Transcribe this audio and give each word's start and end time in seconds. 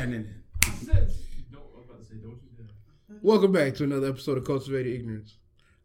happening? 0.00 0.26
I 0.64 0.70
said, 0.82 1.12
don't, 1.52 1.62
I 1.74 1.78
was 1.78 1.84
about 1.86 1.98
to 2.00 2.06
say, 2.06 2.14
don't 2.22 2.40
you 2.42 2.50
dare. 2.56 3.18
Welcome 3.20 3.52
back 3.52 3.74
to 3.74 3.84
another 3.84 4.08
episode 4.08 4.38
of 4.38 4.44
Cultivated 4.46 4.94
Ignorance. 4.94 5.36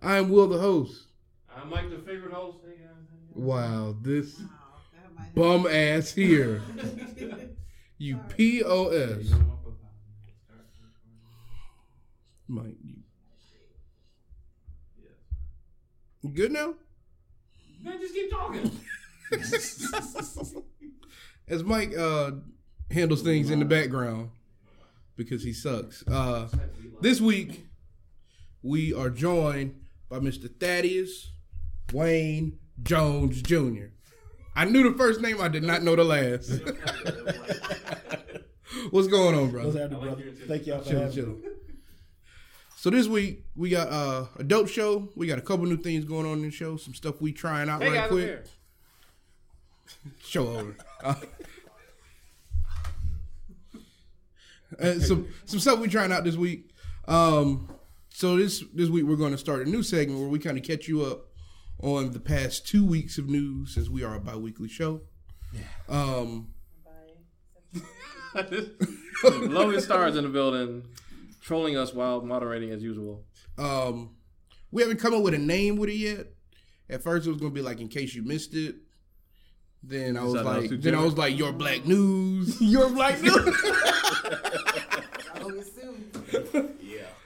I 0.01 0.15
am 0.17 0.29
Will, 0.29 0.47
the 0.47 0.57
host. 0.57 1.07
I'm 1.53 1.69
Mike, 1.69 1.89
the 1.89 1.97
favorite 1.97 2.31
host. 2.31 2.59
Hey 2.65 2.78
guys. 2.78 2.91
Wow, 3.33 3.97
this 4.01 4.39
Wow, 4.39 4.46
that 4.93 5.13
might 5.20 5.36
bum 5.36 5.67
ass 5.67 6.13
here. 6.13 6.62
You 7.97 8.15
Sorry. 8.17 8.28
P 8.36 8.62
O 8.63 8.91
You 8.91 8.97
S. 9.04 9.29
know 9.31 9.38
my 9.38 9.43
profile. 9.63 9.93
Start 10.46 10.60
recording. 12.50 12.74
Mike, 12.74 12.78
you, 12.84 12.96
you 16.22 16.30
good 16.30 16.52
now? 16.52 16.73
Man, 17.82 17.98
just 18.02 18.13
keep 18.13 18.30
talking. 18.30 18.70
As 21.48 21.63
Mike 21.63 21.98
uh, 21.98 22.32
handles 22.91 23.22
things 23.22 23.49
in 23.49 23.59
the 23.59 23.66
background 23.66 24.30
because 25.16 25.44
he 25.44 25.54
sucks. 25.54 26.05
Uh, 26.08 26.48
this 27.02 27.20
week 27.22 27.66
we 28.62 28.94
are 28.94 29.09
joined 29.09 29.80
by 30.09 30.20
Mr. 30.20 30.50
Thaddeus 30.59 31.32
Wayne 31.94 32.58
Jones 32.84 33.42
Jr. 33.42 33.88
I 34.56 34.66
knew 34.66 34.90
the 34.90 34.98
first 34.98 35.20
name, 35.22 35.42
I 35.42 35.48
did 35.50 35.64
not 35.64 35.84
know 35.84 35.95
the 35.95 36.04
last. 36.04 36.50
What's 38.92 39.08
going 39.08 39.36
on, 39.36 39.42
What's 39.52 39.54
brother? 39.54 39.80
happening, 39.81 40.00
brother? 40.02 40.23
Thank 40.48 40.67
y'all 40.67 40.80
for 40.80 40.90
Chill, 40.90 41.00
having 41.00 41.16
chill. 41.16 41.26
me. 41.28 41.42
So 42.78 42.90
this 42.90 43.08
week 43.08 43.44
we 43.56 43.70
got 43.70 43.88
uh, 43.90 44.26
a 44.38 44.44
dope 44.44 44.67
show. 44.70 45.09
We 45.16 45.28
got 45.28 45.38
a 45.40 45.42
couple 45.42 45.66
new 45.66 45.78
things 45.78 46.06
going 46.06 46.26
on 46.26 46.34
in 46.40 46.44
the 46.44 46.52
show. 46.52 46.78
Some 46.78 46.94
stuff 46.94 47.20
we 47.20 47.31
trying 47.31 47.67
out 47.70 47.81
Hey 47.81 47.90
right 47.90 47.95
guys, 47.95 48.09
quick. 48.09 48.45
Show 50.23 50.48
over. 50.48 50.76
Uh, 51.04 51.14
uh, 54.80 55.00
some 55.00 55.28
some 55.46 55.60
stuff 55.60 55.80
we 55.80 55.88
trying 55.88 56.12
out 56.12 56.24
this 56.24 56.36
week. 56.36 56.72
Um, 57.08 57.70
so 58.09 58.36
this 58.38 58.64
this 58.73 58.89
week 58.89 59.03
we're 59.06 59.16
going 59.16 59.31
to 59.31 59.38
start 59.38 59.66
a 59.66 59.70
new 59.70 59.84
segment 59.84 60.20
where 60.20 60.30
we 60.30 60.39
kind 60.39 60.58
of 60.58 60.64
catch 60.64 60.88
you 60.88 61.03
up 61.03 61.28
on 61.81 62.12
the 62.12 62.20
past 62.20 62.67
two 62.67 62.86
weeks 62.86 63.17
of 63.17 63.28
news 63.30 63.73
since 63.73 63.89
we 63.89 64.04
are 64.04 64.16
a 64.16 64.20
bi-weekly 64.20 64.70
show. 64.70 65.02
Um, 65.89 66.48
Logan 69.23 69.81
Stars 69.81 70.16
in 70.16 70.23
the 70.23 70.30
building, 70.30 70.86
trolling 71.42 71.78
us 71.78 71.94
while 71.94 72.22
moderating 72.22 72.72
as 72.72 72.82
usual. 72.82 73.23
um, 73.58 74.11
we 74.72 74.82
haven't 74.82 74.98
come 75.00 75.14
up 75.14 75.22
with 75.22 75.34
a 75.34 75.38
name 75.38 75.78
with 75.78 75.89
it 75.89 75.95
yet. 75.95 76.28
At 76.89 77.02
first 77.02 77.26
it 77.26 77.30
was 77.30 77.39
going 77.39 77.52
to 77.52 77.56
be 77.56 77.61
like 77.61 77.80
in 77.80 77.88
case 77.88 78.14
you 78.14 78.23
missed 78.23 78.54
it. 78.54 78.76
Then 79.82 80.17
I 80.17 80.23
was 80.23 80.34
like, 80.34 80.70
then 80.82 80.95
I 80.95 81.04
was 81.04 81.17
like, 81.17 81.38
your 81.38 81.54
black 81.54 81.86
news. 81.86 82.59
Your 82.61 82.89
black 82.89 83.22
news. 83.22 83.56
I 84.26 85.40
hope 85.40 85.54
you 85.54 85.64
soon. 85.64 86.12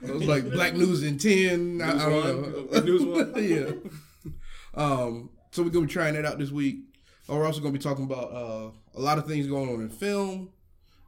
It 0.02 0.14
was 0.14 0.25
like 0.25 0.50
Black 0.52 0.73
News 0.75 1.03
in 1.03 1.17
ten. 1.17 1.81
I, 1.81 1.94
News 1.94 2.02
I 2.03 2.09
don't 2.09 2.41
one? 2.41 2.72
know. 2.72 2.80
News 2.81 3.06
one? 3.06 3.33
yeah. 3.38 4.31
Um. 4.73 5.30
So 5.52 5.64
we're 5.64 5.69
gonna 5.69 5.88
be 5.88 5.91
trying 5.91 6.14
that 6.16 6.25
out 6.25 6.38
this 6.39 6.52
week. 6.52 6.78
Uh, 7.30 7.36
we're 7.36 7.45
also 7.45 7.59
gonna 7.59 7.73
be 7.73 7.80
talking 7.80 8.06
about 8.06 8.31
uh, 8.31 8.69
a 8.95 9.00
lot 9.02 9.17
of 9.17 9.25
things 9.28 9.47
going 9.47 9.69
on 9.69 9.81
in 9.81 9.89
film, 9.89 10.50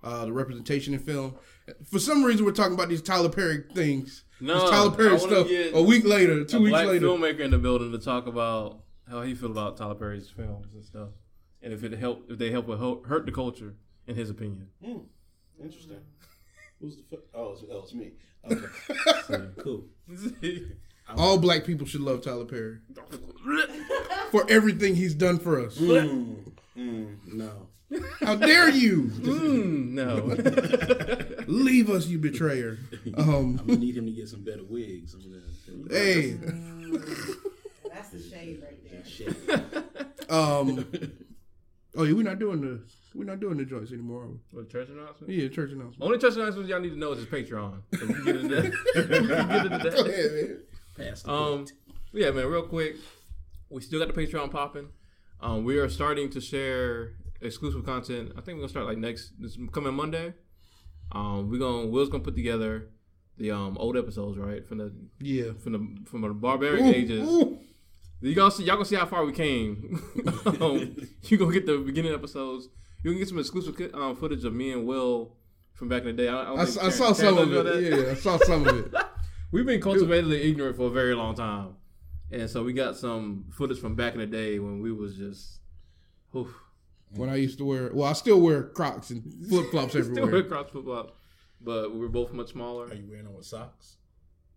uh, 0.03 0.25
the 0.25 0.33
representation 0.33 0.94
in 0.94 1.00
film. 1.00 1.36
For 1.86 2.00
some 2.00 2.23
reason, 2.23 2.45
we're 2.45 2.52
talking 2.52 2.73
about 2.73 2.89
these 2.89 3.02
Tyler 3.02 3.30
Perry 3.30 3.64
things. 3.73 4.23
No, 4.39 4.59
this 4.59 4.70
Tyler 4.72 4.92
Perry 4.92 5.20
stuff. 5.20 5.48
A 5.73 5.81
week 5.81 6.03
later, 6.05 6.44
two 6.44 6.58
a 6.58 6.61
weeks 6.61 6.72
black 6.72 6.88
later. 6.88 7.05
filmmaker 7.05 7.39
in 7.42 7.52
the 7.52 7.59
building 7.59 7.92
to 7.92 8.00
talk 8.00 8.28
about 8.28 8.80
how 9.09 9.22
he 9.22 9.36
feel 9.36 9.52
about 9.52 9.78
Tyler 9.78 9.95
Perry's 9.95 10.28
films 10.30 10.67
and 10.73 10.83
stuff, 10.83 11.09
and 11.61 11.72
if 11.72 11.83
it 11.83 11.94
help 11.94 12.26
if 12.30 12.38
they 12.39 12.50
help 12.52 12.67
with 12.67 12.80
ho- 12.80 13.03
hurt 13.08 13.26
the 13.26 13.31
culture, 13.31 13.76
in 14.08 14.16
his 14.16 14.30
opinion. 14.30 14.67
Interesting. 15.64 15.98
Who's 16.80 16.98
the? 16.98 17.04
Fu- 17.09 17.22
oh, 17.34 17.52
it's, 17.54 17.64
oh, 17.72 17.80
it's 17.84 17.94
me. 17.94 18.12
Okay, 18.50 18.66
So, 19.28 19.50
cool. 19.59 19.86
All 21.17 21.38
black 21.38 21.66
people 21.66 21.86
should 21.86 22.02
love 22.02 22.23
Tyler 22.23 22.45
Perry 22.45 22.78
for 24.32 24.45
everything 24.50 24.95
he's 24.95 25.14
done 25.14 25.39
for 25.39 25.60
us. 25.64 25.77
Mm, 25.77 26.52
mm, 26.77 27.17
no. 27.33 27.67
How 28.21 28.36
dare 28.36 28.70
you 28.70 29.04
mm, 29.04 29.89
no. 29.92 31.44
leave 31.48 31.89
us, 31.89 32.08
you 32.08 32.17
betrayer? 32.17 32.77
Um. 33.17 33.58
I'm 33.60 33.67
gonna 33.67 33.80
need 33.80 33.98
him 33.98 34.05
to 34.05 34.11
get 34.11 34.30
some 34.30 34.44
better 34.44 34.64
wigs. 34.64 35.14
I'm 35.14 35.21
gonna. 35.21 35.89
Hey. 35.94 36.38
That's 37.94 38.10
the 38.10 38.21
shade 38.21 38.64
right 38.64 38.80
there. 38.89 39.05
Shit. 39.05 39.36
Um. 40.32 40.86
Oh 41.98 42.04
yeah, 42.04 42.14
we're 42.14 42.23
not 42.23 42.39
doing 42.39 42.61
the 42.61 42.82
we're 43.14 43.26
not 43.26 43.39
doing 43.39 43.58
the 43.58 43.66
joints 43.66 43.92
anymore. 43.92 44.23
Are 44.23 44.27
we? 44.27 44.38
what 44.52 44.70
church 44.70 44.89
announcement? 44.89 45.33
Yeah, 45.33 45.48
church 45.49 45.72
announcement. 45.72 46.02
Only 46.02 46.17
church 46.17 46.36
announcements 46.36 46.70
y'all 46.70 46.80
need 46.80 46.92
to 46.92 46.98
know 46.98 47.11
is 47.14 47.20
his 47.20 47.27
Patreon. 47.27 47.82
So 47.99 48.05
we 48.05 48.14
can 48.14 48.23
get 48.26 48.36
into 48.38 48.55
that. 48.55 48.64
get 48.95 49.72
into 49.72 49.89
Go 49.92 50.05
ahead, 50.05 50.32
man. 50.32 50.60
Pass 50.98 51.21
the 51.23 51.32
Um, 51.32 51.66
plate. 51.66 51.73
yeah, 52.14 52.32
man. 52.32 52.48
Real 52.48 52.64
quick, 52.64 52.95
we 53.70 53.82
still 53.82 54.00
got 54.04 54.14
the 54.14 54.21
Patreon 54.27 54.52
popping. 54.52 54.89
Um, 55.42 55.64
we 55.64 55.77
are 55.80 55.89
starting 55.89 56.30
to 56.32 56.42
share 56.42 57.14
exclusive 57.42 57.83
content. 57.86 58.32
I 58.38 58.42
think 58.42 58.55
we're 58.58 58.61
gonna 58.61 58.70
start 58.70 58.86
like 58.86 58.98
next 59.00 59.32
this 59.39 59.58
coming 59.71 59.94
Monday. 59.94 60.33
Um, 61.11 61.50
we're 61.50 61.60
gonna 61.60 61.88
Will's 61.88 62.10
gonna 62.10 62.23
put 62.23 62.36
together 62.36 62.89
the 63.38 63.52
um 63.52 63.76
old 63.80 63.98
episodes 63.98 64.38
right 64.38 64.66
from 64.67 64.77
the 64.77 64.94
Yeah. 65.20 65.54
from 65.61 65.71
the 65.73 66.10
from 66.10 66.21
the 66.21 66.30
barbaric 66.30 66.82
Ooh, 66.82 66.86
ages. 66.86 67.27
ooh. 67.27 67.58
You 68.21 68.36
gonna 68.36 68.52
see 68.52 68.64
y'all 68.66 68.76
gonna 68.76 68.86
see 68.86 68.95
how 68.95 69.08
far 69.08 69.26
we 69.26 69.32
came. 69.33 70.00
um, 70.61 70.95
you 71.23 71.38
gonna 71.38 71.52
get 71.52 71.66
the 71.66 71.80
beginning 71.80 72.14
episodes. 72.14 72.70
You 73.04 73.12
can 73.12 73.20
get 73.20 73.28
some 73.30 73.39
exclusive 73.39 73.94
um, 73.94 74.16
footage 74.16 74.44
of 74.45 74.54
me 74.54 74.72
and 74.72 74.86
Will 74.86 75.36
from 75.73 75.89
back 75.89 76.02
in 76.02 76.08
the 76.08 76.14
day. 76.14 76.28
I, 76.30 76.45
don't 76.45 76.60
I, 76.60 76.66
think 76.66 76.78
I 76.78 76.82
Karen- 76.82 76.94
saw 76.94 77.14
Karen 77.14 77.36
some 77.36 77.54
of 77.54 77.67
it. 77.67 77.84
Yeah, 78.06 78.12
I 78.12 78.14
saw 78.16 78.38
some 78.38 78.67
of 78.67 78.78
it. 78.78 78.94
We've 79.52 79.66
been 79.66 79.82
cultivatedly 79.82 80.45
ignorant 80.45 80.78
for 80.78 80.88
a 80.88 80.89
very 80.92 81.14
long 81.14 81.36
time, 81.36 81.76
and 82.32 82.50
so 82.50 82.64
we 82.64 82.72
got 82.73 82.95
some 82.95 83.45
footage 83.52 83.80
from 83.80 83.95
back 83.95 84.14
in 84.14 84.20
the 84.20 84.28
day 84.28 84.60
when 84.60 84.82
we 84.82 84.92
was 84.92 85.16
just. 85.16 85.60
Oof. 86.36 86.48
When 87.14 87.30
I 87.30 87.36
used 87.36 87.58
to 87.58 87.66
wear, 87.66 87.89
well, 87.94 88.08
I 88.08 88.14
still 88.14 88.39
wear 88.39 88.64
Crocs 88.64 89.10
and 89.10 89.22
flip 89.50 89.70
flops 89.72 89.95
everywhere. 89.95 90.14
Still 90.16 90.26
wear 90.28 90.36
everywhere. 90.38 90.50
cross 90.64 90.72
flip 90.72 90.86
flop, 90.86 91.18
but 91.60 91.92
we 91.94 92.00
were 92.00 92.08
both 92.08 92.32
much 92.32 92.52
smaller. 92.52 92.86
Are 92.86 92.94
you 92.94 93.06
wearing 93.10 93.26
them 93.26 93.36
with 93.36 93.45
socks? 93.45 93.98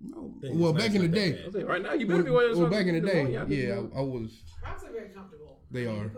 No. 0.01 0.33
Well, 0.53 0.73
back 0.73 0.93
nice 0.93 0.95
in 0.95 1.03
the 1.03 1.09
day. 1.09 1.45
Like, 1.51 1.67
right 1.67 1.83
now 1.83 1.95
you 1.95 2.07
better 2.07 2.23
be 2.23 2.31
wearing. 2.31 2.57
Well, 2.57 2.71
back 2.71 2.87
in 2.87 2.95
the 2.95 3.01
day, 3.01 3.25
know, 3.25 3.47
yeah, 3.49 3.81
I, 3.97 3.99
I 3.99 4.03
was. 4.03 4.43
Crocs 4.63 4.85
are 4.85 4.93
very 4.93 5.09
comfortable. 5.09 5.59
They 5.73 5.83
You 5.83 5.91
are. 5.91 6.11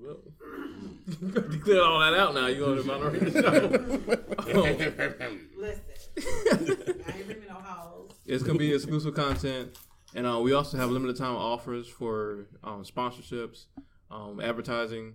Put 0.00 0.24
me 0.24 0.32
on 0.32 0.98
to. 1.20 1.32
Well, 1.32 1.44
you 1.52 1.60
clear 1.60 1.82
all 1.82 2.00
that 2.00 2.14
out 2.14 2.34
now. 2.34 2.46
You 2.46 2.58
going 2.58 2.78
to 2.78 2.84
minority 2.84 3.30
the 3.30 3.42
show. 3.42 3.68
Listen, 5.56 5.82
I 7.06 7.16
ain't 7.16 7.26
bringing 7.26 7.48
no 7.48 7.54
hoes. 7.54 8.12
It's 8.26 8.42
gonna 8.42 8.58
be 8.58 8.72
exclusive 8.72 9.14
content, 9.14 9.78
and 10.14 10.26
uh, 10.26 10.38
we 10.40 10.52
also 10.52 10.76
have 10.76 10.90
limited 10.90 11.16
time 11.16 11.36
offers 11.36 11.88
for 11.88 12.46
um, 12.64 12.84
sponsorships, 12.84 13.66
um, 14.10 14.40
advertising. 14.40 15.14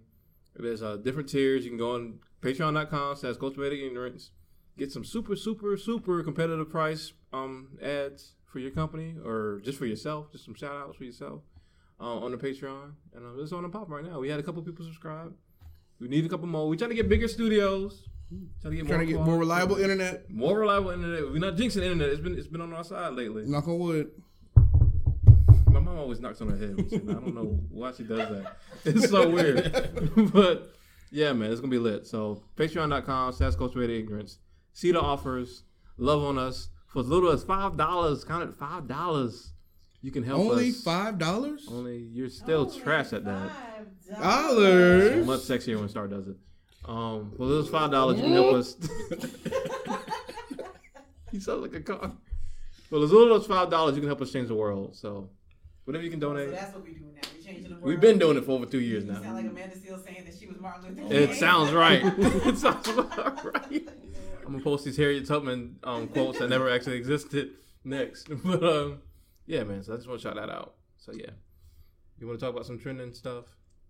There's 0.55 0.81
uh, 0.81 0.97
different 0.97 1.29
tiers. 1.29 1.65
You 1.65 1.71
can 1.71 1.77
go 1.77 1.95
on 1.95 2.19
Patreon.com 2.41 3.17
slash 3.17 3.35
Cultivated 3.37 3.79
Ignorance, 3.79 4.31
get 4.77 4.91
some 4.91 5.03
super, 5.03 5.35
super, 5.35 5.75
super 5.77 6.23
competitive 6.23 6.69
price 6.69 7.13
um, 7.33 7.77
ads 7.81 8.33
for 8.45 8.59
your 8.59 8.71
company 8.71 9.15
or 9.23 9.59
just 9.63 9.77
for 9.77 9.85
yourself, 9.85 10.31
just 10.31 10.45
some 10.45 10.55
shout 10.55 10.75
outs 10.75 10.97
for 10.97 11.03
yourself 11.03 11.41
uh, 11.99 12.03
on 12.03 12.31
the 12.31 12.37
Patreon. 12.37 12.91
And 13.15 13.25
uh, 13.25 13.41
it's 13.41 13.51
on 13.51 13.63
the 13.63 13.69
pop 13.69 13.89
right 13.89 14.03
now. 14.03 14.19
We 14.19 14.29
had 14.29 14.39
a 14.39 14.43
couple 14.43 14.61
people 14.61 14.85
subscribe. 14.85 15.33
We 15.99 16.07
need 16.07 16.25
a 16.25 16.29
couple 16.29 16.47
more. 16.47 16.67
We 16.67 16.77
trying 16.77 16.89
to 16.89 16.95
get 16.95 17.07
bigger 17.07 17.27
studios. 17.27 18.03
Trying 18.61 18.71
to 18.71 18.77
get 18.77 18.87
Trying 18.87 18.99
to 19.01 19.05
get 19.05 19.21
more 19.21 19.37
reliable 19.37 19.77
internet. 19.77 20.29
More 20.29 20.59
reliable 20.59 20.91
internet. 20.91 21.31
We're 21.31 21.39
not 21.39 21.55
jinxing 21.55 21.75
the 21.75 21.85
internet. 21.85 22.09
It's 22.09 22.19
been 22.19 22.37
it's 22.37 22.47
been 22.47 22.61
on 22.61 22.73
our 22.73 22.83
side 22.83 23.13
lately. 23.13 23.45
Knock 23.45 23.67
on 23.67 23.79
wood. 23.79 24.11
My 25.67 25.79
mom 25.79 25.99
always 25.99 26.19
knocks 26.19 26.41
on 26.41 26.49
her 26.49 26.57
head. 26.57 26.75
I 26.79 27.13
don't 27.13 27.35
know 27.35 27.59
why 27.69 27.91
she 27.91 28.03
does 28.03 28.29
that. 28.29 28.57
It's 28.85 29.09
so 29.09 29.29
weird. 29.29 29.73
but 30.33 30.75
yeah, 31.11 31.33
man, 31.33 31.51
it's 31.51 31.61
gonna 31.61 31.71
be 31.71 31.79
lit. 31.79 32.05
So 32.07 32.43
patreon.com 32.55 33.33
slash 33.33 33.55
cultivated 33.55 33.97
ignorance. 33.97 34.39
See 34.73 34.91
the 34.91 34.99
offers. 34.99 35.63
Love 35.97 36.23
on 36.23 36.37
us. 36.37 36.69
For 36.87 36.99
as 36.99 37.07
little 37.07 37.31
as 37.31 37.43
five 37.43 37.77
dollars, 37.77 38.23
count 38.23 38.49
it 38.49 38.55
five 38.55 38.87
dollars. 38.87 39.53
You 40.05 40.11
can 40.11 40.21
help 40.21 40.39
Only 40.39 40.69
us. 40.69 40.83
five 40.83 41.17
dollars. 41.17 41.65
Only 41.67 41.97
you're 41.97 42.29
still 42.29 42.69
Only 42.69 42.79
trash 42.79 43.11
at 43.11 43.25
that. 43.25 43.49
$5. 44.11 44.21
Dollars. 44.21 45.25
Much 45.25 45.39
sexier 45.39 45.79
when 45.79 45.89
Star 45.89 46.07
does 46.07 46.27
it. 46.27 46.35
Um, 46.85 47.33
for 47.35 47.47
those 47.47 47.69
five 47.69 47.89
dollars, 47.89 48.17
you 48.17 48.23
can 48.25 48.33
help 48.33 48.53
us. 48.53 48.75
he 51.31 51.39
sounds 51.39 51.63
like 51.63 51.73
a 51.73 51.81
car. 51.81 52.11
Well, 52.91 53.01
as 53.01 53.11
little 53.11 53.35
as 53.35 53.47
five 53.47 53.71
dollars, 53.71 53.95
you 53.95 54.01
can 54.01 54.07
help 54.07 54.21
us 54.21 54.31
change 54.31 54.47
the 54.47 54.53
world. 54.53 54.95
So, 54.95 55.31
whatever 55.85 56.03
you 56.03 56.11
can 56.11 56.19
donate. 56.19 56.49
So 56.49 56.51
donate. 56.51 56.61
that's 56.61 56.75
what 56.75 56.83
we 56.83 56.91
do 56.91 56.99
now. 56.99 57.21
We 57.35 57.43
changing 57.43 57.63
the 57.63 57.69
world. 57.71 57.83
We've 57.83 57.99
been 57.99 58.19
doing 58.19 58.37
it 58.37 58.45
for 58.45 58.51
over 58.51 58.67
two 58.67 58.81
years 58.81 59.05
You 59.05 59.11
now. 59.11 59.23
sound 59.23 59.35
like 59.37 59.47
Amanda 59.47 59.75
Seales 59.75 60.05
saying 60.05 60.25
that 60.25 60.35
she 60.39 60.45
was 60.45 60.59
Martin 60.59 60.95
Luther 61.01 61.15
It 61.15 61.33
sounds 61.33 61.71
right. 61.71 62.03
it 62.05 62.59
sounds 62.59 62.87
right. 62.89 63.89
I'm 64.45 64.51
gonna 64.51 64.63
post 64.63 64.85
these 64.85 64.97
Harriet 64.97 65.25
Tubman 65.25 65.77
um, 65.83 66.09
quotes 66.09 66.37
that 66.37 66.49
never 66.49 66.69
actually 66.69 66.97
existed 66.97 67.53
next. 67.83 68.29
But 68.43 68.63
um, 68.63 68.99
yeah, 69.45 69.63
man. 69.63 69.83
So 69.83 69.93
I 69.93 69.95
just 69.97 70.07
want 70.07 70.21
to 70.21 70.27
shout 70.27 70.35
that 70.35 70.49
out. 70.49 70.75
So 70.97 71.11
yeah, 71.13 71.31
you 72.19 72.27
want 72.27 72.39
to 72.39 72.45
talk 72.45 72.53
about 72.53 72.65
some 72.65 72.79
trending 72.79 73.13
stuff? 73.13 73.45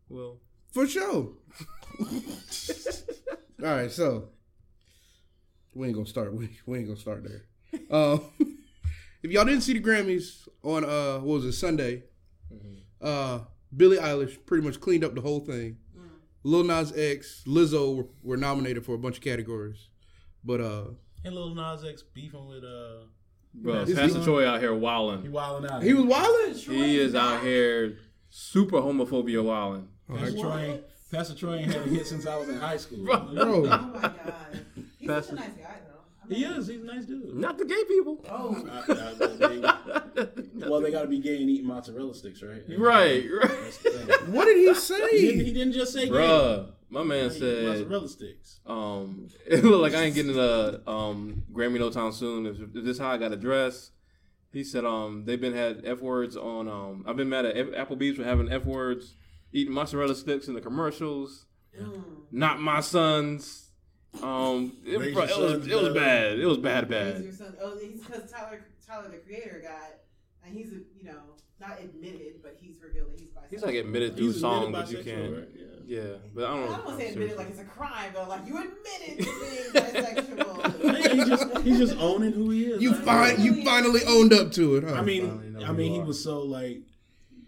Will 0.10 0.40
For 0.72 0.88
sure. 0.88 1.30
All 3.64 3.72
right, 3.72 3.92
so 3.92 4.30
we 5.74 5.88
ain't 5.88 5.96
gonna 5.96 6.06
start. 6.08 6.34
We, 6.34 6.50
we 6.66 6.80
ain't 6.80 6.88
gonna 6.88 7.00
start 7.00 7.24
there. 7.24 7.44
Um, 7.90 8.22
if 9.24 9.32
y'all 9.32 9.46
didn't 9.46 9.62
see 9.62 9.74
the 9.74 9.82
Grammys 9.82 10.48
on 10.64 10.84
uh, 10.84 11.20
what 11.20 11.36
was 11.36 11.46
it 11.46 11.54
Sunday? 11.54 12.04
Uh, 13.02 13.40
Billie 13.76 13.98
Eilish 13.98 14.38
pretty 14.46 14.66
much 14.66 14.80
cleaned 14.80 15.04
up 15.04 15.16
the 15.16 15.22
whole 15.22 15.42
thing. 15.42 15.78
Lil 16.44 16.64
Nas 16.64 16.96
X, 16.96 17.44
Lizzo 17.48 17.96
were, 17.96 18.06
were 18.22 18.38
nominated 18.38 18.86
for 18.86 18.94
a 18.94 19.00
bunch 19.00 19.18
of 19.18 19.24
categories, 19.24 19.90
but 20.44 20.62
uh, 20.62 20.86
And 21.24 21.34
Lil 21.34 21.56
Nas 21.56 21.84
X 21.84 22.04
beefing 22.04 22.48
with 22.48 22.64
uh, 22.64 23.06
Bro, 23.62 23.86
Pastor 23.86 24.20
he- 24.20 24.24
Troy 24.24 24.48
out 24.48 24.60
here 24.60 24.74
he 24.74 24.80
wilding. 24.80 25.32
wilding 25.32 25.70
out. 25.72 25.82
he 25.84 25.94
was 25.94 26.06
wilding. 26.06 26.54
He 26.56 27.00
is 27.00 27.16
out 27.16 27.42
here 27.42 27.98
super 28.30 28.78
homophobia 28.78 29.44
wilding. 29.44 29.88
Pastor 30.10 30.38
Troy, 30.38 30.58
ain't- 30.60 30.84
Pastor 31.12 31.36
Troy 31.36 31.56
ain't 31.56 31.72
had 31.74 31.82
a 31.86 31.90
hit 31.90 32.06
since 32.08 32.28
I 32.28 32.36
was 32.38 32.50
in 32.50 32.58
high 32.58 32.78
school. 32.78 33.06
Bro, 33.06 33.28
Oh 33.38 33.62
my 33.64 33.68
god. 34.02 34.16
He's 35.00 35.08
That's- 35.08 35.26
such 35.28 35.34
a 35.38 35.42
nice 35.42 35.50
guy 35.54 35.80
though. 35.88 35.92
I 36.30 36.34
He 36.34 36.44
is. 36.44 36.68
He's 36.68 36.82
a 36.82 36.86
nice 36.86 37.06
dude. 37.06 37.34
Not 37.36 37.58
the 37.58 37.66
gay 37.66 37.84
people. 37.88 38.24
Oh. 38.30 38.68
I- 38.70 38.92
I- 38.92 39.14
they- 40.56 40.68
well, 40.68 40.82
they 40.82 40.92
got 40.92 41.04
to 41.04 41.08
be 41.08 41.20
gay 41.20 41.38
and 41.42 41.50
eat 41.50 41.64
mozzarella 41.64 42.14
sticks, 42.16 42.42
right? 42.44 42.64
Right, 42.78 43.26
right. 43.32 43.50
That's 43.50 43.78
the 43.78 43.90
thing. 43.92 44.32
what 44.34 44.46
did 44.46 44.56
he 44.58 44.62
He 44.64 44.66
didn't, 44.68 44.78
say? 44.82 45.20
he 45.44 45.54
didn't 45.54 45.74
just 45.74 45.94
say 45.94 46.08
gay. 46.10 46.66
Bruh, 46.96 47.06
my 47.06 47.16
man 47.16 47.30
He 47.30 47.40
said, 47.40 47.66
mozzarella 47.66 48.10
sticks. 48.10 48.60
um, 48.66 49.28
it 49.48 49.64
looked 49.64 49.82
like 49.82 49.94
I 49.94 50.06
ain't 50.06 50.16
getting 50.16 50.38
a 50.38 50.82
um, 50.90 51.44
Grammy 51.52 51.80
no 51.80 51.90
time 51.90 52.12
soon. 52.12 52.46
If, 52.46 52.60
if 52.76 52.84
this 52.86 52.98
how 53.00 53.10
I 53.12 53.18
got 53.18 53.30
to 53.30 53.38
dress, 53.38 53.92
he 54.52 54.64
said, 54.64 54.86
um, 54.86 55.26
they've 55.26 55.40
been 55.42 55.54
had 55.54 55.82
f 55.86 56.00
words 56.02 56.38
on. 56.38 56.68
Um, 56.70 57.04
I've 57.08 57.18
been 57.18 57.30
mad 57.30 57.46
at 57.46 57.58
F- 57.58 57.88
Applebee's 57.90 58.16
for 58.18 58.24
having 58.24 58.52
f 58.52 58.66
words, 58.66 59.16
eating 59.52 59.74
mozzarella 59.74 60.16
sticks 60.16 60.48
in 60.48 60.54
the 60.54 60.62
commercials. 60.62 61.46
Not 62.32 62.62
my 62.62 62.80
sons. 62.80 63.70
Um, 64.24 64.78
it, 64.86 65.14
bro, 65.14 65.24
it 65.24 65.38
was 65.38 65.68
it 65.68 65.76
was 65.76 65.94
bad. 65.94 66.40
It 66.40 66.46
was 66.46 66.58
bad, 66.58 66.86
He's 66.86 66.90
bad. 66.90 67.24
your 67.24 67.34
son. 67.34 67.56
Oh, 67.62 67.78
he's 67.78 68.02
because 68.02 68.32
Tyler, 68.32 68.66
Tyler 68.88 69.10
the 69.10 69.18
Creator 69.18 69.62
got, 69.62 69.92
and 70.46 70.56
he's 70.56 70.72
a, 70.72 70.76
you 70.98 71.04
know 71.04 71.20
not 71.68 71.80
admitted, 71.80 72.42
but 72.44 72.58
he's 72.62 72.82
revealed 72.82 73.12
that 73.12 73.20
he's 73.20 73.30
bisexual. 73.30 73.50
He's 73.52 73.64
like 73.64 73.76
admitted 73.76 74.18
to 74.18 74.24
He's 74.24 74.40
song, 74.42 74.66
admitted 74.76 74.86
but 75.04 75.06
you 75.08 75.14
can't. 75.14 75.34
right? 75.34 75.50
Yeah. 75.56 75.62
Yeah, 75.88 76.02
but 76.34 76.46
I 76.46 76.48
don't. 76.48 76.58
I 76.58 76.66
know. 76.66 76.72
don't 76.78 76.86
want 76.86 77.00
to 77.00 77.06
say 77.06 77.12
admitted 77.12 77.38
like 77.38 77.50
it's 77.50 77.60
a 77.60 77.64
crime, 77.64 78.12
but 78.14 78.28
like 78.28 78.48
you 78.48 78.58
admitted 78.58 79.24
to 79.24 79.40
being 79.40 79.72
bisexual. 79.94 80.84
Yeah, 80.84 81.14
he 81.14 81.30
just 81.30 81.58
he's 81.60 81.78
just 81.78 81.98
owning 82.00 82.32
who 82.32 82.50
he 82.50 82.66
is. 82.66 82.82
You 82.82 82.92
man. 82.92 83.02
find 83.04 83.40
you 83.40 83.64
finally 83.64 84.02
owned 84.08 84.34
up 84.34 84.52
to 84.54 84.78
it. 84.78 84.84
Huh? 84.84 84.96
I 84.96 85.02
mean, 85.04 85.54
know 85.54 85.66
I 85.66 85.72
mean, 85.74 85.94
he 85.94 86.00
was 86.02 86.24
so 86.24 86.42
like, 86.42 86.82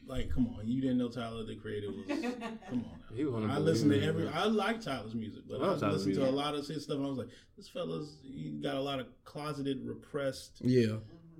like, 0.05 0.29
come 0.31 0.53
on, 0.55 0.67
you 0.67 0.81
didn't 0.81 0.99
know 0.99 1.09
Tyler 1.09 1.45
the 1.45 1.55
Creator 1.55 1.87
was. 1.87 2.05
Come 2.07 2.23
on, 2.23 2.71
now. 2.73 3.15
He 3.15 3.25
was 3.25 3.43
I 3.49 3.57
listen 3.57 3.89
to 3.89 4.03
every. 4.03 4.27
I 4.29 4.43
like 4.43 4.81
Tyler's 4.81 5.15
music, 5.15 5.41
but 5.49 5.59
I 5.59 5.63
I, 5.63 5.67
love 5.69 5.79
Tyler's 5.79 6.05
to 6.05 6.23
a 6.23 6.29
lot 6.29 6.53
of 6.53 6.67
his 6.67 6.83
stuff. 6.83 6.97
and 6.97 7.05
I 7.07 7.09
was 7.09 7.17
like, 7.17 7.29
this 7.57 7.67
fella's 7.67 8.17
he 8.21 8.59
got 8.61 8.75
a 8.75 8.81
lot 8.81 8.99
of 8.99 9.07
closeted, 9.23 9.79
repressed 9.83 10.61
yeah, 10.61 10.97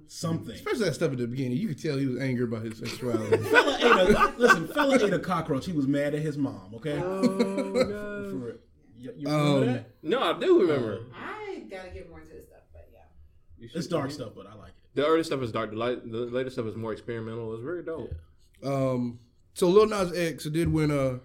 something. 0.08 0.54
especially 0.56 0.86
that 0.86 0.94
stuff 0.94 1.12
at 1.12 1.18
the 1.18 1.28
beginning. 1.28 1.58
You 1.58 1.68
could 1.70 1.82
tell 1.82 1.98
he 1.98 2.06
was 2.06 2.20
angry 2.20 2.44
about 2.46 2.64
his 2.64 2.78
sexuality. 2.80 3.38
fella 3.44 3.78
ate 3.78 3.84
a 3.84 4.34
listen. 4.38 4.68
Fella 4.70 4.96
ate 5.04 5.14
a 5.14 5.20
cockroach. 5.20 5.66
He 5.66 5.72
was 5.74 5.88
mad 5.88 6.16
at 6.16 6.22
his 6.22 6.38
mom. 6.38 6.74
Okay. 6.76 7.02
Oh, 7.04 7.24
For 8.32 8.36
real. 8.36 8.56
You, 9.00 9.14
you 9.18 9.28
remember 9.28 9.60
Um, 9.60 9.66
that? 9.74 9.90
No, 10.04 10.22
I 10.24 10.40
do 10.40 10.62
remember. 10.62 11.00
I 11.16 11.64
gotta 11.70 11.90
get 11.90 12.10
more 12.10 12.20
into 12.22 12.34
this 12.34 12.46
stuff, 12.48 12.62
but 12.74 12.90
yeah. 12.92 13.68
It's 13.74 13.88
dark 13.88 14.12
stuff, 14.12 14.32
but 14.36 14.48
I 14.48 14.56
like 14.56 14.70
it. 14.70 14.96
The 14.96 15.06
early 15.06 15.24
stuff 15.24 15.42
is 15.42 15.52
dark. 15.52 15.70
The, 15.72 15.76
light, 15.78 16.12
the 16.12 16.18
later 16.26 16.50
stuff 16.50 16.66
is 16.66 16.76
more 16.76 16.92
experimental. 16.94 17.54
It's 17.54 17.64
very 17.64 17.84
dope. 17.84 18.12
Um, 18.64 19.20
so 19.54 19.68
Lil 19.70 19.88
Nas 19.88 20.18
X 20.18 20.46
did 20.46 20.70
win 20.74 20.90
a 20.90 21.20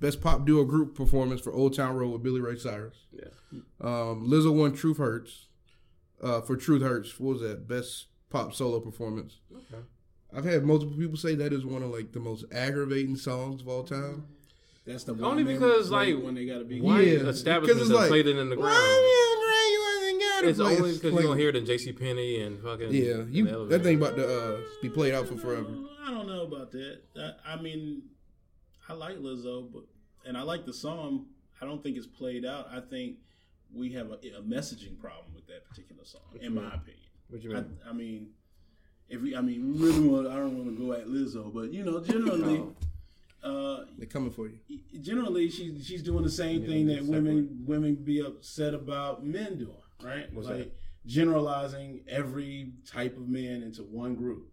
best 0.00 0.20
pop 0.20 0.44
duo 0.46 0.64
group 0.64 0.94
performance 0.94 1.40
for 1.40 1.52
Old 1.52 1.74
Town 1.74 1.96
Road 1.96 2.10
with 2.10 2.22
Billy 2.22 2.40
Ray 2.40 2.56
Cyrus. 2.56 3.06
Yeah. 3.12 3.28
Um, 3.80 4.28
Lizzo 4.28 4.54
won 4.54 4.74
Truth 4.74 4.98
Hurts. 4.98 5.47
Uh, 6.20 6.40
for 6.40 6.56
Truth 6.56 6.82
Hurts, 6.82 7.18
what 7.20 7.34
was 7.34 7.42
that? 7.42 7.68
Best 7.68 8.06
pop 8.30 8.52
solo 8.54 8.80
performance. 8.80 9.38
Okay. 9.54 9.82
I've 10.36 10.44
had 10.44 10.64
multiple 10.64 10.96
people 10.96 11.16
say 11.16 11.34
that 11.36 11.52
is 11.52 11.64
one 11.64 11.82
of 11.82 11.90
like 11.90 12.12
the 12.12 12.20
most 12.20 12.44
aggravating 12.52 13.16
songs 13.16 13.62
of 13.62 13.68
all 13.68 13.84
time. 13.84 14.26
That's 14.86 15.04
the 15.04 15.12
Only 15.12 15.22
one 15.22 15.36
they 15.44 15.52
because, 15.52 15.90
like, 15.90 16.20
when 16.22 16.34
they 16.34 16.46
gotta 16.46 16.64
be. 16.64 16.80
White 16.80 17.06
Yeah, 17.06 17.12
establishments 17.28 17.80
'cause 17.80 17.88
that 17.88 17.94
it's 17.94 18.00
like, 18.02 18.08
played 18.08 18.26
it 18.26 18.36
in 18.38 18.48
the 18.48 18.56
ground. 18.56 18.74
Why 18.74 19.70
you 19.72 20.02
wasn't 20.02 20.20
got 20.22 20.44
it? 20.44 20.48
It's 20.48 20.58
Like, 20.58 20.78
only 20.80 20.92
because 20.94 21.12
like- 21.12 21.22
you 21.22 21.28
don't 21.28 21.38
hear 21.38 21.48
it 21.50 21.56
in 21.56 21.66
J.C. 21.66 21.92
Penney 21.92 22.40
and 22.40 22.58
fucking 22.62 22.92
Yeah, 22.92 23.24
you 23.30 23.46
the 23.46 23.66
that 23.66 23.82
thing 23.82 23.98
about 23.98 24.16
to 24.16 24.26
uh, 24.26 24.60
be 24.82 24.88
played 24.88 25.12
out 25.14 25.28
for 25.28 25.36
forever. 25.36 25.68
I 26.02 26.10
don't 26.10 26.26
know 26.26 26.42
about 26.42 26.72
that. 26.72 27.00
I, 27.16 27.54
I 27.54 27.60
mean, 27.62 28.02
I 28.88 28.94
like 28.94 29.18
Lizzo, 29.18 29.70
but 29.72 29.84
and 30.26 30.36
I 30.36 30.42
like 30.42 30.64
the 30.66 30.72
song. 30.72 31.26
I 31.60 31.66
don't 31.66 31.82
think 31.82 31.96
it's 31.96 32.06
played 32.06 32.44
out. 32.46 32.68
I 32.72 32.80
think 32.80 33.16
we 33.74 33.92
have 33.92 34.10
a, 34.10 34.14
a 34.14 34.42
messaging 34.42 34.98
problem 34.98 35.34
with 35.34 35.46
that 35.46 35.68
particular 35.68 36.04
song, 36.04 36.22
in 36.40 36.54
my 36.54 36.68
opinion. 36.68 37.08
What 37.28 37.42
you 37.42 37.52
I, 37.52 37.60
mean? 37.60 37.78
I 37.88 37.92
mean, 37.92 38.28
if 39.08 39.20
we, 39.20 39.36
I 39.36 39.40
mean, 39.40 39.74
we 39.74 39.86
really 39.86 40.08
want. 40.08 40.26
I 40.26 40.36
don't 40.36 40.56
want 40.56 40.76
to 40.76 40.84
go 40.84 40.92
at 40.92 41.06
Lizzo, 41.06 41.52
but 41.52 41.72
you 41.72 41.84
know, 41.84 42.00
generally, 42.00 42.62
uh, 43.42 43.84
They're 43.96 44.06
coming 44.06 44.30
for 44.30 44.48
you. 44.48 44.58
generally 45.00 45.48
she's 45.48 45.86
she's 45.86 46.02
doing 46.02 46.24
the 46.24 46.30
same 46.30 46.66
thing 46.66 46.86
that 46.86 47.04
women 47.04 47.64
women 47.66 47.94
be 47.94 48.20
upset 48.20 48.74
about 48.74 49.24
men 49.24 49.58
doing, 49.58 49.74
right? 50.02 50.32
What's 50.32 50.48
like 50.48 50.58
that? 50.58 50.76
generalizing 51.06 52.00
every 52.08 52.72
type 52.86 53.16
of 53.16 53.28
man 53.28 53.62
into 53.62 53.82
one 53.82 54.14
group. 54.14 54.50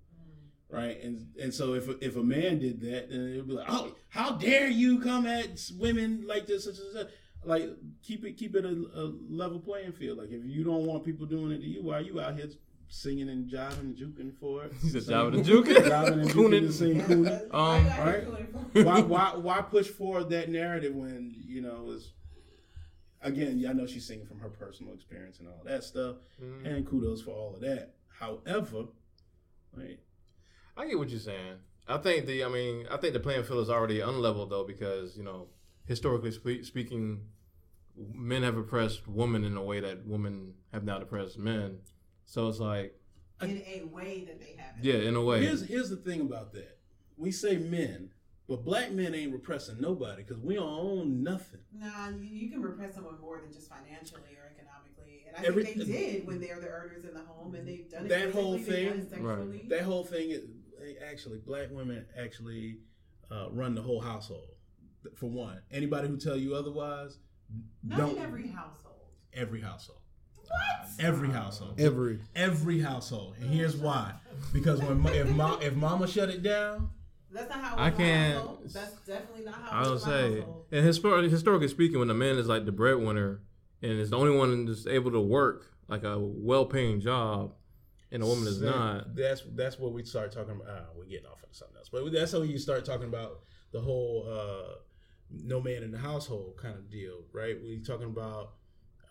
Right, 0.67 1.01
and 1.03 1.27
and 1.41 1.53
so 1.53 1.73
if 1.75 1.88
if 2.01 2.15
a 2.15 2.23
man 2.23 2.59
did 2.59 2.81
that, 2.81 3.09
then 3.09 3.33
it 3.33 3.38
would 3.38 3.47
be 3.47 3.53
like, 3.53 3.67
oh, 3.69 3.95
how 4.09 4.31
dare 4.31 4.67
you 4.67 5.00
come 5.00 5.27
at 5.27 5.62
women 5.77 6.25
like 6.27 6.47
this, 6.47 6.65
such 6.65 6.79
and 6.79 6.91
such. 6.91 7.07
Like 7.45 7.69
keep 8.01 8.25
it 8.25 8.38
keep 8.38 8.56
it 8.56 8.65
a, 8.65 8.69
a 8.69 9.13
level 9.30 9.59
playing 9.59 9.92
field. 9.94 10.18
Like 10.18 10.31
if 10.31 10.44
you 10.45 10.63
don't 10.63 10.86
want 10.86 11.03
people 11.06 11.25
doing 11.25 11.51
it 11.51 11.59
to 11.59 11.65
you, 11.68 11.83
why 11.83 11.97
are 12.00 12.01
you 12.01 12.19
out 12.19 12.36
here 12.36 12.47
singing 12.88 13.30
and 13.30 13.50
jiving 13.50 13.80
and 13.81 13.95
juking 13.97 14.33
for 14.39 14.63
it? 14.65 14.74
He 14.81 14.89
said 14.89 15.03
jiving 15.03 15.36
and 15.36 15.45
juking? 15.51 15.75
jiving 15.75 16.21
and 16.21 16.30
juking 16.30 16.33
Cooning. 16.33 16.62
to 16.68 16.71
sing 16.74 17.01
cooning 17.01 17.42
Um, 17.53 17.86
right? 17.86 18.86
why 18.86 19.01
why 19.01 19.36
why 19.36 19.62
push 19.62 19.88
forward 19.88 20.30
that 20.31 20.50
narrative 20.50 20.95
when 20.95 21.33
you 21.36 21.62
know 21.62 21.92
it's 21.92 22.12
again 23.21 23.63
I 23.68 23.74
know 23.74 23.86
she's 23.88 24.06
singing 24.07 24.25
from 24.25 24.39
her 24.39 24.50
personal 24.50 24.94
experience 24.94 25.39
and 25.39 25.48
all 25.48 25.62
that 25.65 25.83
stuff 25.83 26.18
Mhm. 26.41 26.65
and 26.65 26.86
kudos 26.88 27.21
for 27.21 27.31
all 27.31 27.53
of 27.56 27.62
that 27.62 27.95
however 28.09 28.86
right 29.75 30.00
I 30.77 30.88
get 30.88 30.98
what 30.98 31.09
you're 31.09 31.19
saying. 31.21 31.56
I 31.88 31.98
think 32.00 32.25
the, 32.25 32.44
I 32.44 32.50
mean, 32.50 32.86
I 32.91 32.98
think 32.98 33.13
the 33.13 33.19
playing 33.21 33.44
field 33.45 33.62
is 33.62 33.69
already 33.69 34.01
unleveled 34.01 34.50
though 34.50 34.65
because 34.65 35.15
you 35.15 35.24
know, 35.24 35.48
historically 35.86 36.31
spe- 36.31 36.63
speaking, 36.65 37.21
men 38.13 38.44
have 38.44 38.57
oppressed 38.57 39.07
women 39.07 39.44
in 39.44 39.56
a 39.57 39.63
way 39.63 39.80
that 39.80 40.06
women 40.06 40.53
have 40.74 40.83
not 40.83 41.01
oppressed 41.01 41.38
men. 41.38 41.79
So 42.25 42.48
it's 42.48 42.60
like, 42.60 43.00
in 43.41 43.62
a 43.67 43.84
way 43.91 44.24
that 44.27 44.39
they 44.39 44.55
haven't. 44.58 44.84
yeah, 44.84 45.08
in 45.08 45.15
a 45.15 45.22
way, 45.22 45.41
here's 45.43 45.67
here's 45.67 45.89
the 45.89 45.98
thing 45.98 46.22
about 46.22 46.53
that 46.53 46.77
we 47.17 47.31
say 47.31 47.58
men 47.58 48.10
but 48.48 48.63
black 48.63 48.91
men 48.91 49.13
ain't 49.15 49.34
repressing 49.34 49.79
nobody 49.81 50.24
because 50.24 50.39
we 50.41 50.55
don't 50.55 50.69
own 50.69 51.22
nothing 51.24 51.60
Nah, 51.74 52.10
you, 52.10 52.24
you 52.24 52.50
can 52.50 52.62
repress 52.62 52.93
someone 52.96 53.19
more 53.19 53.41
than 53.41 53.51
just 53.51 53.69
financially 53.69 54.22
or 54.38 54.51
economically, 54.58 55.25
and 55.27 55.36
I 55.36 55.48
Every- 55.48 55.65
think 55.65 55.77
they 55.77 55.84
did 55.86 56.27
when 56.27 56.39
they're 56.39 56.60
the 56.62 56.67
earners 56.69 57.03
in 57.03 57.13
the 57.13 57.22
home, 57.22 57.55
and 57.55 57.67
they've 57.67 57.89
done 57.91 58.05
it. 58.05 58.10
That 58.10 58.31
whole 58.31 58.58
physically, 58.58 58.75
they've 58.75 58.89
done 58.89 59.00
it 59.00 59.10
thing- 59.10 59.25
sexually. 59.25 59.65
that 59.69 59.81
whole 59.81 60.03
thing 60.05 60.29
is 60.31 60.43
actually 61.05 61.39
black 61.39 61.67
women 61.72 62.05
actually 62.17 62.77
uh, 63.31 63.48
run 63.51 63.75
the 63.75 63.81
whole 63.81 64.00
household 64.01 64.50
for 65.15 65.27
one 65.29 65.60
anybody 65.72 66.08
who 66.08 66.15
tell 66.17 66.38
you 66.38 66.55
otherwise 66.55 67.17
Not 67.83 67.97
don't 67.97 68.17
in 68.17 68.23
every 68.23 68.47
household. 68.47 68.95
every 69.33 69.61
household 69.61 69.99
What? 70.47 70.89
every 70.99 71.29
household 71.29 71.79
Every 71.79 72.19
every 72.35 72.79
household, 72.79 73.35
and 73.39 73.49
here's 73.49 73.75
why: 73.75 74.13
because 74.53 74.81
when 74.81 75.05
if 75.07 75.27
ma- 75.29 75.57
if 75.59 75.75
mama 75.75 76.07
shut 76.07 76.29
it 76.29 76.41
down, 76.43 76.89
That's 77.31 77.49
not 77.49 77.59
how 77.63 77.75
it 77.75 77.79
I 77.79 77.89
was 77.89 77.93
in 77.93 77.97
my 77.99 78.03
can't- 78.05 78.33
household. 78.37 78.63
That's 78.73 78.95
definitely 79.05 79.45
not 79.45 79.55
how 79.55 79.71
I 79.71 79.81
it 79.81 79.85
would 79.85 79.91
was 79.93 80.03
in 80.05 80.09
my 80.11 80.17
say, 80.17 80.35
household. 80.39 80.65
and 80.71 80.85
histor- 80.87 81.29
historically 81.29 81.67
speaking, 81.67 81.99
when 81.99 82.07
the 82.07 82.13
man 82.13 82.37
is 82.37 82.47
like 82.47 82.65
the 82.65 82.71
breadwinner 82.71 83.41
and 83.81 83.91
is 83.99 84.09
the 84.09 84.17
only 84.17 84.35
one 84.35 84.65
that's 84.65 84.87
able 84.87 85.11
to 85.11 85.21
work 85.21 85.71
like 85.87 86.03
a 86.03 86.17
well-paying 86.19 86.99
job, 87.01 87.53
and 88.11 88.23
a 88.23 88.25
woman 88.25 88.47
is 88.47 88.61
not. 88.61 89.15
That's 89.15 89.43
that's 89.53 89.77
what 89.77 89.91
we 89.93 90.03
start 90.03 90.31
talking 90.31 90.55
about. 90.55 90.67
Ah, 90.69 90.85
we're 90.95 91.05
getting 91.05 91.25
off 91.27 91.43
into 91.43 91.55
something 91.55 91.77
else, 91.77 91.89
but 91.91 92.11
that's 92.11 92.31
how 92.31 92.41
you 92.41 92.57
start 92.57 92.85
talking 92.85 93.07
about 93.07 93.41
the 93.71 93.81
whole 93.81 94.25
uh, 94.29 94.75
no 95.32 95.62
man 95.62 95.84
in 95.84 95.91
the 95.91 95.98
household 95.98 96.58
kind 96.58 96.75
of 96.75 96.89
deal, 96.89 97.24
right? 97.32 97.55
We 97.62 97.79
talking 97.79 98.08
about, 98.08 98.53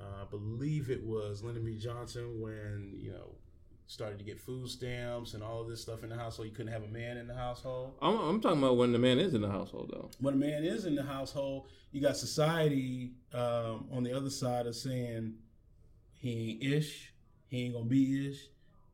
uh, 0.01 0.23
I 0.23 0.25
believe 0.31 0.91
it 0.91 1.05
was 1.05 1.43
Lyndon 1.43 1.65
B. 1.65 1.79
Johnson 1.79 2.41
when 2.41 2.95
you 2.97 3.13
know 3.13 3.37
started 3.87 4.19
to 4.19 4.25
get 4.25 4.41
food 4.41 4.69
stamps 4.69 5.35
and 5.35 5.43
all 5.43 5.61
of 5.61 5.69
this 5.69 5.83
stuff 5.83 6.03
in 6.03 6.09
the 6.09 6.17
household. 6.17 6.49
You 6.49 6.55
couldn't 6.55 6.73
have 6.73 6.85
a 6.85 6.89
man 6.89 7.19
in 7.19 7.27
the 7.27 7.35
household. 7.35 7.93
I'm, 8.01 8.19
I'm 8.19 8.41
talking 8.41 8.59
about 8.59 8.77
when 8.77 8.93
the 8.93 8.99
man 8.99 9.19
is 9.19 9.35
in 9.35 9.43
the 9.43 9.51
household 9.51 9.91
though. 9.93 10.11
when 10.21 10.35
a 10.35 10.39
man 10.39 10.65
is 10.65 10.87
in 10.87 10.95
the 10.95 11.03
household, 11.03 11.69
you 11.93 12.01
got 12.01 12.17
society 12.17 13.13
um, 13.33 13.87
on 13.93 14.03
the 14.03 14.13
other 14.13 14.31
side 14.31 14.67
of 14.67 14.75
saying 14.75 15.35
he 16.15 16.59
ain't 16.63 16.75
ish, 16.75 17.13
he 17.49 17.65
ain't 17.65 17.75
gonna 17.75 17.87
be 17.87 18.31
ish, 18.31 18.49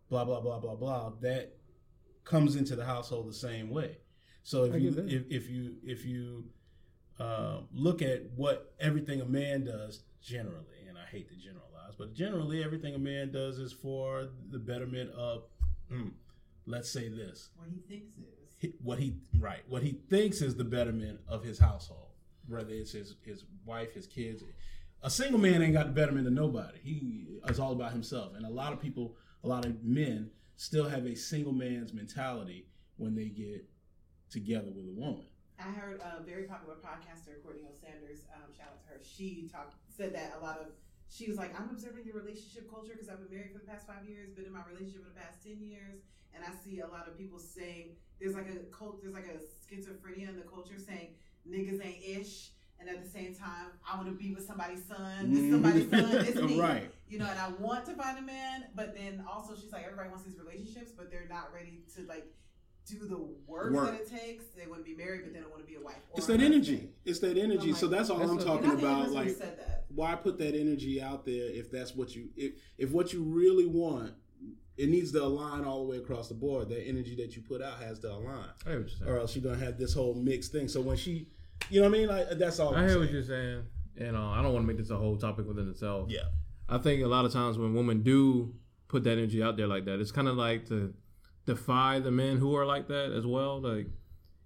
blah 0.08 0.24
blah 0.24 0.40
blah 0.40 0.58
blah 0.58 0.74
blah. 0.74 1.12
That 1.20 1.56
comes 2.24 2.56
into 2.56 2.76
the 2.76 2.84
household 2.84 3.28
the 3.28 3.34
same 3.34 3.70
way. 3.70 3.98
So 4.42 4.64
if 4.64 4.80
you 4.80 4.90
that. 4.90 5.08
if, 5.08 5.22
if 5.30 5.48
you 5.48 5.76
if 5.84 6.04
you 6.04 6.44
uh, 7.20 7.60
look 7.72 8.02
at 8.02 8.22
what 8.36 8.72
everything 8.80 9.20
a 9.20 9.26
man 9.26 9.64
does 9.64 10.02
generally, 10.22 10.86
and 10.88 10.96
I 10.98 11.04
hate 11.04 11.28
to 11.28 11.36
generalize, 11.36 11.94
but 11.98 12.14
generally 12.14 12.64
everything 12.64 12.94
a 12.94 12.98
man 12.98 13.30
does 13.32 13.58
is 13.58 13.72
for 13.72 14.28
the 14.50 14.58
betterment 14.58 15.10
of, 15.12 15.44
mm, 15.92 16.10
let's 16.66 16.90
say 16.90 17.08
this, 17.08 17.50
What 17.56 17.68
he 17.68 17.80
thinks 17.88 18.16
is. 18.16 18.24
he- 18.58 18.74
what 18.82 18.98
he 18.98 19.16
right, 19.38 19.62
what 19.68 19.82
he 19.82 19.92
thinks 20.08 20.40
is 20.40 20.54
the 20.56 20.64
betterment 20.64 21.20
of 21.28 21.44
his 21.44 21.58
household, 21.58 22.08
whether 22.48 22.72
it's 22.72 22.92
his 22.92 23.16
his 23.24 23.44
wife, 23.64 23.92
his 23.92 24.06
kids. 24.06 24.42
A 25.02 25.10
single 25.10 25.40
man 25.40 25.62
ain't 25.62 25.72
got 25.72 25.86
the 25.86 25.92
betterment 25.92 26.26
of 26.26 26.32
nobody. 26.34 26.78
He 26.82 27.26
is 27.48 27.58
all 27.58 27.72
about 27.72 27.92
himself, 27.92 28.34
and 28.34 28.44
a 28.44 28.50
lot 28.50 28.72
of 28.72 28.80
people, 28.80 29.16
a 29.44 29.48
lot 29.48 29.64
of 29.64 29.82
men, 29.82 30.30
still 30.56 30.88
have 30.88 31.06
a 31.06 31.14
single 31.14 31.52
man's 31.54 31.92
mentality 31.94 32.66
when 32.98 33.14
they 33.14 33.28
get 33.30 33.64
together 34.28 34.70
with 34.70 34.86
a 34.86 34.90
woman. 34.92 35.24
I 35.60 35.70
heard 35.70 36.00
a 36.00 36.22
very 36.22 36.44
popular 36.44 36.76
podcaster, 36.80 37.36
Courtney 37.44 37.68
O. 37.68 37.72
Sanders, 37.76 38.24
um, 38.34 38.48
shout 38.56 38.72
out 38.72 38.80
to 38.80 38.86
her. 38.88 38.98
She 39.04 39.48
talked, 39.52 39.76
said 39.88 40.14
that 40.14 40.34
a 40.38 40.40
lot 40.42 40.58
of, 40.58 40.72
she 41.08 41.28
was 41.28 41.36
like, 41.36 41.52
I'm 41.58 41.68
observing 41.68 42.04
the 42.06 42.12
relationship 42.12 42.70
culture 42.70 42.92
because 42.92 43.08
I've 43.08 43.20
been 43.20 43.36
married 43.36 43.52
for 43.52 43.58
the 43.58 43.68
past 43.68 43.86
five 43.86 44.08
years, 44.08 44.30
been 44.32 44.46
in 44.46 44.52
my 44.52 44.64
relationship 44.64 45.04
for 45.04 45.12
the 45.12 45.20
past 45.20 45.44
10 45.44 45.60
years. 45.60 46.00
And 46.32 46.44
I 46.44 46.50
see 46.64 46.80
a 46.80 46.86
lot 46.86 47.08
of 47.08 47.18
people 47.18 47.38
saying, 47.38 47.98
there's 48.20 48.34
like 48.34 48.48
a 48.48 48.64
cult, 48.72 49.02
there's 49.02 49.14
like 49.14 49.28
a 49.28 49.36
schizophrenia 49.36 50.28
in 50.28 50.36
the 50.36 50.46
culture 50.46 50.78
saying 50.78 51.18
niggas 51.48 51.84
ain't 51.84 52.04
ish. 52.04 52.50
And 52.78 52.88
at 52.88 53.04
the 53.04 53.10
same 53.10 53.34
time, 53.34 53.76
I 53.84 53.96
want 53.96 54.08
to 54.08 54.14
be 54.14 54.32
with 54.32 54.46
somebody's 54.46 54.84
son. 54.86 55.34
This 55.34 55.50
somebody's 55.50 55.90
son. 55.90 56.24
It's 56.26 56.40
me. 56.40 56.58
right. 56.58 56.90
You 57.08 57.18
know, 57.18 57.26
and 57.28 57.38
I 57.38 57.50
want 57.60 57.84
to 57.86 57.92
find 57.92 58.16
a 58.16 58.22
man, 58.22 58.64
but 58.74 58.96
then 58.96 59.22
also 59.30 59.54
she's 59.54 59.72
like, 59.72 59.84
everybody 59.84 60.08
wants 60.08 60.24
these 60.24 60.38
relationships, 60.38 60.92
but 60.96 61.10
they're 61.10 61.28
not 61.28 61.52
ready 61.52 61.82
to 61.96 62.06
like 62.06 62.32
do 62.90 63.06
the 63.06 63.18
work, 63.46 63.72
Work. 63.72 63.90
that 63.92 64.00
it 64.00 64.10
takes. 64.10 64.44
They 64.56 64.66
want 64.66 64.84
to 64.84 64.90
be 64.90 64.96
married, 64.96 65.22
but 65.24 65.32
they 65.32 65.40
don't 65.40 65.50
want 65.50 65.62
to 65.62 65.66
be 65.68 65.76
a 65.76 65.80
wife. 65.80 65.96
or 66.10 66.18
It's 66.18 66.28
a 66.28 66.32
that 66.32 66.40
husband. 66.40 66.54
energy. 66.54 66.88
It's 67.04 67.18
that 67.20 67.36
energy. 67.38 67.70
Oh 67.70 67.74
so 67.74 67.88
my 67.88 67.96
that's 67.96 68.10
all 68.10 68.18
God. 68.18 68.28
I'm 68.30 68.36
That's 68.36 68.46
And 68.48 68.52
I 68.52 68.56
talking 68.68 68.78
about. 68.84 69.10
Like, 69.10 69.28
said 69.30 69.58
that. 69.58 69.84
why 69.94 70.14
put 70.14 70.38
that 70.38 70.54
energy 70.54 71.00
out 71.02 71.24
there 71.24 71.50
if 71.50 71.70
that's 71.70 71.94
what 71.94 72.14
you 72.14 72.28
if 72.36 72.52
if 72.78 72.90
what 72.92 73.12
you 73.12 73.22
really 73.22 73.66
want 73.66 74.12
it 74.76 74.88
needs 74.88 75.12
to 75.12 75.22
align 75.22 75.64
all 75.64 75.84
the 75.84 75.90
way 75.90 75.96
across 75.98 76.28
the 76.28 76.34
board 76.34 76.68
that 76.70 76.86
energy 76.86 77.14
that 77.16 77.36
you 77.36 77.42
put 77.42 77.60
out 77.60 77.82
has 77.82 77.98
to 78.00 78.10
align 78.10 78.46
I 78.66 78.70
hear 78.70 78.80
what 78.80 78.88
you're 78.88 78.98
saying. 78.98 79.10
or 79.10 79.18
else 79.18 79.36
you're 79.36 79.42
gonna 79.52 79.62
have 79.64 79.76
this 79.78 79.92
whole 79.92 80.14
mixed 80.14 80.52
thing 80.52 80.68
so 80.68 80.80
when 80.80 80.96
she 80.96 81.28
you 81.68 81.80
know 81.82 81.88
what 81.90 81.94
i 81.96 81.98
mean 81.98 82.08
like 82.08 82.30
that's 82.38 82.58
all 82.60 82.74
I 82.74 82.78
I'm 82.82 82.88
hear 82.88 82.98
what 82.98 83.04
saying. 83.10 83.14
you're 83.14 83.24
saying, 83.24 83.62
and 83.98 84.16
uh, 84.16 84.28
I 84.30 84.40
don't 84.42 84.54
want 84.54 84.62
to 84.62 84.66
make 84.68 84.78
this 84.78 84.90
a 84.90 84.96
whole 84.96 85.16
topic 85.18 85.46
within 85.46 85.68
itself. 85.68 86.08
yeah 86.10 86.20
I 86.68 86.78
think 86.78 87.02
a 87.02 87.08
lot 87.08 87.24
of 87.24 87.32
times 87.32 87.58
when 87.58 87.74
women 87.74 88.02
do 88.02 88.54
put 88.88 89.02
that 89.04 89.12
energy 89.18 89.42
out 89.42 89.56
there 89.56 89.66
like 89.66 89.84
that, 89.86 89.98
it's 90.00 90.12
kind 90.12 90.28
of 90.28 90.36
like 90.36 90.66
to 90.68 90.94
defy 91.46 91.98
the 92.00 92.10
men 92.10 92.36
who 92.38 92.54
are 92.56 92.66
like 92.66 92.88
that 92.88 93.12
as 93.12 93.26
well. 93.26 93.60
Like 93.60 93.86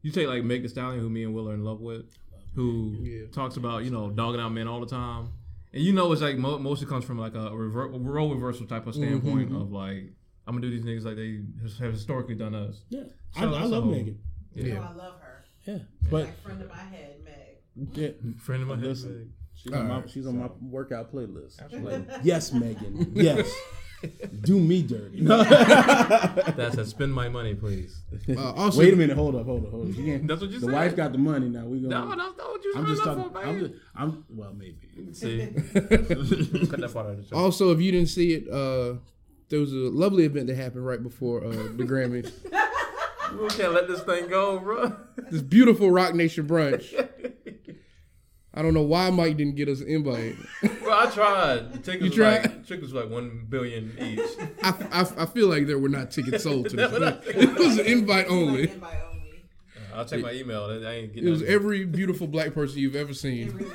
you 0.02 0.10
take 0.12 0.28
like 0.28 0.44
Meg 0.44 0.62
Thee 0.62 0.68
Stallion, 0.68 1.00
who 1.00 1.08
me 1.10 1.24
and 1.24 1.34
Will 1.34 1.48
are 1.48 1.54
in 1.54 1.64
love 1.64 1.80
with, 1.80 2.06
who 2.54 2.96
Yeah. 3.02 3.26
talks 3.32 3.56
about 3.56 3.84
you 3.84 3.90
know 3.90 4.10
dogging 4.10 4.40
out 4.40 4.50
men 4.50 4.68
all 4.68 4.80
the 4.80 4.86
time, 4.86 5.28
and 5.72 5.82
you 5.82 5.92
know 5.92 6.12
it's 6.12 6.22
like 6.22 6.36
mo- 6.38 6.58
mostly 6.58 6.86
comes 6.86 7.04
from 7.04 7.18
like 7.18 7.34
a 7.34 7.54
rever- 7.56 7.88
role 7.88 8.32
reversal 8.34 8.66
type 8.66 8.86
of 8.86 8.94
standpoint 8.94 9.50
Mhm. 9.50 9.60
of 9.60 9.72
like 9.72 10.12
I'm 10.46 10.54
gonna 10.54 10.60
do 10.60 10.70
these 10.70 10.82
niggas 10.84 11.04
like 11.04 11.16
they 11.16 11.40
have 11.84 11.92
historically 11.94 12.34
done 12.34 12.54
us. 12.54 12.84
yeah 12.90 13.04
So 13.36 13.40
I, 13.40 13.44
I 13.44 13.62
it's 13.62 13.70
love 13.70 13.84
whole- 13.84 13.92
megan 13.92 14.18
Yeah. 14.54 14.78
Oh, 14.78 14.92
I 14.92 14.94
love 14.94 15.20
her. 15.20 15.44
yeah 15.66 15.78
But 16.02 16.10
but 16.10 16.24
like 16.26 16.40
friend 16.42 16.62
of 16.62 16.68
my 16.68 16.76
head, 16.76 17.16
Meg. 17.24 17.96
yeah, 17.96 18.08
Friend 18.38 18.62
of 18.62 18.68
mine, 18.68 18.80
Listen. 18.82 19.32
she's 19.54 19.72
All 19.72 19.78
on 19.80 19.88
my 19.88 20.00
right, 20.00 20.10
she's 20.10 20.26
on 20.26 20.38
my 20.38 20.50
workout 20.60 21.10
playlist 21.12 21.60
Absolutely. 21.60 22.04
yes 22.22 22.52
megan 22.52 23.10
yes 23.14 23.50
do 24.42 24.58
me 24.58 24.82
dirty 24.82 25.20
That's 25.24 26.76
a 26.76 26.84
spend 26.86 27.12
my 27.14 27.28
money, 27.28 27.54
please. 27.54 28.02
Uh, 28.28 28.52
also, 28.52 28.78
wait 28.80 28.92
a 28.94 28.96
minute 28.96 29.16
hold 29.16 29.34
up 29.36 29.44
hold 29.46 29.64
up 29.64 29.70
hold 29.70 29.90
up 29.90 29.96
you 29.96 30.04
can't, 30.04 30.26
That's 30.26 30.40
what 30.40 30.50
you 30.50 30.58
the 30.60 30.66
said. 30.66 30.74
wife 30.74 30.96
got 30.96 31.12
the 31.12 31.18
money 31.18 31.48
now 31.48 31.64
we 31.66 31.80
gonna 31.80 31.88
No, 32.00 32.08
that's 32.08 32.36
not 32.38 32.50
what 32.50 32.64
you 32.64 32.72
I'm 32.76 32.86
just 32.86 33.02
talking. 33.04 33.24
up 33.24 33.32
for, 33.32 33.38
I'm 33.38 33.58
just. 33.60 33.74
I'm 33.96 34.24
well, 34.30 34.52
maybe. 34.54 34.78
See, 35.12 35.46
cut 35.74 36.80
that 36.80 36.90
part 36.92 37.06
out 37.06 37.12
of 37.12 37.16
the 37.18 37.26
show. 37.28 37.36
also, 37.36 37.72
if 37.72 37.80
you 37.80 37.92
didn't 37.92 38.08
see 38.08 38.34
it, 38.34 38.48
uh, 38.48 38.94
there 39.48 39.60
was 39.60 39.72
a 39.72 39.76
lovely 39.76 40.24
event 40.24 40.46
that 40.48 40.56
happened 40.56 40.86
right 40.86 41.02
before 41.02 41.44
uh, 41.44 41.50
the 41.50 41.84
Grammys. 41.84 42.32
We 43.40 43.48
can't 43.48 43.72
let 43.72 43.88
this 43.88 44.00
thing 44.02 44.28
go, 44.28 44.58
bro. 44.60 44.96
this 45.30 45.42
beautiful 45.42 45.90
Roc 45.90 46.14
Nation 46.14 46.46
brunch. 46.46 46.92
I 48.56 48.62
don't 48.62 48.72
know 48.72 48.82
why 48.82 49.10
Mike 49.10 49.36
didn't 49.36 49.56
get 49.56 49.68
us 49.68 49.80
an 49.80 49.88
invite. 49.88 50.36
Bro, 50.82 50.92
I 50.92 51.06
tried. 51.10 51.72
The 51.72 51.78
tickets 51.78 52.02
You 52.02 52.08
was 52.10 52.14
tried? 52.14 52.42
like 52.42 52.66
tickets 52.66 52.92
was 52.92 52.94
like 52.94 53.10
one 53.10 53.46
billion 53.48 53.92
each. 54.00 54.20
I, 54.62 54.70
I, 54.92 55.22
I 55.24 55.26
feel 55.26 55.48
like 55.48 55.66
there 55.66 55.78
were 55.78 55.88
not 55.88 56.10
tickets 56.12 56.44
sold 56.44 56.68
to 56.70 56.76
this. 56.76 56.92
It 57.36 57.58
was 57.58 57.78
an 57.78 57.86
invite 57.86 58.26
only. 58.28 58.62
Like 58.62 58.74
invite 58.74 58.98
only. 59.10 59.44
I'll 59.94 60.04
check 60.04 60.20
my 60.20 60.32
email. 60.32 60.64
I 60.66 60.90
ain't 60.92 61.12
getting. 61.14 61.28
It 61.28 61.30
was 61.30 61.40
nothing. 61.40 61.54
every 61.54 61.84
beautiful 61.84 62.26
black 62.26 62.54
person 62.54 62.78
you've 62.78 62.96
ever 62.96 63.10
It 63.10 63.16
seen, 63.16 63.56
really 63.56 63.70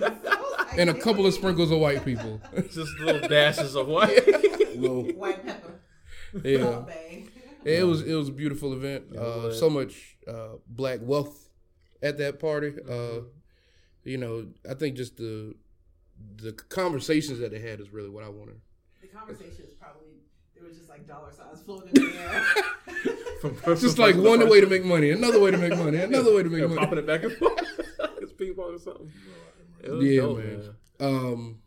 was. 0.00 0.12
and 0.78 0.90
a 0.90 0.94
couple 0.94 1.26
of 1.26 1.34
sprinkles 1.34 1.70
of 1.70 1.78
white 1.80 2.04
people. 2.04 2.40
just 2.72 2.98
little 3.00 3.28
dashes 3.28 3.74
of 3.76 3.86
white. 3.88 4.20
Well, 4.76 5.02
White 5.02 5.44
pepper. 5.46 5.80
Yeah, 6.42 6.62
Salt 6.62 6.86
Bae. 6.88 7.24
it 7.64 7.84
was 7.86 8.02
it 8.02 8.14
was 8.14 8.28
a 8.28 8.32
beautiful 8.32 8.72
event. 8.72 9.14
Uh, 9.16 9.52
so 9.52 9.70
much 9.70 10.16
uh, 10.26 10.56
black 10.68 11.00
wealth 11.02 11.48
at 12.02 12.18
that 12.18 12.40
party. 12.40 12.72
Uh, 12.90 13.20
you 14.04 14.18
know, 14.18 14.46
I 14.68 14.74
think 14.74 14.96
just 14.96 15.16
the 15.16 15.54
the 16.36 16.52
conversations 16.52 17.38
that 17.40 17.50
they 17.50 17.58
had 17.58 17.80
is 17.80 17.90
really 17.92 18.08
what 18.08 18.22
I 18.24 18.28
wanted. 18.28 18.60
The 19.00 19.08
conversations 19.08 19.72
probably 19.80 20.08
it 20.56 20.62
was 20.62 20.76
just 20.76 20.88
like 20.88 21.06
dollar 21.06 21.32
signs 21.32 21.60
floating 21.62 21.88
in 21.96 22.10
the 22.12 22.18
air. 22.20 22.44
From, 23.40 23.56
It's 23.66 23.82
just 23.82 23.98
like 23.98 24.16
one 24.16 24.48
way 24.48 24.60
to 24.60 24.66
make 24.66 24.84
money, 24.84 25.10
another 25.10 25.38
way 25.40 25.50
to 25.50 25.58
make 25.58 25.76
money, 25.76 25.98
another 25.98 26.34
way 26.34 26.42
to 26.42 26.48
make 26.48 26.60
Yeah, 26.60 26.66
money. 26.68 26.78
popping 26.80 26.98
it 26.98 27.06
back 27.06 27.24
and 27.24 27.32
forth. 27.32 27.58
it's 28.22 28.32
ping 28.32 28.54
pong 28.54 28.74
or 28.74 28.78
something. 28.78 29.12
It 29.82 29.90
was 29.90 30.04
Yeah, 30.04 30.20
dope, 30.22 30.38
man. 30.38 30.58
man. 30.58 30.74
Um, 31.00 31.58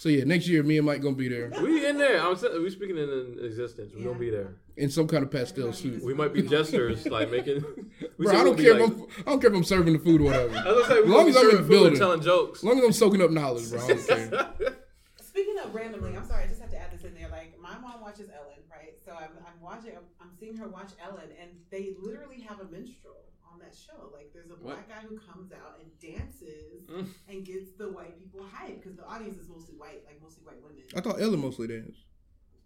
so 0.00 0.08
yeah, 0.08 0.24
next 0.24 0.48
year 0.48 0.62
me 0.62 0.78
and 0.78 0.86
Mike 0.86 1.02
gonna 1.02 1.14
be 1.14 1.28
there 1.28 1.50
We 1.62 1.86
in 1.86 1.98
there. 1.98 2.20
I'm 2.22 2.34
saying, 2.36 2.62
we 2.62 2.70
speaking 2.70 2.96
in 2.96 3.38
existence. 3.44 3.92
We 3.94 4.00
Yeah. 4.00 4.06
gonna 4.08 4.18
be 4.18 4.30
there. 4.30 4.54
in 4.76 4.88
some 4.88 5.06
kind 5.06 5.22
of 5.22 5.30
pastel 5.30 5.72
suit. 5.74 6.02
We 6.02 6.14
might 6.14 6.32
be 6.32 6.40
jesters, 6.42 7.06
like 7.06 7.30
making. 7.30 7.62
We 8.16 8.24
Bro, 8.24 8.32
said 8.32 8.40
I 8.40 8.42
we'll 8.44 8.44
don't 8.52 8.56
be 8.56 8.62
care 8.64 8.74
like- 8.80 8.92
if 8.92 8.98
I'm 8.98 9.06
I 9.26 9.30
don't 9.30 9.40
care 9.40 9.50
if 9.50 9.56
I'm 9.56 9.64
serving 9.64 9.92
the 9.92 9.98
food 9.98 10.20
or 10.22 10.24
whatever. 10.24 10.56
I 10.56 10.72
was 10.72 10.88
gonna 10.88 10.88
say, 10.88 11.00
we 11.02 11.04
As 11.04 11.10
long 11.10 11.28
as 11.28 11.36
I'm 11.36 11.50
in 11.50 11.56
the 11.56 11.62
building. 11.68 11.98
telling 11.98 12.20
jokes. 12.22 12.60
As 12.60 12.64
long 12.64 12.78
as 12.78 12.84
I'm 12.84 12.92
soaking 12.92 13.20
up 13.22 13.30
knowledge, 13.30 13.68
bro. 13.70 13.78
I 13.80 13.86
don't 13.88 14.06
care. 14.06 14.48
Speaking 15.20 15.58
of 15.62 15.74
randomly, 15.74 16.16
I'm 16.16 16.26
sorry, 16.26 16.44
I 16.44 16.46
just 16.48 16.60
have 16.60 16.70
to 16.70 16.78
add 16.80 16.90
this 16.92 17.04
in 17.04 17.14
there. 17.14 17.28
Like 17.30 17.58
my 17.60 17.78
mom 17.78 18.00
watches 18.00 18.28
Ellen, 18.30 18.60
right? 18.70 18.94
So 19.04 19.12
I'm, 19.12 19.30
I'm 19.46 19.60
watching, 19.62 19.92
I'm 20.20 20.30
seeing 20.38 20.56
her 20.56 20.68
watch 20.68 20.90
Ellen, 21.02 21.28
and 21.40 21.50
they 21.70 21.94
literally 22.00 22.40
have 22.48 22.60
a 22.60 22.64
minstrel 22.64 23.14
on 23.20 23.29
that 23.60 23.74
show. 23.74 24.10
Like 24.12 24.32
there's 24.32 24.50
a 24.50 24.56
black 24.56 24.88
guy 24.88 25.02
who 25.08 25.18
comes 25.18 25.52
out 25.52 25.80
and 25.80 25.90
dances 26.00 26.84
Mm. 26.90 27.06
and 27.28 27.44
gets 27.46 27.70
the 27.78 27.88
white 27.92 28.18
people 28.18 28.40
hyped 28.40 28.80
because 28.82 28.96
the 28.96 29.06
audience 29.06 29.36
is 29.38 29.48
mostly 29.48 29.74
white, 29.76 30.02
like 30.06 30.20
mostly 30.22 30.42
white 30.44 30.60
women. 30.62 30.82
I 30.96 31.00
thought 31.00 31.20
Ella 31.20 31.36
mostly 31.36 31.68
danced 31.68 32.00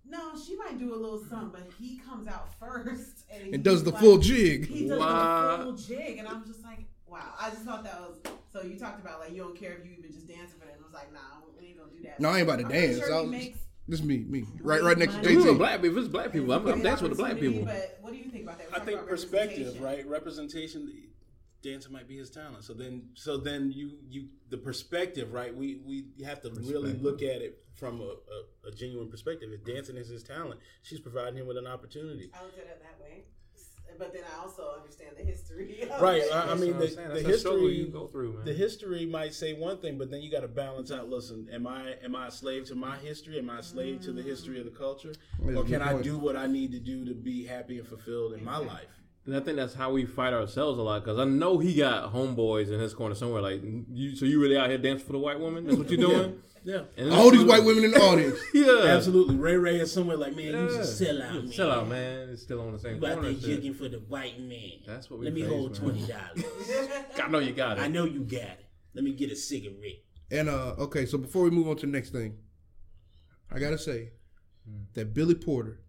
No, 0.06 0.32
she 0.38 0.56
might 0.56 0.78
do 0.78 0.94
a 0.94 0.96
little 0.96 1.22
something, 1.24 1.50
but 1.52 1.70
he 1.78 1.98
comes 1.98 2.28
out 2.28 2.54
first 2.58 3.24
and, 3.32 3.54
and 3.54 3.62
does 3.64 3.82
the 3.84 3.90
like- 3.90 4.00
full 4.00 4.18
jig. 4.18 4.66
He 4.68 4.88
does 4.88 4.98
Wow. 4.98 5.56
the 5.58 5.62
full 5.64 5.72
jig, 5.76 6.18
and 6.18 6.28
I'm 6.28 6.44
just 6.46 6.62
like, 6.62 6.84
wow. 7.06 7.34
I 7.40 7.50
just 7.50 7.62
thought 7.62 7.84
that 7.84 8.00
was. 8.00 8.18
So 8.52 8.62
you 8.62 8.78
talked 8.78 9.00
about 9.00 9.20
like 9.20 9.32
you 9.32 9.38
don't 9.42 9.56
care 9.58 9.72
if 9.72 9.84
you 9.86 9.92
even 9.98 10.12
just 10.12 10.28
dancing 10.28 10.58
for 10.60 10.66
them. 10.66 10.76
I 10.80 10.84
was 10.84 10.94
like, 10.94 11.12
nah, 11.12 11.20
we 11.58 11.68
ain't 11.68 11.78
gonna 11.78 11.90
do 11.90 12.02
that. 12.04 12.20
No, 12.20 12.28
I 12.30 12.38
ain't 12.38 12.42
about 12.48 12.60
to 12.60 12.64
I'm 12.66 12.70
dance. 12.70 12.98
Sure 12.98 13.14
I 13.14 13.22
he 13.22 13.26
makes 13.28 13.58
This 13.86 14.02
me, 14.02 14.18
me, 14.18 14.44
right, 14.62 14.82
right 14.82 14.96
next 14.96 15.12
to 15.14 15.18
Money. 15.18 15.34
If 15.34 15.38
it's 15.40 15.46
JT. 15.46 15.58
black, 15.58 15.84
if 15.84 15.96
it's 15.96 16.08
black 16.08 16.32
people, 16.32 16.52
I'm, 16.52 16.66
I'm 16.66 16.82
dancing 16.82 17.08
with 17.08 17.18
the 17.18 17.22
black 17.22 17.38
people. 17.38 17.66
But 17.66 17.98
what 18.00 18.12
do 18.12 18.18
you 18.18 18.30
think 18.30 18.44
about 18.44 18.58
that? 18.58 18.70
We're 18.70 18.78
I 18.78 18.84
think 18.84 19.06
perspective, 19.06 19.80
right? 19.80 20.06
Representation. 20.06 20.90
Dancing 21.62 21.92
might 21.92 22.06
be 22.06 22.18
his 22.18 22.30
talent. 22.30 22.64
So 22.64 22.74
then, 22.74 23.08
so 23.14 23.36
then 23.38 23.72
you 23.72 23.92
you 24.08 24.28
the 24.50 24.58
perspective, 24.58 25.32
right? 25.32 25.54
We 25.54 25.80
we 25.84 26.04
have 26.24 26.40
to 26.42 26.50
really 26.50 26.92
look 26.92 27.22
at 27.22 27.40
it 27.42 27.58
from 27.74 28.00
a, 28.00 28.04
a, 28.04 28.68
a 28.68 28.70
genuine 28.74 29.10
perspective. 29.10 29.50
If 29.52 29.64
dancing 29.64 29.96
is 29.96 30.08
his 30.08 30.22
talent, 30.22 30.60
she's 30.82 31.00
providing 31.00 31.38
him 31.38 31.46
with 31.46 31.56
an 31.56 31.66
opportunity. 31.66 32.30
I 32.34 32.42
looked 32.42 32.58
at 32.58 32.66
it 32.66 32.82
that 32.82 33.02
way, 33.02 33.24
but 33.98 34.12
then 34.12 34.22
I 34.36 34.40
also 34.42 34.74
understand 34.76 35.12
the 35.16 35.24
history. 35.24 35.82
of 35.90 36.00
Right. 36.00 36.22
it. 36.22 36.32
I, 36.32 36.52
I 36.52 36.54
mean, 36.54 36.78
the, 36.78 36.86
the 36.86 36.94
That's 36.96 36.98
a 37.24 37.38
struggle 37.38 37.60
history 37.60 37.74
you 37.76 37.86
go 37.88 38.06
through, 38.08 38.34
man. 38.34 38.44
the 38.44 38.52
history 38.52 39.06
might 39.06 39.34
say 39.34 39.52
one 39.54 39.78
thing, 39.78 39.98
but 39.98 40.10
then 40.10 40.22
you 40.22 40.30
got 40.30 40.40
to 40.40 40.48
balance 40.48 40.90
out. 40.90 41.08
Listen, 41.08 41.48
am 41.52 41.66
I 41.66 41.94
am 42.02 42.14
I 42.16 42.28
a 42.28 42.30
slave 42.30 42.64
to 42.66 42.74
my 42.74 42.96
history? 42.98 43.38
Am 43.38 43.50
I 43.50 43.58
a 43.58 43.62
slave 43.62 44.00
to 44.02 44.12
the 44.12 44.22
history 44.22 44.58
of 44.58 44.64
the 44.64 44.70
culture, 44.70 45.12
or 45.44 45.64
can 45.64 45.82
I 45.82 46.00
do 46.02 46.18
what 46.18 46.36
I 46.36 46.46
need 46.46 46.72
to 46.72 46.80
do 46.80 47.04
to 47.06 47.14
be 47.14 47.44
happy 47.46 47.78
and 47.78 47.86
fulfilled 47.88 48.34
in 48.34 48.44
my 48.44 48.56
life? 48.58 48.88
And 49.26 49.35
I 49.37 49.40
think 49.40 49.57
that's 49.57 49.73
how 49.75 49.90
we 49.90 50.04
fight 50.04 50.35
ourselves 50.35 50.78
a 50.78 50.83
lot 50.83 51.02
because 51.02 51.19
I 51.19 51.25
know 51.25 51.59
he 51.59 51.75
got 51.75 52.12
homeboys 52.12 52.71
in 52.71 52.78
his 52.78 52.93
corner 52.93 53.14
somewhere. 53.14 53.40
Like, 53.40 53.62
you, 53.90 54.14
so 54.16 54.26
you 54.26 54.40
really 54.40 54.57
out 54.57 54.69
here 54.69 54.76
dancing 54.78 55.07
for 55.07 55.12
the 55.12 55.19
white 55.19 55.40
woman? 55.40 55.64
That's 55.64 55.78
what 55.78 55.90
you're 55.90 56.00
doing? 56.09 56.43
Yeah, 56.62 56.83
And 56.97 57.11
All 57.12 57.31
these 57.31 57.45
white 57.45 57.62
women 57.62 57.85
in 57.85 57.90
the 57.90 58.00
audience. 58.00 58.38
Yeah, 58.54 58.85
absolutely. 58.95 59.37
Ray 59.37 59.57
Ray 59.57 59.81
is 59.81 59.93
somewhere 59.93 60.16
like, 60.16 60.35
man, 60.35 60.47
you 60.47 60.52
Yeah. 60.62 60.69
just 60.78 60.97
sell 60.99 61.21
out, 61.23 61.35
man. 61.35 61.52
Sell 61.52 61.71
out, 61.71 61.88
man. 61.88 62.28
It's 62.31 62.43
still 62.43 62.61
on 62.62 62.73
the 62.73 62.78
same 62.78 62.97
You 63.02 63.07
out 63.07 63.12
corner. 63.14 63.23
there 63.23 63.31
and 63.33 63.40
shit. 63.40 63.50
jigging 63.57 63.75
for 63.75 63.88
the 63.88 63.99
white 63.99 64.40
man. 64.40 64.71
That's 64.87 65.11
what 65.11 65.21
we 65.21 65.26
Let 65.26 65.35
me 65.35 65.43
hold 65.43 65.73
man. 65.73 65.81
twenty 65.81 66.07
dollars. 66.07 66.45
I 67.23 67.28
know 67.28 67.38
you 67.38 67.52
got 67.52 67.76
it. 67.78 67.83
I 67.83 67.88
know 67.88 68.04
you 68.07 68.21
got 68.21 68.40
it. 68.43 68.64
Let 68.95 69.04
me 69.04 69.12
get 69.12 69.31
a 69.31 69.37
cigarette. 69.37 70.02
And 70.31 70.49
uh, 70.49 70.75
okay, 70.78 71.04
so 71.04 71.19
before 71.19 71.45
we 71.45 71.50
move 71.50 71.69
on 71.69 71.76
to 71.76 71.87
the 71.87 71.93
next 71.93 72.11
thing, 72.11 72.35
I 73.50 73.59
gotta 73.59 73.78
say 73.78 74.12
that 74.95 75.12
Billy 75.12 75.35
Porter 75.35 75.81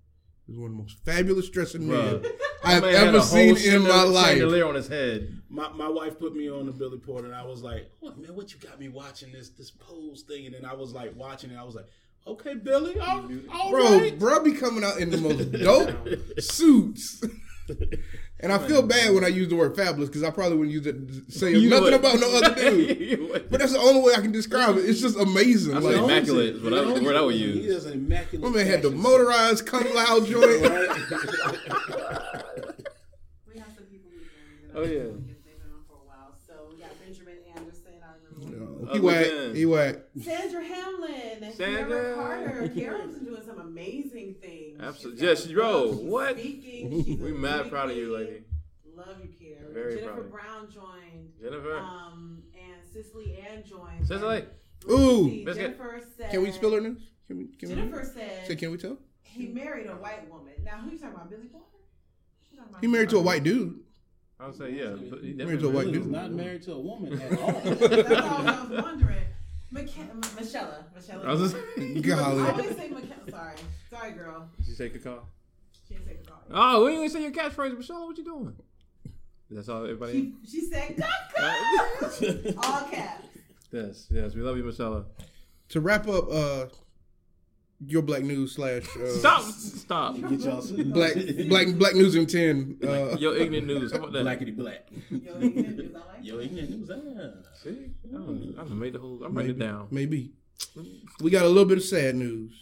is 0.48 0.58
one 0.58 0.72
of 0.72 0.78
the 0.78 0.82
most 0.84 0.98
fabulous 1.06 1.50
dressing 1.50 1.88
men 1.88 2.24
I've 2.64 2.84
ever 2.84 3.22
seen 3.22 3.58
in 3.58 3.84
my 3.84 4.04
life. 4.04 4.38
Chandelier 4.38 4.66
on 4.68 4.76
his 4.76 4.88
head. 4.88 5.42
My, 5.50 5.70
my 5.74 5.88
wife 5.90 6.20
put 6.20 6.36
me 6.36 6.50
on 6.50 6.66
the 6.66 6.72
Billy 6.72 6.98
Porter, 6.98 7.28
and 7.28 7.36
I 7.36 7.44
was 7.46 7.62
like, 7.62 7.90
"What 8.00 8.18
man? 8.18 8.36
What 8.36 8.54
you 8.54 8.60
got 8.60 8.80
me 8.80 8.90
watching 8.90 9.32
this 9.32 9.50
this 9.50 9.72
pose 9.72 10.24
thing?" 10.28 10.46
And 10.46 10.56
then 10.56 10.66
I 10.66 10.74
was 10.74 10.94
like 10.94 11.16
watching 11.16 11.52
it. 11.52 11.58
I 11.58 11.64
was 11.64 11.76
like, 11.76 11.86
"Okay, 12.28 12.56
Billy, 12.56 13.00
all, 13.00 13.30
all 13.52 13.72
Bro, 13.72 14.00
right." 14.00 14.20
bro 14.20 14.44
be 14.44 14.54
coming 14.54 14.84
out 14.84 15.00
in 15.00 15.10
the 15.10 15.18
most 15.18 15.52
dope 15.52 15.96
suits. 16.40 17.24
And 18.42 18.52
I 18.52 18.58
feel 18.68 18.82
bad 18.84 19.14
when 19.14 19.24
I 19.24 19.30
use 19.30 19.48
the 19.48 19.56
word 19.56 19.76
fabulous 19.78 20.10
because 20.10 20.22
I 20.22 20.30
probably 20.30 20.58
wouldn't 20.58 20.74
use 20.74 20.86
it 20.86 21.08
to 21.08 21.32
say 21.32 21.52
You 21.58 21.70
nothing 21.70 21.86
would. 21.86 21.94
about 21.94 22.20
no 22.20 22.30
other 22.38 22.54
dude. 22.54 23.48
But 23.50 23.60
that's 23.60 23.72
the 23.72 23.80
only 23.80 24.02
way 24.02 24.14
I 24.16 24.22
can 24.22 24.32
describe 24.34 24.76
it. 24.78 24.82
It's 24.90 25.00
just 25.02 25.18
amazing. 25.18 25.76
I 25.76 25.80
Like, 25.80 25.96
say 25.96 26.04
immaculate 26.04 26.56
is 26.58 26.62
what 26.62 26.74
I- 26.74 26.84
He 26.86 26.94
the 27.00 27.06
word 27.06 27.16
I 27.16 27.22
would 27.22 27.34
owns 27.34 27.42
it. 27.42 27.46
use. 27.48 27.66
He 27.66 27.74
has 27.74 27.86
an 27.86 27.94
immaculate. 27.94 28.52
my 28.52 28.58
man 28.58 28.68
had 28.68 28.82
the 28.82 28.92
motorized 28.92 29.66
come 29.66 29.88
loud 29.96 30.26
joint. 30.28 30.62
We 33.48 33.60
have 33.60 33.72
some 33.74 33.86
people. 33.90 34.12
Oh, 34.76 34.82
yeah. 34.84 34.88
They've 34.88 35.44
been 35.46 35.62
on 35.72 35.84
for 35.88 35.96
a 35.96 36.06
while. 36.06 36.36
So 36.46 36.54
we 36.70 36.76
got 36.82 36.92
Benjamin 37.00 37.38
Anderson. 37.56 37.94
I 38.04 38.06
remember. 38.46 38.75
He 38.86 38.90
Other 38.92 39.02
whack. 39.02 39.26
than- 39.28 39.56
He 39.56 39.66
whack. 39.66 39.96
Sandra 40.22 40.64
Hamlin, 40.64 41.54
Sandra. 41.54 41.54
Sandra 41.54 42.16
Carter. 42.16 42.70
Carol's 42.70 43.16
been 43.16 43.26
doing 43.26 43.42
some 43.46 43.60
amazing 43.60 44.36
things. 44.42 44.80
Absolutely. 44.82 45.26
Yes, 45.26 45.42
got 45.42 45.48
she- 45.48 45.54
bro, 45.54 45.92
what? 45.94 46.38
Speaking. 46.40 47.22
We 47.22 47.32
a 47.32 47.34
mad 47.34 47.70
proud 47.70 47.92
of 47.92 47.98
you, 47.98 48.14
lady. 48.16 48.44
Love 48.96 49.18
you, 49.22 49.30
Karen. 49.40 49.74
Very 49.74 49.96
Jennifer 49.96 50.14
proud 50.14 50.20
of 50.20 50.26
you. 50.26 50.32
Brown 50.32 50.72
joined. 50.72 51.32
Jennifer. 51.42 51.78
Um, 51.78 52.44
and 52.54 52.82
Cicely 52.94 53.38
Ann 53.38 53.64
joined. 53.66 54.08
Cicely. 54.08 54.38
And 54.88 54.92
Ooh. 54.92 55.24
let's 55.24 55.32
see, 55.32 55.44
get- 55.46 55.56
Jennifer 55.56 56.02
said. 56.18 56.32
Can 56.32 56.44
we 56.44 56.52
spill 56.52 56.72
her 56.74 56.82
news? 56.82 57.02
Can 57.28 57.38
we? 57.38 57.48
Can 57.58 57.70
Jennifer 57.70 58.00
we? 58.00 58.06
said 58.22 58.48
Say, 58.48 58.56
can 58.56 58.72
we 58.72 58.78
tell? 58.78 58.98
he 59.24 59.48
married 59.48 59.88
a 59.88 59.96
white 59.96 60.30
woman. 60.30 60.54
Now, 60.64 60.78
who 60.78 60.92
you 60.92 60.98
talking 60.98 61.16
about? 61.16 61.30
Billy 61.30 61.48
Porter? 61.48 61.66
You 62.52 62.58
talking 62.58 62.70
about- 62.72 62.82
He 62.82 62.88
married 62.88 63.10
to 63.10 63.18
a 63.18 63.22
white 63.22 63.44
dude. 63.44 63.80
I 64.40 64.48
would 64.48 64.56
say 64.58 64.72
yeah. 64.72 64.96
But 65.10 65.20
he 65.24 65.34
Married 65.34 65.60
to 65.62 65.68
a 65.68 65.72
white 65.72 65.86
Billy 65.86 66.00
dude. 66.00 66.08
not 66.12 66.32
married 66.32 66.62
to 66.64 66.74
a 66.74 66.80
woman 66.80 67.22
at 67.22 67.40
all. 67.42 67.52
That's 67.64 68.12
all 68.12 68.48
I 68.48 68.66
was 68.70 68.82
wondering. 68.84 69.18
McKe- 69.74 70.36
Michelle. 70.40 70.84
Michelle. 70.96 71.22
I 71.26 71.34
was 71.34 71.52
just, 71.54 71.56
I 71.78 72.00
Golly. 72.00 72.50
always 72.50 72.76
say 72.76 72.90
Michelle. 72.90 73.18
Sorry. 73.30 73.56
Sorry, 73.90 74.12
girl. 74.12 74.50
Did 74.58 74.68
you 74.68 74.76
take 74.76 74.96
a 74.96 75.00
call? 75.00 75.28
She 75.88 75.94
didn't 75.96 76.08
say 76.08 76.18
the 76.24 76.30
call. 76.30 76.42
Oh, 76.52 76.84
we 76.86 76.92
didn't 76.92 77.06
even 77.06 77.14
say 77.16 77.22
your 77.24 77.32
catchphrase, 77.32 77.78
Michelle. 77.78 78.08
What 78.08 78.18
you 78.18 78.24
doing? 78.24 78.56
That's 79.52 79.70
all 79.70 79.84
everybody. 79.84 80.34
She, 80.46 80.60
she 80.60 80.62
said, 80.70 80.98
Coco! 81.38 82.54
All 82.58 82.82
caps. 82.90 83.28
yes, 83.72 84.08
yes. 84.10 84.34
We 84.36 84.42
love 84.42 84.58
you, 84.58 84.64
Michelle. 84.64 85.06
To 85.70 85.82
wrap 85.82 86.08
up, 86.08 86.26
uh, 86.32 86.66
your 87.86 88.02
black 88.02 88.24
news 88.24 88.54
slash 88.56 88.84
uh, 88.98 89.08
Stop! 89.08 89.44
Stop! 89.44 90.16
Get 90.16 90.40
y'all 90.42 90.62
black 90.86 91.14
black 91.48 91.68
black 91.78 91.96
news 91.96 92.16
in 92.16 92.26
ten. 92.26 92.78
Uh, 92.84 93.18
Yo, 93.18 93.34
ignorant 93.34 93.68
news. 93.68 93.92
How 93.92 93.98
about 94.00 94.14
that? 94.14 94.26
blackity 94.26 94.56
black. 94.56 94.88
Yo, 95.10 95.40
you 95.40 95.52
can 95.52 95.76
do 95.76 95.90
that, 95.90 96.02
I 96.02 96.12
like 96.14 96.24
Yo, 96.26 96.40
ignorant 96.40 96.70
news. 96.70 96.90
Ah. 96.92 97.56
See, 97.64 97.92
I 98.08 98.12
done, 98.14 98.56
I 98.58 98.64
done 98.64 98.80
made 98.80 98.94
the 98.94 99.00
whole. 99.00 99.24
I'm 99.24 99.34
writing 99.36 99.52
it 99.52 99.60
down 99.60 99.88
maybe 99.92 100.34
we 101.22 101.30
got 101.30 101.44
a 101.44 101.48
little 101.48 101.66
bit 101.66 101.78
of 101.78 101.84
sad 101.84 102.16
news. 102.16 102.54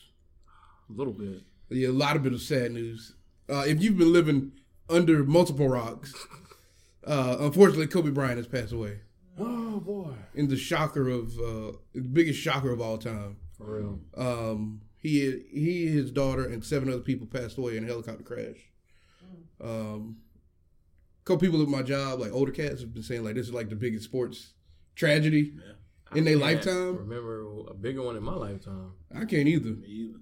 a 0.89 0.93
little 0.93 1.13
bit. 1.13 1.41
Yeah, 1.69 1.89
a 1.89 1.91
lot 1.91 2.15
of 2.15 2.23
bit 2.23 2.33
of 2.33 2.41
sad 2.41 2.71
news. 2.71 3.15
Uh, 3.49 3.63
if 3.67 3.81
you've 3.81 3.97
been 3.97 4.11
living 4.13 4.51
under 4.89 5.23
multiple 5.23 5.67
rocks, 5.67 6.13
uh, 7.05 7.37
unfortunately, 7.39 7.87
Kobe 7.87 8.09
Bryant 8.09 8.37
has 8.37 8.47
passed 8.47 8.71
away 8.73 9.01
Oh 9.39 9.79
boy, 9.79 10.13
in 10.35 10.47
the 10.47 10.57
shocker 10.57 11.07
of 11.09 11.29
uh, 11.39 11.77
the 11.93 12.01
biggest 12.01 12.39
shocker 12.39 12.71
of 12.71 12.81
all 12.81 12.97
time. 12.97 13.37
for 13.57 13.79
real. 13.79 13.99
Um, 14.17 14.81
he, 15.03 15.43
he, 15.51 15.87
his 15.87 16.11
daughter, 16.11 16.45
and 16.45 16.63
seven 16.63 16.89
other 16.89 17.01
people 17.01 17.27
passed 17.27 17.57
away 17.57 17.75
in 17.77 17.83
a 17.83 17.87
helicopter 17.87 18.23
crash. 18.23 18.71
Um, 19.61 20.17
a 21.21 21.25
couple 21.25 21.45
people 21.45 21.61
at 21.61 21.67
my 21.67 21.83
job, 21.83 22.19
like 22.19 22.31
older 22.31 22.51
cats, 22.51 22.81
have 22.81 22.93
been 22.93 23.03
saying 23.03 23.23
like 23.23 23.35
this 23.35 23.47
is 23.47 23.53
like 23.53 23.69
the 23.69 23.75
biggest 23.75 24.05
sports 24.05 24.53
tragedy 24.95 25.53
in 26.15 26.23
their 26.23 26.37
lifetime. 26.37 26.97
Remember 26.97 27.45
a 27.69 27.73
bigger 27.73 28.01
one 28.01 28.15
in 28.15 28.23
my 28.23 28.33
lifetime. 28.33 28.93
I 29.13 29.25
can't 29.25 29.47
either. 29.47 29.71
Me 29.71 29.87
either. 29.87 30.19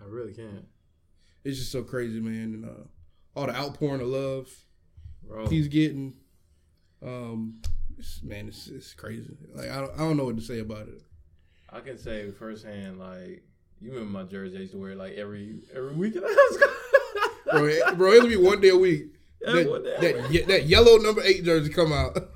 I 0.00 0.04
really 0.04 0.34
can't, 0.34 0.66
It's 1.44 1.58
just 1.58 1.72
so 1.72 1.82
crazy, 1.82 2.20
man. 2.20 2.54
And 2.54 2.64
uh, 2.64 2.84
all 3.34 3.46
the 3.46 3.56
outpouring 3.56 4.00
of 4.00 4.08
love 4.08 4.48
bro. 5.22 5.46
he's 5.48 5.68
getting, 5.68 6.14
um, 7.02 7.60
it's, 7.98 8.22
man, 8.22 8.48
it's, 8.48 8.66
it's 8.68 8.94
crazy. 8.94 9.36
Like 9.54 9.70
I 9.70 9.80
don't, 9.80 9.92
I 9.94 9.98
don't 9.98 10.16
know 10.16 10.24
what 10.24 10.36
to 10.36 10.42
say 10.42 10.58
about 10.58 10.88
it. 10.88 11.02
I 11.70 11.80
can 11.80 11.98
say 11.98 12.30
firsthand, 12.30 12.98
like 12.98 13.42
you 13.80 13.92
remember 13.92 14.10
my 14.18 14.24
jersey 14.24 14.56
I 14.56 14.60
used 14.60 14.72
to 14.72 14.78
wear 14.78 14.94
like 14.94 15.14
every 15.14 15.60
every 15.74 15.94
was 15.94 16.58
Bro, 17.50 17.64
it, 17.66 17.96
bro, 17.96 18.12
it'll 18.12 18.28
be 18.28 18.36
one 18.36 18.60
day 18.60 18.70
a 18.70 18.76
week. 18.76 19.12
That, 19.40 19.68
one 19.68 19.84
day 19.84 19.94
a 19.94 20.00
that, 20.00 20.30
ye- 20.32 20.42
that 20.42 20.66
yellow 20.66 20.96
number 20.96 21.22
eight 21.22 21.44
jersey 21.44 21.72
come 21.72 21.92
out. 21.92 22.16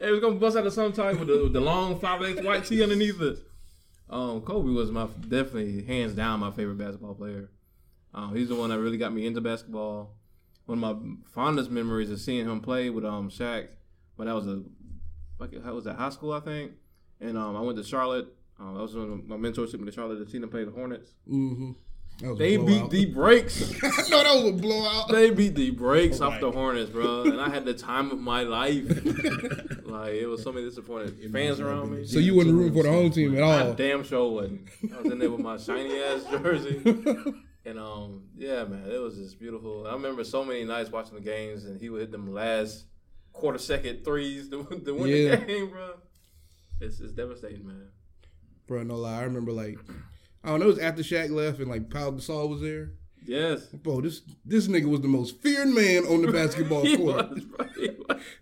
It 0.00 0.10
was 0.10 0.20
gonna 0.20 0.36
bust 0.36 0.56
out 0.56 0.66
of 0.66 0.72
some 0.72 0.94
type 0.94 1.18
with 1.18 1.28
the, 1.28 1.42
with 1.42 1.52
the 1.52 1.60
long 1.60 2.00
five 2.00 2.22
X 2.22 2.40
white 2.42 2.64
tee 2.64 2.82
underneath 2.82 3.20
it. 3.20 3.38
Um, 4.08 4.40
Kobe 4.40 4.70
was 4.70 4.90
my 4.90 5.06
definitely 5.28 5.84
hands 5.84 6.14
down 6.14 6.40
my 6.40 6.50
favorite 6.50 6.78
basketball 6.78 7.14
player. 7.14 7.50
Um, 8.14 8.34
he's 8.34 8.48
the 8.48 8.54
one 8.54 8.70
that 8.70 8.78
really 8.78 8.96
got 8.96 9.12
me 9.12 9.26
into 9.26 9.42
basketball. 9.42 10.14
One 10.64 10.82
of 10.82 10.96
my 11.02 11.16
fondest 11.34 11.70
memories 11.70 12.08
is 12.08 12.24
seeing 12.24 12.46
him 12.46 12.60
play 12.60 12.88
with 12.88 13.04
um 13.04 13.28
Shaq, 13.28 13.68
but 14.16 14.24
that 14.24 14.34
was 14.34 14.46
a 14.46 14.62
like 15.38 15.62
how 15.62 15.74
was 15.74 15.84
that 15.84 15.96
high 15.96 16.08
school 16.10 16.32
I 16.32 16.40
think, 16.40 16.72
and 17.20 17.36
um 17.36 17.54
I 17.54 17.60
went 17.60 17.76
to 17.76 17.84
Charlotte. 17.84 18.28
Um, 18.60 18.74
that 18.74 18.82
was 18.82 18.94
when 18.94 19.26
my 19.26 19.36
mentor 19.36 19.66
took 19.66 19.80
me 19.80 19.86
to 19.86 19.92
Charlotte 19.92 20.24
to 20.24 20.30
see 20.30 20.38
them 20.38 20.48
play 20.50 20.64
the 20.64 20.70
Hornets. 20.70 21.10
Mm-hmm. 21.28 21.72
They 22.38 22.56
beat 22.56 22.90
the 22.90 23.06
brakes. 23.06 23.72
I 23.82 24.08
know 24.08 24.22
that 24.22 24.44
was 24.44 24.50
a 24.50 24.52
blowout. 24.52 25.08
They 25.10 25.30
beat 25.30 25.56
the 25.56 25.70
brakes 25.72 26.20
Oh 26.20 26.28
off 26.28 26.38
the. 26.40 26.52
Hornets, 26.52 26.88
bro, 26.90 27.22
and 27.24 27.40
I 27.40 27.48
had 27.50 27.64
the 27.64 27.74
time 27.74 28.12
of 28.12 28.20
my 28.20 28.44
life. 28.44 28.84
like 29.84 30.14
it 30.14 30.26
was 30.28 30.42
so 30.44 30.52
many 30.52 30.64
disappointed 30.64 31.18
fans 31.32 31.58
around 31.58 31.90
me. 31.90 32.06
So 32.06 32.20
you 32.20 32.36
wasn't 32.36 32.54
rooting 32.54 32.74
for 32.74 32.84
the 32.84 32.90
home 32.92 33.10
team 33.10 33.36
at 33.36 33.42
I 33.42 33.66
all. 33.66 33.74
damn 33.74 34.04
sure 34.04 34.30
wasn't. 34.30 34.68
I 34.96 35.00
was 35.02 35.12
in 35.12 35.18
there 35.18 35.30
with 35.30 35.40
my 35.40 35.56
shiny 35.56 36.00
ass 36.00 36.24
jersey, 36.30 36.80
and 37.66 37.78
um, 37.80 38.22
yeah, 38.36 38.62
man, 38.62 38.88
it 38.88 38.98
was 39.02 39.16
just 39.16 39.40
beautiful. 39.40 39.84
I 39.88 39.94
remember 39.94 40.22
so 40.22 40.44
many 40.44 40.62
nights 40.62 40.92
watching 40.92 41.16
the 41.16 41.20
games, 41.20 41.64
and 41.64 41.80
he 41.80 41.90
would 41.90 42.00
hit 42.00 42.12
them 42.12 42.32
last 42.32 42.84
quarter 43.32 43.58
second 43.58 44.04
threes 44.04 44.48
to, 44.50 44.62
to 44.84 44.94
win 44.94 45.08
Yeah. 45.08 45.30
the 45.34 45.44
game, 45.44 45.70
bro. 45.70 45.94
It's 46.80 47.00
it's 47.00 47.12
devastating, 47.12 47.66
man. 47.66 47.88
Bro, 48.66 48.84
no 48.84 48.96
lie. 48.96 49.20
I 49.20 49.22
remember 49.24 49.52
like 49.52 49.78
I 50.42 50.48
don't 50.48 50.60
know, 50.60 50.66
it 50.66 50.68
was 50.68 50.78
after 50.78 51.02
Shaq 51.02 51.30
left 51.30 51.58
and 51.60 51.68
like 51.68 51.90
Pau 51.90 52.10
Gasol 52.10 52.48
was 52.48 52.60
there. 52.60 52.92
Yes. 53.26 53.64
Bro, 53.66 54.02
this 54.02 54.20
this 54.44 54.68
nigga 54.68 54.84
was 54.86 55.00
the 55.00 55.08
most 55.08 55.40
feared 55.40 55.68
man 55.68 56.04
on 56.04 56.22
the 56.22 56.30
basketball 56.40 56.82
He 56.84 56.96
court. 56.96 57.30
was, 57.30 57.44
bro. 57.44 57.66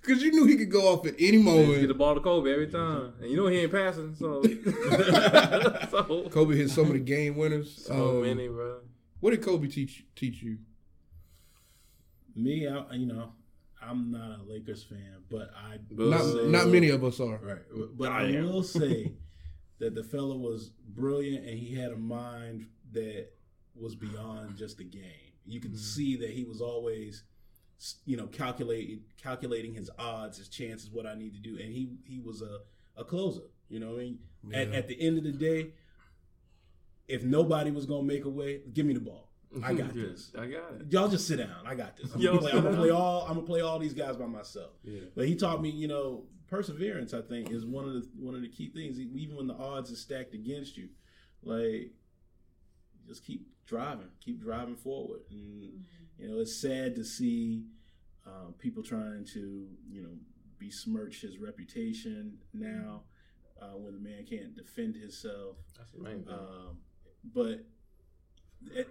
Cause 0.02 0.22
you 0.22 0.32
knew 0.32 0.44
he 0.46 0.56
could 0.56 0.70
go 0.70 0.92
off 0.92 1.06
at 1.06 1.14
any 1.20 1.38
moment. 1.38 1.68
He 1.74 1.80
get 1.82 1.86
the 1.88 1.94
ball 1.94 2.14
to 2.14 2.20
Kobe 2.20 2.52
every 2.52 2.66
time, 2.68 3.12
and 3.20 3.30
you 3.30 3.36
know 3.36 3.46
he 3.46 3.58
ain't 3.60 3.70
passing, 3.72 4.14
so 4.16 4.42
so, 5.90 6.28
Kobe 6.30 6.56
hit 6.56 6.70
so 6.70 6.84
many 6.84 6.98
game 7.00 7.36
winners. 7.36 7.84
so 7.86 8.18
Um, 8.18 8.22
many, 8.22 8.48
bro. 8.48 8.78
What 9.20 9.30
did 9.30 9.42
Kobe 9.42 9.68
teach 9.68 10.04
teach 10.16 10.42
you? 10.42 10.58
Me, 12.34 12.66
I, 12.66 12.94
you 12.94 13.06
know, 13.06 13.32
I'm 13.80 14.10
not 14.10 14.40
a 14.40 14.42
Lakers 14.50 14.82
fan, 14.84 15.22
but 15.30 15.50
I 15.56 15.78
Not 15.90 16.20
Uh, 16.22 16.48
not 16.48 16.68
many 16.68 16.88
of 16.90 17.04
us 17.04 17.20
are. 17.20 17.36
Right, 17.38 17.58
but 17.96 18.10
I 18.10 18.36
I 18.38 18.40
will 18.42 18.62
say 18.62 19.12
that 19.82 19.96
the 19.96 20.04
fella 20.04 20.36
was 20.36 20.70
brilliant, 20.90 21.44
and 21.44 21.58
he 21.58 21.74
had 21.74 21.90
a 21.90 21.96
mind 21.96 22.66
that 22.92 23.30
was 23.74 23.96
beyond 23.96 24.56
just 24.56 24.78
the 24.78 24.84
game. 24.84 25.32
You 25.44 25.58
could 25.58 25.72
mm-hmm. 25.72 25.80
see 25.80 26.14
that 26.18 26.30
he 26.30 26.44
was 26.44 26.60
always, 26.60 27.24
you 28.06 28.16
know, 28.16 28.28
calculating 28.28 29.00
calculating 29.20 29.74
his 29.74 29.90
odds, 29.98 30.38
his 30.38 30.48
chances, 30.48 30.88
what 30.88 31.04
I 31.04 31.16
need 31.16 31.34
to 31.34 31.40
do, 31.40 31.58
and 31.60 31.72
he 31.72 31.96
he 32.04 32.20
was 32.20 32.42
a 32.42 32.60
a 32.96 33.04
closer. 33.04 33.42
You 33.68 33.80
know, 33.80 33.90
what 33.90 33.96
I 33.96 34.04
mean, 34.04 34.18
at, 34.52 34.68
Yeah. 34.68 34.76
at 34.76 34.86
the 34.86 35.00
end 35.00 35.18
of 35.18 35.24
the 35.24 35.32
day, 35.32 35.72
if 37.08 37.24
nobody 37.24 37.72
was 37.72 37.84
gonna 37.84 38.04
make 38.04 38.24
a 38.24 38.30
way, 38.30 38.60
give 38.72 38.86
me 38.86 38.94
the 38.94 39.00
ball. 39.00 39.32
I 39.64 39.74
got 39.74 39.96
Yeah, 39.96 40.02
this. 40.04 40.30
I 40.38 40.46
got 40.46 40.74
it. 40.80 40.92
Y'all 40.92 41.08
just 41.08 41.26
sit 41.26 41.38
down. 41.38 41.66
I 41.66 41.74
got 41.74 41.96
this. 41.96 42.14
I'm, 42.14 42.20
Yo, 42.24 42.36
gonna, 42.36 42.40
play, 42.40 42.52
I'm 42.52 42.62
gonna 42.62 42.76
play 42.76 42.90
all. 42.90 43.22
I'm 43.22 43.34
gonna 43.34 43.46
play 43.46 43.62
all 43.62 43.80
these 43.80 43.94
guys 43.94 44.16
by 44.16 44.26
myself. 44.26 44.70
Yeah. 44.84 45.00
But 45.16 45.26
he 45.26 45.34
taught 45.34 45.60
me, 45.60 45.70
you 45.70 45.88
know, 45.88 46.26
perseverance. 46.52 47.14
I 47.14 47.22
think 47.22 47.50
is 47.50 47.64
one 47.64 47.86
of 47.86 47.94
the 47.94 48.06
one 48.18 48.34
of 48.34 48.42
the 48.42 48.48
key 48.48 48.68
things. 48.68 49.00
Even 49.00 49.36
when 49.36 49.46
the 49.46 49.54
odds 49.54 49.90
are 49.90 49.96
stacked 49.96 50.34
against 50.34 50.76
you, 50.76 50.90
like 51.42 51.92
just 53.08 53.24
keep 53.24 53.46
driving, 53.66 54.10
keep 54.20 54.40
driving 54.40 54.76
forward. 54.76 55.20
And 55.30 55.84
you 56.18 56.28
know, 56.28 56.40
it's 56.40 56.54
sad 56.54 56.94
to 56.96 57.04
see 57.04 57.64
uh, 58.26 58.52
people 58.58 58.82
trying 58.82 59.24
to, 59.32 59.66
you 59.88 60.02
know, 60.02 60.12
besmirch 60.60 61.22
his 61.22 61.38
reputation 61.38 62.36
now 62.52 63.00
uh, 63.60 63.76
when 63.78 63.94
the 63.94 64.00
man 64.00 64.24
can't 64.28 64.54
defend 64.54 64.94
himself. 64.94 65.56
That's 65.78 65.90
the 65.92 66.02
main. 66.02 66.26
Um, 66.28 66.76
but 67.34 67.64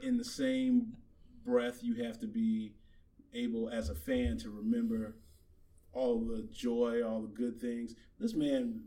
in 0.02 0.18
the 0.18 0.26
same 0.26 0.94
breath, 1.46 1.84
you 1.84 2.04
have 2.04 2.20
to 2.22 2.28
be 2.28 2.74
able, 3.34 3.70
as 3.70 3.90
a 3.90 3.96
fan, 3.96 4.38
to 4.40 4.50
remember 4.50 5.16
all 5.94 6.20
the 6.20 6.48
joy, 6.52 7.02
all 7.04 7.22
the 7.22 7.28
good 7.28 7.60
things. 7.60 7.96
This 8.20 8.34
man, 8.34 8.82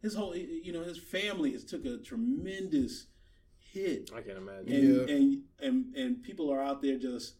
his 0.00 0.14
whole, 0.14 0.34
you 0.36 0.72
know, 0.72 0.82
his 0.84 0.98
family 0.98 1.52
has 1.52 1.64
took 1.64 1.84
a 1.84 1.98
tremendous 1.98 3.06
hit, 3.58 4.10
I 4.14 4.20
can't 4.20 4.38
imagine. 4.38 4.72
and 4.72 5.08
Yeah. 5.08 5.14
and 5.14 5.42
and 5.60 5.94
and 5.94 6.22
people 6.22 6.50
are 6.52 6.60
out 6.60 6.82
there 6.82 6.98
just, 6.98 7.34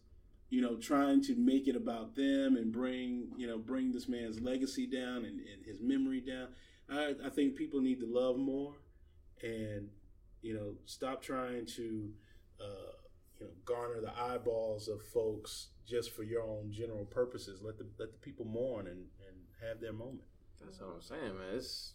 you 0.49 0.61
know, 0.63 0.77
trying 0.77 1.23
to 1.25 1.35
make 1.35 1.69
it 1.69 1.77
about 1.77 2.15
them 2.15 2.57
and 2.57 2.73
bring, 2.73 3.33
you 3.37 3.47
know, 3.47 3.59
bring 3.59 3.93
this 3.93 4.09
man's 4.09 4.41
legacy 4.41 4.87
down 4.87 5.25
and, 5.25 5.41
and 5.41 5.65
his 5.65 5.81
memory 5.81 6.21
down. 6.21 6.49
I, 6.89 7.15
I 7.25 7.31
think 7.31 7.57
people 7.57 7.81
need 7.81 8.01
to 8.01 8.07
love 8.07 8.37
more 8.39 8.75
and, 9.43 9.89
you 10.43 10.55
know, 10.55 10.75
stop 10.85 11.23
trying 11.23 11.67
to, 11.67 12.11
uh, 12.61 12.93
you 13.43 13.49
know, 13.49 13.55
garner 13.65 14.01
the 14.01 14.13
eyeballs 14.21 14.87
of 14.89 15.03
folks 15.03 15.69
just 15.87 16.15
for 16.15 16.23
your 16.23 16.43
own 16.43 16.71
general 16.71 17.05
purposes. 17.05 17.61
Let 17.63 17.77
the 17.79 17.87
let 17.99 18.13
the 18.13 18.19
people 18.19 18.45
mourn 18.45 18.87
and, 18.87 18.99
and 19.27 19.37
have 19.67 19.81
their 19.81 19.93
moment. 19.93 20.23
That's 20.65 20.79
what 20.81 20.91
I'm 20.95 21.03
saying, 21.03 21.37
man. 21.39 21.55
It's 21.57 21.95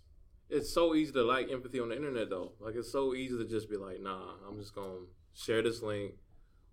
it's 0.50 0.74
so 0.74 0.94
easy 0.96 1.14
to 1.14 1.24
like 1.24 1.50
empathy 1.52 1.80
on 1.80 1.90
the 1.90 1.96
internet 1.96 2.30
though. 2.30 2.52
Like 2.60 2.76
it's 2.76 2.92
so 2.92 3.14
easy 3.14 3.38
to 3.38 3.46
just 3.46 3.70
be 3.70 3.78
like, 3.78 4.02
nah, 4.02 4.32
I'm 4.48 4.60
just 4.60 4.76
gonna 4.76 5.06
share 5.34 5.62
this 5.62 5.82
link, 5.82 6.14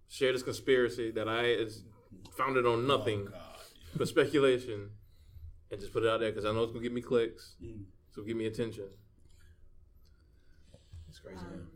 share 0.09 0.33
this 0.33 0.43
conspiracy 0.43 1.11
that 1.13 1.29
I 1.29 1.45
is 1.45 1.85
founded 2.37 2.67
on 2.67 2.87
nothing 2.87 3.27
Oh, 3.29 3.31
God. 3.31 3.43
but 3.97 4.09
speculation, 4.09 4.91
and 5.71 5.81
just 5.81 5.93
put 5.93 6.03
it 6.03 6.09
out 6.09 6.19
there 6.21 6.31
because 6.31 6.45
I 6.45 6.53
know 6.53 6.63
it's 6.65 6.73
gonna 6.73 6.83
give 6.83 6.93
me 6.93 7.01
clicks, 7.03 7.55
Mm. 7.63 7.85
so 8.11 8.23
give 8.23 8.37
me 8.37 8.47
attention. 8.47 8.89
It's 11.09 11.19
crazy. 11.21 11.39
Um, 11.39 11.69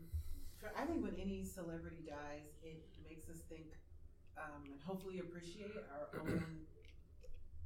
for, 0.59 0.71
I 0.77 0.85
think 0.85 1.01
when 1.03 1.15
any 1.15 1.45
celebrity 1.45 2.03
dies, 2.07 2.51
it 2.63 2.83
makes 3.07 3.29
us 3.29 3.39
think 3.49 3.67
um, 4.37 4.63
and 4.65 4.78
hopefully 4.89 5.19
appreciate 5.19 5.71
our 5.93 6.19
own 6.21 6.43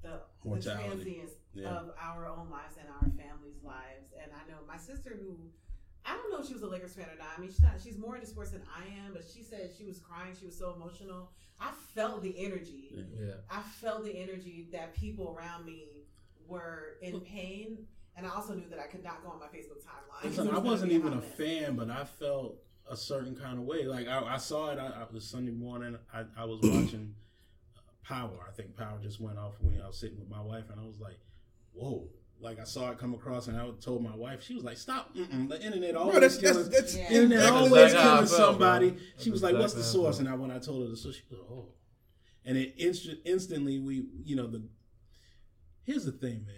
the, 0.01 0.19
the 0.43 0.61
transience 0.61 1.31
Yeah. 1.53 1.69
of 1.69 1.91
our 2.01 2.27
own 2.27 2.49
lives 2.49 2.75
and 2.77 2.87
our 2.89 3.07
families' 3.17 3.63
lives. 3.63 4.11
And 4.21 4.31
I 4.33 4.49
know 4.51 4.57
my 4.67 4.77
sister, 4.77 5.17
who 5.19 5.37
I 6.05 6.15
don't 6.17 6.31
know 6.31 6.39
if 6.41 6.47
she 6.47 6.53
was 6.53 6.63
a 6.63 6.67
Lakers 6.67 6.93
fan 6.93 7.05
or 7.05 7.17
not. 7.17 7.29
I 7.37 7.39
mean, 7.39 7.49
she's 7.49 7.61
not. 7.61 7.75
She's 7.81 7.97
more 7.97 8.15
into 8.15 8.27
sports 8.27 8.51
than 8.51 8.63
I 8.77 8.83
am, 9.05 9.13
but 9.13 9.23
she 9.23 9.41
said 9.41 9.71
she 9.77 9.85
was 9.85 9.99
crying. 9.99 10.35
She 10.37 10.45
was 10.45 10.57
so 10.57 10.73
emotional. 10.75 11.31
I 11.61 11.71
felt 11.95 12.21
the 12.21 12.35
energy. 12.37 12.91
Yeah. 13.17 13.35
I 13.49 13.61
felt 13.61 14.03
the 14.03 14.11
energy 14.11 14.67
that 14.73 14.93
people 14.95 15.33
around 15.37 15.65
me 15.65 15.87
were 16.45 16.97
in 17.01 17.21
pain. 17.21 17.85
And 18.17 18.27
I 18.27 18.31
also 18.31 18.53
knew 18.53 18.67
that 18.69 18.79
I 18.79 18.87
could 18.87 19.03
not 19.03 19.23
go 19.23 19.29
on 19.29 19.39
my 19.39 19.45
Facebook 19.47 19.81
timeline. 19.81 20.25
Listen, 20.25 20.49
I 20.49 20.57
wasn't 20.59 20.91
even 20.91 21.13
a 21.13 21.21
fan, 21.21 21.75
but 21.77 21.89
I 21.89 22.03
felt 22.03 22.57
a 22.89 22.97
certain 22.97 23.35
kind 23.35 23.57
of 23.59 23.65
way. 23.65 23.85
Like 23.85 24.07
I, 24.07 24.19
I 24.35 24.37
saw 24.37 24.71
it. 24.71 24.79
I, 24.79 24.87
I 24.87 25.05
was 25.13 25.23
Sunday 25.25 25.51
morning. 25.51 25.97
I, 26.13 26.23
I 26.37 26.45
was 26.45 26.59
watching 26.61 27.15
uh, 27.77 27.79
Power. 28.07 28.37
I 28.47 28.51
think 28.51 28.75
Power 28.75 28.97
just 29.01 29.19
went 29.19 29.37
off 29.37 29.53
when 29.61 29.81
I 29.81 29.87
was 29.87 29.97
sitting 29.97 30.19
with 30.19 30.29
my 30.29 30.41
wife, 30.41 30.65
and 30.71 30.79
I 30.79 30.85
was 30.85 30.99
like, 30.99 31.19
"Whoa!" 31.73 32.07
Like 32.39 32.59
I 32.59 32.65
saw 32.65 32.91
it 32.91 32.97
come 32.99 33.13
across, 33.13 33.47
and 33.47 33.57
I 33.57 33.69
told 33.79 34.03
my 34.03 34.15
wife. 34.15 34.43
She 34.43 34.53
was 34.53 34.63
like, 34.63 34.77
"Stop! 34.77 35.15
Mm-mm. 35.15 35.47
The 35.47 35.61
internet 35.63 35.95
always 35.95 36.11
Bro, 36.13 36.21
that's, 36.21 36.37
that's, 36.37 36.51
killing." 36.57 36.71
that's 36.71 36.97
Yeah. 36.97 37.11
Internet 37.11 37.39
That's 37.39 37.51
always 37.51 37.83
exactly 37.83 38.01
killing 38.03 38.17
felt, 38.25 38.29
somebody. 38.29 38.89
bro. 38.89 38.99
She 38.99 39.13
That's 39.15 39.29
was 39.29 39.43
like, 39.43 39.55
"What's 39.55 39.73
the 39.73 39.79
exactly 39.79 40.01
how 40.01 40.07
I 40.07 40.11
source?" 40.11 40.19
And 40.19 40.29
I, 40.29 40.35
when 40.35 40.51
I 40.51 40.59
told 40.59 40.83
her 40.83 40.89
the 40.89 40.97
source, 40.97 41.15
she 41.15 41.23
was 41.29 41.39
like, 41.39 41.49
"Oh," 41.51 41.65
and 42.45 42.57
it 42.57 42.73
inst- 42.77 43.15
instantly 43.25 43.79
we, 43.79 44.05
you 44.25 44.35
know, 44.35 44.47
the. 44.47 44.61
Here's 45.85 46.05
the 46.05 46.11
thing, 46.13 46.45
man. 46.45 46.55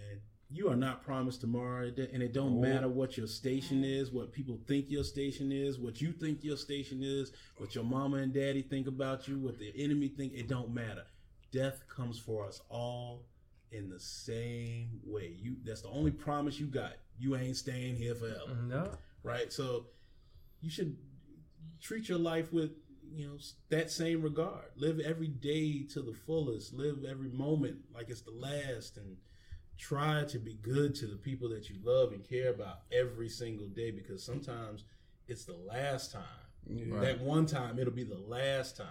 You 0.48 0.68
are 0.68 0.76
not 0.76 1.02
promised 1.02 1.40
tomorrow, 1.40 1.86
and 1.88 2.22
it 2.22 2.32
don't 2.32 2.58
Oh. 2.58 2.60
matter 2.60 2.88
what 2.88 3.16
your 3.16 3.26
station 3.26 3.82
is, 3.82 4.12
what 4.12 4.32
people 4.32 4.58
think 4.66 4.88
your 4.90 5.02
station 5.02 5.50
is, 5.50 5.78
what 5.78 6.00
you 6.00 6.12
think 6.12 6.44
your 6.44 6.56
station 6.56 7.02
is, 7.02 7.32
what 7.58 7.74
your 7.74 7.82
mama 7.84 8.18
and 8.18 8.32
daddy 8.32 8.62
think 8.62 8.86
about 8.86 9.26
you, 9.26 9.38
what 9.40 9.58
the 9.58 9.72
enemy 9.82 10.08
think. 10.08 10.32
It 10.34 10.46
don't 10.48 10.72
matter. 10.72 11.04
Death 11.50 11.82
comes 11.88 12.18
for 12.18 12.46
us 12.46 12.60
all 12.68 13.26
in 13.72 13.88
the 13.88 13.98
same 13.98 15.00
way. 15.04 15.36
You 15.40 15.56
that's 15.64 15.82
the 15.82 15.88
only 15.88 16.12
promise 16.12 16.60
you 16.60 16.66
got. 16.66 16.94
You 17.18 17.34
ain't 17.36 17.56
staying 17.56 17.96
here 17.96 18.14
forever 18.14 18.38
mm-hmm. 18.48 18.68
No. 18.68 18.98
right? 19.24 19.52
So 19.52 19.86
you 20.60 20.70
should 20.70 20.96
treat 21.80 22.08
your 22.08 22.18
life 22.18 22.52
with 22.52 22.70
you 23.12 23.26
know 23.26 23.38
that 23.70 23.90
same 23.90 24.22
regard. 24.22 24.66
Live 24.76 25.00
every 25.00 25.28
day 25.28 25.82
to 25.94 26.02
the 26.02 26.12
fullest. 26.14 26.72
Live 26.72 27.04
every 27.04 27.30
moment 27.30 27.78
like 27.94 28.10
it's 28.10 28.22
the 28.22 28.30
last, 28.30 28.96
and 28.96 29.16
try 29.78 30.24
to 30.24 30.38
be 30.38 30.54
good 30.62 30.94
to 30.96 31.06
the 31.06 31.16
people 31.16 31.48
that 31.50 31.68
you 31.68 31.76
love 31.84 32.12
and 32.12 32.26
care 32.28 32.50
about 32.50 32.80
every 32.92 33.28
single 33.28 33.68
day. 33.68 33.90
Because 33.90 34.22
sometimes 34.22 34.84
it's 35.28 35.44
the 35.44 35.56
last 35.66 36.12
time. 36.12 36.22
Yeah. 36.68 36.98
That 37.00 37.20
one 37.20 37.46
time, 37.46 37.78
it'll 37.78 37.92
be 37.92 38.04
the 38.04 38.18
last 38.26 38.76
time. 38.76 38.86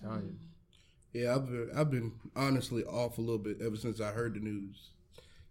telling 0.00 0.26
you. 0.26 1.20
Yeah, 1.22 1.34
I've 1.34 1.46
been, 1.46 1.70
I've 1.76 1.90
been 1.90 2.12
honestly 2.36 2.84
off 2.84 3.18
a 3.18 3.20
little 3.20 3.38
bit 3.38 3.58
ever 3.60 3.76
since 3.76 4.00
I 4.00 4.10
heard 4.12 4.34
the 4.34 4.40
news. 4.40 4.90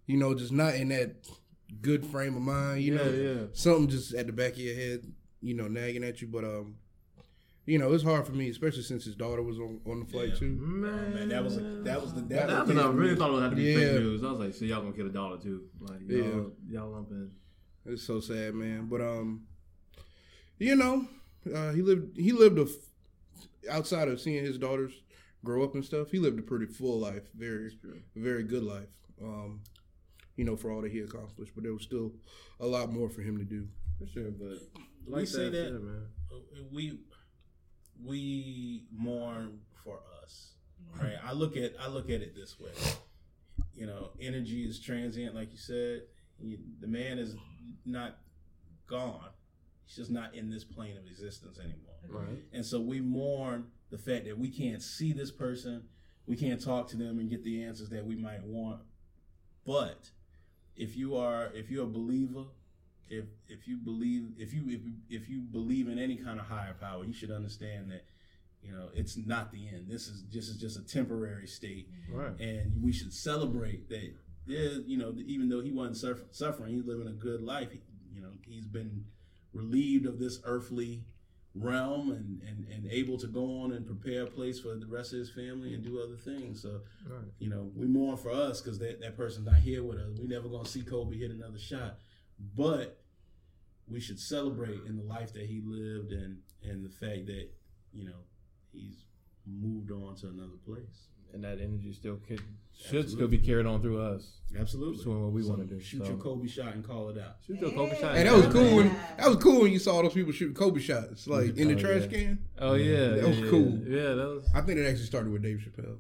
You 0.08 0.18
know, 0.18 0.34
just 0.34 0.52
not 0.52 0.74
in 0.76 0.90
that 0.90 1.28
good 1.82 2.06
frame 2.06 2.36
of 2.36 2.42
mind. 2.42 2.82
You 2.82 2.96
Yeah, 2.96 3.04
know, 3.04 3.12
yeah. 3.12 3.48
something 3.54 3.88
just 3.90 4.14
at 4.16 4.26
the 4.28 4.34
back 4.34 4.54
of 4.54 4.60
your 4.60 4.74
head, 4.76 5.02
you 5.42 5.54
know, 5.54 5.68
nagging 5.68 6.04
at 6.04 6.22
you. 6.22 6.28
But 6.28 6.44
um, 6.46 6.76
you 7.70 7.78
know, 7.78 7.94
it's 7.94 8.04
hard 8.04 8.26
for 8.26 8.32
me, 8.34 8.50
especially 8.50 8.82
since 8.84 9.04
his 9.06 9.16
daughter 9.16 9.42
was 9.44 9.60
on, 9.60 9.80
on 9.86 10.00
the 10.00 10.06
flight 10.06 10.30
Yeah. 10.30 10.36
too. 10.36 10.58
Man, 10.60 11.14
man, 11.14 11.30
that 11.30 11.44
was 11.44 11.58
that 11.84 12.02
was 12.02 12.14
the 12.14 12.22
that, 12.22 12.48
That 12.48 12.66
was 12.68 12.76
was 12.76 12.86
I 12.86 12.90
really 12.90 13.16
thought 13.16 13.30
it 13.30 13.34
would 13.34 13.44
have 13.44 13.52
to 13.52 13.56
be 13.56 13.64
Yeah. 13.64 13.76
fake 13.78 13.92
news. 14.02 14.24
I 14.24 14.32
was 14.32 14.40
like, 14.40 14.54
so 14.54 14.66
y'all 14.66 14.82
gonna 14.82 14.94
kill 14.96 15.08
a 15.08 15.10
dollar 15.12 15.38
too? 15.38 15.66
Like, 15.80 16.00
y'all, 16.08 16.52
y'all 16.68 16.90
lumping. 16.92 17.32
It's 17.86 18.04
so 18.04 18.20
sad, 18.20 18.56
man. 18.56 18.88
But 18.90 19.02
um, 19.02 19.46
you 20.58 20.76
know, 20.76 21.08
uh, 21.54 21.72
he 21.74 21.82
lived 21.82 22.18
he 22.18 22.32
lived 22.32 22.58
a 22.60 22.64
f- 22.64 23.70
outside 23.72 24.08
of 24.08 24.20
seeing 24.20 24.44
his 24.44 24.58
daughters 24.58 24.94
grow 25.44 25.64
up 25.64 25.76
and 25.76 25.86
stuff. 25.86 26.12
He 26.12 26.20
lived 26.20 26.40
a 26.40 26.44
pretty 26.44 26.66
full 26.66 27.00
life, 27.00 27.24
very 27.36 27.72
very 28.16 28.44
good 28.44 28.64
life. 28.64 28.90
Um, 29.22 29.62
you 30.36 30.46
know, 30.46 30.56
for 30.56 30.72
all 30.72 30.82
that 30.82 30.92
he 30.92 31.00
accomplished, 31.00 31.52
but 31.54 31.64
there 31.64 31.74
was 31.74 31.84
still 31.84 32.14
a 32.60 32.66
lot 32.66 32.92
more 32.92 33.10
for 33.10 33.22
him 33.22 33.38
to 33.38 33.44
do. 33.44 33.68
For 34.00 34.08
sure, 34.08 34.32
but 34.32 34.58
We 35.06 35.26
say 35.26 35.50
that- 35.50 35.52
said, 35.74 35.82
man. 35.82 36.06
we 36.72 37.00
we 38.04 38.86
mourn 38.92 39.60
for 39.84 40.00
us 40.24 40.50
right? 41.02 41.18
I 41.24 41.34
look 41.34 41.58
at 41.58 41.74
i 41.80 41.88
look 41.88 42.06
at 42.06 42.22
it 42.22 42.36
this 42.36 42.60
way. 42.60 42.72
You 43.76 43.86
know 43.86 44.10
energy 44.20 44.64
is 44.64 44.80
transient 44.80 45.36
like 45.36 45.52
you 45.52 45.58
said. 45.58 46.04
You, 46.42 46.58
the 46.80 46.88
man 46.88 47.20
is 47.20 47.36
not 47.86 48.18
gone. 48.88 49.30
He's 49.86 49.98
just 49.98 50.12
not 50.12 50.36
in 50.36 50.50
this 50.50 50.64
plane 50.64 50.98
of 50.98 51.06
existence 51.06 51.60
anymore. 51.60 51.86
Right. 52.08 52.44
and 52.54 52.66
so 52.66 52.80
we 52.80 53.02
mourn 53.02 53.68
the 53.92 53.98
fact 53.98 54.26
that 54.26 54.38
we 54.38 54.50
can't 54.50 54.82
see 54.82 55.14
this 55.14 55.32
person. 55.32 55.84
We 56.26 56.36
can't 56.36 56.64
talk 56.64 56.88
to 56.90 56.98
them 56.98 57.20
and 57.20 57.30
get 57.30 57.44
the 57.44 57.64
answers 57.64 57.90
that 57.90 58.06
we 58.06 58.16
might 58.16 58.44
want. 58.44 58.82
But 59.66 60.10
if 60.76 60.96
you 60.96 61.16
are 61.16 61.52
if 61.54 61.70
you're 61.70 61.86
a 61.86 61.90
believer 61.90 62.46
if 63.10 63.26
if 63.48 63.68
you 63.68 63.78
believe 63.78 64.30
if 64.38 64.54
you 64.54 64.64
if, 64.68 64.82
if 65.24 65.30
you 65.30 65.40
believe 65.42 65.88
in 65.88 65.98
any 66.00 66.16
kind 66.16 66.40
of 66.40 66.46
higher 66.46 66.76
power 66.80 67.04
you 67.04 67.14
should 67.14 67.32
understand 67.32 67.92
that 67.92 68.06
you 68.62 68.72
know 68.72 68.90
it's 68.94 69.18
not 69.18 69.52
the 69.52 69.68
end 69.68 69.86
this 69.90 70.08
is 70.08 70.22
just 70.24 70.50
is 70.50 70.58
just 70.58 70.78
a 70.78 70.84
temporary 70.84 71.48
state 71.48 71.88
mm-hmm. 71.92 72.20
Right. 72.20 72.40
and 72.40 72.82
we 72.84 72.92
should 72.92 73.14
celebrate 73.14 73.90
that 73.90 74.14
there 74.46 74.72
you 74.86 74.98
know 74.98 75.14
even 75.26 75.50
though 75.50 75.62
he 75.62 75.72
wasn't 75.72 75.98
suffer- 75.98 76.28
suffering 76.32 76.76
he's 76.76 76.86
living 76.86 77.08
a 77.08 77.12
good 77.12 77.42
life 77.42 77.72
he, 77.72 77.82
you 78.14 78.22
know 78.22 78.30
he's 78.48 78.68
been 78.68 79.06
relieved 79.54 80.06
of 80.06 80.20
this 80.20 80.40
earthly 80.44 81.04
realm 81.56 82.12
and, 82.12 82.42
and 82.48 82.68
and 82.72 82.92
able 82.92 83.18
to 83.18 83.26
go 83.28 83.62
on 83.62 83.72
and 83.72 83.86
prepare 83.86 84.24
a 84.24 84.28
place 84.28 84.60
for 84.60 84.76
the 84.76 84.86
rest 84.86 85.14
of 85.14 85.20
his 85.20 85.32
family 85.32 85.74
and 85.74 85.84
do 85.84 86.00
other 86.02 86.16
things 86.16 86.62
so 86.62 86.82
Right. 87.10 87.26
you 87.40 87.50
know, 87.50 87.72
we 87.76 87.88
mourn 87.88 88.18
for 88.18 88.30
us 88.30 88.62
because 88.62 88.78
that, 88.80 89.02
that 89.02 89.18
person's 89.18 89.48
not 89.48 89.56
here 89.56 89.84
with 89.84 89.98
us. 89.98 90.20
We 90.20 90.28
never 90.28 90.48
gonna 90.48 90.68
see 90.68 90.84
Kobe 90.84 91.18
hit 91.18 91.32
another 91.32 91.58
shot, 91.58 91.98
but 92.56 92.99
we 93.90 94.00
should 94.00 94.20
celebrate 94.20 94.80
in 94.88 94.98
the 94.98 95.04
life 95.04 95.34
that 95.34 95.46
he 95.46 95.62
lived 95.66 96.12
and 96.12 96.38
and 96.64 96.84
the 96.86 96.90
fact 96.90 97.26
that 97.28 97.48
you 97.94 98.06
know 98.06 98.20
he's 98.72 99.06
moved 99.48 99.92
on 99.92 100.16
to 100.18 100.28
another 100.28 100.58
place. 100.66 101.08
And 101.32 101.44
that 101.44 101.60
energy 101.62 101.94
still 101.94 102.16
could, 102.28 102.40
should 102.74 102.86
Absolutely. 103.06 103.12
still 103.12 103.28
be 103.28 103.38
carried 103.38 103.68
on 103.68 103.84
through 103.84 104.02
us. 104.02 104.40
Absolutely, 104.60 105.04
Doing 105.04 105.22
what 105.26 105.32
we 105.32 105.44
So 105.44 105.50
wanna 105.50 105.66
do, 105.66 105.80
Shoot 105.80 106.00
so. 106.02 106.08
your 106.10 106.18
Kobe 106.18 106.48
shot 106.48 106.74
and 106.74 106.84
call 106.84 107.10
it 107.10 107.20
out. 107.20 107.36
Shoot 107.46 107.60
your 107.62 107.70
Kobe 107.72 107.96
shot. 108.00 108.16
Hey, 108.16 108.24
that 108.24 108.34
was 108.34 108.46
Yeah. 108.46 108.52
cool. 108.52 108.76
When, 108.78 108.96
that 109.18 109.28
was 109.28 109.36
cool 109.38 109.62
when 109.62 109.72
you 109.72 109.78
saw 109.78 110.02
those 110.02 110.14
people 110.14 110.32
shooting 110.32 110.56
Kobe 110.56 110.80
shots, 110.82 111.28
like 111.28 111.56
in 111.56 111.68
the 111.68 111.76
Oh, 111.76 111.80
trash 111.80 112.02
yeah. 112.02 112.08
can. 112.08 112.40
Oh 112.58 112.74
yeah, 112.74 113.08
That 113.10 113.28
was 113.28 113.38
yeah, 113.42 113.50
cool. 113.52 113.70
Yeah, 113.88 114.14
that 114.16 114.28
was. 114.28 114.50
I 114.56 114.62
think 114.62 114.80
it 114.80 114.88
actually 114.88 115.06
started 115.06 115.32
with 115.32 115.44
Dave 115.44 115.60
Chappelle. 115.60 116.00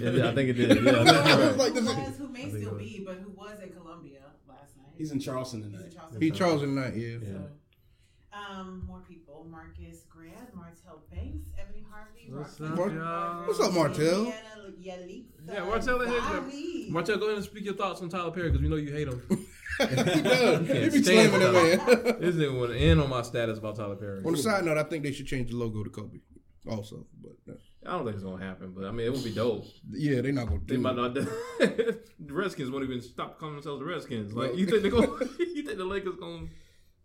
Yeah, 0.00 0.28
I 0.30 0.34
think 0.36 0.50
it 0.50 0.52
did. 0.52 0.84
Yeah, 0.84 1.00
I 1.00 1.04
think 1.04 1.08
I 1.16 1.48
was 1.48 1.56
like, 1.56 1.72
who, 1.72 1.80
this 1.80 1.96
was, 1.96 2.16
who 2.18 2.28
may 2.28 2.48
still 2.48 2.54
it 2.62 2.72
was. 2.72 2.78
be, 2.78 3.02
but 3.04 3.14
who 3.16 3.30
was 3.30 3.60
in 3.60 3.70
Columbia 3.70 4.18
last 4.24 4.38
night. 4.38 4.39
He's 5.00 5.12
in 5.12 5.18
Charleston 5.18 5.62
He's 5.62 5.72
in 5.72 5.78
tonight. 5.78 5.94
Charleston. 5.94 6.20
He 6.20 6.30
Charles 6.30 6.62
and 6.62 6.74
Knight, 6.74 6.94
yeah. 6.94 7.16
Yeah. 7.22 7.38
Um, 8.38 8.84
more 8.86 9.00
people. 9.08 9.46
Marcus 9.50 10.04
Grant, 10.10 10.54
Martell 10.54 11.02
Banks, 11.10 11.48
Ebony 11.58 11.86
Harvey, 11.90 12.28
What's 12.28 12.60
Roxanne 12.60 12.72
up, 12.72 12.76
Mar- 12.76 12.90
y'all? 12.90 13.46
What's 13.46 13.60
up, 13.60 13.72
Martell? 13.72 14.32
Yeah, 14.78 15.64
Martell 15.64 16.02
in 16.02 16.10
here. 16.10 16.20
Bobby. 16.20 16.88
Martell, 16.90 17.16
go 17.16 17.26
ahead 17.26 17.36
and 17.38 17.46
speak 17.46 17.64
your 17.64 17.74
thoughts 17.74 18.02
on 18.02 18.10
Tyler 18.10 18.30
Perry 18.30 18.50
because 18.50 18.60
we 18.60 18.68
know 18.68 18.76
you 18.76 18.92
hate 18.92 19.08
him. 19.08 19.22
he 19.78 20.22
does. 20.22 20.68
He 20.68 20.98
be 20.98 21.02
slamming 21.02 21.40
that 21.40 21.52
man. 21.52 22.20
This 22.20 22.34
nigga 22.36 22.60
went 22.60 22.74
in 22.74 23.00
on 23.00 23.08
my 23.08 23.22
status 23.22 23.56
about 23.56 23.76
Tyler 23.76 23.96
Perry. 23.96 24.22
On 24.22 24.32
the 24.32 24.38
side 24.38 24.66
note, 24.66 24.76
I 24.76 24.82
think 24.82 25.02
they 25.02 25.12
should 25.12 25.26
change 25.26 25.50
the 25.50 25.56
logo 25.56 25.82
to 25.82 25.88
Kobe. 25.88 26.18
Also, 26.68 27.06
but 27.22 27.54
uh, 27.54 27.56
I 27.86 27.92
don't 27.92 28.04
think 28.04 28.16
it's 28.16 28.24
gonna 28.24 28.44
happen, 28.44 28.72
but 28.76 28.84
I 28.84 28.90
mean, 28.90 29.06
it 29.06 29.12
would 29.12 29.24
be 29.24 29.32
dope. 29.32 29.64
yeah, 29.90 30.20
they're 30.20 30.32
not 30.32 30.48
gonna 30.48 30.60
They 30.66 30.76
do 30.76 30.80
might 30.82 30.92
it. 30.92 30.96
not. 30.96 31.14
the 31.58 31.98
Redskins 32.28 32.70
won't 32.70 32.84
even 32.84 33.00
stop 33.00 33.38
calling 33.38 33.54
themselves 33.54 33.80
the 33.80 33.86
Redskins. 33.86 34.34
Like 34.34 34.54
you 34.56 34.66
think 34.66 34.82
they 34.82 34.90
go? 34.90 35.00
you 35.38 35.62
think 35.62 35.78
the 35.78 35.84
Lakers 35.84 36.16
gonna? 36.20 36.46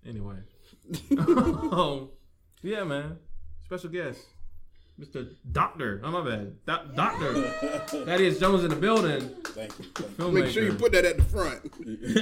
Anyway. 0.05 0.35
um, 1.17 2.09
yeah, 2.61 2.83
man. 2.83 3.17
Special 3.65 3.89
guest. 3.89 4.19
Mr. 4.99 5.29
Doctor. 5.51 5.99
Oh 6.05 6.11
my 6.11 6.21
bad, 6.29 6.55
Doc- 6.65 6.95
Doctor. 6.95 7.33
Thaddeus 8.05 8.39
Jones 8.39 8.63
in 8.63 8.69
the 8.69 8.75
building. 8.77 9.19
Thank 9.43 9.77
you. 9.77 9.85
Thank 9.93 10.09
you. 10.09 10.23
Filmmaker. 10.25 10.33
Make 10.33 10.47
sure 10.51 10.63
you 10.63 10.73
put 10.73 10.93
that 10.93 11.03
at 11.03 11.17
the 11.17 11.23
front. 11.23 11.59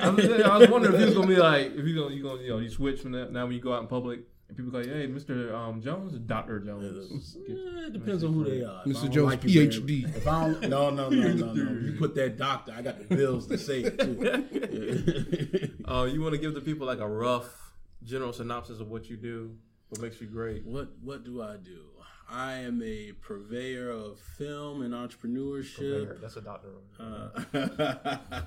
I 0.02 0.10
was, 0.10 0.26
I 0.42 0.58
was 0.58 0.70
wondering 0.70 0.94
if 0.96 1.00
he 1.00 1.06
was 1.06 1.14
gonna 1.16 1.28
be 1.28 1.36
like, 1.36 1.68
if 1.76 1.86
you 1.86 1.96
gonna, 1.96 2.16
you 2.16 2.24
gonna, 2.24 2.42
you 2.42 2.50
know, 2.50 2.58
you 2.58 2.70
switch 2.70 3.02
from 3.02 3.12
that 3.12 3.32
now 3.32 3.46
when 3.46 3.54
you 3.54 3.62
go 3.62 3.74
out 3.74 3.82
in 3.84 3.88
public 3.88 4.22
and 4.56 4.66
people 4.66 4.72
go, 4.72 4.88
hey, 4.88 5.08
Mr. 5.08 5.54
Um, 5.54 5.82
Jones, 5.82 6.14
Doctor 6.20 6.60
Jones. 6.60 7.38
Eh, 7.38 7.88
it 7.88 7.94
depends 7.94 8.24
on 8.24 8.34
who 8.34 8.44
they 8.44 8.64
are. 8.64 8.82
If 8.86 8.98
Mr. 8.98 9.10
Jones, 9.10 9.32
like 9.32 9.44
you 9.44 9.68
PhD. 9.68 10.16
If 10.16 10.28
I 10.28 10.48
don't, 10.48 10.70
no, 10.70 10.90
no, 10.90 11.10
no, 11.10 11.34
no, 11.34 11.54
no. 11.54 11.72
You 11.86 11.96
put 11.98 12.14
that 12.16 12.38
doctor. 12.38 12.74
I 12.76 12.82
got 12.82 13.00
the 13.00 13.16
bills 13.16 13.48
to 13.48 13.58
say 13.58 13.82
it 13.82 14.00
too. 14.00 15.70
Uh, 15.86 16.06
you 16.06 16.22
want 16.22 16.34
to 16.34 16.40
give 16.40 16.54
the 16.54 16.62
people 16.62 16.88
like 16.88 17.00
a 17.00 17.08
rough 17.08 17.74
general 18.04 18.32
synopsis 18.32 18.80
of 18.80 18.90
what 18.90 19.10
you 19.10 19.18
do, 19.18 19.56
what 19.90 20.02
makes 20.02 20.20
you 20.22 20.28
great. 20.28 20.66
what 20.66 20.90
What 21.02 21.26
do 21.26 21.42
I 21.42 21.58
do? 21.58 21.82
I 22.30 22.54
am 22.54 22.82
a 22.82 23.12
purveyor 23.22 23.90
of 23.90 24.20
film 24.38 24.82
and 24.82 24.94
entrepreneurship. 24.94 26.22
That's 26.22 26.38
a 26.38 26.42
doctor. 26.42 26.70
Uh, 27.00 28.42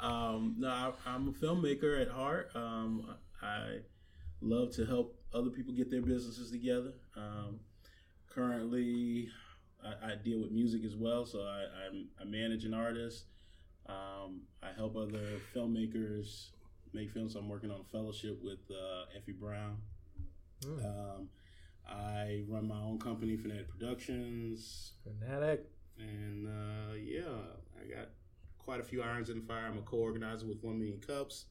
um, 0.04 0.56
no, 0.58 0.68
I, 0.68 0.92
I'm 1.06 1.28
a 1.28 1.32
filmmaker 1.32 2.02
at 2.02 2.08
heart. 2.08 2.50
Um, 2.54 3.14
I 3.40 3.78
love 4.40 4.72
to 4.72 4.84
help 4.84 5.16
other 5.34 5.50
people 5.50 5.74
get 5.74 5.90
their 5.90 6.00
businesses 6.00 6.50
together. 6.50 6.92
Um, 7.16 7.60
currently, 8.32 9.28
I, 9.84 10.12
I 10.12 10.14
deal 10.16 10.40
with 10.40 10.52
music 10.52 10.84
as 10.84 10.96
well, 10.96 11.26
so 11.26 11.40
I, 11.40 11.64
I'm, 11.86 12.08
I 12.20 12.24
manage 12.24 12.64
an 12.64 12.72
artist. 12.72 13.24
Um, 13.86 14.42
I 14.62 14.68
help 14.74 14.96
other 14.96 15.40
filmmakers 15.54 16.50
make 16.94 17.10
films. 17.10 17.34
I'm 17.34 17.48
working 17.48 17.70
on 17.70 17.80
a 17.80 17.84
fellowship 17.84 18.38
with 18.42 18.60
uh, 18.70 19.04
Effie 19.16 19.32
Brown. 19.32 19.78
Mm. 20.62 20.84
Um, 20.84 21.28
I 21.86 22.44
run 22.48 22.66
my 22.66 22.80
own 22.80 22.98
company, 22.98 23.36
Fanatic 23.36 23.68
Productions, 23.68 24.92
Fanatic. 25.02 25.66
and 25.98 26.48
uh, 26.48 26.94
yeah, 26.94 27.22
I 27.78 27.94
got 27.94 28.08
quite 28.58 28.80
a 28.80 28.84
few 28.84 29.02
irons 29.02 29.28
in 29.28 29.40
the 29.40 29.46
fire. 29.46 29.66
I'm 29.66 29.76
a 29.76 29.82
co-organizer 29.82 30.46
with 30.46 30.62
One 30.62 30.78
Million 30.78 31.00
Cups 31.00 31.46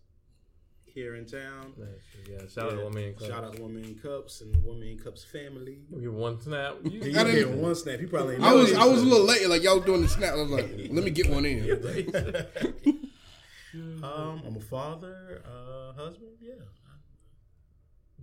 here 0.86 1.16
in 1.16 1.26
town. 1.26 1.74
Nice. 1.78 1.88
Yeah, 2.30 2.48
shout 2.48 2.72
out 2.72 2.78
to 2.78 2.84
one 2.86 2.94
man. 2.94 3.16
Shout 3.20 3.44
out 3.44 3.56
to 3.56 3.62
One 3.62 3.74
Million 3.74 3.96
Cups 3.96 4.42
and 4.42 4.54
the 4.54 4.60
One 4.60 4.80
Million 4.80 5.00
Cups 5.00 5.24
family. 5.24 5.80
Give 6.00 6.14
one 6.14 6.40
snap. 6.40 6.76
You, 6.84 7.02
You 7.02 7.20
I 7.20 7.24
didn't- 7.24 7.52
gave 7.52 7.60
one 7.60 7.76
snap. 7.76 8.00
He 8.00 8.06
probably. 8.06 8.36
ain't 8.36 8.44
I 8.44 8.54
was 8.54 8.74
I 8.74 8.86
was 8.86 9.02
a 9.02 9.06
little 9.06 9.26
late, 9.26 9.48
like 9.50 9.64
y'all 9.64 9.78
was 9.78 9.86
doing 9.86 10.02
the 10.02 10.08
snap. 10.08 10.34
I 10.34 10.42
was 10.42 10.52
like, 10.52 10.70
let 10.92 11.04
me 11.04 11.10
get 11.12 11.30
one 11.30 11.46
in. 11.46 11.64
um, 14.04 14.42
I'm 14.46 14.56
a 14.56 14.60
father, 14.62 15.42
uh, 15.46 15.94
husband. 15.94 16.32
Yeah, 16.42 16.54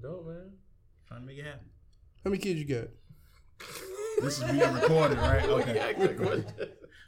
dope 0.00 0.26
man. 0.26 0.52
trying 1.08 1.20
to 1.22 1.26
make 1.26 1.38
it 1.38 1.44
happen. 1.44 1.66
How 2.24 2.30
many 2.30 2.40
kids 2.42 2.58
you 2.60 2.66
got? 2.66 2.88
This 4.20 4.36
is 4.38 4.44
being 4.50 4.74
recorded, 4.74 5.16
right? 5.16 5.42
Okay, 5.48 5.94
Good 5.96 6.44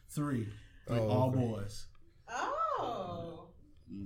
three, 0.08 0.48
Like 0.88 1.00
Oh, 1.02 1.08
all 1.10 1.28
okay. 1.28 1.38
boys. 1.40 1.86
Oh. 2.30 3.31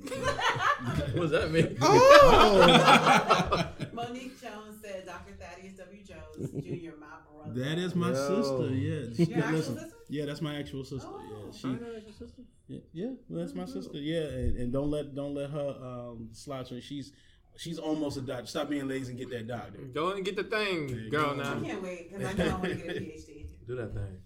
What 0.07 1.15
does 1.17 1.31
that 1.31 1.51
mean? 1.51 1.77
Oh, 1.81 3.67
Monique 3.93 4.41
Jones 4.41 4.77
said, 4.83 5.07
Dr. 5.07 5.33
Thaddeus 5.39 5.75
W. 5.79 6.03
Jones 6.05 6.51
Jr., 6.65 6.97
my 6.99 7.07
brother. 7.33 7.61
That 7.61 7.79
is 7.79 7.95
my 7.95 8.11
Yo. 8.11 8.43
sister. 8.43 8.75
Yeah, 8.75 9.27
Your 9.37 9.39
actual 9.45 9.57
Listen. 9.57 9.79
sister? 9.79 9.97
Yeah, 10.09 10.25
that's 10.27 10.43
my 10.43 10.57
actual 10.59 10.85
sister. 10.85 11.09
Oh. 11.11 11.21
yeah, 11.31 11.53
she. 11.59 11.69
Yeah, 12.69 12.79
yeah, 12.93 13.11
well, 13.29 13.41
that's 13.41 13.55
my 13.55 13.65
sister. 13.65 13.99
Yeah, 13.99 14.23
and, 14.23 14.57
and 14.57 14.73
don't 14.73 14.91
let 14.91 15.15
don't 15.15 15.35
let 15.35 15.51
her 15.51 15.69
um, 15.83 16.29
slouch. 16.33 16.71
her. 16.71 16.81
She's 16.81 17.13
she's 17.57 17.79
almost 17.79 18.17
a 18.17 18.21
doctor. 18.21 18.47
Stop 18.47 18.69
being 18.69 18.89
lazy 18.89 19.11
and 19.11 19.19
get 19.19 19.31
that 19.31 19.47
doctor. 19.47 19.79
Go 19.95 20.11
and 20.13 20.25
get 20.25 20.37
the 20.37 20.45
thing, 20.45 20.89
you 20.89 21.11
girl. 21.11 21.35
go. 21.37 21.43
I 21.43 21.45
can't 21.67 21.83
wait 21.83 22.11
because 22.13 22.27
I 22.27 22.33
know 22.35 22.45
I 22.45 22.53
want 22.53 22.63
to 22.65 22.75
get 22.75 22.89
a 22.97 23.01
PhD. 23.01 23.47
do 23.67 23.77
that 23.77 23.95
thing. 23.95 24.19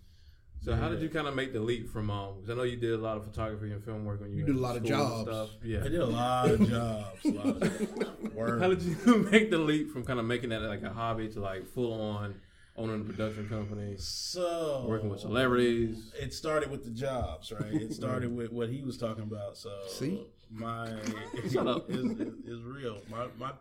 So 0.63 0.75
how 0.75 0.89
did 0.91 1.01
you 1.01 1.09
kind 1.09 1.27
of 1.27 1.35
make 1.35 1.53
the 1.53 1.61
leap 1.61 1.89
from 1.91 2.11
um? 2.11 2.35
Because 2.37 2.51
I 2.51 2.55
know 2.55 2.65
you 2.65 2.77
did 2.77 2.93
a 2.93 2.99
lot 2.99 3.17
of 3.17 3.25
photography 3.25 3.73
and 3.73 3.83
film 3.83 4.05
work 4.05 4.21
when 4.21 4.31
you, 4.31 4.41
You 4.41 4.47
did 4.47 4.57
a 4.57 4.61
lot 4.61 4.77
of 4.77 4.85
jobs. 4.85 5.31
Stuff. 5.31 5.51
Yeah. 5.65 5.81
I 5.81 5.89
did 5.89 6.01
a 6.01 6.07
lot 6.07 6.51
of 6.51 6.69
jobs. 6.69 7.25
A 7.25 7.29
lot 7.31 7.47
of 7.47 7.61
jobs. 7.99 8.35
Word. 8.35 8.61
How 8.61 8.69
did 8.69 8.83
you 8.83 9.29
make 9.31 9.51
the 9.51 9.59
leap 9.59 9.91
from 9.91 10.05
kind 10.05 10.21
of 10.21 10.27
making 10.27 10.51
that 10.51 10.61
like 10.63 10.83
a 10.83 10.91
hobby 10.91 11.29
to 11.29 11.41
like 11.41 11.67
full 11.67 12.01
on 12.01 12.35
owning 12.77 13.01
a 13.01 13.05
production 13.05 13.49
company, 13.49 13.95
so 13.99 14.85
working 14.87 15.09
with 15.09 15.21
celebrities? 15.21 16.13
It 16.21 16.35
started 16.35 16.71
with 16.71 16.85
the 16.85 16.91
jobs, 16.91 17.51
right? 17.53 17.73
It 17.73 17.95
started 17.95 18.35
with 18.37 18.53
what 18.53 18.69
he 18.69 18.83
was 18.83 18.99
talking 18.99 19.25
about. 19.25 19.57
So 19.57 19.71
See? 19.89 20.27
My 20.51 20.85
up. 21.59 21.91
is 21.91 22.05
is 22.47 22.63
real. 22.63 23.01
My 23.11 23.27
my. 23.39 23.53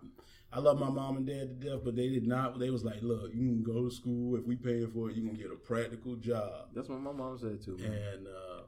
I 0.51 0.57
love 0.59 0.79
my 0.79 0.89
mom 0.89 1.17
and 1.17 1.27
dad 1.27 1.61
to 1.61 1.69
death, 1.69 1.81
but 1.85 1.95
they 1.95 2.09
did 2.09 2.25
not. 2.25 2.57
They 2.57 2.71
was 2.71 2.83
like, 2.83 3.03
"Look, 3.03 3.31
you 3.33 3.47
can 3.49 3.61
go 3.61 3.87
to 3.87 3.91
school. 3.93 4.35
If 4.35 4.45
we 4.45 4.55
pay 4.55 4.83
for 4.87 5.09
it, 5.09 5.15
you 5.15 5.27
can 5.27 5.35
get 5.35 5.51
a 5.51 5.55
practical 5.55 6.15
job." 6.15 6.69
That's 6.73 6.89
what 6.89 7.01
my 7.01 7.11
mom 7.11 7.37
said 7.37 7.61
too. 7.61 7.77
Man. 7.77 7.91
and 7.91 8.27
uh, 8.27 8.61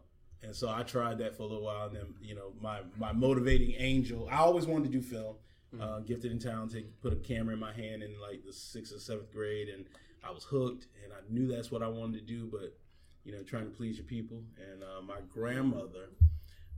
and 0.44 0.56
so 0.56 0.70
I 0.70 0.84
tried 0.84 1.18
that 1.20 1.36
for 1.36 1.44
a 1.44 1.46
little 1.48 1.64
while. 1.64 1.88
And 1.88 1.96
then 1.96 2.14
you 2.22 2.36
know 2.36 2.54
my 2.62 2.82
my 3.00 3.12
motivating 3.12 3.74
angel. 3.78 4.28
I 4.32 4.38
always 4.38 4.68
wanted 4.68 4.92
to 4.92 5.00
do 5.00 5.02
film. 5.02 5.36
Uh, 5.80 6.00
gifted 6.02 6.34
and 6.34 6.42
talented. 6.42 7.02
Put 7.02 7.14
a 7.14 7.16
camera 7.16 7.54
in 7.54 7.60
my 7.60 7.72
hand 7.72 8.04
in 8.04 8.20
like 8.20 8.44
the 8.46 8.52
sixth 8.52 8.94
or 8.94 9.00
seventh 9.00 9.32
grade, 9.32 9.70
and 9.70 9.86
I 10.22 10.30
was 10.32 10.44
hooked. 10.44 10.88
And 11.02 11.14
I 11.14 11.20
knew 11.30 11.48
that's 11.48 11.72
what 11.72 11.82
I 11.82 11.88
wanted 11.88 12.20
to 12.20 12.26
do. 12.26 12.50
But 12.52 12.78
you 13.24 13.32
know, 13.32 13.42
trying 13.44 13.64
to 13.64 13.72
please 13.72 13.98
your 13.98 14.06
people. 14.06 14.44
And 14.72 14.84
uh, 14.84 15.02
my 15.02 15.22
grandmother 15.30 16.10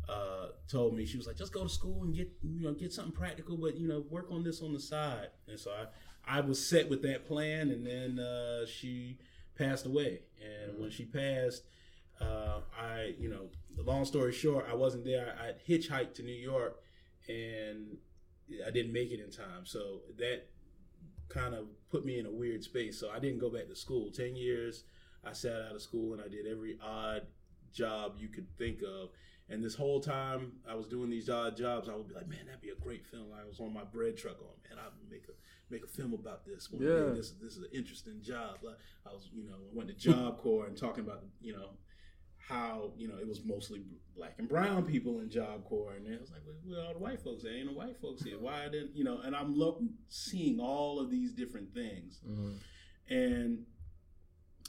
uh, 0.10 0.48
told 0.68 0.96
me 0.96 1.06
she 1.06 1.18
was 1.18 1.28
like, 1.28 1.38
just 1.38 1.54
go 1.54 1.64
to 1.64 1.70
school 1.70 2.04
and 2.04 2.16
get 2.16 2.30
you 2.42 2.66
know 2.66 2.74
get 2.74 2.92
something 2.94 3.14
practical, 3.14 3.58
but 3.58 3.78
you 3.78 3.88
know 3.88 4.04
work 4.10 4.28
on 4.30 4.44
this 4.44 4.62
on 4.62 4.74
the 4.74 4.80
side. 4.80 5.28
And 5.48 5.60
so 5.60 5.72
I 5.72 6.38
I 6.38 6.42
was 6.42 6.64
set 6.66 6.90
with 6.90 7.02
that 7.04 7.26
plan, 7.26 7.70
and 7.70 7.86
then 7.86 8.20
uh, 8.20 8.66
she 8.66 9.18
passed 9.58 9.86
away. 9.86 10.22
And 10.42 10.80
when 10.80 10.90
she 10.90 11.06
passed, 11.06 11.64
uh, 12.20 12.60
I 12.80 13.16
you 13.18 13.30
know 13.30 13.50
long 13.82 14.06
story 14.06 14.34
short, 14.34 14.68
I 14.70 14.76
wasn't 14.76 15.06
there. 15.06 15.36
I 15.40 15.52
hitchhiked 15.70 16.16
to 16.16 16.24
New 16.24 16.32
York, 16.32 16.82
and 17.28 17.98
I 18.66 18.72
didn't 18.72 18.94
make 18.94 19.12
it 19.12 19.20
in 19.20 19.32
time. 19.32 19.66
So 19.66 20.02
that 20.18 20.48
kind 21.30 21.56
of 21.56 21.66
put 21.90 22.06
me 22.06 22.20
in 22.20 22.26
a 22.26 22.32
weird 22.32 22.64
space. 22.64 23.00
So 23.00 23.10
I 23.10 23.20
didn't 23.20 23.40
go 23.40 23.50
back 23.50 23.68
to 23.70 23.76
school. 23.76 24.12
Ten 24.12 24.36
years, 24.36 24.84
I 25.24 25.34
sat 25.34 25.62
out 25.62 25.76
of 25.76 25.82
school 25.82 26.14
and 26.14 26.22
I 26.22 26.28
did 26.28 26.46
every 26.46 26.78
odd 26.84 27.24
job 27.74 28.16
you 28.18 28.28
could 28.28 28.48
think 28.58 28.82
of. 28.82 29.10
And 29.50 29.64
this 29.64 29.76
whole 29.76 30.00
time 30.00 30.54
I 30.68 30.74
was 30.74 30.88
doing 30.88 31.10
these 31.10 31.30
odd 31.30 31.58
jobs, 31.58 31.90
I 31.90 31.96
would 31.96 32.08
be 32.08 32.16
like, 32.16 32.28
"Man, 32.30 32.46
that'd 32.46 32.62
be 32.62 32.70
a 32.70 32.76
great 32.76 33.06
film." 33.06 33.28
I 33.34 33.46
was 33.46 33.60
on 33.60 33.74
my 33.74 33.84
bread 33.84 34.16
truck, 34.18 34.38
on 34.40 34.48
man, 34.70 34.80
I'd 34.84 35.12
make 35.12 35.28
a 35.28 35.34
make 35.72 35.84
a 35.84 35.88
film 35.88 36.14
about 36.14 36.46
this. 36.46 36.72
One 36.72 36.82
Yeah. 36.82 37.10
day. 37.10 37.16
this 37.18 37.32
this 37.32 37.58
is 37.58 37.64
an 37.64 37.70
interesting 37.74 38.22
job. 38.22 38.60
I 39.06 39.10
was, 39.14 39.30
you 39.34 39.44
know, 39.44 39.56
I 39.56 39.76
went 39.76 39.90
to 39.90 39.96
Job 39.96 40.38
Corps 40.40 40.68
and 40.68 40.78
talking 40.78 41.04
about, 41.04 41.24
you 41.42 41.54
know, 41.54 41.72
how 42.38 42.94
you 42.98 43.08
know 43.08 43.18
it 43.18 43.28
was 43.28 43.44
mostly 43.44 43.84
black 44.16 44.36
and 44.40 44.48
brown 44.48 44.86
people 44.86 45.20
in 45.20 45.30
Job 45.30 45.66
Corps, 45.66 45.94
and 45.96 46.08
it 46.08 46.20
was 46.22 46.32
like, 46.32 46.42
well, 46.66 46.88
all 46.88 46.94
the 46.94 47.00
white 47.00 47.22
folks? 47.22 47.44
There 47.44 47.54
ain't 47.54 47.68
no 47.68 47.74
white 47.74 47.98
folks 48.00 48.24
here. 48.24 48.40
Why 48.40 48.70
didn't 48.70 48.96
you 48.96 49.04
know? 49.04 49.20
And 49.20 49.36
I'm 49.36 49.56
lo- 49.56 49.82
seeing 50.08 50.60
all 50.60 51.00
of 51.00 51.10
these 51.12 51.34
different 51.34 51.74
things, 51.74 52.22
Mhm. 52.26 52.58
and 53.10 53.66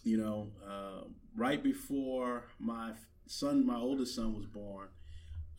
you 0.03 0.17
know, 0.19 0.51
uh, 0.67 1.05
right 1.35 1.63
before 1.63 2.45
my 2.59 2.93
son, 3.27 3.65
my 3.67 3.77
oldest 3.77 4.15
son, 4.15 4.35
was 4.35 4.47
born, 4.47 4.89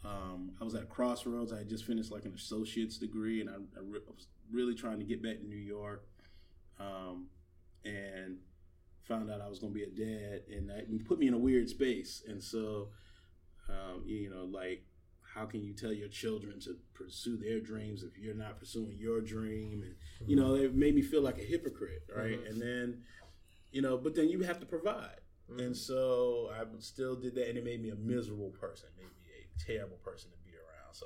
um, 0.03 0.51
I 0.61 0.63
was 0.63 0.75
at 0.75 0.89
Crossroads. 0.89 1.51
I 1.51 1.59
had 1.59 1.69
just 1.69 1.85
finished 1.85 2.11
like 2.11 2.25
an 2.25 2.33
associate's 2.33 2.97
degree, 2.97 3.41
and 3.41 3.49
I, 3.49 3.53
I 3.53 3.81
re- 3.81 4.01
I 4.07 4.11
was 4.11 4.27
really 4.51 4.75
trying 4.75 4.99
to 4.99 5.05
get 5.05 5.21
back 5.21 5.39
to 5.39 5.45
New 5.47 5.55
York, 5.55 6.05
um, 6.79 7.27
and 7.83 8.37
found 9.03 9.29
out 9.31 9.41
I 9.41 9.47
was 9.47 9.59
going 9.59 9.73
to 9.73 9.79
be 9.79 9.83
a 9.83 9.87
dad, 9.87 10.41
and 10.55 10.69
that 10.69 11.05
put 11.05 11.19
me 11.19 11.27
in 11.27 11.33
a 11.33 11.37
weird 11.37 11.69
space. 11.69 12.23
And 12.27 12.41
so, 12.43 12.89
um, 13.69 14.03
you 14.05 14.29
know, 14.29 14.45
like. 14.45 14.83
How 15.33 15.45
can 15.45 15.61
you 15.65 15.73
tell 15.73 15.91
your 15.91 16.07
children 16.07 16.61
to 16.61 16.77
pursue 16.93 17.35
their 17.35 17.59
dreams 17.59 18.03
if 18.03 18.17
you're 18.17 18.33
not 18.33 18.57
pursuing 18.57 18.95
your 18.97 19.19
dream? 19.19 19.83
And 19.83 20.29
you 20.29 20.37
know, 20.37 20.55
it 20.55 20.73
made 20.73 20.95
me 20.95 21.01
feel 21.01 21.21
like 21.21 21.37
a 21.37 21.41
hypocrite, 21.43 22.03
right? 22.15 22.39
Mhm. 22.41 22.49
And 22.49 22.61
then, 22.61 23.03
you 23.69 23.81
know, 23.81 23.97
but 23.97 24.15
then 24.15 24.29
you 24.29 24.43
have 24.43 24.61
to 24.61 24.65
provide. 24.65 25.19
And 25.49 25.75
so 25.75 26.49
I 26.53 26.63
still 26.79 27.15
did 27.15 27.35
that, 27.35 27.49
and 27.49 27.57
it 27.57 27.63
made 27.63 27.81
me 27.81 27.89
a 27.89 27.95
miserable 27.95 28.49
person, 28.49 28.89
made 28.97 29.03
me 29.03 29.29
a 29.43 29.63
terrible 29.63 29.97
person 29.97 30.31
to 30.31 30.37
be 30.43 30.51
around. 30.51 30.93
So 30.93 31.05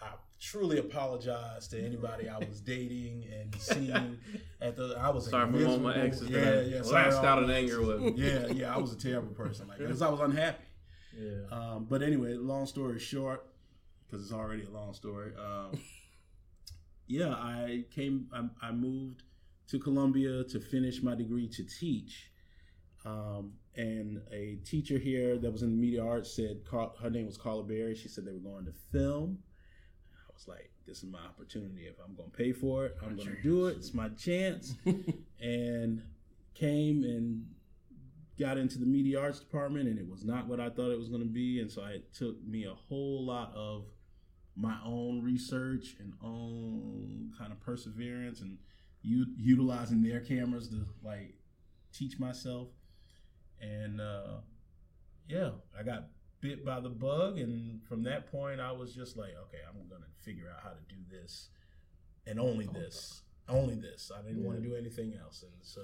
I 0.00 0.10
truly 0.38 0.78
apologize 0.78 1.68
to 1.68 1.82
anybody 1.82 2.28
I 2.28 2.38
was 2.38 2.60
dating 2.64 3.24
and 3.32 3.54
seeing 3.60 4.18
at 4.60 4.76
the. 4.76 4.96
I 5.00 5.08
was 5.10 5.30
Sorry 5.30 5.50
for 5.50 5.66
all 5.66 5.78
my 5.78 5.96
exes. 5.96 6.28
Yeah, 6.28 6.60
yeah. 6.60 6.82
Lashed 6.82 7.24
out 7.24 7.42
in 7.42 7.50
anger 7.50 7.80
with. 7.80 8.18
Yeah, 8.18 8.46
yeah. 8.48 8.74
I 8.74 8.78
was 8.78 8.92
a 8.92 8.98
terrible 8.98 9.34
person, 9.34 9.68
like 9.68 9.78
because 9.78 10.02
I 10.02 10.10
was 10.10 10.20
unhappy. 10.20 10.64
Yeah. 11.18 11.30
Um, 11.50 11.86
but 11.88 12.02
anyway, 12.02 12.34
long 12.34 12.66
story 12.66 12.98
short, 12.98 13.46
because 14.06 14.24
it's 14.24 14.32
already 14.32 14.64
a 14.64 14.70
long 14.70 14.92
story. 14.94 15.32
Um, 15.36 15.78
yeah, 17.06 17.30
I 17.30 17.84
came. 17.90 18.28
I, 18.34 18.68
I 18.68 18.72
moved 18.72 19.22
to 19.68 19.78
Columbia 19.78 20.44
to 20.44 20.60
finish 20.60 21.02
my 21.02 21.14
degree 21.14 21.48
to 21.48 21.64
teach. 21.64 22.30
Um, 23.04 23.54
and 23.76 24.20
a 24.30 24.56
teacher 24.64 24.98
here 24.98 25.38
that 25.38 25.50
was 25.50 25.62
in 25.62 25.70
the 25.70 25.76
media 25.76 26.04
arts 26.04 26.34
said 26.34 26.60
her 26.70 27.10
name 27.10 27.26
was 27.26 27.38
Carla 27.38 27.62
Berry. 27.62 27.94
She 27.94 28.08
said 28.08 28.24
they 28.24 28.32
were 28.32 28.38
going 28.38 28.66
to 28.66 28.72
film. 28.92 29.38
I 30.14 30.32
was 30.32 30.46
like, 30.46 30.70
"This 30.86 30.98
is 30.98 31.10
my 31.10 31.20
opportunity. 31.20 31.86
If 31.86 31.96
I'm 32.04 32.14
going 32.14 32.30
to 32.30 32.36
pay 32.36 32.52
for 32.52 32.86
it, 32.86 32.96
I'm 33.02 33.16
going 33.16 33.28
to 33.28 33.42
do 33.42 33.66
it. 33.66 33.76
It's 33.78 33.94
my 33.94 34.08
chance." 34.10 34.74
and 35.40 36.02
came 36.54 37.02
and 37.04 37.46
got 38.38 38.58
into 38.58 38.78
the 38.78 38.86
media 38.86 39.20
arts 39.20 39.40
department, 39.40 39.88
and 39.88 39.98
it 39.98 40.08
was 40.08 40.24
not 40.24 40.46
what 40.46 40.60
I 40.60 40.68
thought 40.68 40.90
it 40.90 40.98
was 40.98 41.08
going 41.08 41.22
to 41.22 41.28
be. 41.28 41.60
And 41.60 41.70
so 41.70 41.84
it 41.84 42.12
took 42.12 42.42
me 42.44 42.64
a 42.64 42.74
whole 42.74 43.24
lot 43.24 43.52
of 43.54 43.84
my 44.56 44.76
own 44.84 45.22
research 45.22 45.96
and 45.98 46.12
own 46.22 47.32
kind 47.38 47.52
of 47.52 47.60
perseverance 47.60 48.40
and 48.40 48.58
u- 49.02 49.34
utilizing 49.36 50.02
their 50.02 50.20
cameras 50.20 50.68
to 50.68 50.86
like 51.02 51.34
teach 51.92 52.18
myself. 52.18 52.68
And 53.62 54.00
uh, 54.00 54.40
yeah, 55.28 55.50
I 55.78 55.82
got 55.84 56.08
bit 56.40 56.64
by 56.64 56.80
the 56.80 56.88
bug, 56.90 57.38
and 57.38 57.82
from 57.84 58.02
that 58.02 58.30
point, 58.30 58.60
I 58.60 58.72
was 58.72 58.94
just 58.94 59.16
like, 59.16 59.30
okay, 59.46 59.62
I'm 59.66 59.88
gonna 59.88 60.10
figure 60.20 60.50
out 60.54 60.62
how 60.62 60.70
to 60.70 60.82
do 60.88 60.96
this, 61.10 61.48
and 62.26 62.38
only 62.38 62.66
this, 62.66 63.22
only 63.48 63.76
this. 63.76 64.10
I 64.14 64.20
didn't 64.22 64.44
want 64.44 64.60
to 64.60 64.68
do 64.68 64.74
anything 64.74 65.14
else, 65.14 65.42
and 65.42 65.52
so 65.62 65.80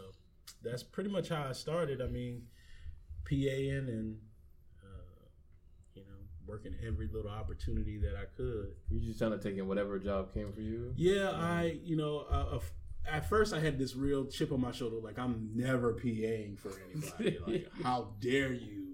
that's 0.63 0.83
pretty 0.83 1.11
much 1.11 1.29
how 1.29 1.47
I 1.49 1.53
started. 1.53 2.03
I 2.03 2.09
mean, 2.09 2.43
PAing 3.25 3.89
and 3.89 4.19
uh, 4.83 5.27
you 5.95 6.03
know 6.03 6.19
working 6.47 6.75
every 6.85 7.07
little 7.07 7.31
opportunity 7.31 7.97
that 7.99 8.17
I 8.17 8.25
could. 8.37 8.73
You 8.91 9.01
just 9.01 9.21
kind 9.21 9.33
of 9.33 9.41
taking 9.43 9.67
whatever 9.69 9.99
job 10.01 10.35
came 10.35 10.53
for 10.53 10.61
you. 10.61 10.93
Yeah, 10.97 11.31
I 11.31 11.79
you 11.85 11.97
know 11.97 12.61
at 13.11 13.29
first 13.29 13.53
I 13.55 13.61
had 13.61 13.79
this 13.79 13.95
real 13.97 14.27
chip 14.27 14.53
on 14.53 14.61
my 14.61 14.73
shoulder, 14.73 14.97
like 15.03 15.19
I'm 15.19 15.51
never 15.55 15.95
PAing 15.95 16.59
for 16.59 16.71
anybody. 16.93 17.39
like, 17.47 17.83
how 17.83 18.15
dare 18.21 18.53
you? 18.53 18.85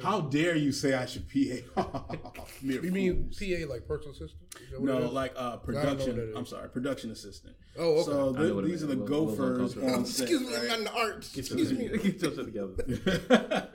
How 0.00 0.20
dare 0.20 0.54
you 0.54 0.70
say 0.70 0.94
I 0.94 1.06
should 1.06 1.24
PA? 1.28 2.14
Mere 2.62 2.84
You 2.84 2.92
mean. 2.92 3.30
PA 3.36 3.68
like 3.68 3.84
personal 3.88 4.12
assistant? 4.12 4.42
Is 4.62 4.70
that 4.70 4.80
what 4.80 4.90
it 4.90 5.00
No, 5.00 5.08
like 5.10 5.32
uh, 5.36 5.38
I 5.38 5.42
don't 5.42 5.42
know 5.44 5.50
what 5.54 5.64
production. 5.64 6.32
I'm 6.36 6.46
sorry, 6.46 6.68
production 6.68 7.10
assistant. 7.10 7.56
Oh, 7.76 7.94
okay. 7.94 8.02
So 8.04 8.12
I 8.12 8.32
know 8.32 8.32
th- 8.42 8.52
what 8.54 8.64
it 8.64 8.68
these 8.68 8.82
are 8.84 8.86
the 8.86 8.94
little- 8.94 9.24
little 9.24 9.36
gophers 9.56 9.74
uncomfortable. 9.76 9.94
on 9.94 10.06
set. 10.06 10.30
Excuse 10.30 10.48
me. 10.48 10.56
I'm 10.56 10.68
not 10.68 10.78
in 10.78 10.84
the 10.84 10.92
arts. 10.92 11.28
Get 11.34 11.46
Excuse 11.46 11.72
your- 11.72 11.80
me. 11.80 11.88
Get 11.98 12.22
yourself 12.22 12.46
together. 12.46 13.68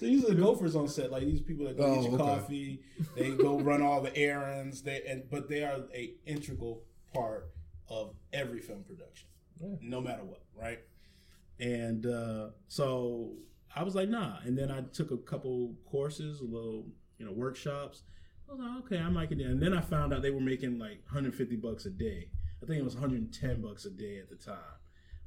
so 0.00 0.06
these 0.06 0.24
are 0.24 0.34
the 0.34 0.40
gophers 0.42 0.74
on 0.74 0.88
set, 0.88 1.12
like 1.12 1.22
these 1.22 1.40
people 1.40 1.64
that 1.66 1.76
go 1.76 1.84
Oh, 1.84 1.94
get 1.94 2.04
you 2.10 2.14
okay. 2.16 2.24
coffee, 2.24 2.80
they 3.16 3.30
go 3.30 3.60
run 3.60 3.82
all 3.82 4.00
the 4.00 4.16
errands, 4.16 4.82
they 4.82 5.00
and 5.08 5.30
but 5.30 5.48
they 5.48 5.62
are 5.62 5.76
a 5.94 6.14
integral 6.26 6.82
part 7.14 7.50
of 7.90 8.14
every 8.32 8.60
film 8.60 8.84
production, 8.84 9.28
no 9.82 10.00
matter 10.00 10.24
what, 10.24 10.42
right? 10.56 10.78
And 11.58 12.06
uh, 12.06 12.50
so 12.68 13.32
I 13.74 13.82
was 13.82 13.94
like, 13.94 14.08
nah. 14.08 14.38
And 14.44 14.56
then 14.56 14.70
I 14.70 14.82
took 14.92 15.10
a 15.10 15.18
couple 15.18 15.74
courses, 15.90 16.40
a 16.40 16.44
little, 16.44 16.86
you 17.18 17.26
know, 17.26 17.32
workshops. 17.32 18.02
I 18.48 18.52
was 18.52 18.60
like, 18.60 18.84
okay, 18.84 18.98
I 18.98 19.10
might 19.10 19.28
get 19.28 19.40
in. 19.40 19.46
And 19.46 19.62
then 19.62 19.74
I 19.74 19.80
found 19.80 20.14
out 20.14 20.22
they 20.22 20.30
were 20.30 20.40
making 20.40 20.78
like 20.78 21.02
150 21.04 21.56
bucks 21.56 21.86
a 21.86 21.90
day. 21.90 22.28
I 22.62 22.66
think 22.66 22.78
it 22.78 22.84
was 22.84 22.94
110 22.94 23.60
bucks 23.60 23.84
a 23.84 23.90
day 23.90 24.18
at 24.18 24.30
the 24.30 24.36
time. 24.36 24.56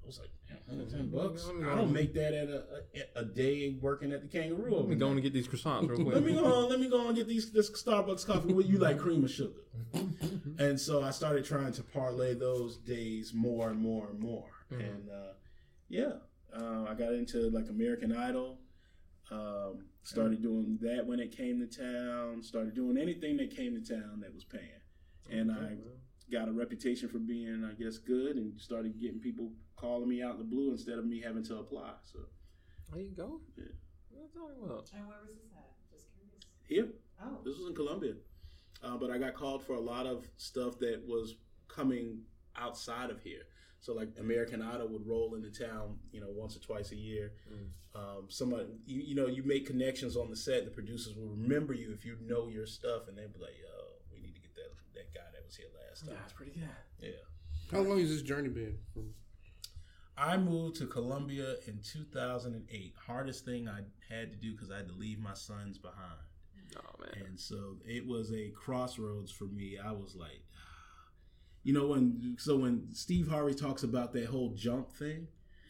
I 0.04 0.08
was 0.08 0.20
like, 0.20 0.30
man, 0.50 0.60
110 0.68 1.10
bucks. 1.10 1.48
I 1.48 1.76
don't 1.76 1.94
make 1.94 2.14
that 2.14 2.34
at 2.34 2.50
a, 2.50 2.64
a, 3.18 3.22
a 3.22 3.26
day 3.26 3.78
working 3.82 4.12
at 4.12 4.22
the 4.22 4.28
Kangaroo. 4.28 4.72
Let 4.72 4.80
over 4.80 4.90
me 4.90 4.96
go 4.96 5.06
there. 5.06 5.14
and 5.14 5.24
get 5.24 5.34
these 5.34 5.48
croissants 5.48 5.90
real 5.90 6.04
quick. 6.04 6.16
Let 6.16 6.24
me 6.24 6.34
go. 6.34 6.46
On. 6.46 6.70
Let 6.70 6.80
me 6.80 6.90
go 6.90 7.08
and 7.08 7.16
get 7.16 7.28
these 7.28 7.52
this 7.52 7.70
Starbucks 7.72 8.26
coffee. 8.26 8.54
What 8.54 8.66
you 8.66 8.80
like, 8.80 9.00
cream 9.00 9.24
or 9.24 9.30
sugar? 9.30 9.54
and 10.60 10.80
so 10.80 11.02
I 11.04 11.12
started 11.12 11.46
trying 11.46 11.72
to 11.74 11.84
parlay 11.84 12.34
those 12.34 12.78
days 12.78 13.34
more 13.34 13.70
and 13.70 13.80
more 13.80 14.10
and 14.10 14.20
more. 14.20 14.50
And 14.72 15.10
uh, 15.10 15.34
yeah, 15.88 16.14
uh, 16.56 16.86
I 16.90 16.96
got 16.96 17.14
into 17.14 17.50
like 17.50 17.70
American 17.70 18.16
Idol. 18.16 18.60
Um, 19.32 19.86
started 20.04 20.42
doing 20.42 20.78
that 20.82 21.06
when 21.06 21.20
it 21.20 21.36
came 21.36 21.60
to 21.60 21.78
town. 21.78 22.44
Started 22.44 22.76
doing 22.76 22.98
anything 22.98 23.38
that 23.38 23.56
came 23.56 23.82
to 23.82 23.94
town 23.96 24.20
that 24.22 24.34
was 24.34 24.44
paying. 24.44 24.82
And 25.32 25.52
I 25.52 25.76
got 26.34 26.50
a 26.50 26.52
reputation 26.52 27.08
for 27.08 27.20
being, 27.20 27.64
I 27.64 27.74
guess, 27.82 27.98
good, 27.98 28.36
and 28.38 28.60
started 28.60 29.00
getting 29.00 29.20
people 29.20 29.52
calling 29.76 30.10
me 30.10 30.22
out 30.24 30.34
in 30.34 30.38
the 30.40 30.44
blue 30.46 30.72
instead 30.72 30.98
of 30.98 31.06
me 31.06 31.22
having 31.22 31.44
to 31.46 31.58
apply. 31.58 31.92
So 32.04 32.20
There 32.92 33.02
you 33.02 33.12
go. 33.16 33.40
Yeah. 33.58 33.66
What 34.10 34.22
you 34.24 34.30
talking 34.42 34.64
about? 34.64 34.90
And 34.96 35.08
where 35.08 35.18
was 35.26 35.36
this 35.36 35.52
at? 35.56 35.72
Just 35.92 36.08
curious. 36.14 36.44
here, 36.68 36.88
Oh. 37.24 37.38
This 37.46 37.58
was 37.58 37.68
in 37.70 37.76
Columbia, 37.76 38.16
uh, 38.84 38.98
but 38.98 39.10
I 39.12 39.18
got 39.18 39.34
called 39.36 39.64
for 39.64 39.74
a 39.76 39.80
lot 39.80 40.06
of 40.08 40.28
stuff 40.38 40.80
that 40.80 41.02
was 41.08 41.36
coming 41.68 42.22
outside 42.56 43.10
of 43.10 43.22
here. 43.22 43.44
So 43.80 43.94
like 43.94 44.10
American 44.20 44.62
Idol 44.62 44.88
would 44.90 45.06
roll 45.06 45.36
into 45.36 45.50
town, 45.52 46.00
you 46.12 46.22
know, 46.22 46.30
once 46.30 46.56
or 46.56 46.60
twice 46.60 46.92
a 46.92 46.96
year. 46.96 47.34
Um, 47.96 48.26
somebody, 48.30 48.66
you, 48.86 49.02
you 49.02 49.16
know, 49.16 49.28
you 49.28 49.44
make 49.44 49.68
connections 49.68 50.16
on 50.16 50.30
the 50.30 50.36
set. 50.36 50.66
The 50.66 50.72
producers 50.72 51.16
will 51.16 51.28
remember 51.28 51.74
you 51.74 51.92
if 51.94 52.06
you 52.06 52.18
know 52.26 52.48
your 52.48 52.66
stuff, 52.66 53.08
and 53.08 53.18
they'll 53.18 53.28
be 53.28 53.40
like, 53.40 53.58
"Yo, 53.60 53.68
we 54.12 54.20
need 54.22 54.34
to 54.36 54.42
get 54.42 54.56
that 54.56 54.72
that 54.96 55.14
guy 55.14 55.28
that 55.32 55.33
was 55.46 55.56
here 55.56 55.68
last 55.90 56.06
time." 56.06 56.16
That's 56.16 56.34
pretty 56.34 56.52
good. 56.52 56.70
Yeah. 57.00 57.10
How 57.72 57.82
long 57.82 58.00
has 58.00 58.10
this 58.10 58.22
journey 58.22 58.50
been? 58.50 58.78
From, 58.94 59.14
I 60.18 60.38
moved 60.38 60.76
to 60.78 60.86
Columbia 60.86 61.56
in 61.68 61.80
2008. 61.84 62.94
Hardest 63.08 63.46
thing 63.46 63.68
I 63.68 63.82
had 64.14 64.32
to 64.32 64.38
do 64.38 64.52
because 64.52 64.70
I 64.70 64.78
had 64.78 64.88
to 64.90 64.94
leave 64.94 65.20
my 65.20 65.34
sons 65.34 65.78
behind. 65.78 66.20
Oh 66.78 67.00
man. 67.00 67.26
And 67.26 67.40
so 67.40 67.78
it 67.86 68.06
was 68.06 68.32
a 68.32 68.50
crossroads 68.52 69.32
for 69.32 69.46
me. 69.46 69.78
I 69.84 69.92
was 69.92 70.16
like, 70.16 70.44
you 71.64 71.74
know, 71.74 71.88
when 71.88 72.36
so 72.40 72.58
when 72.58 72.88
Steve 72.94 73.28
Harvey 73.28 73.54
talks 73.54 73.84
about 73.84 74.14
that 74.14 74.26
whole 74.28 74.54
jump 74.56 74.92
thing, 74.92 75.28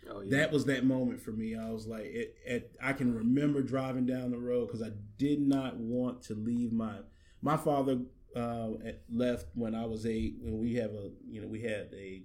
Oh 0.09 0.21
yeah. 0.21 0.37
that 0.37 0.51
was 0.51 0.65
that 0.65 0.85
moment 0.85 1.21
for 1.21 1.31
me. 1.31 1.55
I 1.55 1.69
was 1.69 1.87
like, 1.87 2.05
it, 2.05 2.35
it, 2.45 2.75
I 2.81 2.93
can 2.93 3.15
remember 3.15 3.61
driving 3.61 4.05
down 4.05 4.31
the 4.31 4.37
road 4.37 4.67
because 4.67 4.81
I 4.81 4.91
did 5.17 5.39
not 5.41 5.77
want 5.77 6.21
to 6.23 6.35
leave 6.35 6.71
my 6.73 6.97
my 7.41 7.57
father 7.57 7.99
uh, 8.35 8.69
left 9.11 9.47
when 9.55 9.75
I 9.75 9.85
was 9.85 10.05
eight. 10.05 10.37
When 10.41 10.59
we 10.59 10.75
have 10.75 10.91
a 10.91 11.11
you 11.27 11.41
know 11.41 11.47
we 11.47 11.61
had 11.61 11.89
a 11.93 12.23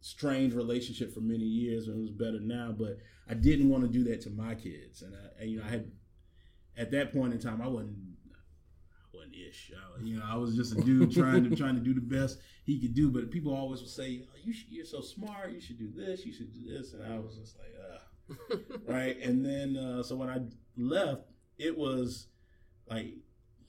strange 0.00 0.52
relationship 0.52 1.12
for 1.14 1.20
many 1.20 1.44
years, 1.44 1.88
and 1.88 1.98
it 1.98 2.00
was 2.00 2.10
better 2.10 2.40
now. 2.40 2.74
But 2.76 2.98
I 3.28 3.34
didn't 3.34 3.68
want 3.70 3.84
to 3.84 3.88
do 3.88 4.04
that 4.04 4.20
to 4.22 4.30
my 4.30 4.54
kids, 4.54 5.02
and, 5.02 5.14
I, 5.14 5.42
and 5.42 5.50
you 5.50 5.58
know 5.58 5.64
I 5.64 5.70
had 5.70 5.90
at 6.76 6.90
that 6.92 7.12
point 7.12 7.32
in 7.32 7.38
time 7.38 7.60
I 7.62 7.68
wasn't. 7.68 7.96
I 8.32 9.16
wasn't 9.16 9.34
ish, 9.48 9.72
I, 9.74 10.02
you 10.02 10.16
know. 10.16 10.24
I 10.26 10.36
was 10.36 10.54
just 10.54 10.72
a 10.72 10.80
dude 10.82 11.12
trying 11.12 11.48
to 11.48 11.56
trying 11.56 11.74
to 11.74 11.80
do 11.80 11.94
the 11.94 12.00
best 12.00 12.38
he 12.64 12.80
could 12.80 12.94
do. 12.94 13.10
But 13.10 13.30
people 13.30 13.54
always 13.54 13.80
would 13.80 13.90
say, 13.90 14.22
oh, 14.28 14.36
"You 14.42 14.52
should, 14.52 14.70
you're 14.70 14.84
so 14.84 15.00
smart. 15.00 15.52
You 15.52 15.60
should 15.60 15.78
do 15.78 15.90
this. 15.94 16.24
You 16.24 16.32
should 16.32 16.52
do 16.52 16.76
this." 16.76 16.92
And 16.92 17.02
I 17.02 17.18
was 17.18 17.36
just 17.36 17.56
like, 17.58 17.74
"Uh, 17.80 18.56
right." 18.92 19.18
And 19.20 19.44
then 19.44 19.76
uh, 19.76 20.02
so 20.02 20.16
when 20.16 20.28
I 20.28 20.40
left, 20.76 21.22
it 21.58 21.76
was 21.76 22.26
like 22.88 23.14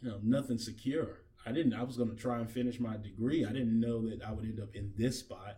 you 0.05 0.11
know 0.11 0.19
nothing 0.23 0.57
secure. 0.57 1.21
I 1.45 1.51
didn't. 1.51 1.73
I 1.73 1.83
was 1.83 1.97
going 1.97 2.09
to 2.09 2.15
try 2.15 2.39
and 2.39 2.49
finish 2.49 2.79
my 2.79 2.97
degree. 2.97 3.45
I 3.45 3.51
didn't 3.51 3.79
know 3.79 4.07
that 4.07 4.23
I 4.23 4.31
would 4.31 4.45
end 4.45 4.59
up 4.59 4.75
in 4.75 4.91
this 4.95 5.19
spot 5.19 5.57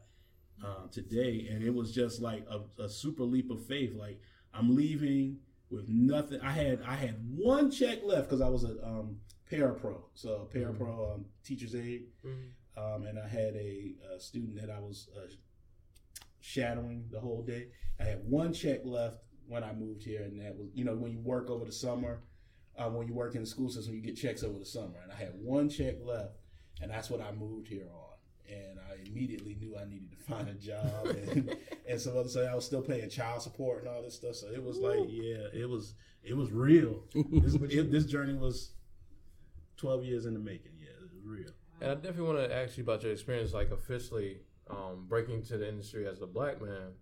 uh, 0.65 0.87
today, 0.91 1.49
and 1.51 1.63
it 1.63 1.73
was 1.73 1.93
just 1.93 2.21
like 2.21 2.45
a, 2.49 2.83
a 2.83 2.89
super 2.89 3.23
leap 3.23 3.51
of 3.51 3.65
faith. 3.65 3.93
Like 3.95 4.21
I'm 4.53 4.75
leaving 4.75 5.39
with 5.69 5.87
nothing. 5.89 6.39
I 6.41 6.51
had 6.51 6.81
I 6.85 6.95
had 6.95 7.15
one 7.35 7.69
check 7.69 7.99
left 8.03 8.29
because 8.29 8.41
I 8.41 8.47
was 8.47 8.63
a 8.63 8.81
um, 8.85 9.17
parapro, 9.51 10.03
so 10.13 10.47
parapro 10.53 11.15
um, 11.15 11.25
teacher's 11.43 11.75
aide, 11.75 12.05
um, 12.77 13.05
and 13.05 13.19
I 13.19 13.27
had 13.27 13.55
a, 13.55 13.95
uh 14.13 14.19
student 14.19 14.55
that 14.61 14.69
I 14.69 14.79
was 14.79 15.09
uh, 15.15 15.27
shadowing 16.39 17.05
the 17.11 17.19
whole 17.19 17.43
day. 17.43 17.67
I 17.99 18.03
had 18.03 18.21
one 18.23 18.53
check 18.53 18.81
left 18.85 19.17
when 19.47 19.63
I 19.63 19.73
moved 19.73 20.03
here, 20.03 20.21
and 20.23 20.39
that 20.41 20.57
was 20.57 20.69
you 20.73 20.85
know 20.85 20.95
when 20.95 21.11
you 21.11 21.19
work 21.19 21.49
over 21.49 21.65
the 21.65 21.71
summer, 21.71 22.21
uh, 22.77 22.89
when 22.89 23.07
you 23.07 23.13
work 23.13 23.35
in 23.35 23.41
the 23.41 23.47
school 23.47 23.69
system, 23.69 23.95
you 23.95 24.01
get 24.01 24.15
checks 24.15 24.43
over 24.43 24.59
the 24.59 24.65
summer, 24.65 24.99
and 25.03 25.11
I 25.11 25.15
had 25.15 25.33
one 25.41 25.69
check 25.69 25.95
left, 26.03 26.37
and 26.81 26.91
that's 26.91 27.09
what 27.09 27.21
I 27.21 27.31
moved 27.31 27.67
here 27.67 27.87
on. 27.91 28.03
And 28.49 28.79
I 28.79 29.09
immediately 29.09 29.55
knew 29.59 29.75
I 29.77 29.83
needed 29.83 30.11
to 30.11 30.17
find 30.31 30.47
a 30.47 30.53
job 30.53 31.07
and, 31.07 31.55
and 31.89 31.99
some 31.99 32.17
other 32.17 32.29
stuff. 32.29 32.47
I 32.49 32.55
was 32.55 32.65
still 32.65 32.81
paying 32.81 33.09
child 33.09 33.41
support 33.41 33.83
and 33.83 33.89
all 33.89 34.01
this 34.01 34.15
stuff. 34.15 34.35
So 34.35 34.47
it 34.47 34.63
was 34.63 34.77
like, 34.77 34.99
yeah, 35.07 35.47
it 35.53 35.67
was 35.67 35.95
it 36.23 36.35
was 36.35 36.51
real. 36.51 37.03
this, 37.13 37.55
it, 37.69 37.91
this 37.91 38.05
journey 38.05 38.35
was 38.35 38.71
twelve 39.75 40.03
years 40.05 40.25
in 40.25 40.33
the 40.33 40.39
making. 40.39 40.71
Yeah, 40.79 40.91
it 40.91 41.01
was 41.01 41.11
real. 41.25 41.49
And 41.81 41.91
I 41.91 41.95
definitely 41.95 42.33
want 42.33 42.49
to 42.49 42.55
ask 42.55 42.77
you 42.77 42.83
about 42.83 43.03
your 43.03 43.11
experience, 43.11 43.53
like 43.53 43.71
officially 43.71 44.37
um, 44.69 45.05
breaking 45.07 45.43
to 45.43 45.57
the 45.57 45.67
industry 45.67 46.07
as 46.07 46.21
a 46.21 46.27
black 46.27 46.61
man. 46.61 46.93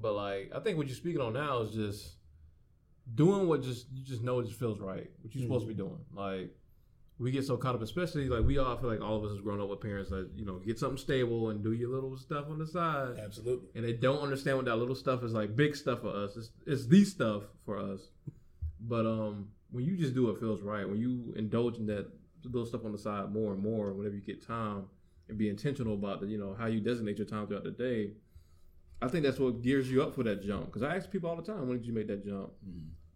But 0.00 0.14
like, 0.14 0.52
I 0.54 0.60
think 0.60 0.78
what 0.78 0.86
you're 0.86 0.96
speaking 0.96 1.20
on 1.20 1.34
now 1.34 1.60
is 1.60 1.72
just 1.72 2.16
doing 3.12 3.48
what 3.48 3.62
just 3.62 3.86
you 3.92 4.04
just 4.04 4.22
know 4.22 4.42
just 4.42 4.58
feels 4.58 4.80
right, 4.80 5.10
what 5.22 5.34
you're 5.34 5.42
supposed 5.42 5.66
to 5.66 5.68
be 5.68 5.74
doing. 5.74 5.98
Like, 6.12 6.50
we 7.18 7.30
get 7.30 7.44
so 7.44 7.56
caught 7.56 7.74
up, 7.74 7.82
especially 7.82 8.28
like 8.28 8.44
we 8.44 8.58
all 8.58 8.76
feel 8.76 8.90
like 8.90 9.00
all 9.00 9.16
of 9.16 9.24
us 9.24 9.32
has 9.32 9.40
grown 9.40 9.60
up 9.60 9.68
with 9.68 9.80
parents 9.80 10.10
that 10.10 10.30
you 10.34 10.44
know 10.44 10.58
get 10.58 10.78
something 10.78 10.98
stable 10.98 11.50
and 11.50 11.62
do 11.62 11.72
your 11.72 11.90
little 11.90 12.16
stuff 12.16 12.46
on 12.48 12.58
the 12.58 12.66
side, 12.66 13.18
Absolutely. 13.22 13.68
and 13.74 13.84
they 13.84 13.92
don't 13.92 14.20
understand 14.20 14.56
what 14.56 14.66
that 14.66 14.76
little 14.76 14.94
stuff 14.94 15.22
is 15.22 15.32
like. 15.32 15.54
Big 15.54 15.76
stuff 15.76 16.00
for 16.00 16.14
us, 16.14 16.36
it's, 16.36 16.50
it's 16.66 16.86
the 16.86 17.04
stuff 17.04 17.44
for 17.64 17.78
us. 17.78 18.08
But 18.80 19.06
um, 19.06 19.48
when 19.70 19.84
you 19.84 19.96
just 19.96 20.14
do 20.14 20.26
what 20.26 20.40
feels 20.40 20.62
right, 20.62 20.88
when 20.88 20.98
you 20.98 21.32
indulge 21.36 21.78
in 21.78 21.86
that 21.86 22.10
little 22.42 22.66
stuff 22.66 22.84
on 22.84 22.92
the 22.92 22.98
side 22.98 23.32
more 23.32 23.52
and 23.52 23.62
more, 23.62 23.92
whenever 23.92 24.14
you 24.14 24.20
get 24.20 24.46
time, 24.46 24.84
and 25.28 25.38
be 25.38 25.48
intentional 25.48 25.94
about 25.94 26.20
the, 26.20 26.26
you 26.26 26.38
know 26.38 26.54
how 26.58 26.66
you 26.66 26.80
designate 26.80 27.18
your 27.18 27.26
time 27.26 27.46
throughout 27.46 27.64
the 27.64 27.70
day. 27.70 28.10
I 29.02 29.08
think 29.08 29.24
that's 29.24 29.38
what 29.38 29.62
gears 29.62 29.90
you 29.90 30.02
up 30.02 30.14
for 30.14 30.22
that 30.24 30.42
jump. 30.42 30.66
Because 30.66 30.82
I 30.82 30.96
ask 30.96 31.10
people 31.10 31.28
all 31.28 31.36
the 31.36 31.42
time, 31.42 31.68
when 31.68 31.76
did 31.78 31.86
you 31.86 31.92
make 31.92 32.06
that 32.08 32.24
jump? 32.24 32.50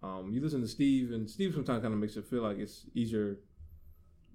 Um, 0.02 0.30
you 0.32 0.40
listen 0.40 0.60
to 0.60 0.68
Steve, 0.68 1.12
and 1.12 1.28
Steve 1.28 1.54
sometimes 1.54 1.82
kind 1.82 1.94
of 1.94 2.00
makes 2.00 2.16
it 2.16 2.24
feel 2.26 2.42
like 2.42 2.58
it's 2.58 2.84
easier, 2.94 3.38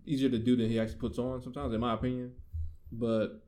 easier 0.05 0.29
to 0.29 0.37
do 0.39 0.55
than 0.55 0.69
he 0.69 0.79
actually 0.79 0.99
puts 0.99 1.17
on. 1.19 1.41
Sometimes, 1.41 1.73
in 1.73 1.79
my 1.79 1.93
opinion, 1.93 2.33
but 2.91 3.43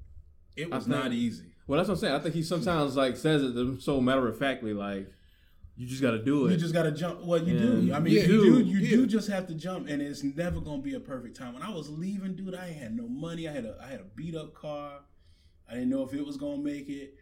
It 0.56 0.70
was 0.70 0.86
think- 0.86 0.96
not 0.96 1.12
easy. 1.14 1.46
Well, 1.68 1.78
that's 1.78 1.90
what 1.90 1.96
I'm 1.96 2.00
saying. 2.00 2.14
I 2.16 2.20
think 2.20 2.36
he 2.36 2.44
sometimes 2.44 2.96
like 2.96 3.18
says 3.18 3.42
it 3.44 3.82
so 3.82 4.00
matter 4.00 4.28
of 4.28 4.38
factly, 4.38 4.72
like 4.74 5.10
you 5.76 5.88
just 5.88 6.02
got 6.02 6.12
to 6.12 6.24
do 6.24 6.46
it. 6.46 6.52
You 6.52 6.58
just 6.58 6.76
got 6.76 6.84
to 6.84 6.92
jump. 6.92 7.24
Well, 7.26 7.42
you 7.42 7.58
do. 7.58 7.92
I 7.92 8.00
mean, 8.00 8.14
Yeah, 8.14 8.22
you 8.22 8.28
do. 8.28 8.60
You 8.64 8.78
Yeah. 8.78 8.90
do 8.98 9.08
just 9.08 9.28
have 9.30 9.48
to 9.48 9.56
jump, 9.56 9.88
and 9.90 10.00
it's 10.02 10.24
never 10.24 10.62
gonna 10.62 10.84
be 10.84 10.94
a 10.94 11.00
perfect 11.00 11.36
time. 11.36 11.54
When 11.56 11.64
I 11.64 11.74
was 11.74 11.90
leaving, 11.90 12.36
dude, 12.36 12.54
I 12.54 12.68
had 12.68 12.96
no 12.96 13.08
money. 13.08 13.48
I 13.48 13.52
had 13.52 13.66
a 13.66 13.78
I 13.82 13.88
had 13.88 14.00
a 14.00 14.06
beat 14.16 14.36
up 14.36 14.54
car. 14.54 15.02
I 15.68 15.74
didn't 15.74 15.90
know 15.90 16.04
if 16.04 16.14
it 16.14 16.24
was 16.24 16.38
gonna 16.38 16.62
make 16.62 16.88
it. 16.88 17.18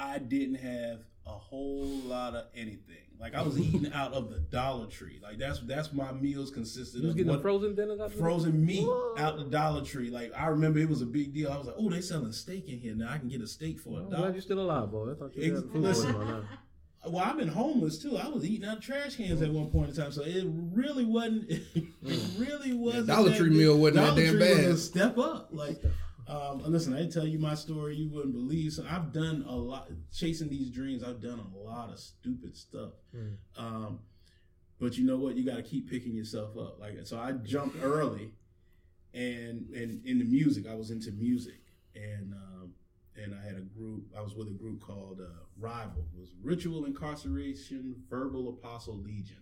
I 0.00 0.18
didn't 0.18 0.56
have 0.56 1.00
a 1.26 1.30
whole 1.30 1.86
lot 2.06 2.34
of 2.34 2.46
anything. 2.54 2.96
Like 3.20 3.34
I 3.34 3.42
was 3.42 3.60
eating 3.60 3.92
out 3.94 4.14
of 4.14 4.30
the 4.30 4.38
Dollar 4.38 4.86
Tree. 4.86 5.20
Like 5.22 5.38
that's 5.38 5.60
that's 5.60 5.92
my 5.92 6.10
meals 6.12 6.50
consisted 6.50 7.02
You 7.02 7.08
was 7.08 7.14
of 7.14 7.18
getting 7.18 7.40
frozen 7.40 7.74
dinners 7.74 8.00
frozen 8.14 8.64
meat 8.64 8.86
What? 8.86 9.18
out 9.20 9.36
the 9.36 9.44
Dollar 9.44 9.84
Tree. 9.84 10.10
Like 10.10 10.32
I 10.36 10.46
remember 10.46 10.78
it 10.78 10.88
was 10.88 11.02
a 11.02 11.06
big 11.06 11.34
deal. 11.34 11.52
I 11.52 11.58
was 11.58 11.66
like, 11.66 11.76
oh, 11.78 11.90
they 11.90 12.00
selling 12.00 12.32
steak 12.32 12.68
in 12.68 12.78
here 12.78 12.94
now. 12.94 13.10
I 13.10 13.18
can 13.18 13.28
get 13.28 13.42
a 13.42 13.46
steak 13.46 13.78
for 13.78 13.90
a 13.90 14.02
I'm 14.04 14.10
dollar. 14.10 14.22
glad 14.24 14.34
you're 14.34 14.42
still 14.42 14.60
alive, 14.60 14.90
boy. 14.90 15.12
I 15.12 15.14
thought 15.14 15.36
you 15.36 15.52
Ex- 15.52 15.62
had 15.62 15.74
listen. 15.74 16.44
Well, 17.06 17.24
I've 17.24 17.38
been 17.38 17.48
homeless 17.48 17.98
too. 17.98 18.18
I 18.18 18.28
was 18.28 18.44
eating 18.44 18.68
out 18.68 18.76
of 18.76 18.82
trash 18.82 19.16
cans 19.16 19.40
at 19.40 19.50
one 19.50 19.70
point 19.70 19.88
in 19.88 19.96
time, 19.96 20.12
so 20.12 20.22
it 20.22 20.44
really 20.46 21.04
wasn't. 21.04 21.50
It 22.02 22.02
mm. 22.02 22.40
really 22.40 22.72
wasn't. 22.72 23.06
Dollar 23.08 23.30
that 23.30 23.36
Tree 23.38 23.50
big. 23.50 23.58
meal 23.58 23.76
wasn't 23.78 23.96
that 24.06 24.16
damn 24.16 24.32
Tree 24.32 24.38
was 24.38 24.58
bad. 24.58 24.64
a 24.66 24.76
step 24.76 25.18
up. 25.18 25.48
Like, 25.52 25.82
um, 26.30 26.62
listen, 26.64 26.94
I 26.94 27.08
tell 27.08 27.26
you 27.26 27.40
my 27.40 27.54
story, 27.54 27.96
you 27.96 28.08
wouldn't 28.08 28.32
believe. 28.32 28.72
So 28.72 28.84
I've 28.88 29.12
done 29.12 29.44
a 29.48 29.54
lot 29.54 29.90
chasing 30.12 30.48
these 30.48 30.70
dreams. 30.70 31.02
I've 31.02 31.20
done 31.20 31.40
a 31.40 31.58
lot 31.58 31.90
of 31.90 31.98
stupid 31.98 32.56
stuff. 32.56 32.92
Mm. 33.14 33.36
Um, 33.56 33.98
but 34.80 34.96
you 34.96 35.04
know 35.04 35.16
what? 35.16 35.36
You 35.36 35.44
got 35.44 35.56
to 35.56 35.62
keep 35.62 35.90
picking 35.90 36.14
yourself 36.14 36.56
up. 36.56 36.78
Like, 36.78 36.98
so 37.04 37.18
I 37.18 37.32
jumped 37.32 37.76
early, 37.82 38.30
and 39.12 39.68
and 39.70 40.06
in 40.06 40.18
the 40.20 40.24
music, 40.24 40.66
I 40.70 40.74
was 40.74 40.90
into 40.90 41.10
music, 41.10 41.60
and 41.96 42.32
um, 42.32 42.74
and 43.16 43.34
I 43.34 43.44
had 43.44 43.56
a 43.56 43.62
group. 43.62 44.04
I 44.16 44.20
was 44.20 44.36
with 44.36 44.48
a 44.48 44.52
group 44.52 44.80
called 44.80 45.20
uh, 45.20 45.44
Rival. 45.58 46.04
It 46.14 46.20
was 46.20 46.30
Ritual 46.42 46.84
Incarceration 46.84 47.96
Verbal 48.08 48.48
Apostle 48.50 48.96
Legion. 48.96 49.39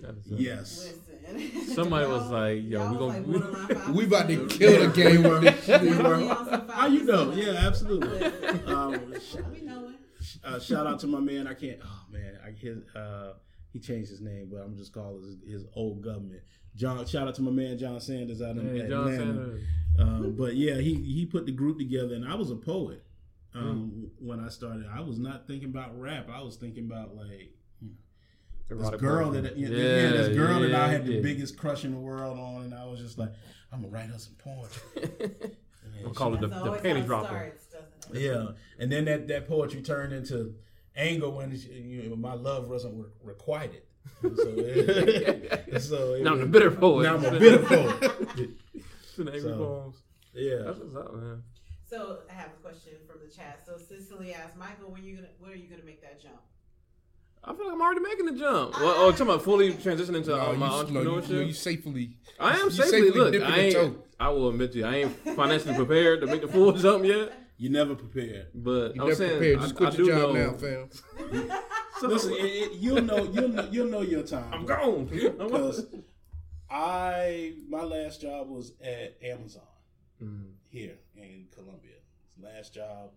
That 0.00 0.16
is, 0.18 0.26
Yes. 0.28 0.92
Listen. 1.32 1.74
Somebody 1.74 2.06
was 2.06 2.30
like, 2.30 2.62
yo, 2.64 2.90
we 2.90 2.96
was 2.96 3.14
gonna- 3.14 3.20
borderline 3.26 3.66
five 3.68 3.94
We 3.94 4.04
about 4.04 4.28
to 4.28 4.46
kill 4.48 4.88
the 4.90 4.94
game. 4.94 5.22
We 5.22 5.28
were- 5.28 5.38
we 5.40 5.44
Definitely 5.46 5.96
were- 6.02 6.14
on 6.14 6.46
some 6.48 6.68
How 6.68 6.86
you 6.86 7.04
know? 7.04 7.32
Yeah, 7.32 7.52
absolutely. 7.66 8.24
Um, 8.66 8.92
We 9.52 9.60
know 9.62 9.88
it. 9.90 9.96
uh, 10.44 10.58
shout 10.60 10.86
out 10.86 11.00
to 11.00 11.06
my 11.06 11.20
man. 11.20 11.46
I 11.46 11.54
can't. 11.54 11.78
Oh 11.84 12.02
man, 12.12 12.38
I 12.44 12.50
his 12.52 12.84
uh, 12.94 13.34
he 13.72 13.78
changed 13.80 14.10
his 14.10 14.20
name, 14.20 14.48
but 14.50 14.58
I'm 14.60 14.76
just 14.76 14.92
calling 14.92 15.22
his, 15.22 15.36
his 15.62 15.64
old 15.74 16.02
government. 16.02 16.42
John. 16.76 17.04
Shout 17.06 17.26
out 17.28 17.34
to 17.36 17.42
my 17.42 17.50
man 17.50 17.78
John 17.78 18.00
Sanders 18.00 18.42
out 18.42 18.56
in 18.56 18.66
Man, 18.76 18.88
John 18.90 19.08
Atlanta. 19.08 19.16
Sanders. 19.16 19.62
Um, 19.98 20.34
but 20.36 20.56
yeah, 20.56 20.74
he 20.76 20.94
he 20.94 21.24
put 21.24 21.46
the 21.46 21.52
group 21.52 21.78
together, 21.78 22.14
and 22.14 22.26
I 22.26 22.34
was 22.34 22.50
a 22.50 22.56
poet 22.56 23.02
um, 23.54 24.10
when 24.18 24.40
I 24.40 24.48
started. 24.48 24.86
I 24.92 25.00
was 25.00 25.18
not 25.18 25.46
thinking 25.46 25.68
about 25.68 25.98
rap. 25.98 26.28
I 26.30 26.42
was 26.42 26.56
thinking 26.56 26.84
about 26.86 27.14
like 27.14 27.52
this 28.68 28.90
girl 29.00 29.30
porn. 29.30 29.42
that 29.42 29.56
yeah, 29.56 29.68
yeah, 29.68 30.10
this 30.10 30.36
girl 30.36 30.60
that 30.60 30.74
I 30.74 30.88
had 30.88 31.06
the 31.06 31.20
biggest 31.20 31.56
crush 31.56 31.84
in 31.84 31.92
the 31.92 31.98
world 31.98 32.38
on, 32.38 32.62
and 32.64 32.74
I 32.74 32.84
was 32.86 33.00
just 33.00 33.18
like, 33.18 33.30
I'm 33.72 33.80
gonna 33.82 33.92
write 33.92 34.06
her 34.10 34.18
some 34.18 34.34
poetry. 34.38 35.30
We'll 36.02 36.12
call 36.12 36.34
it 36.34 36.40
the, 36.40 36.48
That's 36.48 36.60
the 36.62 36.68
always 36.70 36.82
panty 36.82 37.06
dropper. 37.06 37.28
starts. 37.28 37.66
Yeah, 38.12 38.48
and 38.78 38.90
then 38.90 39.04
that, 39.04 39.28
that 39.28 39.46
poetry 39.46 39.80
turned 39.80 40.12
into 40.12 40.54
anger 40.96 41.30
when 41.30 41.52
you 41.52 42.08
know, 42.10 42.16
my 42.16 42.34
love 42.34 42.68
wasn't 42.68 42.96
re- 42.96 43.10
requited. 43.22 43.82
So, 44.22 44.30
it, 44.34 45.80
so 45.82 46.14
it 46.14 46.22
Now 46.24 46.32
I'm 46.32 46.38
the 46.38 46.44
was- 46.44 46.50
bitter 46.50 46.70
poet. 46.72 47.04
Now 47.04 47.14
I'm 47.14 47.24
a 47.24 47.30
bitter 47.38 47.58
poet. 47.64 48.50
It's 48.74 49.18
an 49.18 49.28
angry 49.28 49.40
So- 49.42 49.56
poems. 49.56 49.96
Yeah. 50.34 50.56
That's 50.66 50.78
what's 50.80 50.96
up, 50.96 51.14
man. 51.14 51.42
So 51.88 52.18
I 52.28 52.32
have 52.34 52.48
a 52.48 52.60
question 52.62 52.94
from 53.06 53.20
the 53.24 53.32
chat. 53.32 53.60
So 53.64 53.78
Cicely 53.78 54.34
asked 54.34 54.56
Michael, 54.56 54.90
when 54.90 55.04
you 55.04 55.14
gonna 55.16 55.28
when 55.38 55.52
are 55.52 55.54
you 55.54 55.68
gonna 55.68 55.84
make 55.84 56.02
that 56.02 56.20
jump? 56.20 56.40
I 57.46 57.54
feel 57.54 57.66
like 57.66 57.74
I'm 57.74 57.82
already 57.82 58.00
making 58.00 58.26
the 58.26 58.32
jump. 58.32 58.72
Well, 58.80 58.94
oh, 58.96 59.10
talking 59.10 59.26
about 59.26 59.42
fully 59.42 59.72
transitioning 59.74 60.16
into 60.16 60.30
No, 60.30 60.40
uh, 60.40 60.52
you, 60.52 60.58
my 60.58 60.68
no, 60.68 60.76
you, 60.80 60.84
entrepreneurship. 60.86 61.30
no, 61.30 61.40
you 61.40 61.52
safely. 61.52 62.16
I 62.40 62.56
am 62.58 62.70
safely, 62.70 62.90
safely 62.90 63.10
look. 63.10 63.34
I 63.42 63.58
ain't. 63.60 63.96
I 64.18 64.28
will 64.30 64.48
admit 64.48 64.72
to 64.72 64.78
you, 64.78 64.86
I 64.86 64.94
ain't 64.96 65.16
financially 65.36 65.74
prepared 65.74 66.20
to 66.22 66.26
make 66.26 66.40
the 66.40 66.48
full 66.48 66.72
jump 66.84 67.04
yet. 67.04 67.32
You 67.58 67.68
never 67.70 67.94
prepared. 67.94 68.46
But 68.54 68.94
You 68.96 69.02
I'm 69.02 69.08
never 69.08 69.14
saying, 69.14 69.38
prepared. 69.38 69.60
Just 69.60 69.74
I 69.74 69.76
quit 69.76 69.96
do 69.96 70.04
your 70.06 70.18
job 70.18 70.34
know. 70.34 70.46
now, 70.46 70.52
fam. 70.54 71.50
So- 72.00 72.08
Listen, 72.08 72.32
it, 72.32 72.36
it, 72.38 72.72
you'll 72.72 73.02
know 73.02 73.22
you'll 73.32 73.48
know 73.48 73.68
you'll 73.70 73.88
know 73.88 74.00
your 74.02 74.22
time. 74.24 74.52
I'm 74.52 74.64
bro. 74.66 74.76
gone. 74.76 75.06
Because 75.38 75.86
I 76.70 77.52
my 77.68 77.82
last 77.82 78.20
job 78.20 78.48
was 78.48 78.72
at 78.82 79.16
Amazon 79.22 79.62
Mm. 80.22 80.52
here 80.68 80.94
in 81.16 81.46
Columbia. 81.52 81.96
Last 82.40 82.72
job, 82.74 83.10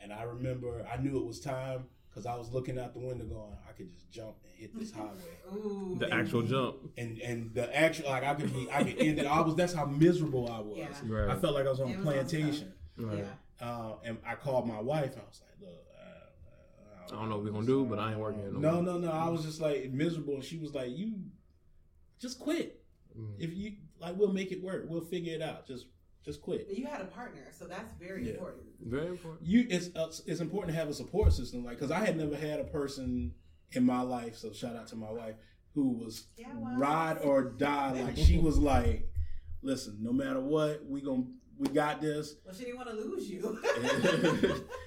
and 0.00 0.10
I 0.12 0.22
remember 0.22 0.86
I 0.92 0.96
knew 1.00 1.18
it 1.18 1.24
was 1.26 1.38
time 1.40 1.84
because 2.10 2.26
I 2.26 2.34
was 2.36 2.50
looking 2.52 2.78
out 2.78 2.92
the 2.92 2.98
window 3.00 3.24
going, 3.24 3.56
I 3.68 3.72
could 3.72 3.90
just 3.90 4.10
jump 4.10 4.34
and 4.44 4.52
hit 4.56 4.76
this 4.78 4.92
highway. 4.96 5.10
Ooh, 5.54 5.96
The 5.98 6.12
actual 6.12 6.42
jump. 6.42 6.76
and 6.98 7.18
and 7.20 7.54
the 7.54 7.74
actual 7.76 8.10
like 8.10 8.24
I 8.24 8.34
could 8.34 8.52
be 8.52 8.68
I 8.72 8.82
could 8.84 8.98
end 8.98 9.18
it. 9.18 9.26
I 9.26 9.40
was 9.40 9.54
that's 9.54 9.72
how 9.72 9.86
miserable 9.86 10.48
I 10.50 10.60
was. 10.60 10.78
Yeah. 10.78 10.88
Right. 11.06 11.30
I 11.30 11.36
felt 11.38 11.54
like 11.54 11.66
I 11.66 11.70
was 11.70 11.80
on 11.80 11.88
a 11.88 11.92
Amazon 11.94 12.12
plantation. 12.12 12.72
Right. 12.96 13.18
Yeah. 13.60 13.66
Uh, 13.66 13.94
and 14.04 14.18
I 14.26 14.34
called 14.36 14.66
my 14.66 14.80
wife. 14.80 15.12
and 15.12 15.20
I 15.22 15.24
was 15.28 15.40
like, 15.42 15.68
look, 15.68 15.84
uh, 16.00 17.14
I 17.14 17.18
don't 17.20 17.28
know 17.28 17.36
what 17.36 17.44
we're 17.44 17.50
gonna 17.52 17.66
do, 17.66 17.84
but 17.84 17.98
I 17.98 18.10
ain't 18.12 18.18
working 18.20 18.40
here 18.40 18.50
no 18.52 18.58
No, 18.58 18.80
no, 18.80 18.98
no. 18.98 19.10
I 19.10 19.28
was 19.28 19.44
just 19.44 19.60
like 19.60 19.90
miserable, 19.92 20.34
and 20.34 20.44
she 20.44 20.56
was 20.58 20.74
like, 20.74 20.96
you 20.96 21.14
just 22.18 22.38
quit. 22.40 22.82
Mm. 23.18 23.34
If 23.38 23.54
you 23.54 23.72
like, 24.00 24.16
we'll 24.16 24.32
make 24.32 24.50
it 24.52 24.62
work. 24.62 24.86
We'll 24.88 25.00
figure 25.02 25.34
it 25.34 25.42
out. 25.42 25.66
Just 25.66 25.86
just 26.24 26.42
quit. 26.42 26.66
You 26.70 26.86
had 26.86 27.00
a 27.00 27.04
partner, 27.06 27.46
so 27.50 27.66
that's 27.66 27.92
very 27.94 28.26
Yeah. 28.26 28.32
important. 28.34 28.62
Very 28.80 29.06
important. 29.08 29.46
You 29.46 29.66
it's 29.68 29.94
uh, 29.96 30.12
it's 30.26 30.40
important 30.40 30.74
to 30.74 30.78
have 30.78 30.88
a 30.88 30.94
support 30.94 31.32
system, 31.32 31.64
like 31.64 31.76
because 31.78 31.90
I 31.90 32.04
had 32.04 32.16
never 32.16 32.36
had 32.36 32.60
a 32.60 32.64
person 32.64 33.34
in 33.72 33.84
my 33.84 34.02
life. 34.02 34.36
So 34.36 34.52
shout 34.52 34.76
out 34.76 34.86
to 34.88 34.96
my 34.96 35.10
wife 35.10 35.36
who 35.74 35.90
was 35.90 36.26
Yeah, 36.36 36.48
well. 36.56 36.76
ride 36.78 37.18
or 37.22 37.42
die. 37.58 38.02
Like 38.02 38.16
she 38.16 38.38
was 38.38 38.58
like, 38.58 39.08
listen, 39.62 39.98
no 40.00 40.12
matter 40.12 40.40
what, 40.40 40.84
we 40.86 41.00
gonna 41.00 41.24
we 41.60 41.68
got 41.68 42.00
this. 42.00 42.36
Well, 42.44 42.54
she 42.54 42.64
didn't 42.64 42.78
want 42.78 42.88
to 42.88 42.94
lose 42.96 43.30
you. 43.30 43.60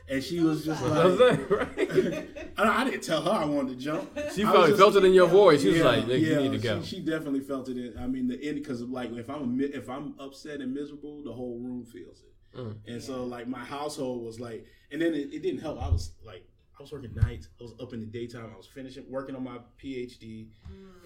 and 0.10 0.24
she 0.24 0.40
was 0.40 0.66
just 0.66 0.82
I 0.82 0.88
like, 0.88 1.04
was 1.06 1.20
like, 1.20 1.50
right? 1.52 2.28
I, 2.58 2.82
I 2.82 2.84
didn't 2.86 3.04
tell 3.04 3.22
her 3.22 3.32
I 3.32 3.46
wanted 3.46 3.78
to 3.78 3.84
jump. 3.84 4.10
She 4.34 4.44
I 4.44 4.50
probably 4.50 4.70
just- 4.70 4.80
felt 4.82 4.96
it 4.96 5.06
in 5.06 5.14
your 5.14 5.28
voice. 5.28 5.62
She 5.62 5.70
was 5.70 5.78
Yeah, 5.78 5.84
like, 5.86 6.06
"Nigga, 6.06 6.20
you 6.20 6.36
need 6.50 6.52
to 6.54 6.58
go." 6.58 6.82
She, 6.82 6.96
she 6.98 7.02
definitely 7.06 7.42
felt 7.42 7.70
it. 7.70 7.78
In, 7.78 7.94
I 7.98 8.08
mean, 8.08 8.28
the 8.28 8.42
end 8.44 8.56
because 8.58 8.82
like 8.82 9.12
if 9.12 9.30
I'm 9.30 9.60
if 9.62 9.88
I'm 9.90 10.16
upset 10.20 10.62
and 10.62 10.74
miserable, 10.74 11.24
the 11.24 11.32
whole 11.32 11.60
room 11.60 11.86
feels 11.86 12.22
it. 12.22 12.58
Mm. 12.58 12.76
And 12.88 13.02
so 13.02 13.24
like 13.24 13.48
my 13.48 13.64
household 13.64 14.24
was 14.26 14.40
like, 14.40 14.66
and 14.92 15.02
then 15.02 15.14
it, 15.14 15.32
it 15.32 15.44
didn't 15.44 15.62
help. 15.62 15.82
I 15.82 15.90
was 15.90 16.12
like, 16.26 16.44
I 16.80 16.82
was 16.82 16.92
working 16.92 17.14
nights. 17.16 17.50
I 17.60 17.64
was 17.64 17.74
up 17.80 17.94
in 17.94 18.00
the 18.00 18.08
daytime. 18.08 18.50
I 18.52 18.58
was 18.58 18.68
finishing 18.68 19.06
working 19.10 19.36
on 19.36 19.44
my 19.44 19.58
PhD, 19.84 20.48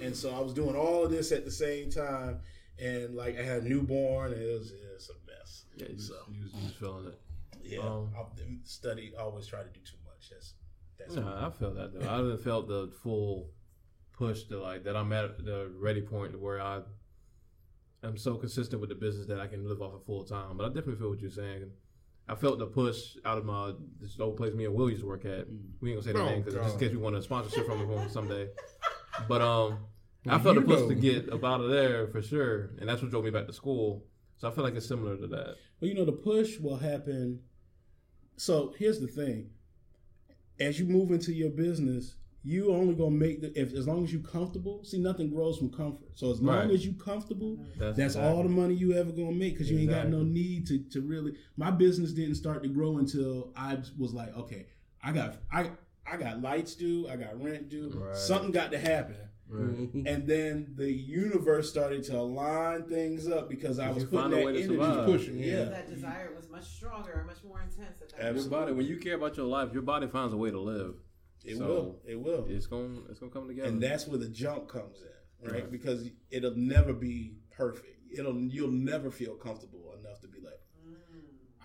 and 0.01 0.15
so 0.15 0.33
I 0.33 0.39
was 0.39 0.53
doing 0.53 0.75
all 0.77 1.03
of 1.03 1.11
this 1.11 1.31
at 1.33 1.43
the 1.43 1.51
same 1.51 1.89
time. 1.91 2.39
And 2.79 3.15
like 3.15 3.39
I 3.39 3.41
had 3.41 3.63
a 3.63 3.67
newborn, 3.67 4.33
and 4.33 4.41
it 4.41 4.53
was, 4.59 4.71
it 4.71 4.79
was 4.93 5.09
a 5.09 5.13
mess. 5.47 5.65
Yeah, 5.75 5.87
you, 5.93 5.99
So 5.99 6.15
you, 6.31 6.43
was- 6.43 6.53
you 6.53 6.63
was 6.63 6.73
feeling 6.73 7.07
it. 7.07 7.19
yeah, 7.63 7.79
Um, 7.79 8.09
I, 8.17 8.23
study 8.63 9.13
always 9.19 9.47
try 9.47 9.59
to 9.63 9.69
do 9.69 9.79
too 9.81 9.97
much. 10.05 10.29
That's 10.29 10.53
that's 10.97 11.15
No, 11.15 11.27
I 11.27 11.49
felt 11.51 11.75
that 11.75 11.93
though. 11.93 12.09
I 12.09 12.17
haven't 12.17 12.43
felt 12.43 12.67
the 12.67 12.91
full 13.03 13.49
push 14.13 14.43
to 14.45 14.59
like 14.59 14.83
that. 14.85 14.95
I'm 14.95 15.11
at 15.13 15.43
the 15.45 15.71
ready 15.77 16.01
point 16.01 16.31
to 16.33 16.37
where 16.39 16.59
I 16.61 16.81
am 18.03 18.17
so 18.17 18.35
consistent 18.35 18.79
with 18.81 18.89
the 18.89 18.95
business 18.95 19.27
that 19.27 19.39
I 19.39 19.47
can 19.47 19.67
live 19.67 19.81
off 19.81 19.93
of 19.93 20.05
full 20.05 20.23
time. 20.23 20.57
But 20.57 20.65
I 20.65 20.67
definitely 20.69 20.95
feel 20.95 21.09
what 21.09 21.19
you're 21.21 21.29
saying. 21.31 21.69
I 22.29 22.35
felt 22.35 22.59
the 22.59 22.65
push 22.65 23.15
out 23.25 23.37
of 23.37 23.45
my 23.45 23.71
this 24.01 24.19
old 24.19 24.35
place 24.37 24.53
me 24.53 24.65
and 24.65 24.73
Will 24.73 24.89
used 24.89 25.01
to 25.01 25.07
work 25.07 25.23
at. 25.25 25.47
We 25.81 25.91
ain't 25.91 26.01
gonna 26.01 26.01
say 26.03 26.11
the 26.13 26.19
Oh, 26.19 26.25
name 26.25 26.41
because 26.41 26.55
just 26.55 26.73
in 26.73 26.79
case 26.79 26.91
we 26.91 26.97
want 26.97 27.15
a 27.15 27.21
sponsorship 27.21 27.65
from 27.67 27.79
them 27.87 28.09
someday. 28.17 28.49
But 29.27 29.41
um, 29.41 29.79
I 30.27 30.37
felt 30.39 30.55
the 30.55 30.61
push 30.61 30.81
know. 30.81 30.89
to 30.89 30.95
get 30.95 31.31
up 31.31 31.43
out 31.43 31.61
of 31.61 31.69
there 31.69 32.07
for 32.07 32.21
sure, 32.21 32.71
and 32.79 32.89
that's 32.89 33.01
what 33.01 33.11
drove 33.11 33.23
me 33.23 33.29
back 33.29 33.47
to 33.47 33.53
school. 33.53 34.03
So 34.37 34.47
I 34.47 34.51
feel 34.51 34.63
like 34.63 34.75
it's 34.75 34.87
similar 34.87 35.17
to 35.17 35.27
that. 35.27 35.55
Well, 35.79 35.89
you 35.89 35.93
know, 35.95 36.05
the 36.05 36.11
push 36.11 36.59
will 36.59 36.77
happen. 36.77 37.41
So 38.37 38.73
here's 38.77 38.99
the 38.99 39.07
thing: 39.07 39.49
as 40.59 40.79
you 40.79 40.85
move 40.85 41.11
into 41.11 41.33
your 41.33 41.49
business, 41.49 42.15
you 42.43 42.71
only 42.71 42.93
gonna 42.95 43.11
make 43.11 43.41
the 43.41 43.59
if 43.59 43.73
as 43.73 43.87
long 43.87 44.03
as 44.03 44.13
you 44.13 44.19
comfortable. 44.19 44.83
See, 44.83 44.99
nothing 44.99 45.29
grows 45.29 45.57
from 45.57 45.69
comfort. 45.71 46.09
So 46.15 46.31
as 46.31 46.41
long 46.41 46.67
Right. 46.67 46.71
as 46.71 46.85
you 46.85 46.93
comfortable, 46.93 47.65
That's, 47.77 47.97
that's 47.97 48.15
all 48.15 48.43
the 48.43 48.49
money 48.49 48.75
you 48.75 48.93
ever 48.93 49.11
gonna 49.11 49.31
make 49.33 49.53
because 49.53 49.69
you 49.71 49.79
ain't 49.79 49.89
got 49.89 50.07
no 50.09 50.21
need 50.23 50.67
to 50.67 50.79
to 50.91 51.01
really. 51.01 51.33
My 51.57 51.71
business 51.71 52.11
didn't 52.13 52.35
start 52.35 52.63
to 52.63 52.69
grow 52.69 52.97
until 52.99 53.51
I 53.55 53.79
was 53.97 54.13
like, 54.13 54.35
okay, 54.37 54.67
I 55.03 55.11
got 55.13 55.37
I 55.51 55.71
I 56.09 56.15
got 56.17 56.41
lights 56.41 56.75
due, 56.75 57.07
I 57.09 57.17
got 57.17 57.41
rent 57.41 57.69
due, 57.69 57.89
Right. 57.93 58.15
something 58.15 58.51
got 58.51 58.71
to 58.71 58.77
happen. 58.77 59.17
Right. 59.49 59.89
And 60.05 60.27
then 60.27 60.73
the 60.75 60.91
universe 60.91 61.69
started 61.69 62.03
to 62.05 62.17
align 62.17 62.83
things 62.83 63.29
up 63.29 63.47
because 63.49 63.79
I 63.79 63.89
was 63.91 64.03
find 64.03 64.31
putting 64.33 64.53
that 64.53 64.61
energy 64.61 65.05
pushing, 65.11 65.37
Yeah. 65.39 65.65
that 65.65 65.89
desire 65.89 66.33
was 66.35 66.49
much 66.49 66.65
stronger 66.65 67.13
and 67.13 67.27
much 67.27 67.43
more 67.45 67.61
intense 67.61 68.01
at 68.01 68.09
that 68.09 68.19
Absolutely. 68.19 68.41
Your 68.41 68.49
body, 68.61 68.73
when 68.73 68.85
you 68.87 68.97
care 68.97 69.15
about 69.15 69.37
your 69.37 69.45
life, 69.45 69.71
your 69.71 69.83
body 69.83 70.07
finds 70.07 70.33
a 70.33 70.37
way 70.37 70.51
to 70.51 70.59
live. 70.59 70.95
It 71.45 71.57
So, 71.57 71.65
will. 71.65 72.01
It 72.05 72.19
will. 72.19 72.45
It's 72.49 72.67
gonna 72.67 72.99
it's 73.09 73.19
gonna 73.19 73.31
come 73.31 73.47
together. 73.47 73.69
and 73.69 73.81
that's 73.81 74.05
where 74.07 74.17
the 74.17 74.27
jump 74.27 74.67
comes 74.67 75.01
in, 75.01 75.47
right? 75.49 75.61
Right. 75.61 75.71
Because 75.71 76.09
it'll 76.29 76.55
never 76.57 76.91
be 76.91 77.37
perfect. 77.51 77.87
It'll 78.17 78.37
you'll 78.37 78.71
never 78.71 79.11
feel 79.11 79.35
comfortable 79.35 79.93
enough 79.99 80.19
to 80.21 80.27
be 80.27 80.41
like. 80.41 80.59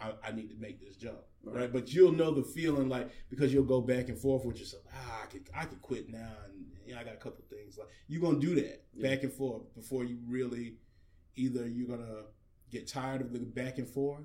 I, 0.03 0.29
I 0.29 0.33
need 0.33 0.49
to 0.51 0.57
make 0.57 0.81
this 0.81 0.97
jump, 0.97 1.19
right? 1.45 1.73
But 1.73 1.93
you'll 1.93 2.13
know 2.13 2.31
the 2.33 2.43
feeling 2.43 2.89
like 2.89 3.11
because 3.31 3.53
you'll 3.53 3.65
go 3.65 3.81
back 3.81 4.09
and 4.09 4.19
forth 4.19 4.45
with 4.45 4.59
yourself. 4.59 4.83
Ah, 4.93 5.23
I 5.23 5.27
could 5.27 5.49
I 5.55 5.65
could 5.65 5.81
quit 5.83 6.09
now, 6.09 6.33
and 6.47 6.67
yeah, 6.87 6.99
I 6.99 7.05
got 7.05 7.15
a 7.15 7.19
couple 7.19 7.45
things 7.49 7.79
like 7.79 7.89
you're 8.09 8.23
gonna 8.23 8.41
do 8.41 8.55
that 8.57 8.85
Yeah. 8.95 9.09
back 9.09 9.23
and 9.23 9.33
forth 9.33 9.63
before 9.75 10.05
you 10.05 10.19
really 10.27 10.77
either 11.37 11.67
you're 11.69 11.89
gonna 11.89 12.25
get 12.71 12.87
tired 12.89 13.21
of 13.21 13.33
the 13.33 13.39
back 13.41 13.79
and 13.79 13.89
forth, 13.89 14.25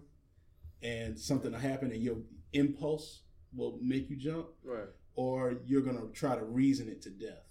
and 0.81 1.19
something 1.19 1.51
will 1.51 1.59
happen, 1.59 1.91
and 1.91 2.01
your 2.01 2.17
impulse 2.53 3.23
will 3.53 3.77
make 3.81 4.09
you 4.09 4.15
jump, 4.15 4.47
Right. 4.63 4.87
or 5.15 5.59
you're 5.65 5.81
gonna 5.81 6.07
try 6.13 6.35
to 6.35 6.43
reason 6.43 6.87
it 6.89 7.01
to 7.03 7.09
death. 7.09 7.43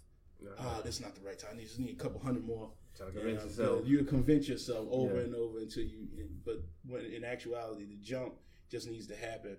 Ah, 0.58 0.80
this 0.84 0.96
is 0.96 1.00
not 1.00 1.14
the 1.14 1.22
right 1.22 1.38
time. 1.38 1.56
I 1.58 1.62
just 1.62 1.78
need 1.78 1.90
a 1.90 1.94
couple 2.02 2.20
hundred 2.20 2.44
more. 2.44 2.72
Trying 2.96 3.12
to 3.12 3.18
Yeah, 3.20 3.44
yourself. 3.44 3.86
You 3.86 4.04
convince 4.04 4.48
yourself 4.48 4.88
over 4.90 5.16
Yeah. 5.16 5.20
and 5.22 5.34
over 5.34 5.58
until 5.58 5.84
you. 5.84 6.08
But 6.44 6.62
when 6.86 7.04
in 7.04 7.24
actuality, 7.24 7.84
the 7.84 7.96
jump 7.96 8.34
just 8.70 8.88
needs 8.88 9.06
to 9.08 9.16
happen, 9.16 9.56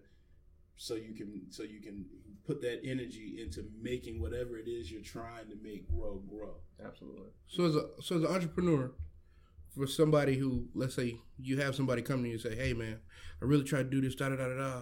so 0.75 0.95
you 0.95 1.13
can 1.13 1.51
so 1.51 1.63
you 1.63 1.81
can 1.81 2.05
put 2.45 2.61
that 2.61 2.79
energy 2.83 3.41
into 3.41 3.69
making 3.79 4.21
whatever 4.21 4.57
it 4.57 4.67
is 4.67 4.91
you're 4.91 5.01
trying 5.01 5.49
to 5.49 5.55
make 5.61 5.87
grow 5.87 6.19
grow. 6.27 6.55
Absolutely. 6.83 7.29
So 7.47 7.65
as 7.65 7.75
a 7.75 7.89
so 8.01 8.17
as 8.17 8.23
an 8.23 8.27
entrepreneur, 8.27 8.91
for 9.75 9.85
somebody 9.87 10.37
who 10.37 10.67
let's 10.73 10.95
say 10.95 11.19
you 11.37 11.59
have 11.61 11.75
somebody 11.75 12.01
come 12.01 12.23
to 12.23 12.27
you 12.27 12.33
and 12.35 12.41
say, 12.41 12.55
"Hey 12.55 12.73
man, 12.73 12.99
I 13.41 13.45
really 13.45 13.63
tried 13.65 13.83
to 13.83 13.89
do 13.89 14.01
this, 14.01 14.15
da 14.15 14.29
da 14.29 14.35
da 14.35 14.47
da 14.47 14.55
da," 14.55 14.81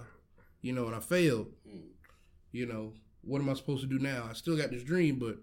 you 0.62 0.72
know, 0.74 0.86
and 0.88 0.96
I 0.96 1.00
failed. 1.02 1.52
Mm. 1.68 1.90
You 2.52 2.66
know, 2.68 2.94
what 3.22 3.42
am 3.42 3.50
I 3.50 3.54
supposed 3.54 3.82
to 3.82 3.88
do 3.88 4.00
now? 4.00 4.28
I 4.30 4.34
still 4.34 4.56
got 4.56 4.72
this 4.72 4.84
dream, 4.84 5.20
but 5.20 5.40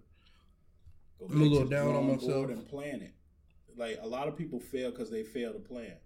Go 1.29 1.35
I'm 1.35 1.41
a 1.43 1.45
little 1.45 1.69
down 1.69 1.87
on 1.89 1.93
drawing 1.93 2.17
myself. 2.17 2.51
and 2.51 2.69
plan 2.69 3.03
it. 3.03 3.15
Like 3.77 3.99
a 4.03 4.07
lot 4.07 4.29
of 4.29 4.37
people 4.37 4.61
fail 4.61 4.91
because 4.91 5.11
they 5.11 5.23
fail 5.23 5.53
to 5.53 5.59
plan. 5.59 5.97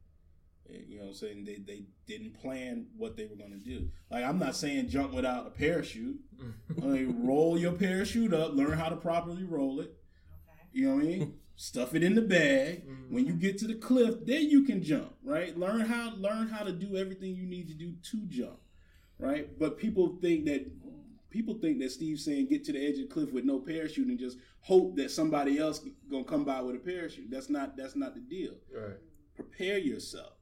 Eh, 0.71 0.79
You 0.89 0.97
know 0.99 1.05
what 1.05 1.09
I'm 1.11 1.15
saying? 1.15 1.45
They 1.45 1.57
they 1.57 1.85
didn't 2.07 2.35
plan 2.41 2.87
what 2.97 3.17
they 3.17 3.27
were 3.27 3.37
going 3.37 3.53
to 3.53 3.59
do. 3.59 3.89
Like 4.11 4.25
I'm 4.25 4.39
not 4.39 4.55
saying 4.57 4.89
jump 4.89 5.13
without 5.13 5.47
a 5.47 5.51
parachute. 5.51 6.19
I 6.83 6.87
mean, 6.87 7.27
roll 7.27 7.59
your 7.59 7.73
parachute 7.73 8.33
up, 8.35 8.55
learn 8.55 8.73
how 8.73 8.89
to 8.89 8.97
properly 8.97 9.45
roll 9.45 9.81
it. 9.81 9.95
Okay. 10.49 10.69
You 10.73 10.89
know 10.89 10.95
what 10.97 11.05
I 11.05 11.07
mean? 11.07 11.35
Stuff 11.59 11.95
it 11.95 12.03
in 12.05 12.15
the 12.15 12.21
bag. 12.23 12.83
When 13.09 13.25
you 13.27 13.33
get 13.33 13.57
to 13.59 13.67
the 13.67 13.77
cliff, 13.77 14.17
then 14.27 14.51
you 14.51 14.65
can 14.65 14.83
jump, 14.83 15.15
right? 15.25 15.57
Learn 15.59 15.81
how 15.81 16.15
learn 16.17 16.49
how 16.49 16.63
to 16.65 16.73
do 16.73 16.97
everything 16.97 17.35
you 17.35 17.47
need 17.47 17.67
to 17.69 17.75
do 17.75 17.95
to 18.11 18.27
jump, 18.29 18.59
right? 19.19 19.59
But 19.59 19.79
people 19.79 20.19
think 20.21 20.45
that 20.45 20.67
people 21.37 21.55
think 21.55 21.79
that 21.79 21.93
Steve's 21.93 22.25
saying 22.25 22.47
get 22.47 22.65
to 22.65 22.73
the 22.73 22.83
edge 22.83 22.95
of 22.95 23.09
the 23.09 23.15
cliff 23.15 23.31
with 23.31 23.45
no 23.45 23.59
parachute 23.59 24.09
and 24.09 24.19
just 24.19 24.39
hope 24.61 24.97
that 24.97 25.11
somebody 25.11 25.59
else 25.59 25.85
gonna 26.11 26.25
come 26.25 26.45
by 26.45 26.63
with 26.63 26.75
a 26.75 26.79
parachute. 26.79 27.31
That's 27.31 27.51
not 27.51 27.77
that's 27.77 27.95
not 27.95 28.15
the 28.15 28.21
deal. 28.21 28.55
Right. 28.75 28.97
Prepare 29.35 29.77
yourself. 29.77 30.33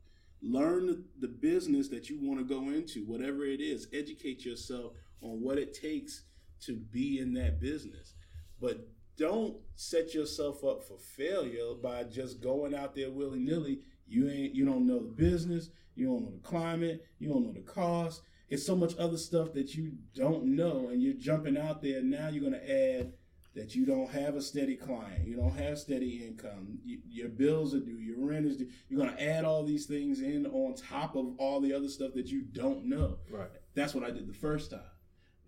Learn 0.41 1.05
the, 1.19 1.27
business 1.27 1.89
that 1.89 2.11
you 2.11 2.19
want 2.21 2.39
to 2.39 2.45
go 2.45 2.69
into, 2.69 3.05
whatever 3.07 3.45
it 3.45 3.61
is. 3.61 3.89
Educate 3.95 4.45
yourself 4.45 4.93
on 5.23 5.41
what 5.41 5.59
it 5.59 5.73
takes 5.73 6.25
to 6.61 6.77
be 6.77 7.19
in 7.19 7.33
that 7.35 7.61
business. 7.61 8.13
But 8.61 8.87
don't 9.17 9.57
set 9.75 10.15
yourself 10.15 10.63
up 10.63 10.85
for 10.85 10.99
failure 10.99 11.75
by 11.83 12.05
just 12.05 12.43
going 12.43 12.75
out 12.75 12.95
there 12.95 13.11
willy 13.11 13.41
nilly. 13.41 13.81
You 14.07 14.29
ain't 14.29 14.55
you 14.55 14.65
don't 14.65 14.87
know 14.87 15.01
the 15.01 15.11
business, 15.11 15.71
you 15.97 16.07
don't 16.07 16.23
know 16.23 16.33
the 16.33 16.49
climate, 16.49 17.05
you 17.19 17.31
don't 17.31 17.43
know 17.43 17.53
the 17.53 17.61
cost. 17.61 18.23
It's 18.49 18.65
so 18.67 18.77
much 18.77 18.95
other 18.99 19.17
stuff 19.17 19.53
that 19.55 19.75
you 19.75 19.93
don't 20.15 20.45
know, 20.45 20.89
and 20.91 21.03
you're 21.03 21.15
jumping 21.15 21.57
out 21.57 21.83
there. 21.83 22.03
Now 22.03 22.29
you're 22.29 22.45
gonna 22.45 22.63
add 22.63 23.13
that 23.55 23.75
you 23.75 23.87
don't 23.87 24.11
have 24.11 24.35
a 24.35 24.43
steady 24.43 24.75
client, 24.77 25.27
you 25.27 25.37
don't 25.37 25.57
have 25.57 25.79
steady 25.79 26.27
income, 26.27 26.79
you, 26.85 26.99
your 27.09 27.29
bills 27.29 27.73
are 27.75 27.81
due, 27.81 27.99
your 27.99 28.17
rent 28.19 28.47
is 28.47 28.57
due. 28.57 28.69
You're 28.89 28.99
gonna 28.99 29.21
add 29.21 29.45
all 29.45 29.65
these 29.65 29.87
things 29.87 30.21
in 30.21 30.47
on 30.47 30.75
top 30.75 31.15
of 31.17 31.35
all 31.39 31.61
the 31.61 31.73
other 31.73 31.89
stuff 31.89 32.13
that 32.15 32.27
you 32.27 32.43
don't 32.43 32.85
know. 32.85 33.19
Right. 33.31 33.49
That's 33.75 33.95
what 33.95 34.05
I 34.05 34.11
did 34.11 34.27
the 34.29 34.35
first 34.35 34.71
time. 34.71 34.81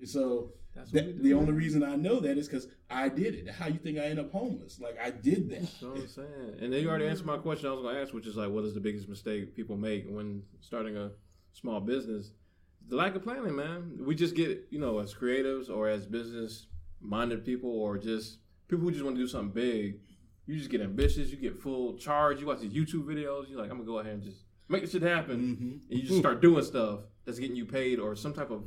So 0.04 0.52
That's 0.74 0.92
what 0.92 1.04
that, 1.04 1.22
the 1.22 1.32
only 1.34 1.52
reason 1.52 1.82
I 1.82 1.96
know 1.96 2.20
that 2.20 2.38
is 2.38 2.48
because 2.48 2.68
I 2.90 3.08
did 3.08 3.34
it. 3.34 3.48
How 3.48 3.66
you 3.66 3.78
think 3.78 3.98
I 3.98 4.02
end 4.02 4.20
up 4.20 4.30
homeless? 4.30 4.78
Like 4.80 4.98
I 5.02 5.10
did 5.10 5.48
that. 5.50 5.60
That's 5.60 5.82
what 5.82 5.96
I'm 5.96 6.08
saying. 6.08 6.56
And 6.60 6.72
then 6.72 6.82
you 6.82 6.88
already 6.88 7.06
answered 7.06 7.26
my 7.26 7.38
question 7.38 7.68
I 7.68 7.72
was 7.72 7.82
going 7.82 7.94
to 7.94 8.02
ask, 8.02 8.12
which 8.12 8.26
is 8.26 8.36
like, 8.36 8.50
what 8.50 8.64
is 8.64 8.74
the 8.74 8.80
biggest 8.80 9.08
mistake 9.08 9.56
people 9.56 9.76
make 9.76 10.06
when 10.08 10.42
starting 10.60 10.96
a 10.96 11.10
small 11.52 11.80
business? 11.80 12.30
The 12.88 12.96
lack 12.96 13.14
of 13.14 13.22
planning, 13.22 13.56
man. 13.56 13.98
We 14.00 14.14
just 14.14 14.34
get, 14.34 14.68
you 14.70 14.78
know, 14.78 14.98
as 15.00 15.12
creatives 15.12 15.68
or 15.68 15.88
as 15.88 16.06
business 16.06 16.66
minded 17.00 17.44
people 17.44 17.70
or 17.70 17.98
just 17.98 18.38
people 18.68 18.84
who 18.84 18.92
just 18.92 19.04
want 19.04 19.16
to 19.16 19.22
do 19.22 19.28
something 19.28 19.50
big, 19.50 20.00
you 20.46 20.56
just 20.56 20.70
get 20.70 20.80
ambitious, 20.80 21.30
you 21.30 21.36
get 21.36 21.60
full 21.60 21.98
charge, 21.98 22.40
you 22.40 22.46
watch 22.46 22.60
these 22.60 22.72
YouTube 22.72 23.04
videos, 23.04 23.48
you're 23.48 23.60
like, 23.60 23.70
I'm 23.70 23.78
to 23.78 23.84
go 23.84 23.98
ahead 23.98 24.14
and 24.14 24.22
just 24.22 24.44
make 24.68 24.82
this 24.82 24.92
shit 24.92 25.02
happen. 25.02 25.38
Mm-hmm. 25.38 25.64
And 25.90 26.00
you 26.00 26.02
just 26.02 26.20
start 26.20 26.40
doing 26.40 26.62
stuff 26.62 27.00
that's 27.24 27.38
getting 27.38 27.56
you 27.56 27.66
paid 27.66 27.98
or 27.98 28.14
some 28.14 28.32
type 28.32 28.50
of, 28.50 28.62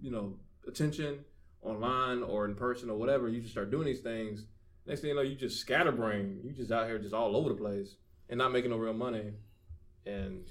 you 0.00 0.10
know, 0.10 0.36
attention 0.66 1.24
online 1.62 2.22
or 2.22 2.44
in 2.44 2.54
person 2.54 2.88
or 2.88 2.96
whatever. 2.96 3.28
You 3.28 3.40
just 3.40 3.52
start 3.52 3.70
doing 3.70 3.86
these 3.86 4.00
things. 4.00 4.46
Next 4.86 5.00
thing 5.00 5.10
you 5.10 5.16
know, 5.16 5.22
you 5.22 5.34
just 5.34 5.58
scatterbrain. 5.58 6.40
You 6.44 6.52
just 6.52 6.70
out 6.70 6.86
here 6.86 6.98
just 6.98 7.14
all 7.14 7.36
over 7.36 7.48
the 7.48 7.56
place 7.56 7.96
and 8.28 8.38
not 8.38 8.52
making 8.52 8.70
no 8.70 8.76
real 8.76 8.94
money. 8.94 9.32
And 10.06 10.44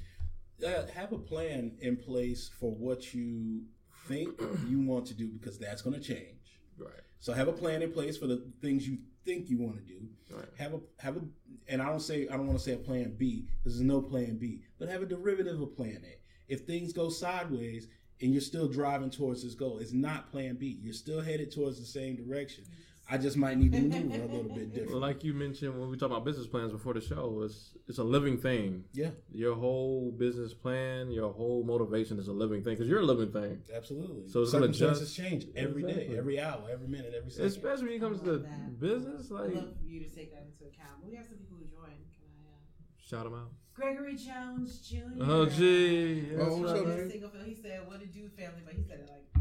Uh, 0.65 0.87
have 0.95 1.11
a 1.11 1.17
plan 1.17 1.71
in 1.81 1.95
place 1.95 2.49
for 2.59 2.71
what 2.71 3.13
you 3.13 3.61
think 4.07 4.39
you 4.67 4.79
want 4.81 5.05
to 5.05 5.13
do 5.13 5.27
because 5.27 5.59
that's 5.59 5.81
going 5.81 5.93
to 5.93 6.01
change. 6.01 6.59
right, 6.79 6.89
So 7.19 7.33
have 7.33 7.47
a 7.47 7.53
plan 7.53 7.81
in 7.83 7.91
place 7.91 8.17
for 8.17 8.25
the 8.25 8.43
things 8.61 8.87
you 8.87 8.97
think 9.23 9.49
you 9.49 9.59
want 9.59 9.75
to 9.77 9.83
do. 9.83 10.07
right, 10.31 10.47
Have 10.57 10.73
a 10.73 10.79
have 10.99 11.17
a, 11.17 11.21
and 11.67 11.81
I 11.81 11.85
don't 11.87 11.99
say 11.99 12.27
I 12.27 12.37
don't 12.37 12.47
want 12.47 12.57
to 12.57 12.63
say 12.63 12.73
a 12.73 12.77
plan 12.77 13.13
B 13.17 13.47
because 13.59 13.77
there's 13.77 13.85
no 13.87 14.01
plan 14.01 14.37
B, 14.37 14.61
but 14.79 14.89
have 14.89 15.03
a 15.03 15.05
derivative 15.05 15.61
of 15.61 15.75
plan 15.75 16.01
A. 16.03 16.15
If 16.51 16.61
things 16.61 16.91
go 16.93 17.09
sideways 17.09 17.87
and 18.21 18.31
you're 18.31 18.41
still 18.41 18.67
driving 18.67 19.11
towards 19.11 19.43
this 19.43 19.53
goal, 19.53 19.77
it's 19.77 19.93
not 19.93 20.31
plan 20.31 20.55
B. 20.55 20.79
You're 20.81 20.93
still 20.93 21.21
headed 21.21 21.51
towards 21.51 21.79
the 21.79 21.85
same 21.85 22.15
direction. 22.15 22.63
I 23.09 23.17
just 23.17 23.37
might 23.37 23.57
need 23.57 23.71
to 23.71 23.79
maneuver 23.81 24.15
a 24.23 24.27
little 24.27 24.43
bit 24.53 24.73
different. 24.73 24.99
like 24.99 25.23
you 25.23 25.33
mentioned 25.33 25.79
when 25.79 25.89
we 25.89 25.95
talk 25.97 26.11
about 26.11 26.25
business 26.25 26.45
plans 26.47 26.73
before 26.73 26.93
the 26.93 26.99
show, 27.01 27.41
it's 27.45 27.71
it's 27.87 27.99
a 27.99 28.03
living 28.03 28.37
thing. 28.37 28.83
Yeah, 28.93 29.11
Your 29.31 29.55
whole 29.55 30.11
business 30.11 30.53
plan, 30.53 31.09
your 31.11 31.31
whole 31.31 31.63
motivation 31.63 32.19
is 32.19 32.27
a 32.27 32.33
living 32.33 32.63
thing 32.63 32.73
because 32.73 32.89
you're 32.89 32.99
a 32.99 33.05
living 33.05 33.31
thing. 33.31 33.61
absolutely. 33.73 34.27
So 34.29 34.41
it's 34.41 34.51
gonna 34.51 34.65
circumstances 34.73 35.15
just- 35.15 35.17
change 35.17 35.45
every 35.55 35.83
day, 35.83 35.89
Exactly. 35.91 36.17
every 36.17 36.39
hour, 36.41 36.63
every 36.69 36.87
minute, 36.87 37.13
every 37.15 37.31
second. 37.31 37.45
Especially 37.47 37.85
when 37.85 37.93
it 37.93 37.99
comes 37.99 38.19
to 38.21 38.39
that. 38.39 38.79
business, 38.79 39.31
I'd 39.31 39.35
like 39.35 39.55
love 39.55 39.73
you 39.85 39.99
to 40.03 40.09
take 40.09 40.33
that 40.33 40.43
into 40.43 40.65
account. 40.65 41.05
We 41.05 41.15
have 41.15 41.25
some 41.27 41.37
people 41.37 41.57
who 41.57 41.65
joined. 41.65 42.03
Can 42.19 42.27
I? 42.27 42.49
Uh... 42.49 43.07
shout 43.09 43.23
them 43.23 43.35
out. 43.35 43.51
Gregory 43.73 44.15
Jones 44.15 44.81
Jr. 44.81 45.21
Oh, 45.21 45.45
gee. 45.45 46.31
Oh, 46.35 46.57
what's 46.57 46.71
up, 46.71 46.87
man. 46.87 46.97
man? 46.97 47.09
Single 47.11 47.29
film. 47.29 47.45
He 47.45 47.53
said, 47.55 47.87
"What 47.87 47.99
to 48.01 48.07
do, 48.07 48.27
family?" 48.29 48.63
But 48.65 48.73
he 48.73 48.81
said 48.83 48.99
it 49.01 49.09
like 49.09 49.36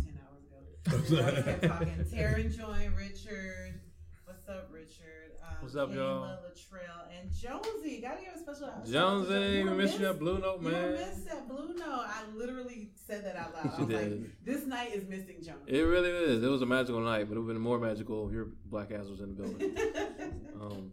Taryn 0.90 2.56
Joy, 2.56 2.90
Richard. 2.96 3.80
What's 4.24 4.48
up, 4.48 4.68
Richard? 4.70 5.32
Um, 5.42 5.56
What's 5.60 5.74
up, 5.74 5.90
Kayla, 5.90 5.94
y'all? 5.96 6.38
Latrell, 6.46 7.20
and 7.20 7.28
Jonesy. 7.32 8.00
Gotta 8.00 8.20
give 8.20 8.34
a 8.34 8.38
special. 8.38 8.68
shout 8.68 8.76
out 8.78 8.84
to 8.86 8.92
Jonesy, 8.92 9.32
we 9.34 9.58
You 9.58 9.64
miss 9.74 9.94
you 9.94 9.98
missed- 9.98 10.10
at 10.10 10.18
Blue 10.20 10.38
Note, 10.38 10.62
You 10.62 10.68
man. 10.68 10.92
missed 10.92 11.26
that 11.26 11.48
blue 11.48 11.74
note. 11.74 12.04
I 12.06 12.22
literally 12.36 12.90
said 12.94 13.24
that 13.24 13.34
out 13.34 13.52
loud. 13.54 13.66
I 13.72 13.76
She 13.76 13.82
was 13.82 13.94
like, 13.94 14.04
did. 14.10 14.32
"This 14.44 14.64
night 14.66 14.94
is 14.94 15.08
missing 15.08 15.42
Jonesy." 15.42 15.64
It 15.76 15.82
really 15.82 16.10
is. 16.10 16.44
It 16.44 16.48
was 16.48 16.62
a 16.62 16.66
magical 16.66 17.00
night, 17.00 17.24
but 17.28 17.36
it 17.36 17.40
would 17.40 17.48
have 17.48 17.54
been 17.56 17.60
more 17.62 17.80
magical 17.80 18.28
if 18.28 18.32
your 18.32 18.50
black 18.66 18.92
ass 18.92 19.06
was 19.06 19.20
in 19.20 19.34
the 19.34 19.42
building. 19.42 19.76
Um, 20.56 20.92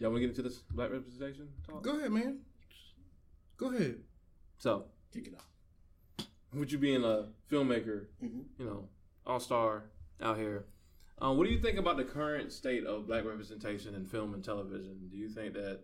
y'all 0.00 0.10
want 0.10 0.16
to 0.16 0.20
get 0.20 0.30
into 0.30 0.42
this 0.42 0.58
black 0.72 0.90
representation 0.90 1.48
talk? 1.64 1.80
go 1.82 1.96
ahead, 1.96 2.10
man. 2.10 2.40
Go 3.56 3.72
ahead. 3.72 3.98
So, 4.58 4.86
Kick 5.12 5.28
it 5.28 5.34
off. 5.36 6.26
with 6.52 6.72
you 6.72 6.78
being 6.78 7.04
a 7.04 7.28
filmmaker, 7.48 8.06
Mhm. 8.22 8.46
you 8.58 8.64
know, 8.64 8.88
all 9.26 9.40
star 9.40 9.84
out 10.20 10.36
here, 10.36 10.66
um, 11.20 11.38
what 11.38 11.46
do 11.46 11.52
you 11.52 11.60
think 11.60 11.78
about 11.78 11.96
the 11.96 12.04
current 12.04 12.52
state 12.52 12.84
of 12.84 13.06
black 13.06 13.24
representation 13.24 13.94
in 13.94 14.06
film 14.06 14.34
and 14.34 14.44
television? 14.44 15.08
Do 15.10 15.16
you 15.16 15.28
think 15.28 15.54
that 15.54 15.80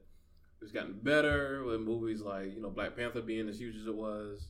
it's 0.61 0.73
gotten 0.73 0.95
better 1.03 1.65
with 1.65 1.81
movies 1.81 2.21
like 2.21 2.55
you 2.55 2.61
know 2.61 2.71
Black 2.71 2.97
Panther 2.97 3.23
being 3.23 3.49
as 3.49 3.59
huge 3.59 3.77
as 3.77 3.87
it 3.87 3.95
was, 3.95 4.49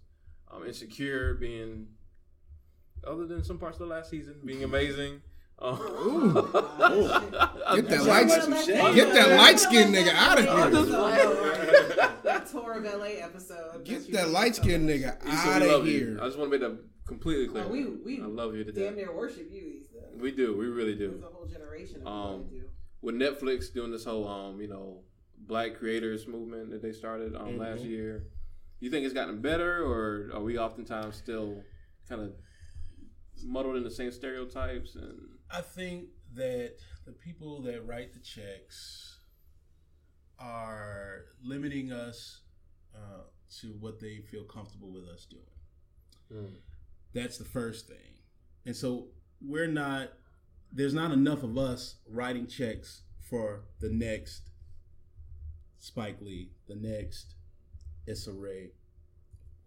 um, 0.51 0.67
Insecure 0.67 1.35
being, 1.35 1.87
other 3.07 3.27
than 3.27 3.45
some 3.45 3.59
parts 3.59 3.77
of 3.79 3.89
the 3.89 3.95
last 3.95 4.11
season, 4.11 4.37
being 4.45 4.65
amazing? 4.65 5.23
Um, 5.63 5.79
Ooh. 5.79 6.33
Get 6.33 7.89
that 7.91 8.05
light, 8.07 8.27
like 8.29 8.41
some 8.41 8.65
shade. 8.65 8.95
get 8.95 9.13
that 9.13 9.37
light 9.37 9.61
skinned 9.61 9.95
nigga 9.95 10.09
out 10.15 10.39
of 10.39 10.47
here. 10.47 10.71
just 10.71 10.91
playing. 10.91 12.13
that 12.25 12.47
tour 12.51 12.79
of 12.79 12.85
LA 12.85 13.23
episode. 13.23 13.85
Get 13.85 14.11
that 14.13 14.31
light 14.31 14.57
skinned 14.57 14.89
nigga 14.89 15.19
out 15.23 15.61
of 15.61 15.85
here. 15.85 16.19
I 16.19 16.25
just 16.25 16.39
want 16.39 16.51
to 16.51 16.59
make 16.59 16.67
that 16.67 16.79
completely 17.11 17.49
clear. 17.49 17.65
Oh, 17.65 17.69
we- 17.69 17.87
we 17.87 18.21
I 18.23 18.27
love 18.27 18.55
you 18.55 18.63
to 18.65 18.71
Damn 18.73 18.85
death. 18.85 18.97
near 18.97 19.13
worship 19.15 19.51
you, 19.51 19.81
Issa. 19.81 20.11
We 20.17 20.31
do. 20.31 20.57
We 20.57 20.67
really 20.67 20.95
There's 20.95 21.19
do. 21.21 21.27
a 21.27 21.29
whole 21.31 21.47
generation 21.47 21.97
of 21.97 22.01
people 22.03 22.13
Um, 22.13 22.49
do. 22.49 22.71
With 23.03 23.15
Netflix 23.17 23.73
doing 23.73 23.91
this 23.91 24.05
whole, 24.05 24.27
um, 24.29 24.61
you 24.61 24.69
know, 24.69 25.05
black 25.37 25.75
creators 25.75 26.27
movement 26.29 26.71
that 26.71 26.83
they 26.83 26.93
started 26.93 27.35
um, 27.35 27.57
last 27.59 27.83
Mhm. 27.83 27.89
year, 27.89 28.27
you 28.79 28.91
think 28.91 29.05
it's 29.05 29.15
gotten 29.15 29.41
better, 29.41 29.83
or 29.85 30.31
are 30.33 30.43
we 30.43 30.57
oftentimes 30.59 31.17
still 31.17 31.65
kind 32.09 32.21
of 32.23 32.37
muddled 33.45 33.77
in 33.77 33.83
the 33.83 33.91
same 33.91 34.13
stereotypes? 34.13 34.95
And 34.95 35.39
I 35.51 35.63
think 35.63 36.11
that 36.35 36.77
the 37.07 37.13
people 37.13 37.61
that 37.63 37.85
write 37.87 38.13
the 38.13 38.21
checks 38.21 39.19
are 40.39 41.27
limiting 41.43 41.91
us 41.93 42.43
uh, 42.95 43.23
to 43.61 43.73
what 43.79 43.99
they 44.01 44.21
feel 44.21 44.45
comfortable 44.45 44.93
with 44.93 45.05
us 45.09 45.25
doing. 45.27 45.51
Mm. 46.33 46.57
That's 47.13 47.39
the 47.39 47.45
first 47.45 47.87
thing. 47.89 48.19
And 48.67 48.75
so 48.77 49.09
we're 49.41 49.67
not 49.67 50.13
there's 50.73 50.95
not 50.95 51.11
enough 51.11 51.43
of 51.43 51.59
us 51.59 51.97
writing 52.09 52.47
checks 52.47 53.03
for 53.29 53.65
the 53.81 53.89
next 53.91 54.51
Spike 55.79 56.21
Lee, 56.21 56.53
the 56.69 56.77
next 56.77 57.35
Issa 58.07 58.33
Rae, 58.33 58.71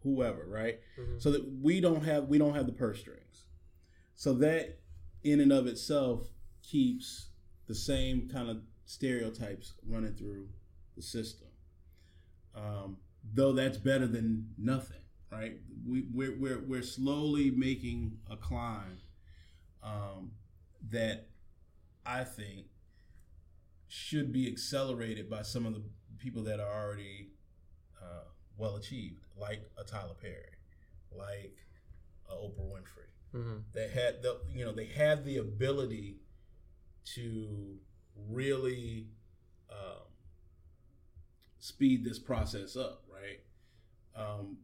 whoever, 0.04 0.46
right? 0.48 0.80
Mhm. 0.98 1.22
So 1.22 1.32
that 1.32 1.46
we 1.62 1.82
don't 1.82 2.04
have 2.04 2.28
we 2.30 2.38
don't 2.38 2.54
have 2.56 2.68
the 2.68 2.74
purse 2.74 3.00
strings. 3.00 3.46
So 4.16 4.34
that 4.36 4.80
in 5.24 5.40
and 5.42 5.52
of 5.52 5.68
itself 5.68 6.30
keeps 6.62 7.30
the 7.68 7.76
same 7.76 8.30
kind 8.30 8.50
of 8.50 8.62
stereotypes 8.86 9.74
running 9.86 10.14
through 10.16 10.50
the 10.96 11.02
system. 11.02 11.48
Um, 12.54 12.98
though 13.34 13.54
that's 13.54 13.78
better 13.78 14.06
than 14.08 14.54
nothing, 14.58 15.03
right? 15.34 15.58
We, 15.88 16.06
we're, 16.14 16.38
we're, 16.38 16.60
we're 16.62 16.84
slowly 16.84 17.52
making 17.52 18.20
a 18.30 18.38
climb 18.38 19.00
um, 19.82 20.32
that 20.92 21.28
I 22.06 22.24
think 22.24 22.68
should 23.88 24.32
be 24.32 24.48
accelerated 24.48 25.30
by 25.30 25.42
some 25.42 25.66
of 25.66 25.74
the 25.74 25.82
people 26.20 26.44
that 26.44 26.60
are 26.60 26.84
already 26.86 27.30
uh, 28.02 28.26
well 28.58 28.76
achieved, 28.76 29.26
like 29.38 29.70
a 29.78 29.84
Tyler 29.84 30.16
Perry, 30.20 30.56
like 31.16 31.58
a 32.30 32.34
Oprah 32.34 32.72
Winfrey. 32.72 33.10
Mhm. 33.36 33.64
They 33.74 33.88
had 33.90 34.22
the 34.22 34.40
you 34.54 34.64
know 34.64 34.72
they 34.72 34.86
had 34.86 35.26
the 35.26 35.38
ability 35.38 36.18
to 37.16 37.78
really 38.30 39.08
um, 39.72 40.04
speed 41.60 42.04
this 42.04 42.20
process 42.20 42.76
up, 42.76 43.04
right? 43.12 43.40
Um, 44.16 44.58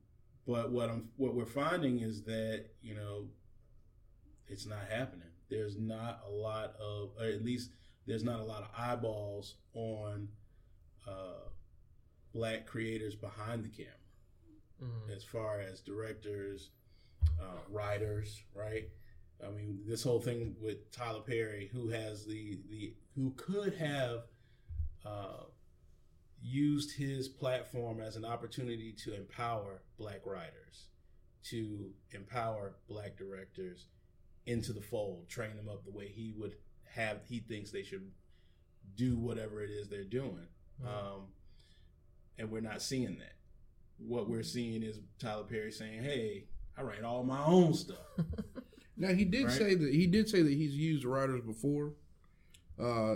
but 0.49 0.71
what 0.71 0.89
I'm 0.89 1.09
what 1.17 1.35
we're 1.35 1.45
finding 1.45 1.99
is 1.99 2.23
that 2.23 2.65
you 2.81 2.95
know 2.95 3.27
it's 4.47 4.65
not 4.65 4.83
happening. 4.89 5.27
There's 5.49 5.77
not 5.77 6.21
a 6.27 6.31
lot 6.31 6.73
of, 6.79 7.11
or 7.19 7.25
at 7.27 7.43
least 7.45 7.71
there's 8.07 8.23
not 8.23 8.39
a 8.39 8.43
lot 8.43 8.63
of 8.63 8.69
eyeballs 8.75 9.55
on 9.73 10.27
uh, 11.07 11.49
black 12.33 12.65
creators 12.65 13.15
behind 13.15 13.63
the 13.63 13.69
camera 13.69 13.93
Mhm. 14.81 15.15
as 15.15 15.23
far 15.23 15.59
as 15.59 15.81
directors, 15.81 16.71
uh, 17.39 17.59
writers, 17.69 18.41
right? 18.55 18.89
I 19.45 19.49
mean, 19.49 19.81
this 19.85 20.03
whole 20.03 20.19
thing 20.21 20.55
with 20.59 20.89
Tyler 20.91 21.21
Perry, 21.21 21.67
who 21.67 21.89
has 21.89 22.25
the 22.25 22.59
the 22.69 22.95
who 23.15 23.31
could 23.37 23.73
have 23.75 24.23
uh, 25.05 25.43
used 26.41 26.95
his 26.95 27.27
platform 27.27 27.99
as 27.99 28.15
an 28.15 28.25
opportunity 28.25 28.93
to 29.03 29.13
empower 29.15 29.81
black 29.97 30.25
writers, 30.25 30.87
to 31.43 31.91
empower 32.11 32.75
black 32.87 33.17
directors 33.17 33.87
into 34.45 34.73
the 34.73 34.81
fold, 34.81 35.27
train 35.29 35.55
them 35.55 35.69
up 35.69 35.83
the 35.85 35.91
way 35.91 36.07
he 36.07 36.33
would 36.37 36.55
have 36.95 37.19
he 37.27 37.39
thinks 37.39 37.71
they 37.71 37.83
should 37.83 38.09
do 38.95 39.17
whatever 39.17 39.61
it 39.63 39.69
is 39.69 39.87
they're 39.89 40.03
doing. 40.03 40.47
Um, 40.85 41.27
and 42.37 42.49
we're 42.49 42.61
not 42.61 42.81
seeing 42.81 43.17
that. 43.19 43.35
What 43.97 44.29
we're 44.29 44.43
seeing 44.43 44.81
is 44.81 44.99
Tyler 45.19 45.43
Perry 45.43 45.71
saying, 45.71 46.03
"Hey, 46.03 46.45
I 46.77 46.83
write 46.83 47.03
all 47.03 47.23
my 47.23 47.43
own 47.43 47.73
stuff." 47.73 47.97
Now 49.01 49.13
he 49.13 49.23
did 49.23 49.45
Right. 49.45 49.53
say 49.57 49.75
that 49.75 49.93
he 49.93 50.07
did 50.07 50.27
say 50.27 50.41
that 50.41 50.51
he's 50.51 50.75
used 50.75 51.05
writers 51.05 51.39
before. 51.41 51.93
Uh, 52.77 53.15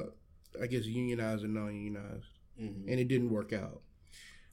I 0.62 0.68
guess 0.68 0.86
unionized 0.86 1.44
and 1.44 1.54
non-unionized, 1.54 2.24
Mhm. 2.62 2.88
and 2.88 3.00
it 3.00 3.08
didn't 3.08 3.30
work 3.32 3.54
out. 3.54 3.82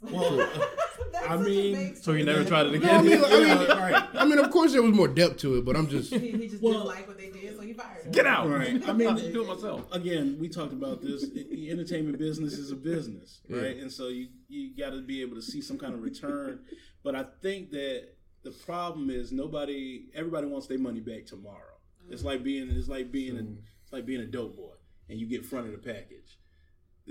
Well, 0.02 0.48
I 1.28 1.36
mean, 1.36 1.94
So 1.96 2.12
you 2.12 2.24
never 2.24 2.42
tried 2.44 2.66
it 2.68 2.80
No, 2.82 2.88
I 2.90 3.00
again? 3.00 3.04
mean, 3.04 3.24
I 3.24 3.38
mean, 3.38 3.48
Yeah, 3.48 3.78
right. 3.92 4.08
I 4.14 4.24
mean, 4.24 4.38
of 4.38 4.50
course 4.50 4.72
there 4.72 4.80
was 4.82 4.92
more 4.94 5.08
depth 5.08 5.38
to 5.40 5.56
it, 5.58 5.64
but 5.66 5.76
I'm 5.76 5.88
just 5.88 6.12
he, 6.14 6.30
he 6.30 6.48
just 6.48 6.62
Well- 6.62 6.72
didn't 6.74 6.86
like 6.86 7.06
what 7.08 7.18
they 7.18 7.28
did, 7.30 7.54
so 7.54 7.60
he 7.62 7.74
fired 7.74 8.06
him. 8.06 8.12
Get 8.12 8.26
out! 8.26 8.48
Right. 8.48 8.82
I 8.88 8.92
mean, 8.94 9.08
I'll 9.08 9.14
do 9.16 9.42
it 9.42 9.48
myself. 9.48 9.86
Again, 9.92 10.38
we 10.40 10.48
talked 10.48 10.72
about 10.72 11.02
this. 11.02 11.28
The 11.28 11.70
entertainment 11.70 12.18
business 12.18 12.54
is 12.54 12.70
a 12.70 12.76
business, 12.76 13.40
right? 13.50 13.76
And 13.76 13.92
so 13.92 14.08
you 14.08 14.28
you 14.48 14.74
got 14.76 14.90
to 14.90 15.02
be 15.02 15.20
able 15.20 15.36
to 15.36 15.42
see 15.42 15.60
some 15.60 15.78
kind 15.78 15.92
of 15.94 16.02
return. 16.02 16.60
But 17.02 17.14
I 17.14 17.24
think 17.42 17.70
that 17.72 18.08
the 18.42 18.50
problem 18.52 19.10
is 19.10 19.32
nobody, 19.32 20.06
everybody 20.14 20.46
wants 20.46 20.66
their 20.66 20.78
money 20.78 21.00
back 21.00 21.26
tomorrow. 21.26 21.76
It's 22.08 22.24
like 22.24 22.42
being 22.42 22.70
it's 22.70 22.88
like 22.88 23.12
being 23.12 23.36
a 23.36 23.42
it's 23.82 23.92
like 23.92 24.06
being 24.06 24.20
a 24.22 24.26
dope 24.26 24.56
boy, 24.56 24.74
and 25.10 25.20
you 25.20 25.26
get 25.26 25.44
front 25.44 25.66
of 25.66 25.72
the 25.72 25.78
package. 25.78 26.38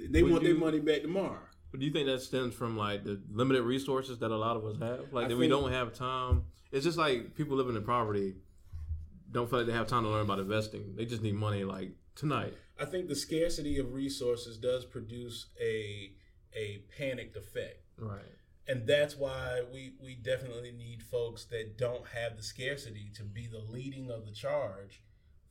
They 0.08 0.24
Would 0.24 0.32
want 0.32 0.44
you- 0.44 0.54
their 0.54 0.60
money 0.60 0.80
back 0.80 1.02
tomorrow. 1.02 1.40
But 1.72 1.82
do 1.82 1.86
you 1.86 1.92
think 1.92 2.08
that 2.08 2.20
stems 2.22 2.56
from 2.56 2.76
like 2.78 3.04
the 3.04 3.22
limited 3.32 3.62
resources 3.62 4.18
that 4.20 4.32
a 4.32 4.36
lot 4.36 4.58
of 4.58 4.66
us 4.66 4.80
have? 4.80 5.14
Like 5.14 5.26
I 5.26 5.28
that 5.30 5.38
we 5.38 5.48
think- 5.48 5.62
don't 5.62 5.72
have 5.72 5.94
time. 5.94 6.46
It's 6.72 6.86
just 6.86 6.98
like 6.98 7.36
people 7.36 7.58
living 7.58 7.76
in 7.76 7.84
poverty 7.84 8.36
don't 9.32 9.50
feel 9.50 9.60
like 9.60 9.68
they 9.68 9.74
have 9.74 9.88
time 9.88 10.04
to 10.04 10.10
learn 10.10 10.22
about 10.22 10.40
investing. 10.40 10.96
They 10.96 11.06
just 11.06 11.22
need 11.22 11.36
money 11.36 11.64
like 11.64 11.92
tonight. 12.16 12.54
I 12.80 12.86
think 12.86 13.08
the 13.08 13.16
scarcity 13.16 13.78
of 13.78 13.94
resources 13.94 14.58
does 14.58 14.86
produce 14.86 15.48
a 15.62 16.14
a 16.56 16.84
panicked 16.98 17.36
effect. 17.36 17.84
Right. 17.98 18.22
And 18.68 18.86
that's 18.86 19.18
why 19.18 19.64
we, 19.74 19.94
we 20.02 20.14
definitely 20.14 20.72
need 20.72 21.02
folks 21.02 21.46
that 21.46 21.78
don't 21.78 22.08
have 22.10 22.38
the 22.38 22.44
scarcity 22.44 23.12
to 23.16 23.24
be 23.24 23.48
the 23.48 23.60
leading 23.60 24.12
of 24.12 24.28
the 24.28 24.32
charge 24.32 25.02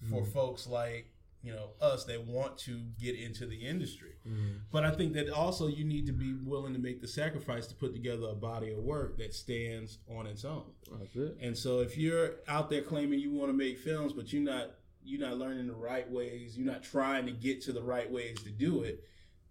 for 0.09 0.23
mm-hmm. 0.23 0.31
folks 0.31 0.69
like, 0.69 1.11
you 1.43 1.53
know, 1.53 1.71
us 1.81 2.05
that 2.05 2.27
want 2.27 2.59
to 2.59 2.81
get 3.01 3.15
into 3.15 3.47
the 3.47 3.57
industry. 3.57 4.13
Mm-hmm. 4.27 4.59
But 4.73 4.85
I 4.85 4.91
think 4.91 5.13
that 5.15 5.31
also 5.31 5.69
you 5.69 5.85
need 5.85 6.07
to 6.07 6.13
be 6.13 6.35
willing 6.45 6.73
to 6.73 6.81
make 6.81 7.01
the 7.01 7.09
sacrifice 7.09 7.67
to 7.69 7.75
put 7.75 7.93
together 7.93 8.29
a 8.31 8.35
body 8.35 8.73
of 8.73 8.79
work 8.79 9.17
that 9.19 9.33
stands 9.33 9.99
on 10.09 10.27
its 10.27 10.45
own. 10.45 10.65
That's 10.99 11.15
it. 11.15 11.37
And 11.41 11.57
so 11.57 11.81
if 11.81 11.97
you're 11.97 12.37
out 12.49 12.71
there 12.71 12.83
claiming 12.83 13.21
you 13.21 13.31
want 13.33 13.51
to 13.51 13.57
make 13.57 13.79
films, 13.79 14.13
but 14.13 14.33
you're 14.33 14.43
not 14.43 14.73
you're 15.05 15.21
not 15.21 15.39
learning 15.39 15.69
the 15.69 15.75
right 15.75 16.11
ways, 16.11 16.59
you're 16.59 16.67
not 16.71 16.83
trying 16.83 17.25
to 17.27 17.33
get 17.33 17.63
to 17.63 17.73
the 17.73 17.83
right 17.83 18.11
ways 18.11 18.43
to 18.43 18.51
do 18.51 18.83
it, 18.83 19.05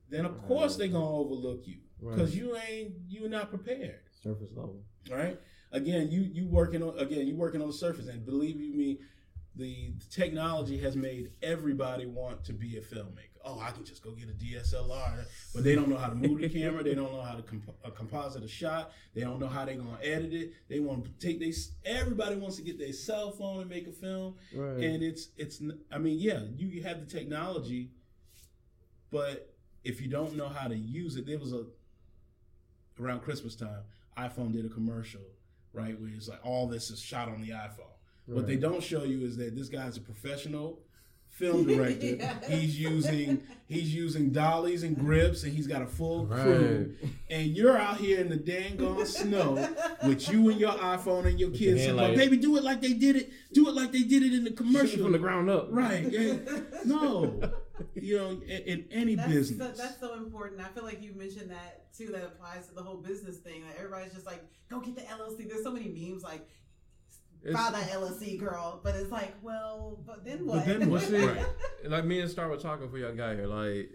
then 0.10 0.26
of 0.26 0.42
course 0.46 0.76
they're 0.76 0.88
gonna 0.90 1.10
overlook 1.18 1.62
you 1.66 1.78
because 2.00 2.36
you 2.36 2.56
ain't 2.70 2.92
you're 3.08 3.30
not 3.30 3.50
prepared, 3.50 4.02
Surface 4.22 4.52
level. 4.56 4.82
right? 5.10 5.40
Again, 5.72 6.10
you 6.12 6.22
you 6.22 6.48
working 6.48 6.84
on 6.84 6.98
again 7.00 7.26
you 7.28 7.36
working 7.36 7.62
on 7.62 7.68
the 7.68 7.74
surface, 7.74 8.08
and 8.08 8.26
believe 8.26 8.60
you 8.60 8.74
me, 8.74 9.00
the 9.58 9.94
technology 10.12 10.78
has 10.80 10.96
made 10.96 11.32
everybody 11.42 12.06
want 12.06 12.44
to 12.46 12.54
be 12.54 12.78
a 12.78 12.82
filmmaker. 12.82 13.32
Oh, 13.44 13.60
I 13.60 13.72
can 13.72 13.86
just 13.86 14.04
go 14.04 14.12
get 14.12 14.28
a 14.30 14.34
DSLR, 14.34 15.26
but 15.56 15.64
they 15.64 15.74
don't 15.74 15.88
know 15.88 15.98
how 15.98 16.10
to 16.10 16.16
move 16.16 16.42
the 16.42 16.50
camera. 16.50 16.84
They 16.84 16.96
don't 16.96 17.12
know 17.14 17.22
how 17.22 17.36
to 17.36 17.42
comp- 17.42 17.76
uh, 17.84 17.90
composite 17.92 18.44
a 18.44 18.48
shot. 18.48 18.92
They 19.16 19.22
don't 19.22 19.40
know 19.40 19.48
how 19.48 19.64
they're 19.66 19.76
gonna 19.76 19.98
edit 20.04 20.34
it. 20.34 20.54
They 20.70 20.80
want 20.80 21.06
to 21.06 21.12
take 21.26 21.40
they 21.40 21.54
everybody 21.86 22.36
wants 22.36 22.58
to 22.58 22.62
get 22.64 22.78
their 22.78 22.92
cell 22.94 23.32
phone 23.32 23.62
and 23.62 23.70
make 23.70 23.88
a 23.88 23.92
film, 23.92 24.36
Right. 24.54 24.84
and 24.84 25.02
it's 25.02 25.30
it's. 25.38 25.62
I 25.92 25.98
mean, 25.98 26.20
yeah, 26.20 26.42
you 26.56 26.84
have 26.84 27.00
the 27.00 27.06
technology, 27.06 27.92
but 29.12 29.54
if 29.84 30.02
you 30.02 30.08
don't 30.10 30.36
know 30.36 30.50
how 30.50 30.68
to 30.68 30.76
use 30.76 31.16
it, 31.16 31.26
there 31.26 31.40
was 31.40 31.54
a 31.54 31.66
around 33.00 33.22
Christmas 33.22 33.56
time, 33.56 33.84
iPhone 34.18 34.52
did 34.52 34.66
a 34.66 34.70
commercial, 34.70 35.22
right, 35.72 36.00
where 36.00 36.10
it's 36.10 36.28
like 36.28 36.40
all 36.44 36.68
this 36.68 36.90
is 36.90 37.00
shot 37.00 37.30
on 37.30 37.42
the 37.42 37.50
iPhone. 37.52 37.87
What 38.28 38.48
they 38.48 38.58
don't 38.58 38.84
show 38.84 39.04
you 39.04 39.26
is 39.26 39.38
that 39.38 39.56
this 39.56 39.70
guy's 39.70 39.98
a 39.98 40.02
professional 40.02 40.80
film 41.30 41.66
director. 41.68 42.06
Yeah. 42.18 42.40
He's 42.50 42.80
using 42.80 43.44
he's 43.68 43.94
using 43.94 44.32
dollies 44.32 44.84
and 44.84 44.98
grips, 44.98 45.44
and 45.44 45.54
he's 45.54 45.68
got 45.68 45.82
a 45.82 45.86
full 45.86 46.26
crew. 46.26 46.96
And 47.30 47.48
you're 47.56 47.78
out 47.78 47.98
here 47.98 48.20
in 48.20 48.30
the 48.30 48.36
dang 48.36 48.78
gone 48.78 49.06
snow 49.06 49.54
with 50.06 50.30
you 50.30 50.50
and 50.50 50.60
your 50.60 50.72
iPhone 50.72 51.26
and 51.28 51.40
your 51.40 51.52
kids. 51.52 51.80
hand 51.80 51.80
saying, 51.80 51.96
like- 51.96 52.16
baby, 52.16 52.38
do 52.38 52.58
it 52.58 52.64
like 52.64 52.82
they 52.82 52.94
did 52.94 53.16
it. 53.16 53.30
Do 53.54 53.68
it 53.70 53.76
like 53.76 53.92
they 53.92 54.04
did 54.04 54.24
it 54.24 54.34
in 54.34 54.44
the 54.44 54.52
commercial. 54.52 55.04
from 55.04 55.12
the 55.12 55.20
ground 55.20 55.50
up. 55.50 55.68
Right. 55.72 56.10
yeah. 56.12 56.36
No. 56.86 57.40
You 57.94 58.18
know, 58.18 58.30
in, 58.32 58.42
in 58.42 58.86
any 58.92 59.14
That's, 59.16 59.30
business. 59.32 59.78
So, 59.78 59.84
that's 59.84 60.00
so 60.00 60.14
important. 60.16 60.62
I 60.62 60.70
feel 60.70 60.84
like 60.84 61.02
you 61.02 61.14
mentioned 61.14 61.52
that 61.52 61.94
too. 61.96 62.08
That 62.08 62.24
applies 62.24 62.68
to 62.70 62.74
the 62.74 62.82
whole 62.82 62.98
business 62.98 63.38
thing. 63.38 63.64
Like 63.66 63.76
everybody's 63.78 64.14
just 64.14 64.26
like, 64.26 64.44
go 64.70 64.80
get 64.80 64.96
the 64.96 65.02
LLC. 65.04 65.48
There's 65.48 65.64
so 65.64 65.72
many 65.72 65.88
memes 65.90 66.24
like, 66.24 66.48
file 67.54 67.72
that 67.72 67.90
LLC, 67.90 68.38
girl. 68.40 68.80
But 68.84 68.96
it's 68.96 69.12
like, 69.12 69.34
well, 69.42 70.00
but 70.06 70.24
then 70.26 70.46
what? 70.46 70.66
then 70.66 70.90
what? 70.90 70.90
Well, 70.90 71.02
see, 71.10 71.26
Right. 71.26 71.46
like 71.86 72.06
me 72.06 72.20
and 72.22 72.30
Star 72.30 72.48
were 72.50 72.58
talking 72.58 72.90
for 72.90 72.98
y'all 72.98 73.14
guy 73.14 73.36
here. 73.36 73.48
Like, 73.48 73.90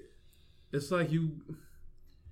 it's 0.73 0.91
like 0.91 1.11
you 1.13 1.33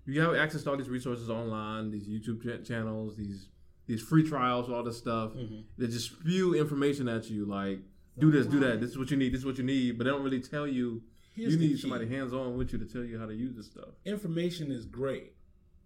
you 0.07 0.21
have 0.21 0.35
access 0.35 0.63
to 0.65 0.71
all 0.71 0.77
these 0.77 0.89
resources 0.89 1.31
online, 1.31 1.91
these 1.91 2.09
YouTube 2.09 2.41
ch- 2.43 2.67
channels, 2.67 3.17
these 3.17 3.49
these 3.87 4.01
free 4.03 4.23
trials, 4.29 4.69
all 4.71 4.83
this 4.85 4.99
stuff. 4.99 5.33
Mhm. 5.33 5.65
They 5.79 5.87
just 5.89 6.13
spew 6.13 6.55
information 6.55 7.09
at 7.09 7.29
you. 7.29 7.45
Like, 7.45 7.81
do 8.19 8.31
this, 8.31 8.47
do 8.47 8.61
that. 8.61 8.81
This 8.81 8.91
is 8.91 8.99
what 8.99 9.11
you 9.11 9.17
need. 9.17 9.33
This 9.33 9.41
is 9.41 9.47
what 9.47 9.59
you 9.59 9.65
need. 9.65 9.99
But 9.99 10.05
they 10.05 10.11
don't 10.11 10.23
really 10.23 10.41
tell 10.41 10.67
you. 10.67 11.03
Here's 11.35 11.55
you 11.55 11.61
need 11.61 11.79
somebody 11.79 12.09
hands 12.09 12.33
on 12.33 12.57
with 12.57 12.73
you 12.73 12.79
to 12.79 12.85
tell 12.85 13.05
you 13.05 13.19
how 13.19 13.27
to 13.27 13.35
use 13.35 13.55
this 13.57 13.67
stuff. 13.67 13.91
Information 14.05 14.71
is 14.73 14.85
great, 14.85 15.33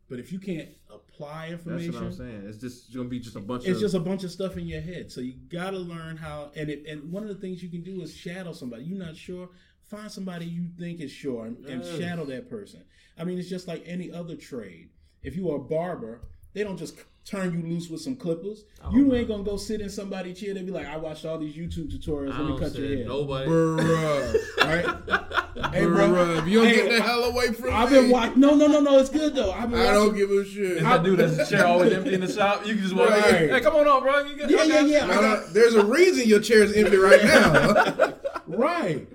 but 0.09 0.19
if 0.19 0.33
you 0.33 0.39
can't 0.39 0.69
apply 1.15 1.51
That's 1.51 1.67
information, 1.67 1.95
what 1.95 2.03
I'm 2.03 2.13
saying. 2.13 2.43
It's 2.47 2.59
just 2.59 2.95
gonna 2.95 3.09
be 3.09 3.21
just 3.21 3.37
a 3.37 3.41
bunch 3.41 3.65
it's 3.65 3.77
of. 3.77 3.81
just 3.81 3.95
a 3.95 4.01
bunch 4.01 4.25
of 4.25 4.31
stuff 4.31 4.57
in 4.57 4.67
your 4.67 4.81
head. 4.81 5.11
So 5.11 5.21
you 5.21 5.35
gotta 5.49 5.79
learn 5.79 6.17
how. 6.17 6.51
And 6.57 6.69
it, 6.69 6.87
and 6.87 7.11
one 7.11 7.23
of 7.23 7.29
the 7.29 7.35
things 7.37 7.63
you 7.63 7.69
can 7.69 7.83
do 7.83 8.03
is 8.03 8.15
shadow 8.15 8.53
somebody. 8.53 8.85
You're 8.85 9.05
not 9.05 9.17
sure. 9.17 9.49
Find 9.85 10.11
somebody 10.11 10.47
you 10.47 10.69
think 10.79 11.01
is 11.01 11.11
sure 11.11 11.47
and, 11.47 11.65
and 11.67 11.85
shadow 11.85 12.25
that 12.27 12.49
person. 12.49 12.85
I 13.19 13.25
mean, 13.25 13.39
it's 13.39 13.49
just 13.49 13.69
like 13.69 13.83
any 13.87 14.11
other 14.11 14.35
trade. 14.35 14.89
If 15.23 15.37
you 15.37 15.51
are 15.53 15.57
a 15.57 15.61
barber, 15.61 16.23
they 16.53 16.65
don't 16.65 16.79
just 16.79 16.97
turn 17.25 17.53
you 17.53 17.67
loose 17.67 17.89
with 17.89 18.01
some 18.01 18.17
clippers. 18.17 18.65
You 18.93 19.15
ain't 19.15 19.29
gonna 19.29 19.43
go 19.43 19.57
sit 19.57 19.81
in 19.81 19.91
somebody's 19.91 20.41
chair. 20.41 20.55
They 20.55 20.63
be 20.63 20.71
like, 20.71 20.87
I 20.87 20.97
watched 20.97 21.25
all 21.25 21.39
these 21.39 21.55
YouTube 21.55 21.93
tutorials. 21.93 22.39
Let 22.39 22.49
me 22.49 22.59
cut 22.59 22.75
your 22.75 22.97
hair. 22.97 23.07
nobody. 23.07 23.49
Bruh. 23.49 24.57
Right? 24.59 25.44
hey, 25.75 25.87
bro. 25.87 26.09
Bruh. 26.09 26.39
If 26.39 26.47
you 26.49 26.59
don't 26.61 26.67
Hey, 26.69 26.77
get 26.77 26.89
the 26.91 27.03
hell 27.03 27.25
away 27.25 27.53
from 27.53 27.67
me. 27.67 27.71
I've 27.73 27.91
been 27.91 28.11
watching. 28.11 28.41
No, 28.41 28.55
no, 28.55 28.67
no, 28.67 28.81
no. 28.81 28.99
It's 28.99 29.11
good 29.11 29.35
though. 29.35 29.53
I've 29.53 29.71
been 29.71 29.81
I 29.81 29.93
don't 29.93 30.09
watching. 30.13 30.29
give 30.29 30.31
a 30.31 30.45
shit. 30.45 30.71
It's 30.73 30.83
that 30.83 31.03
dude 31.03 31.19
that's 31.19 31.37
the 31.37 31.45
chair 31.47 31.67
always 31.67 31.93
empty 31.93 32.15
in 32.15 32.21
the 32.21 32.33
shop. 32.33 32.67
You 32.67 32.75
can 32.75 32.83
just 32.83 32.95
walk 32.97 33.11
Right. 33.11 33.43
in. 33.43 33.49
Hey, 33.51 33.61
come 33.61 33.75
on 33.77 33.87
up, 33.89 34.03
bro. 34.03 34.25
You 34.25 34.37
get, 34.37 34.51
Yeah, 34.51 34.59
I 34.59 34.63
yeah, 34.65 34.73
got 34.75 34.87
you. 34.87 34.93
yeah. 34.93 35.07
No, 35.07 35.21
no, 35.21 35.47
there's 35.49 35.75
a 35.75 35.85
reason 35.85 36.29
your 36.29 36.41
chair 36.41 36.63
is 36.63 36.73
empty 36.77 36.97
right 36.97 37.23
now. 37.25 38.15
right. 38.47 39.07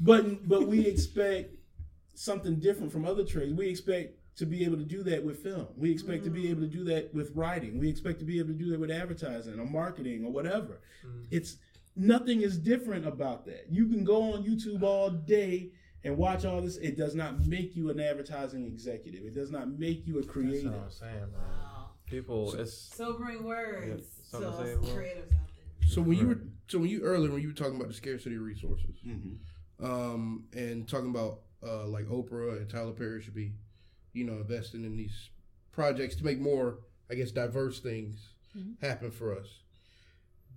But 0.00 0.48
but 0.48 0.66
we 0.68 0.86
expect 0.86 1.54
something 2.14 2.56
different 2.60 2.92
from 2.92 3.04
other 3.04 3.24
trades. 3.24 3.54
We 3.54 3.68
expect 3.68 4.14
to 4.36 4.46
be 4.46 4.64
able 4.64 4.76
to 4.76 4.84
do 4.84 5.02
that 5.02 5.22
with 5.24 5.42
film. 5.42 5.66
We 5.76 5.90
expect 5.90 6.22
to 6.24 6.30
be 6.30 6.44
mm. 6.44 6.50
able 6.50 6.60
to 6.62 6.68
do 6.68 6.84
that 6.84 7.12
with 7.12 7.32
writing. 7.34 7.78
We 7.78 7.88
expect 7.88 8.20
to 8.20 8.24
be 8.24 8.38
able 8.38 8.48
to 8.50 8.54
do 8.54 8.70
that 8.70 8.78
with 8.78 8.90
advertising 8.90 9.58
or 9.58 9.66
marketing 9.66 10.24
or 10.24 10.30
whatever. 10.30 10.80
Mm. 11.04 11.26
It's 11.32 11.56
nothing 11.96 12.42
is 12.42 12.56
different 12.56 13.04
about 13.06 13.44
that. 13.46 13.66
You 13.68 13.86
can 13.88 14.04
go 14.04 14.34
on 14.34 14.44
YouTube 14.44 14.82
all 14.84 15.10
day 15.10 15.70
and 16.04 16.16
watch 16.16 16.44
all 16.44 16.60
this. 16.60 16.76
It 16.76 16.96
does 16.96 17.14
not 17.14 17.46
make 17.46 17.74
you 17.76 17.90
an 17.90 18.00
advertising 18.00 18.64
executive. 18.66 19.24
It 19.24 19.34
does 19.34 19.50
not 19.50 19.68
make 19.78 20.06
you 20.06 20.18
a 20.18 20.20
That's 20.20 20.32
creative. 20.32 20.72
what 20.72 20.82
I'm 20.84 20.90
saying, 20.90 21.14
man. 21.20 21.30
Wow. 21.32 21.90
People, 22.06 22.54
it's 22.54 22.72
Sobering 22.94 23.44
words. 23.44 23.86
Yeah, 24.32 24.40
so 24.40 24.40
something 24.52 24.64
say, 24.66 24.72
us 24.74 24.78
bro. 24.78 24.88
creatives 24.88 25.32
out 25.34 25.48
there. 25.56 25.88
so 25.88 26.00
when 26.00 26.16
you 26.18 26.26
were, 26.28 26.40
so 26.68 26.78
when 26.78 26.88
you 26.88 27.02
earlier 27.02 27.30
when 27.30 27.42
you 27.42 27.48
were 27.48 27.54
talking 27.54 27.76
about 27.76 27.88
the 27.88 27.94
scarcity 27.94 28.36
of 28.36 28.42
resources, 28.42 28.96
Mhm. 29.06 29.38
um, 29.80 30.44
and 30.54 30.88
talking 30.88 31.10
about 31.10 31.40
uh, 31.62 31.86
like 31.86 32.06
Oprah 32.06 32.56
and 32.58 32.70
Tyler 32.70 32.92
Perry 32.92 33.20
should 33.20 33.34
be, 33.34 33.52
you 34.12 34.24
know, 34.24 34.34
investing 34.34 34.84
in 34.84 34.96
these 34.96 35.30
projects 35.72 36.14
to 36.16 36.24
make 36.24 36.38
more, 36.38 36.78
I 37.10 37.14
guess, 37.14 37.30
diverse 37.32 37.80
things 37.80 38.28
happen 38.80 39.10
for 39.10 39.36
us. 39.36 39.46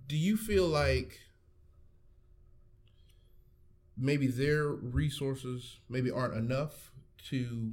Do 0.08 0.16
you 0.16 0.36
feel 0.36 0.66
like 0.68 1.18
maybe 3.96 4.26
their 4.26 4.68
resources 4.68 5.78
maybe 5.88 6.10
aren't 6.10 6.34
enough 6.34 6.92
to 7.28 7.72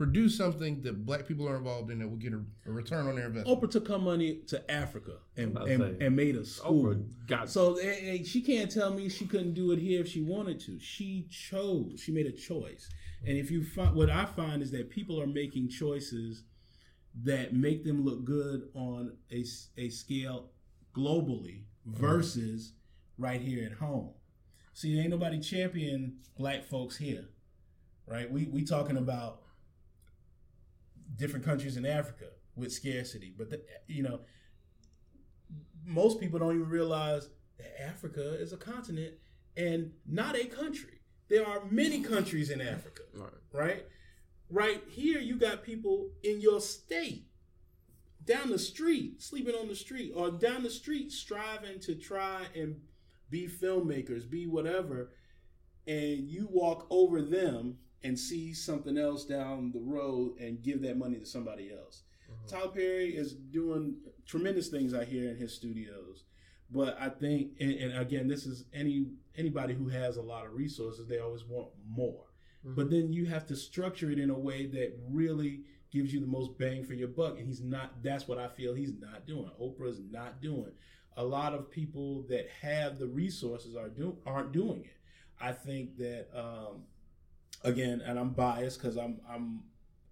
produce 0.00 0.34
something 0.34 0.80
that 0.80 1.04
black 1.04 1.28
people 1.28 1.46
are 1.46 1.56
involved 1.56 1.90
in 1.90 1.98
that 1.98 2.08
will 2.08 2.16
get 2.16 2.32
a, 2.32 2.40
a 2.66 2.72
return 2.72 3.06
on 3.06 3.16
their 3.16 3.26
investment? 3.26 3.60
Oprah 3.60 3.70
took 3.70 3.86
her 3.88 3.98
money 3.98 4.40
to 4.46 4.70
Africa 4.70 5.18
and, 5.36 5.56
and, 5.58 6.02
and 6.02 6.16
made 6.16 6.36
a 6.36 6.44
school. 6.46 6.94
Oprah 6.94 7.26
got 7.26 7.50
So 7.50 7.74
eh, 7.76 7.96
eh, 8.00 8.18
she 8.24 8.40
can't 8.40 8.70
tell 8.70 8.94
me 8.94 9.10
she 9.10 9.26
couldn't 9.26 9.52
do 9.52 9.72
it 9.72 9.78
here 9.78 10.00
if 10.00 10.08
she 10.08 10.22
wanted 10.22 10.58
to. 10.60 10.78
She 10.80 11.26
chose. 11.30 12.00
She 12.02 12.12
made 12.12 12.24
a 12.24 12.32
choice. 12.32 12.88
And 13.26 13.36
if 13.36 13.50
you 13.50 13.62
find 13.62 13.94
what 13.94 14.08
I 14.08 14.24
find 14.24 14.62
is 14.62 14.70
that 14.70 14.88
people 14.88 15.20
are 15.20 15.26
making 15.26 15.68
choices 15.68 16.44
that 17.22 17.52
make 17.52 17.84
them 17.84 18.02
look 18.02 18.24
good 18.24 18.68
on 18.74 19.12
a, 19.30 19.44
a 19.76 19.90
scale 19.90 20.48
globally 20.96 21.64
versus 21.84 22.72
right 23.18 23.42
here 23.42 23.66
at 23.66 23.72
home. 23.72 24.14
See, 24.72 24.98
ain't 24.98 25.10
nobody 25.10 25.40
champion 25.40 26.18
black 26.36 26.64
folks 26.64 26.96
here, 26.96 27.26
right? 28.06 28.30
We 28.30 28.46
we 28.46 28.64
talking 28.64 28.96
about 28.96 29.42
different 31.16 31.44
countries 31.44 31.76
in 31.76 31.84
Africa 31.84 32.26
with 32.56 32.72
scarcity, 32.72 33.34
but 33.36 33.50
the, 33.50 33.60
you 33.88 34.02
know, 34.02 34.20
most 35.84 36.20
people 36.20 36.38
don't 36.38 36.54
even 36.54 36.68
realize 36.68 37.28
that 37.58 37.82
Africa 37.82 38.34
is 38.40 38.52
a 38.52 38.56
continent 38.56 39.14
and 39.56 39.92
not 40.06 40.36
a 40.36 40.46
country. 40.46 41.00
There 41.28 41.46
are 41.46 41.62
many 41.70 42.00
countries 42.02 42.50
in 42.50 42.60
Africa, 42.60 43.02
Right. 43.14 43.30
right? 43.52 43.86
Right 44.48 44.82
here, 44.88 45.20
you 45.20 45.36
got 45.36 45.62
people 45.62 46.10
in 46.24 46.40
your 46.40 46.60
state 46.60 47.26
down 48.24 48.50
the 48.50 48.58
street, 48.58 49.22
sleeping 49.22 49.54
on 49.54 49.68
the 49.68 49.76
street, 49.76 50.12
or 50.14 50.30
down 50.30 50.62
the 50.62 50.70
street 50.70 51.12
striving 51.12 51.78
to 51.80 51.94
try 51.94 52.46
and 52.54 52.80
be 53.30 53.48
filmmakers, 53.48 54.28
be 54.28 54.46
whatever, 54.46 55.12
and 55.86 56.28
you 56.28 56.48
walk 56.50 56.86
over 56.90 57.22
them 57.22 57.78
and 58.02 58.18
see 58.18 58.52
something 58.52 58.98
else 58.98 59.24
down 59.24 59.72
the 59.72 59.80
road 59.80 60.38
and 60.40 60.62
give 60.62 60.82
that 60.82 60.96
money 60.96 61.18
to 61.18 61.26
somebody 61.26 61.70
else. 61.72 62.02
Mm-hmm. 62.30 62.48
Tyler 62.48 62.72
Perry 62.72 63.16
is 63.16 63.34
doing 63.34 63.96
tremendous 64.26 64.68
things 64.68 64.94
I 64.94 65.04
hear 65.04 65.30
in 65.30 65.36
his 65.36 65.54
studios, 65.54 66.24
but 66.70 66.96
I 67.00 67.08
think, 67.08 67.52
and, 67.60 67.72
and 67.72 67.98
again, 67.98 68.28
this 68.28 68.46
is 68.46 68.64
any 68.72 69.06
anybody 69.36 69.74
who 69.74 69.88
has 69.88 70.16
a 70.16 70.22
lot 70.22 70.46
of 70.46 70.54
resources, 70.54 71.06
they 71.06 71.18
always 71.18 71.44
want 71.44 71.68
more. 71.88 72.24
Mm-hmm. 72.64 72.74
But 72.74 72.90
then 72.90 73.12
you 73.12 73.26
have 73.26 73.46
to 73.46 73.56
structure 73.56 74.10
it 74.10 74.18
in 74.18 74.30
a 74.30 74.38
way 74.38 74.66
that 74.66 74.98
really 75.10 75.62
gives 75.90 76.12
you 76.12 76.20
the 76.20 76.26
most 76.26 76.56
bang 76.58 76.84
for 76.84 76.94
your 76.94 77.08
buck, 77.08 77.38
and 77.38 77.46
he's 77.46 77.62
not. 77.62 78.02
That's 78.02 78.28
what 78.28 78.38
I 78.38 78.48
feel 78.48 78.74
he's 78.74 78.94
not 78.98 79.26
doing. 79.26 79.50
Oprah's 79.60 80.00
not 80.10 80.40
doing. 80.40 80.72
A 81.16 81.24
lot 81.24 81.54
of 81.54 81.70
people 81.70 82.24
that 82.28 82.48
have 82.62 82.98
the 82.98 83.06
resources 83.06 83.76
are 83.76 83.88
do 83.88 84.16
aren't 84.24 84.52
doing 84.52 84.84
it. 84.84 84.96
I 85.40 85.52
think 85.52 85.96
that 85.98 86.28
um, 86.34 86.84
again, 87.64 88.02
and 88.04 88.18
I'm 88.18 88.30
biased 88.30 88.80
because 88.80 88.96
I'm 88.96 89.20
I'm 89.28 89.62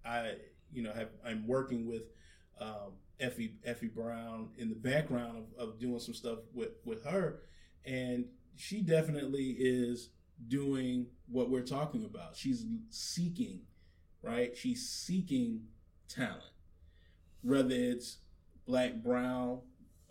I 0.05 0.33
you 0.71 0.83
know 0.83 0.91
have 0.93 1.09
I'm 1.25 1.47
working 1.47 1.87
with 1.87 2.03
um, 2.59 2.93
Effie 3.19 3.55
Effie 3.63 3.87
Brown 3.87 4.49
in 4.57 4.69
the 4.69 4.75
background 4.75 5.45
of, 5.57 5.69
of 5.69 5.79
doing 5.79 5.99
some 5.99 6.13
stuff 6.13 6.39
with 6.53 6.69
with 6.85 7.03
her, 7.05 7.41
and 7.85 8.25
she 8.55 8.81
definitely 8.81 9.55
is 9.59 10.09
doing 10.47 11.07
what 11.27 11.49
we're 11.49 11.61
talking 11.61 12.05
about. 12.05 12.35
She's 12.35 12.65
seeking, 12.89 13.61
right? 14.21 14.55
She's 14.55 14.87
seeking 14.87 15.61
talent, 16.07 16.43
whether 17.41 17.75
it's 17.75 18.17
black, 18.65 18.95
brown, 19.03 19.59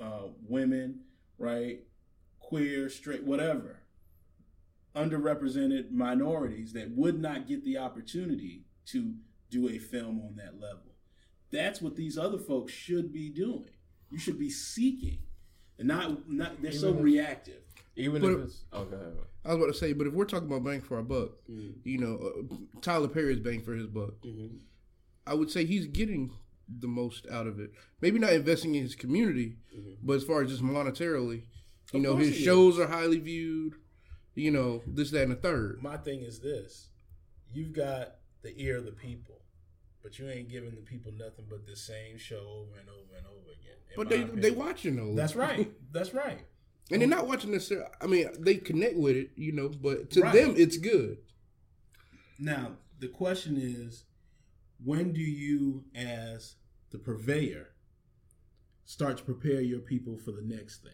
uh, 0.01 0.28
women, 0.46 1.01
right, 1.38 1.80
queer, 2.40 2.88
straight, 2.88 3.24
whatever 3.24 3.80
underrepresented 4.96 5.90
minorities 5.92 6.72
that 6.72 6.90
would 6.96 7.20
not 7.20 7.46
get 7.46 7.64
the 7.64 7.78
opportunity 7.78 8.64
to 8.86 9.14
do 9.51 9.68
a 9.68 9.78
film 9.78 10.20
on 10.26 10.34
that 10.36 10.59
level. 10.61 10.94
That's 11.53 11.80
what 11.80 11.94
these 11.96 12.18
other 12.18 12.38
folks 12.38 12.72
should 12.72 13.12
be 13.12 13.30
doing. 13.30 13.70
You 14.11 14.18
should 14.18 14.38
be 14.38 14.51
seeking, 14.51 15.18
and 15.78 15.88
not 15.88 16.28
not. 16.28 16.61
They're 16.62 16.72
so 16.72 16.94
if- 16.94 17.03
reactive. 17.03 17.62
Even 17.96 18.22
But- 18.22 18.30
if 18.32 18.38
it's 18.46 18.64
oh. 18.72 18.86
I 19.44 19.49
was 19.55 19.57
about 19.57 19.66
to 19.72 19.74
say, 19.74 19.92
but 19.92 20.07
if 20.07 20.12
we're 20.12 20.24
talking 20.24 20.46
about 20.49 20.64
bang 20.64 20.80
for 20.80 20.96
our 20.96 21.03
buck, 21.03 21.30
Mm-hmm. 21.51 21.80
you 21.88 21.99
know, 21.99 22.16
uh, 22.16 22.80
Tyler 22.80 23.09
Perry 23.09 23.32
is 23.32 23.40
bang 23.40 23.62
for 23.62 23.74
his 23.74 23.86
buck. 23.86 24.14
I 25.26 25.34
would 25.34 25.51
say 25.51 25.64
he's 25.64 25.86
getting 25.86 26.32
the 26.68 26.88
most 26.88 27.26
out 27.30 27.46
of 27.46 27.58
it. 27.60 27.70
Maybe 28.00 28.18
not 28.18 28.32
investing 28.32 28.74
in 28.74 28.82
his 28.82 28.94
community, 28.94 29.56
mm-hmm. 29.76 29.92
but 30.02 30.14
as 30.14 30.24
far 30.24 30.42
as 30.42 30.50
just 30.50 30.62
monetarily, 30.62 31.42
you 31.92 31.98
Of 31.98 32.02
know, 32.02 32.16
his 32.16 32.36
he 32.36 32.44
shows 32.44 32.78
are 32.78 32.86
highly 32.88 33.18
viewed. 33.18 33.74
You 34.34 34.52
know, 34.52 34.82
this, 34.86 35.10
that, 35.10 35.22
and 35.22 35.32
the 35.32 35.36
third. 35.36 35.82
My 35.82 35.96
thing 35.96 36.22
is 36.22 36.38
this: 36.40 36.90
you've 37.52 37.72
got 37.72 38.16
the 38.42 38.52
ear 38.62 38.76
of 38.76 38.84
the 38.84 38.92
people, 38.92 39.40
but 40.02 40.18
you 40.18 40.28
ain't 40.28 40.48
giving 40.48 40.70
the 40.70 40.82
people 40.82 41.10
nothing 41.12 41.46
but 41.50 41.66
the 41.66 41.74
same 41.74 42.18
show 42.18 42.36
over 42.36 42.78
and 42.78 42.88
over 42.88 43.16
and 43.16 43.26
over 43.26 43.50
again. 43.50 43.76
But 43.96 44.04
my 44.06 44.10
they 44.10 44.22
opinion. 44.22 44.40
they 44.40 44.50
watching 44.52 44.96
those. 44.96 45.16
That's 45.16 45.34
right. 45.46 45.72
That's 45.92 46.14
right. 46.14 46.38
and 46.92 47.00
they're 47.00 47.08
not 47.08 47.26
watching 47.26 47.50
necessarily. 47.50 47.86
I 48.00 48.06
mean, 48.06 48.28
they 48.38 48.54
connect 48.56 48.96
with 48.96 49.16
it, 49.16 49.30
you 49.34 49.50
know, 49.52 49.68
but 49.70 50.10
to 50.10 50.20
Right. 50.20 50.34
them, 50.34 50.54
it's 50.56 50.76
good. 50.76 51.18
Now 52.38 52.72
the 53.00 53.08
question 53.08 53.56
is, 53.56 54.04
when 54.82 55.12
do 55.12 55.20
you, 55.20 55.84
as 55.94 56.56
the 56.90 56.98
purveyor, 56.98 57.68
start 58.84 59.18
to 59.18 59.24
prepare 59.24 59.60
your 59.60 59.80
people 59.80 60.16
for 60.16 60.32
the 60.32 60.42
next 60.42 60.82
thing, 60.82 60.92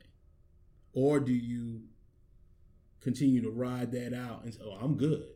or 0.93 1.21
do 1.21 1.33
you 1.33 1.83
continue 3.01 3.43
to 3.43 3.51
ride 3.51 3.93
that 3.93 4.15
out 4.15 4.45
and 4.45 4.55
say, 4.55 4.61
"Oh, 4.65 4.79
I'm 4.81 4.97
good"? 4.97 5.35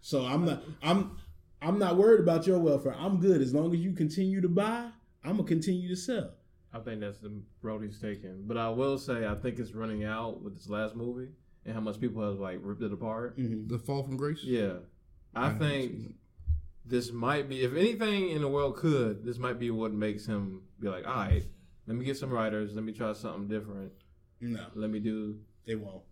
So 0.00 0.24
I'm 0.24 0.44
not. 0.44 0.62
I'm. 0.82 1.16
I'm 1.62 1.78
not 1.78 1.96
worried 1.98 2.20
about 2.20 2.46
your 2.46 2.58
welfare. 2.58 2.94
I'm 2.98 3.20
good 3.20 3.42
as 3.42 3.52
long 3.52 3.74
as 3.74 3.80
you 3.80 3.92
continue 3.92 4.40
to 4.40 4.48
buy. 4.48 4.90
I'm 5.22 5.36
gonna 5.36 5.44
continue 5.44 5.88
to 5.88 5.96
sell. 5.96 6.32
I 6.72 6.78
think 6.78 7.00
that's 7.00 7.18
the 7.18 7.42
road 7.62 7.82
he's 7.82 8.00
taking. 8.00 8.44
But 8.46 8.56
I 8.56 8.70
will 8.70 8.96
say, 8.96 9.26
I 9.26 9.34
think 9.34 9.58
it's 9.58 9.72
running 9.72 10.04
out 10.04 10.40
with 10.42 10.54
this 10.54 10.68
last 10.68 10.94
movie 10.96 11.28
and 11.66 11.74
how 11.74 11.80
much 11.80 12.00
people 12.00 12.22
have 12.22 12.38
like 12.38 12.58
ripped 12.62 12.82
it 12.82 12.92
apart. 12.92 13.34
The 13.36 13.78
fall 13.78 14.02
from 14.02 14.16
grace. 14.16 14.42
Yeah, 14.42 14.74
I 15.34 15.48
haven't 15.48 15.68
seen 15.68 15.90
think 15.90 16.14
this 16.90 17.12
might 17.12 17.48
be, 17.48 17.62
if 17.62 17.74
anything 17.74 18.30
in 18.30 18.42
the 18.42 18.48
world 18.48 18.76
could, 18.76 19.24
this 19.24 19.38
might 19.38 19.58
be 19.58 19.70
what 19.70 19.92
makes 19.92 20.26
him 20.26 20.62
be 20.80 20.88
like, 20.88 21.06
all 21.06 21.14
right, 21.14 21.44
let 21.86 21.96
me 21.96 22.04
get 22.04 22.16
some 22.16 22.30
writers, 22.30 22.74
let 22.74 22.84
me 22.84 22.92
try 22.92 23.12
something 23.12 23.48
different, 23.48 23.92
No, 24.40 24.66
let 24.74 24.90
me 24.90 24.98
do. 25.00 25.38
they 25.66 25.76
won't 25.76 26.02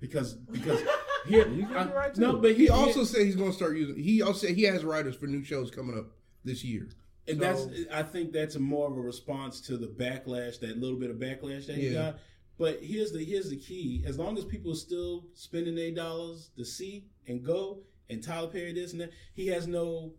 because 0.00 0.34
because 0.52 0.80
here 1.26 1.48
You 1.48 1.66
can 1.66 1.68
be 1.68 1.74
I- 1.74 1.92
right, 1.92 2.16
no, 2.16 2.36
but 2.36 2.52
He 2.52 2.64
he 2.64 2.68
also 2.70 3.04
said 3.04 3.26
he's 3.26 3.36
going 3.36 3.50
to 3.50 3.56
start 3.56 3.76
using. 3.76 3.96
He 3.96 4.22
also 4.22 4.46
said 4.46 4.56
he 4.56 4.62
has 4.62 4.84
writers 4.84 5.16
for 5.16 5.26
new 5.26 5.42
shows 5.42 5.70
coming 5.70 5.98
up 5.98 6.06
this 6.44 6.62
year. 6.64 6.88
And 7.26 7.40
that's 7.40 7.66
I 7.92 8.02
think 8.04 8.32
that's 8.32 8.54
a 8.54 8.60
more 8.60 8.88
of 8.90 8.96
a 8.96 9.00
response 9.00 9.60
to 9.62 9.76
the 9.76 9.88
backlash, 9.88 10.60
that 10.60 10.78
little 10.78 10.98
bit 10.98 11.10
of 11.10 11.16
backlash 11.16 11.66
that 11.66 11.76
he 11.76 11.92
got. 11.92 12.18
But 12.58 12.78
here's 12.82 13.12
the 13.12 13.22
here's 13.24 13.50
the 13.50 13.56
key: 13.58 14.02
as 14.06 14.18
long 14.18 14.38
as 14.38 14.44
people 14.44 14.72
are 14.72 14.76
still 14.76 15.26
spending 15.34 15.74
their 15.74 15.90
dollars 15.90 16.50
to 16.56 16.64
see 16.64 17.04
and 17.26 17.44
go, 17.44 17.80
and 18.08 18.22
Tyler 18.22 18.48
Perry 18.48 18.72
this 18.72 18.92
and 18.92 19.00
that, 19.02 19.10
he 19.34 19.48
has 19.48 19.66
no 19.66 20.12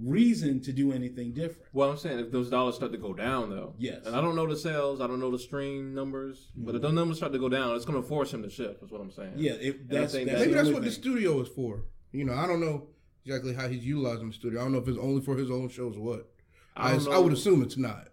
reason 0.00 0.60
to 0.62 0.72
do 0.72 0.92
anything 0.92 1.32
different. 1.32 1.68
Well, 1.72 1.90
I'm 1.90 1.96
saying 1.96 2.18
if 2.18 2.32
those 2.32 2.48
dollars 2.48 2.76
start 2.76 2.92
to 2.92 2.98
go 2.98 3.12
down, 3.12 3.50
though. 3.50 3.74
Yes. 3.78 4.06
And 4.06 4.16
I 4.16 4.20
don't 4.20 4.34
know 4.34 4.46
the 4.46 4.56
sales, 4.56 5.00
I 5.00 5.06
don't 5.06 5.20
know 5.20 5.30
the 5.30 5.38
stream 5.38 5.94
numbers, 5.94 6.48
but 6.56 6.70
if 6.70 6.76
mm-hmm. 6.76 6.82
those 6.82 6.94
numbers 6.94 7.16
start 7.18 7.32
to 7.32 7.38
go 7.38 7.48
down, 7.48 7.76
it's 7.76 7.84
going 7.84 8.00
to 8.00 8.08
force 8.08 8.32
him 8.32 8.42
to 8.42 8.50
shift. 8.50 8.80
That's 8.80 8.92
what 8.92 9.00
I'm 9.00 9.10
saying. 9.10 9.34
Yeah, 9.36 9.52
if 9.52 9.74
I 9.74 9.78
that's, 9.88 10.12
that's 10.12 10.24
Maybe 10.24 10.52
that's 10.52 10.68
only 10.68 10.74
what 10.74 10.84
the 10.84 10.90
studio 10.90 11.40
is 11.40 11.48
for. 11.48 11.82
You 12.12 12.24
know, 12.24 12.34
I 12.34 12.46
don't 12.46 12.60
know 12.60 12.88
exactly 13.24 13.54
how 13.54 13.68
he's 13.68 13.84
utilizing 13.84 14.28
the 14.28 14.34
studio. 14.34 14.60
I 14.60 14.64
don't 14.64 14.72
know 14.72 14.78
if 14.78 14.88
it's 14.88 14.98
only 14.98 15.20
for 15.20 15.36
his 15.36 15.50
own 15.50 15.68
shows 15.68 15.96
or 15.96 16.00
what. 16.00 16.28
I, 16.76 16.94
I, 16.94 16.98
I 17.12 17.18
would 17.18 17.32
assume 17.32 17.62
it's 17.62 17.76
not. 17.76 18.08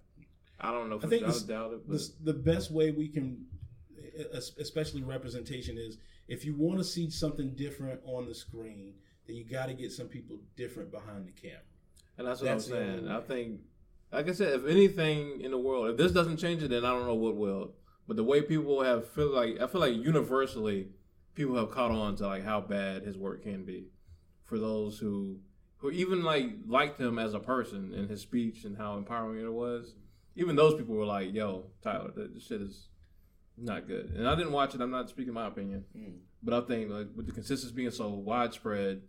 I 0.59 0.71
don't 0.71 0.89
know. 0.89 0.99
For 0.99 1.07
I 1.07 1.09
think 1.09 1.21
sure. 1.21 1.30
I 1.30 1.32
this- 1.32 1.43
doubt 1.43 1.73
it. 1.73 1.88
But 1.88 1.93
This, 1.93 2.09
the 2.23 2.34
best 2.34 2.71
way 2.71 2.91
we 2.91 3.07
can, 3.07 3.45
especially 4.57 5.03
representation, 5.03 5.77
is 5.77 5.97
if 6.27 6.43
you 6.45 6.53
want 6.55 6.77
to 6.80 6.84
see 6.84 7.09
something 7.09 7.55
different 7.55 8.01
on 8.05 8.25
the 8.25 8.36
screen, 8.36 8.95
then 9.25 9.38
you 9.38 9.45
got 9.45 9.67
to 9.67 9.73
get 9.73 9.91
some 9.91 10.07
people 10.07 10.38
different 10.57 10.91
behind 10.91 11.25
the 11.25 11.32
camera. 11.32 11.61
And 12.20 12.28
that's 12.28 12.41
what 12.41 12.47
That's 12.49 12.65
I'm 12.67 12.72
saying. 12.72 13.07
I 13.07 13.22
think, 13.22 13.61
like 14.11 14.28
I 14.28 14.34
said, 14.34 14.53
if 14.53 14.67
anything 14.67 15.39
in 15.41 15.51
the 15.51 15.57
world, 15.57 15.89
if 15.89 15.97
this 15.97 16.11
doesn't 16.11 16.38
change 16.38 16.61
it, 16.61 16.67
then 16.67 16.84
I 16.84 16.89
don't 16.91 17.07
know 17.07 17.15
what 17.15 17.38
will. 17.38 17.74
But 18.07 18.17
the 18.17 18.24
way 18.26 18.41
people 18.41 18.84
have 18.84 19.07
feel 19.09 19.34
like, 19.34 19.61
I 19.61 19.67
feel 19.67 19.80
like 19.82 19.95
universally, 19.95 20.89
people 21.34 21.55
have 21.55 21.72
caught 21.72 21.91
on 21.91 22.15
to 22.17 22.28
like 22.28 22.43
how 22.43 22.59
bad 22.59 23.03
his 23.03 23.17
work 23.17 23.43
can 23.43 23.63
be 23.63 23.88
for 24.43 24.59
those 24.59 24.99
who 24.99 25.39
who 25.78 25.89
even 25.91 26.24
like 26.24 26.49
liked 26.67 26.99
him 26.99 27.17
as 27.17 27.34
a 27.34 27.39
person 27.39 27.93
and 27.95 28.09
his 28.09 28.20
speech 28.22 28.65
and 28.65 28.78
how 28.78 28.97
empowering 28.97 29.45
it 29.45 29.53
was. 29.53 29.95
Even 30.36 30.57
those 30.57 30.76
people 30.76 30.95
were 30.95 31.05
like, 31.05 31.34
"Yo, 31.34 31.67
Tyler, 31.82 32.11
th- 32.13 32.32
this 32.34 32.43
shit 32.47 32.61
is 32.61 32.89
not 33.57 33.88
good." 33.88 34.09
And 34.09 34.28
I 34.28 34.36
didn't 34.36 34.51
watch 34.51 34.76
it. 34.76 34.82
I'm 34.82 34.91
not 34.91 35.09
speaking 35.09 35.34
my 35.34 35.47
opinion, 35.47 35.86
Mm. 35.95 36.17
but 36.43 36.53
I 36.53 36.61
think 36.67 36.89
like 36.91 37.07
with 37.15 37.28
the 37.28 37.32
consistency 37.32 37.74
being 37.74 37.91
so 37.91 38.09
widespread, 38.09 39.03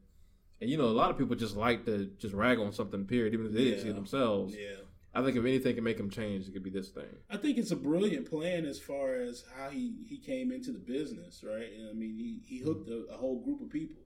and 0.61 0.69
you 0.69 0.77
know, 0.77 0.85
a 0.85 0.87
lot 0.87 1.11
of 1.11 1.19
people 1.19 1.37
just 1.37 1.57
like 1.57 1.85
to 1.87 2.11
just 2.19 2.35
rag 2.35 2.59
on 2.59 2.73
something. 2.73 3.07
Period, 3.07 3.35
even 3.35 3.47
if 3.47 3.53
they 3.53 3.65
didn't 3.65 3.83
see 3.83 3.89
it 3.89 3.95
themselves. 3.95 4.55
Yeah. 4.55 4.77
I 5.13 5.25
think 5.25 5.37
if 5.37 5.45
anything 5.45 5.75
can 5.75 5.83
make 5.83 5.99
him 5.99 6.09
change, 6.09 6.47
it 6.47 6.53
could 6.53 6.63
be 6.63 6.71
this 6.71 6.91
thing. 6.91 7.09
I 7.29 7.37
think 7.37 7.59
it's 7.59 7.73
a 7.73 7.77
brilliant 7.77 8.31
plan 8.31 8.65
as 8.65 8.79
far 8.79 9.17
as 9.17 9.45
how 9.57 9.71
he, 9.71 10.05
he 10.09 10.19
came 10.19 10.53
into 10.53 10.71
the 10.71 10.79
business, 10.79 11.43
right? 11.43 11.67
And 11.77 11.89
I 11.91 11.93
mean, 11.95 12.15
he, 12.17 12.41
he 12.45 12.61
mm-hmm. 12.61 12.69
hooked 12.69 12.89
a, 12.89 13.13
a 13.13 13.17
whole 13.17 13.43
group 13.43 13.61
of 13.61 13.71
people, 13.71 14.03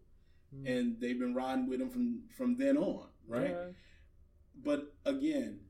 mm-hmm. 0.55 0.67
and 0.67 1.01
they've 1.01 1.19
been 1.19 1.35
riding 1.35 1.69
with 1.69 1.81
him 1.81 1.91
from 1.91 2.23
from 2.35 2.57
then 2.57 2.79
on, 2.79 3.09
right? 3.29 3.55
But 4.65 4.95
again, 5.05 5.61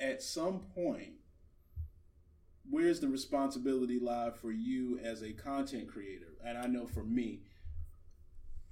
at 0.00 0.22
some 0.22 0.60
point, 0.74 1.14
where's 2.70 3.00
the 3.00 3.08
responsibility 3.08 3.98
lie 3.98 4.30
for 4.30 4.52
you 4.52 4.98
as 5.02 5.22
a 5.22 5.32
content 5.32 5.88
creator? 5.88 6.34
And 6.44 6.56
I 6.56 6.66
know 6.66 6.86
for 6.86 7.02
me, 7.02 7.40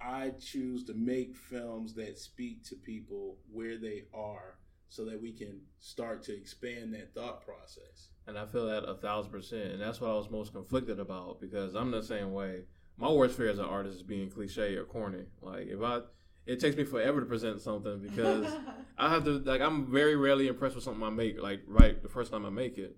I 0.04 0.30
choose 0.38 0.84
to 0.84 0.94
make 0.94 1.34
films 1.34 1.94
that 1.94 2.18
speak 2.18 2.64
to 2.64 2.74
people 2.76 3.36
where 3.50 3.78
they 3.78 4.04
are 4.12 4.58
so 4.88 5.04
that 5.06 5.20
we 5.20 5.32
can 5.32 5.60
start 5.80 6.22
to 6.24 6.36
expand 6.36 6.94
that 6.94 7.14
thought 7.14 7.44
process. 7.44 8.10
And 8.26 8.38
I 8.38 8.46
feel 8.46 8.66
that 8.66 8.84
a 8.84 8.94
thousand 8.94 9.32
percent. 9.32 9.72
And 9.72 9.80
that's 9.80 10.00
what 10.00 10.10
I 10.10 10.14
was 10.14 10.30
most 10.30 10.52
conflicted 10.52 11.00
about 11.00 11.40
because 11.40 11.74
I'm 11.74 11.90
the 11.90 12.02
same 12.02 12.32
way. 12.32 12.62
My 12.96 13.10
worst 13.10 13.36
fear 13.36 13.48
as 13.48 13.58
an 13.58 13.64
artist 13.64 13.96
is 13.96 14.02
being 14.02 14.30
cliche 14.30 14.76
or 14.76 14.84
corny. 14.84 15.24
Like 15.42 15.66
if 15.66 15.82
I, 15.82 16.00
it 16.46 16.60
takes 16.60 16.76
me 16.76 16.84
forever 16.84 17.20
to 17.20 17.26
present 17.26 17.60
something 17.60 18.00
because 18.00 18.46
I 18.98 19.10
have 19.10 19.24
to 19.24 19.38
like 19.38 19.60
I'm 19.60 19.90
very 19.90 20.16
rarely 20.16 20.48
impressed 20.48 20.74
with 20.76 20.84
something 20.84 21.02
I 21.02 21.10
make 21.10 21.42
like 21.42 21.62
right 21.66 22.00
the 22.02 22.08
first 22.08 22.30
time 22.30 22.46
I 22.46 22.50
make 22.50 22.78
it. 22.78 22.96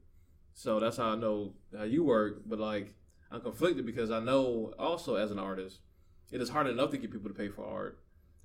So 0.54 0.80
that's 0.80 0.96
how 0.96 1.10
I 1.10 1.16
know 1.16 1.54
how 1.76 1.84
you 1.84 2.04
work. 2.04 2.42
But 2.44 2.58
like 2.58 2.94
I'm 3.30 3.40
conflicted 3.40 3.86
because 3.86 4.10
I 4.10 4.20
know 4.20 4.74
also 4.78 5.14
as 5.14 5.30
an 5.30 5.38
artist, 5.38 5.80
it 6.30 6.40
is 6.40 6.48
hard 6.48 6.66
enough 6.66 6.90
to 6.90 6.98
get 6.98 7.10
people 7.12 7.28
to 7.28 7.34
pay 7.34 7.48
for 7.48 7.64
art. 7.64 7.98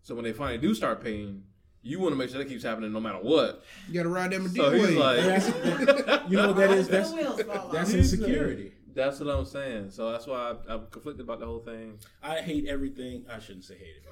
So 0.03 0.15
when 0.15 0.23
they 0.23 0.33
finally 0.33 0.57
do 0.57 0.73
start 0.73 1.03
paying, 1.03 1.43
you 1.83 1.99
want 1.99 2.11
to 2.13 2.15
make 2.15 2.29
sure 2.29 2.39
that 2.39 2.47
keeps 2.47 2.63
happening 2.63 2.91
no 2.91 2.99
matter 2.99 3.17
what. 3.19 3.63
You 3.87 3.93
got 3.95 4.03
to 4.03 4.09
ride 4.09 4.31
that 4.31 4.41
So 4.41 4.47
Madea 4.47 4.73
he's 4.77 4.87
wave. 4.87 4.97
like, 4.97 6.21
You 6.29 6.37
know, 6.37 6.53
that 6.53 6.71
is 6.71 6.87
that's 6.87 7.11
wheels 7.11 7.41
fall 7.41 7.57
off. 7.57 7.71
that's 7.71 7.93
insecurity. 7.93 8.71
That's 8.93 9.19
what 9.19 9.29
I'm 9.33 9.45
saying. 9.45 9.91
So 9.91 10.11
that's 10.11 10.27
why 10.27 10.53
I, 10.67 10.73
I'm 10.73 10.87
conflicted 10.91 11.23
about 11.25 11.39
the 11.39 11.45
whole 11.45 11.59
thing. 11.59 11.97
I 12.21 12.37
hate 12.41 12.67
everything. 12.67 13.25
I 13.31 13.39
shouldn't 13.39 13.63
say 13.65 13.75
hate 13.77 13.87
it. 13.87 14.03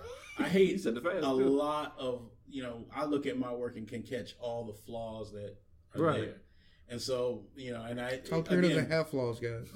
I 0.44 0.48
hate 0.48 0.80
said 0.82 0.96
the 0.96 1.02
fans 1.02 1.18
a 1.18 1.30
too. 1.30 1.50
lot 1.50 1.96
of 2.00 2.22
you 2.50 2.64
know. 2.64 2.86
I 2.96 3.06
look 3.06 3.26
at 3.26 3.38
my 3.38 3.52
work 3.54 3.76
and 3.78 3.88
can 3.88 4.04
catch 4.04 4.36
all 4.40 4.64
the 4.66 4.74
flaws 4.74 5.32
that 5.34 5.58
are 5.96 6.02
Right. 6.02 6.22
there, 6.22 6.36
and 6.88 7.02
so 7.02 7.44
you 7.58 7.74
know, 7.74 7.84
and 7.84 8.00
I 8.00 8.18
Tyler 8.18 8.42
again, 8.42 8.62
doesn't 8.62 8.90
have 8.92 9.10
flaws, 9.10 9.40
guys. 9.42 9.68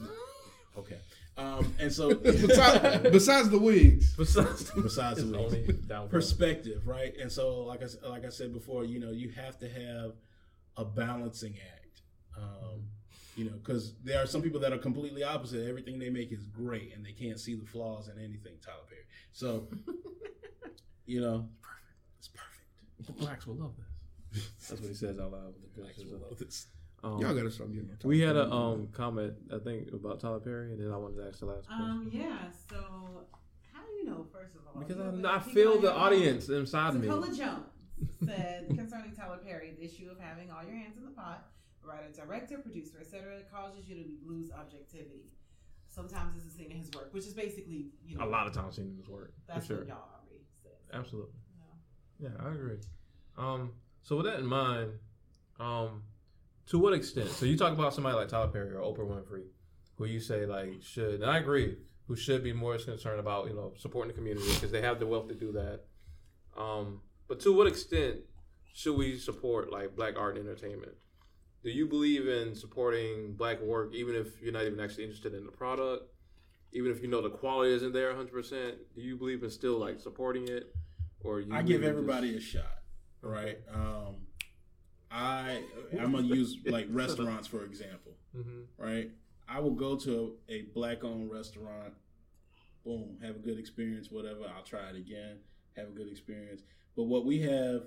okay, 0.77 0.97
um, 1.37 1.73
and 1.79 1.91
so 1.91 2.13
besides, 2.15 3.09
besides 3.09 3.49
the 3.49 3.57
wigs. 3.59 4.13
Besides, 4.15 4.71
Besides 4.71 5.29
the 5.29 5.37
wigs. 5.41 5.87
perspective, 6.09 6.87
right? 6.87 7.13
And 7.19 7.31
so, 7.31 7.59
like 7.61 7.81
I 7.81 7.85
s- 7.85 7.97
like 8.07 8.25
I 8.25 8.29
said 8.29 8.53
before, 8.53 8.85
you 8.85 8.99
know, 8.99 9.11
you 9.11 9.29
have 9.29 9.57
to 9.59 9.67
have 9.69 10.13
a 10.77 10.85
balancing 10.85 11.55
act. 11.73 12.01
Um, 12.37 12.83
you 13.35 13.45
know, 13.45 13.53
because 13.57 13.95
there 14.03 14.21
are 14.21 14.27
some 14.27 14.41
people 14.43 14.59
that 14.59 14.73
are 14.73 14.77
completely 14.77 15.23
opposite. 15.23 15.67
Everything 15.67 15.97
they 15.97 16.09
make 16.09 16.31
is 16.31 16.45
great, 16.45 16.93
and 16.95 17.03
they 17.05 17.11
can't 17.13 17.39
see 17.39 17.55
the 17.55 17.65
flaws 17.65 18.07
in 18.09 18.17
anything. 18.19 18.53
Tyler 18.63 18.77
Perry. 18.87 19.01
So, 19.31 19.67
you 21.05 21.19
know, 21.21 21.47
perfect. 21.61 21.97
it's 22.19 22.27
perfect. 22.27 23.07
The 23.07 23.11
blacks 23.13 23.47
will 23.47 23.55
love 23.55 23.73
this. 24.31 24.49
That's 24.69 24.81
what 24.81 24.89
he 24.89 24.95
says 24.95 25.19
out 25.19 25.31
loud. 25.31 25.53
Blacks 25.75 25.97
will 25.97 26.19
love 26.19 26.37
this. 26.39 26.67
Um, 27.03 27.19
Y'all 27.19 27.33
got 27.35 27.43
to 27.43 27.51
stop 27.51 27.67
getting 27.67 27.89
on 27.89 27.97
we 28.03 28.21
Tyler 28.21 28.27
had 28.39 28.47
a 28.47 28.51
um 28.53 28.87
comment 28.93 29.33
I 29.53 29.57
think 29.59 29.91
about 29.91 30.19
Tyler 30.21 30.39
Perry, 30.39 30.71
and 30.71 30.79
then 30.81 30.91
I 30.91 30.97
wanted 30.97 31.17
to 31.21 31.27
ask 31.27 31.39
the 31.39 31.47
last 31.47 31.67
question 31.67 31.83
Um, 31.83 32.09
yeah, 32.13 32.37
so 32.69 32.77
how 33.73 33.81
do 33.83 33.91
you 33.97 34.05
know, 34.05 34.25
first 34.31 34.55
of 34.55 34.61
all? 34.67 34.79
because 34.81 34.97
You 34.97 35.03
I, 35.03 35.11
know, 35.11 35.29
I 35.29 35.39
people 35.39 35.53
feel 35.53 35.75
the 35.81 35.87
your 35.87 35.91
own. 35.93 35.99
audience 35.99 36.47
inside 36.49 36.95
me. 36.95 37.01
Nicola 37.07 37.27
Jones 37.33 37.65
said 38.25 38.67
concerning 38.69 39.11
Tyler 39.13 39.39
Perry, 39.45 39.73
the 39.77 39.83
issue 39.85 40.09
of 40.09 40.17
having 40.19 40.49
all 40.49 40.63
your 40.63 40.75
hands 40.75 40.97
in 40.97 41.03
the 41.03 41.11
pot, 41.11 41.47
writer, 41.83 42.07
director, 42.15 42.57
producer, 42.57 42.97
etc., 43.01 43.41
causes 43.53 43.87
you 43.87 43.95
to 43.95 44.05
lose 44.25 44.49
objectivity. 44.51 45.31
Sometimes 45.89 46.35
this 46.35 46.45
is 46.45 46.53
seen 46.57 46.71
in 46.71 46.77
his 46.77 46.89
work, 46.91 47.13
which 47.13 47.25
is 47.25 47.33
basically, 47.33 47.91
you 48.05 48.17
know, 48.17 48.23
A 48.23 48.25
lot 48.25 48.47
of 48.47 48.53
times 48.53 48.77
seen 48.77 48.87
in 48.87 48.95
his 48.97 49.07
work 49.09 49.33
for 49.45 49.53
That's 49.53 49.67
sure. 49.67 49.77
what 49.79 49.87
y'all 49.87 50.07
already 50.23 50.43
said. 50.63 50.71
Absolutely. 50.91 51.33
You 52.19 52.29
know. 52.29 52.33
Yeah, 52.39 52.45
I 52.49 52.51
agree. 52.53 52.77
Um, 53.37 53.73
so 54.01 54.15
with 54.17 54.25
that 54.25 54.39
in 54.39 54.45
mind, 54.47 54.91
um, 55.59 56.01
to 56.67 56.79
what 56.79 56.93
extent? 56.93 57.29
So 57.29 57.45
you 57.45 57.57
talk 57.57 57.73
about 57.73 57.93
somebody 57.93 58.15
like 58.15 58.27
Tyler 58.29 58.47
Perry 58.47 58.71
or 58.71 58.79
Oprah 58.79 59.07
Winfrey, 59.07 59.43
who 59.97 60.05
you 60.05 60.19
say 60.19 60.45
like 60.45 60.81
should, 60.81 61.21
and 61.21 61.25
I 61.25 61.37
agree, 61.37 61.77
who 62.07 62.15
should 62.15 62.43
be 62.43 62.53
more 62.53 62.77
concerned 62.77 63.19
about 63.19 63.47
you 63.47 63.53
know 63.53 63.73
supporting 63.77 64.11
the 64.11 64.17
community 64.17 64.47
because 64.53 64.71
they 64.71 64.81
have 64.81 64.99
the 64.99 65.07
wealth 65.07 65.27
to 65.29 65.35
do 65.35 65.51
that. 65.53 65.81
Um, 66.57 67.01
but 67.27 67.39
to 67.41 67.53
what 67.55 67.67
extent 67.67 68.17
should 68.73 68.95
we 68.97 69.17
support 69.17 69.71
like 69.71 69.95
black 69.95 70.15
art 70.17 70.37
and 70.37 70.47
entertainment? 70.47 70.93
Do 71.63 71.69
you 71.69 71.87
believe 71.87 72.27
in 72.27 72.55
supporting 72.55 73.33
black 73.35 73.61
work 73.61 73.93
even 73.93 74.15
if 74.15 74.41
you're 74.41 74.51
not 74.51 74.65
even 74.65 74.79
actually 74.79 75.03
interested 75.05 75.33
in 75.33 75.45
the 75.45 75.51
product? 75.51 76.03
Even 76.73 76.91
if 76.91 77.01
you 77.01 77.07
know 77.07 77.21
the 77.21 77.29
quality 77.29 77.71
isn't 77.73 77.93
there 77.93 78.11
100%, 78.13 78.73
do 78.95 79.01
you 79.01 79.15
believe 79.15 79.43
in 79.43 79.49
still 79.49 79.77
like 79.77 79.99
supporting 79.99 80.47
it? 80.47 80.73
Or 81.23 81.39
you 81.39 81.53
I 81.53 81.61
give 81.61 81.83
everybody 81.83 82.33
just- 82.33 82.47
a 82.47 82.49
shot, 82.57 82.79
right? 83.21 83.59
Um, 83.73 84.15
I 85.13 85.61
I'm 85.99 86.11
gonna 86.11 86.23
use 86.23 86.57
like 86.65 86.87
restaurants 86.89 87.47
for 87.47 87.63
example, 87.63 88.13
Mhm. 88.35 88.65
right? 88.77 89.11
I 89.47 89.59
will 89.59 89.75
go 89.75 89.95
to 89.97 90.37
a 90.49 90.63
black-owned 90.73 91.29
restaurant, 91.29 91.93
boom, 92.83 93.17
have 93.21 93.35
a 93.35 93.39
good 93.39 93.59
experience, 93.59 94.09
whatever. 94.09 94.45
I'll 94.55 94.63
try 94.63 94.89
it 94.89 94.95
again, 94.95 95.37
have 95.75 95.89
a 95.89 95.91
good 95.91 96.07
experience. 96.07 96.63
But 96.95 97.03
what 97.03 97.25
we 97.25 97.39
have, 97.41 97.83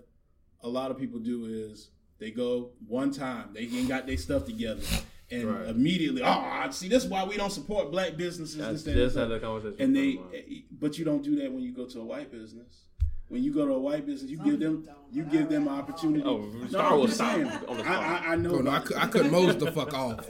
a 0.62 0.68
lot 0.68 0.90
of 0.90 0.98
people 0.98 1.18
do 1.18 1.46
is 1.46 1.90
they 2.18 2.30
go 2.30 2.70
one 2.86 3.10
time, 3.10 3.50
they 3.54 3.62
ain't 3.62 3.88
got 3.88 4.06
their 4.06 4.16
stuff 4.18 4.44
together, 4.46 4.82
and 5.30 5.44
Right. 5.44 5.68
immediately, 5.68 6.22
oh, 6.22 6.26
I 6.28 6.70
see, 6.70 6.88
this 6.88 7.04
is 7.04 7.10
why 7.10 7.24
we 7.24 7.36
don't 7.36 7.50
support 7.50 7.90
black 7.90 8.16
businesses. 8.16 8.60
I 8.60 8.72
this, 8.72 8.84
just 8.84 9.14
that, 9.16 9.22
had 9.22 9.32
and 9.32 9.32
that 9.32 9.42
conversation. 9.42 9.84
and 9.84 9.96
they, 9.96 10.10
a 10.12 10.14
friend 10.18 10.34
of 10.44 10.48
mine. 10.50 10.64
but 10.78 10.98
you 10.98 11.04
don't 11.04 11.22
do 11.24 11.34
that 11.36 11.52
when 11.52 11.62
you 11.64 11.72
go 11.72 11.86
to 11.86 12.00
a 12.00 12.04
white 12.04 12.30
business. 12.30 12.84
When 13.28 13.42
you 13.42 13.52
go 13.52 13.66
to 13.66 13.72
a 13.72 13.78
white 13.78 14.06
business, 14.06 14.30
you 14.30 14.36
Some 14.36 14.50
give 14.50 14.60
them, 14.60 14.88
you 15.10 15.24
give 15.24 15.42
I 15.42 15.46
them 15.46 15.66
like- 15.66 15.78
opportunity. 15.80 16.22
Oh, 16.24 16.38
No, 16.38 16.68
Star 16.68 16.92
I'm 16.92 16.98
Wars 16.98 17.18
just 17.18 17.18
saying. 17.20 17.46
I. 17.48 17.82
I, 17.82 18.32
I 18.32 18.36
know. 18.36 18.58
No, 18.60 18.70
I, 18.70 18.78
could, 18.78 18.96
I 18.96 19.06
couldn't 19.08 19.32
Moe's 19.32 19.56
the 19.56 19.72
fuck 19.72 19.92
off. 19.94 20.28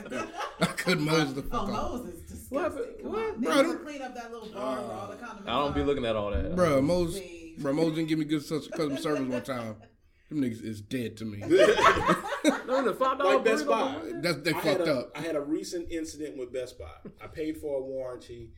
I 0.61 0.65
couldn't 0.67 1.05
Moe's 1.05 1.35
the 1.35 1.43
Oh, 1.53 1.67
fuck 1.67 1.69
off. 1.77 1.93
Moe's 1.93 2.07
is 2.15 2.21
disgusting. 2.23 2.51
What? 3.03 3.13
What? 3.13 3.35
on. 3.35 3.41
Bro, 3.43 3.55
never 3.55 3.77
clean 3.81 4.01
up 4.03 4.15
that 4.15 4.33
little 4.33 4.49
bar 4.49 4.81
where 4.83 4.93
all 4.97 5.09
the 5.09 5.17
condiments 5.17 5.47
I 5.47 5.53
don't 5.61 5.75
be 5.75 5.83
looking 5.83 6.07
at 6.07 6.17
all 6.17 6.31
that. 6.31 6.57
Bro, 6.57 6.81
Moe's, 6.83 7.21
bro, 7.59 7.73
Moe's 7.75 7.95
didn't 7.95 8.09
give 8.09 8.19
me 8.19 8.25
good 8.25 8.41
customer 8.49 8.97
service 8.97 9.29
one 9.29 9.43
time. 9.43 9.77
Them 10.31 10.41
niggas 10.41 10.65
is 10.65 10.81
dead 10.81 11.17
to 11.19 11.25
me. 11.27 11.43
No, 12.69 12.83
the 12.85 12.95
five 12.95 13.19
dollar 13.19 13.37
like 13.37 13.45
Best 13.45 13.67
Buy. 13.67 13.97
That's 14.23 14.39
they 14.39 14.53
I 14.53 14.61
fucked 14.61 14.81
a, 14.89 14.95
up. 14.99 15.13
I 15.17 15.21
had 15.21 15.35
a 15.37 15.41
recent 15.41 15.91
incident 15.91 16.37
with 16.39 16.53
Best 16.53 16.79
Buy. 16.79 16.85
I 17.23 17.27
paid 17.27 17.57
for 17.59 17.79
a 17.79 17.83
warranty. 17.83 18.51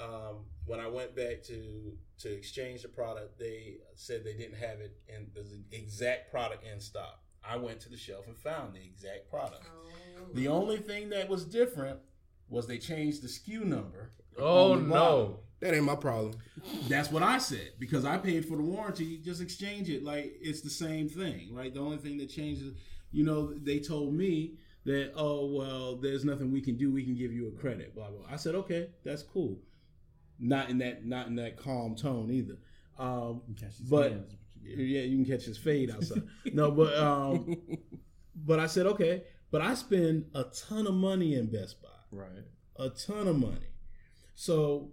Um, 0.00 0.44
when 0.66 0.80
I 0.80 0.88
went 0.88 1.16
back 1.16 1.42
to 1.44 1.92
to 2.18 2.32
exchange 2.32 2.82
the 2.82 2.88
product, 2.88 3.38
they 3.38 3.78
said 3.94 4.24
they 4.24 4.34
didn't 4.34 4.56
have 4.56 4.80
it 4.80 4.96
in 5.08 5.28
the 5.34 5.76
exact 5.76 6.30
product 6.30 6.64
in 6.64 6.80
stock. 6.80 7.20
I 7.48 7.56
went 7.56 7.80
to 7.80 7.88
the 7.88 7.96
shelf 7.96 8.26
and 8.26 8.36
found 8.36 8.74
the 8.74 8.82
exact 8.82 9.30
product. 9.30 9.64
Oh. 9.66 10.22
The 10.34 10.48
only 10.48 10.78
thing 10.78 11.10
that 11.10 11.28
was 11.28 11.44
different 11.44 12.00
was 12.48 12.66
they 12.66 12.78
changed 12.78 13.22
the 13.22 13.28
SKU 13.28 13.64
number. 13.64 14.12
Oh 14.38 14.74
no! 14.74 15.40
That 15.60 15.74
ain't 15.74 15.84
my 15.84 15.96
problem. 15.96 16.34
That's 16.88 17.10
what 17.10 17.22
I 17.22 17.38
said 17.38 17.72
because 17.78 18.04
I 18.04 18.18
paid 18.18 18.44
for 18.46 18.56
the 18.56 18.62
warranty. 18.62 19.18
Just 19.18 19.40
exchange 19.40 19.88
it 19.88 20.04
like 20.04 20.36
it's 20.40 20.60
the 20.60 20.70
same 20.70 21.08
thing, 21.08 21.54
right? 21.54 21.72
The 21.72 21.80
only 21.80 21.96
thing 21.96 22.18
that 22.18 22.28
changes, 22.28 22.74
you 23.12 23.24
know, 23.24 23.54
they 23.54 23.78
told 23.78 24.12
me 24.12 24.54
that 24.84 25.12
oh 25.16 25.46
well, 25.46 25.96
there's 25.96 26.24
nothing 26.24 26.52
we 26.52 26.60
can 26.60 26.76
do. 26.76 26.92
We 26.92 27.04
can 27.04 27.14
give 27.14 27.32
you 27.32 27.48
a 27.48 27.52
credit. 27.52 27.94
Blah 27.94 28.10
blah. 28.10 28.26
I 28.30 28.36
said 28.36 28.54
okay, 28.54 28.90
that's 29.04 29.22
cool. 29.22 29.58
Not 30.38 30.70
in 30.70 30.78
that 30.78 31.04
not 31.06 31.26
in 31.28 31.36
that 31.36 31.56
calm 31.56 31.94
tone 31.96 32.30
either. 32.30 32.58
Um, 32.98 33.42
but 33.90 34.12
yeah, 34.62 35.02
you 35.02 35.16
can 35.16 35.24
catch 35.24 35.44
his 35.44 35.58
fade 35.58 35.90
outside. 35.90 36.22
no, 36.52 36.70
but 36.70 36.96
um, 36.98 37.56
but 38.34 38.58
I 38.60 38.66
said 38.66 38.86
okay. 38.86 39.22
But 39.50 39.62
I 39.62 39.74
spend 39.74 40.26
a 40.34 40.44
ton 40.44 40.86
of 40.86 40.94
money 40.94 41.34
in 41.34 41.46
Best 41.46 41.80
Buy 41.82 41.88
Right. 42.10 42.44
a 42.78 42.90
ton 42.90 43.28
of 43.28 43.38
money. 43.38 43.68
So 44.34 44.90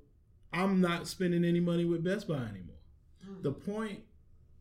I'm 0.54 0.80
not 0.80 1.08
spending 1.08 1.44
any 1.44 1.60
money 1.60 1.86
with 1.86 2.04
Best 2.04 2.28
Buy 2.28 2.36
anymore. 2.36 2.78
The 3.42 3.52
point 3.52 4.00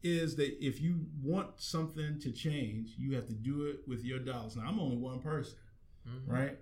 is 0.03 0.35
that 0.37 0.57
if 0.65 0.81
you 0.81 1.07
want 1.23 1.61
something 1.61 2.19
to 2.21 2.33
change, 2.33 2.95
you 2.97 3.15
have 3.15 3.27
to 3.27 3.35
do 3.35 3.67
it 3.67 3.81
with 3.87 4.03
your 4.05 4.19
dollars. 4.19 4.57
Now 4.57 4.65
I'm 4.67 4.81
only 4.81 4.97
one 4.97 5.21
person, 5.21 5.55
right? 6.27 6.59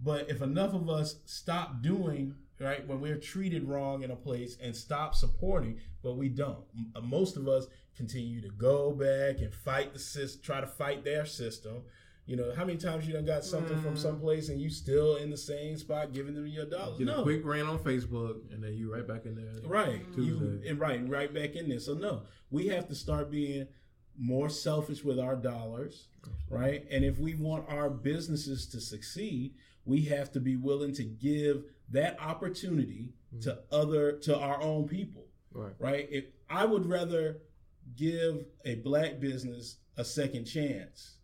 But 0.00 0.28
if 0.30 0.42
enough 0.42 0.74
of 0.74 0.88
us 0.88 1.16
stop 1.24 1.80
doing 1.82 2.34
right 2.60 2.86
when 2.86 3.00
we're 3.00 3.16
treated 3.18 3.64
wrong 3.64 4.02
in 4.02 4.10
a 4.10 4.16
place 4.16 4.56
and 4.62 4.74
stop 4.74 5.14
supporting, 5.14 5.80
but 6.02 6.16
we 6.16 6.28
don't. 6.28 6.64
Uh, 6.94 7.00
Most 7.00 7.36
of 7.36 7.48
us 7.48 7.66
continue 7.96 8.40
to 8.40 8.48
go 8.50 8.92
back 8.92 9.40
and 9.40 9.52
fight 9.54 9.92
the 9.92 9.98
system, 9.98 10.42
try 10.42 10.60
to 10.60 10.66
fight 10.66 11.04
their 11.04 11.26
system. 11.26 11.82
You 12.26 12.36
know, 12.36 12.54
how 12.56 12.64
many 12.64 12.78
times 12.78 13.06
you 13.06 13.12
done 13.12 13.26
got 13.26 13.44
something 13.44 13.78
from 13.82 13.98
someplace 13.98 14.48
and 14.48 14.58
you 14.58 14.70
still 14.70 15.16
in 15.16 15.28
the 15.28 15.36
same 15.36 15.76
spot 15.76 16.14
giving 16.14 16.34
them 16.34 16.46
your 16.46 16.64
dollars? 16.64 16.96
Get 16.96 17.06
no, 17.06 17.20
a 17.20 17.22
quick 17.22 17.44
rant 17.44 17.68
on 17.68 17.78
Facebook, 17.78 18.50
and 18.50 18.64
then 18.64 18.72
you 18.72 18.90
right 18.90 19.06
back 19.06 19.26
in 19.26 19.34
there. 19.34 19.52
Right. 19.62 20.00
You, 20.16 20.62
and 20.66 20.80
right, 20.80 21.06
right 21.06 21.32
back 21.34 21.54
in 21.54 21.68
there. 21.68 21.80
So 21.80 21.92
no, 21.92 22.22
we 22.50 22.68
have 22.68 22.88
to 22.88 22.94
start 22.94 23.30
being 23.30 23.66
more 24.18 24.48
selfish 24.48 25.04
with 25.04 25.18
our 25.18 25.36
dollars, 25.36 26.06
right? 26.48 26.86
And 26.90 27.04
if 27.04 27.18
we 27.18 27.34
want 27.34 27.68
our 27.68 27.90
businesses 27.90 28.66
to 28.68 28.80
succeed, 28.80 29.54
we 29.84 30.02
have 30.06 30.32
to 30.32 30.40
be 30.40 30.56
willing 30.56 30.94
to 30.94 31.04
give 31.04 31.64
that 31.90 32.20
opportunity 32.20 33.12
to 33.42 33.58
other 33.70 34.12
to 34.12 34.38
our 34.38 34.60
own 34.62 34.88
people, 34.88 35.26
Right. 35.52 35.74
right? 35.78 36.08
If 36.10 36.24
I 36.48 36.64
would 36.64 36.86
rather 36.86 37.38
give 37.96 38.46
a 38.64 38.76
black 38.76 39.20
business 39.20 39.76
a 39.96 40.04
second 40.04 40.44
chance 40.46 41.16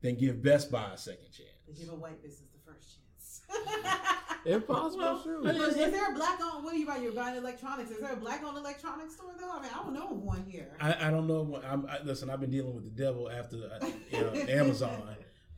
than 0.00 0.14
give 0.16 0.42
Best 0.42 0.70
Buy 0.70 0.92
a 0.94 0.98
second 0.98 1.30
chance. 1.32 1.78
Give 1.78 1.90
a 1.90 1.94
white 1.96 2.22
business 2.22 2.48
the 2.52 2.72
first 2.72 2.88
chance. 2.96 3.42
If 4.44 4.66
possible, 4.68 4.98
Well, 5.02 5.22
sure. 5.22 5.46
I 5.46 5.50
Is 5.50 5.58
just- 5.58 5.76
there 5.92 6.10
a 6.12 6.14
black 6.14 6.38
owned? 6.40 6.64
What 6.64 6.72
are 6.72 6.76
you 6.76 6.86
buying? 6.86 7.02
You're 7.02 7.12
buying 7.12 7.36
electronics. 7.36 7.90
Is 7.90 7.98
there 8.00 8.12
a 8.12 8.16
black 8.16 8.42
owned 8.44 8.56
electronics 8.56 9.14
store 9.16 9.32
though? 9.38 9.50
I 9.50 9.60
mean, 9.60 9.70
I 9.74 9.82
don't 9.82 9.92
know 9.92 10.10
of 10.12 10.22
one 10.22 10.44
here. 10.48 10.68
I, 10.80 11.08
I 11.08 11.10
don't 11.10 11.26
know. 11.26 11.42
what- 11.42 11.64
I'm, 11.64 11.84
I, 11.86 12.00
listen, 12.02 12.30
I've 12.30 12.40
been 12.40 12.50
dealing 12.50 12.74
with 12.74 12.84
the 12.84 12.90
devil 13.02 13.28
after 13.28 13.56
uh, 13.82 13.86
you 14.10 14.20
know, 14.20 14.32
Amazon, 14.48 15.02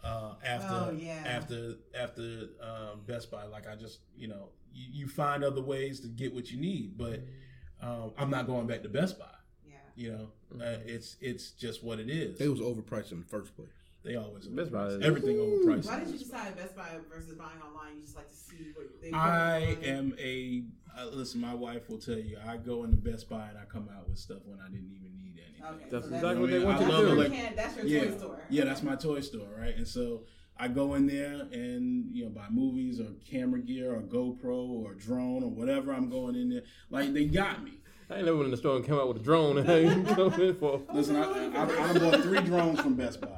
uh, 0.04 0.34
after 0.44 0.68
Oh, 0.70 0.96
yeah. 0.98 1.22
after 1.26 1.74
after 1.94 2.48
um, 2.62 3.00
Best 3.06 3.30
Buy. 3.30 3.44
Like 3.44 3.68
I 3.68 3.74
just 3.76 4.00
you 4.16 4.28
know 4.28 4.48
you, 4.72 4.86
you 5.02 5.08
find 5.08 5.42
other 5.44 5.60
ways 5.62 6.00
to 6.00 6.08
get 6.08 6.34
what 6.34 6.50
you 6.50 6.60
need, 6.60 6.96
but 6.96 7.20
um, 7.82 8.12
I'm 8.18 8.30
not 8.30 8.46
going 8.46 8.66
back 8.66 8.82
to 8.82 8.88
Best 8.88 9.18
Buy. 9.18 9.26
yeah. 9.66 9.74
You 9.96 10.12
know, 10.12 10.64
uh, 10.64 10.78
it's 10.86 11.16
it's 11.20 11.50
just 11.50 11.82
what 11.84 11.98
it 11.98 12.08
is. 12.10 12.38
They 12.38 12.48
was 12.48 12.60
overpriced 12.60 13.12
in 13.12 13.20
the 13.20 13.26
first 13.26 13.54
place. 13.56 13.68
They 14.02 14.16
always 14.16 14.46
Best 14.46 14.72
Buy 14.72 14.86
is- 14.86 15.02
everything 15.02 15.36
overpriced. 15.36 15.86
Why 15.86 16.00
did 16.00 16.08
you 16.08 16.18
decide 16.18 16.56
Best 16.56 16.74
Buy 16.74 16.88
versus 17.12 17.34
buying 17.34 17.60
online? 17.66 17.96
You 17.96 18.02
just 18.02 18.16
like 18.16 18.28
to 18.28 18.34
see 18.34 18.72
what 18.74 18.86
they. 19.02 19.12
I 19.12 19.76
am 19.84 20.14
a 20.18 20.64
uh, 20.98 21.06
listen. 21.12 21.40
My 21.40 21.54
wife 21.54 21.88
will 21.90 21.98
tell 21.98 22.18
you. 22.18 22.38
I 22.46 22.56
go 22.56 22.84
into 22.84 22.96
Best 22.96 23.28
Buy 23.28 23.48
and 23.48 23.58
I 23.58 23.64
come 23.70 23.88
out 23.94 24.08
with 24.08 24.18
stuff 24.18 24.38
when 24.46 24.58
I 24.60 24.68
didn't 24.68 24.90
even 24.94 25.14
need 25.16 25.34
anything. 25.38 25.64
Okay, 25.64 25.84
That's 25.90 26.08
so 26.08 26.14
exactly 26.14 26.40
what 26.40 26.50
they 26.50 26.62
I 26.62 26.64
want 26.64 26.80
you 26.80 26.86
to 26.86 26.92
do. 26.92 27.08
elec- 27.16 27.24
You 27.24 27.30
can't- 27.36 27.56
that's 27.56 27.76
your 27.76 27.86
yeah, 27.86 28.04
toy 28.10 28.16
store. 28.18 28.40
Yeah, 28.48 28.64
that's 28.64 28.82
my 28.82 28.96
toy 28.96 29.20
store, 29.20 29.48
right? 29.58 29.76
And 29.76 29.86
so 29.86 30.22
I 30.58 30.68
go 30.68 30.94
in 30.94 31.06
there 31.06 31.46
and 31.52 32.06
you 32.10 32.24
know 32.24 32.30
buy 32.30 32.46
movies 32.50 33.00
or 33.00 33.08
camera 33.30 33.60
gear 33.60 33.94
or 33.94 34.00
GoPro 34.00 34.68
or 34.70 34.94
drone 34.94 35.42
or 35.44 35.50
whatever 35.50 35.92
I'm 35.92 36.08
going 36.08 36.36
in 36.36 36.48
there. 36.48 36.62
Like 36.88 37.12
they 37.12 37.26
got 37.26 37.62
me. 37.62 37.72
I 38.08 38.16
ain't 38.16 38.24
never 38.24 38.38
went 38.38 38.46
in 38.46 38.50
the 38.50 38.56
store 38.56 38.76
and 38.76 38.84
came 38.84 38.96
out 38.96 39.08
with 39.08 39.18
a 39.18 39.22
drone 39.22 39.58
and 39.58 39.70
I 39.70 39.78
ain't 39.80 40.08
come 40.16 40.32
in 40.40 40.54
for. 40.56 40.80
Listen, 40.94 41.16
I, 41.16 41.22
I, 41.22 41.64
I, 41.64 41.90
I 41.90 41.98
bought 41.98 42.22
three 42.22 42.40
drones 42.40 42.80
from 42.80 42.94
Best 42.94 43.20
Buy, 43.20 43.28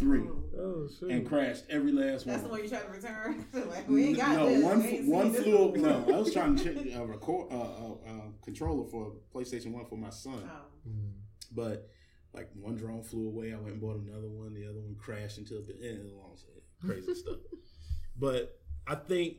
three, 0.00 0.22
Oh 0.58 0.88
shit. 0.98 1.10
and 1.10 1.28
crashed 1.28 1.64
every 1.70 1.92
last 1.92 2.26
one. 2.26 2.34
That's 2.34 2.42
the 2.42 2.48
one. 2.48 2.58
one 2.58 2.62
you 2.64 2.68
tried 2.68 2.82
to 2.86 2.90
return. 2.90 3.46
like 3.70 3.88
we 3.88 4.04
ain't 4.06 4.16
got 4.16 4.36
no, 4.36 4.46
this. 4.48 4.64
one 4.64 4.82
We 4.82 4.88
ain't 4.88 5.06
one 5.08 5.24
seen 5.26 5.32
this 5.32 5.42
flew. 5.44 5.72
No, 5.76 6.04
I 6.14 6.18
was 6.18 6.32
trying 6.32 6.56
to 6.56 6.64
check 6.84 6.94
a 6.94 7.06
record 7.06 7.52
uh, 7.52 7.56
uh, 7.60 7.92
uh, 8.08 8.20
controller 8.42 8.88
for 8.90 9.12
PlayStation 9.34 9.72
One 9.72 9.86
for 9.86 9.96
my 9.96 10.10
son, 10.10 10.42
Oh. 10.50 10.90
but 11.52 11.88
like 12.32 12.48
one 12.54 12.76
drone 12.76 13.02
flew 13.02 13.26
away. 13.28 13.52
I 13.52 13.56
went 13.56 13.72
and 13.72 13.80
bought 13.80 13.96
another 14.00 14.28
one. 14.28 14.54
The 14.54 14.64
other 14.68 14.80
one 14.80 14.96
crashed 14.98 15.38
into 15.38 15.56
a 15.56 15.60
bit. 15.60 15.78
Eh, 15.82 15.96
long 16.16 16.36
story. 16.36 16.60
crazy 16.84 17.14
stuff. 17.20 17.36
But 18.16 18.58
I 18.86 18.94
think 18.96 19.38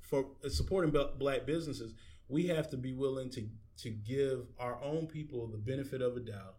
for 0.00 0.26
supporting 0.48 0.94
black 1.18 1.46
businesses, 1.46 1.94
we 2.28 2.46
have 2.48 2.70
to 2.70 2.76
be 2.76 2.92
willing 2.92 3.30
to 3.30 3.48
to 3.78 3.90
give 3.90 4.46
our 4.58 4.82
own 4.82 5.06
people 5.06 5.46
the 5.48 5.58
benefit 5.58 6.00
of 6.00 6.16
a 6.16 6.20
doubt. 6.20 6.54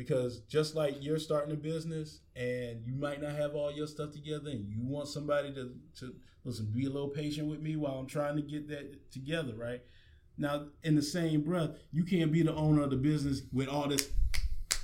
Because 0.00 0.38
just 0.48 0.74
like 0.74 0.96
you're 1.00 1.18
starting 1.18 1.52
a 1.52 1.56
business 1.58 2.20
and 2.34 2.80
you 2.86 2.94
might 2.94 3.20
not 3.20 3.32
have 3.32 3.54
all 3.54 3.70
your 3.70 3.86
stuff 3.86 4.12
together 4.12 4.48
and 4.48 4.66
you 4.66 4.78
want 4.80 5.08
somebody 5.08 5.52
to, 5.52 5.74
to 5.98 6.14
listen, 6.42 6.72
be 6.74 6.86
a 6.86 6.88
little 6.88 7.10
patient 7.10 7.48
with 7.48 7.60
me 7.60 7.76
while 7.76 7.96
I'm 7.96 8.06
trying 8.06 8.36
to 8.36 8.40
get 8.42 8.66
that 8.68 9.12
together, 9.12 9.52
right? 9.58 9.82
Now, 10.38 10.68
in 10.84 10.94
the 10.94 11.02
same 11.02 11.42
breath, 11.42 11.72
you 11.92 12.04
can't 12.04 12.32
be 12.32 12.40
the 12.42 12.54
owner 12.54 12.80
of 12.82 12.88
the 12.88 12.96
business 12.96 13.42
with 13.52 13.68
all 13.68 13.88
this 13.88 14.08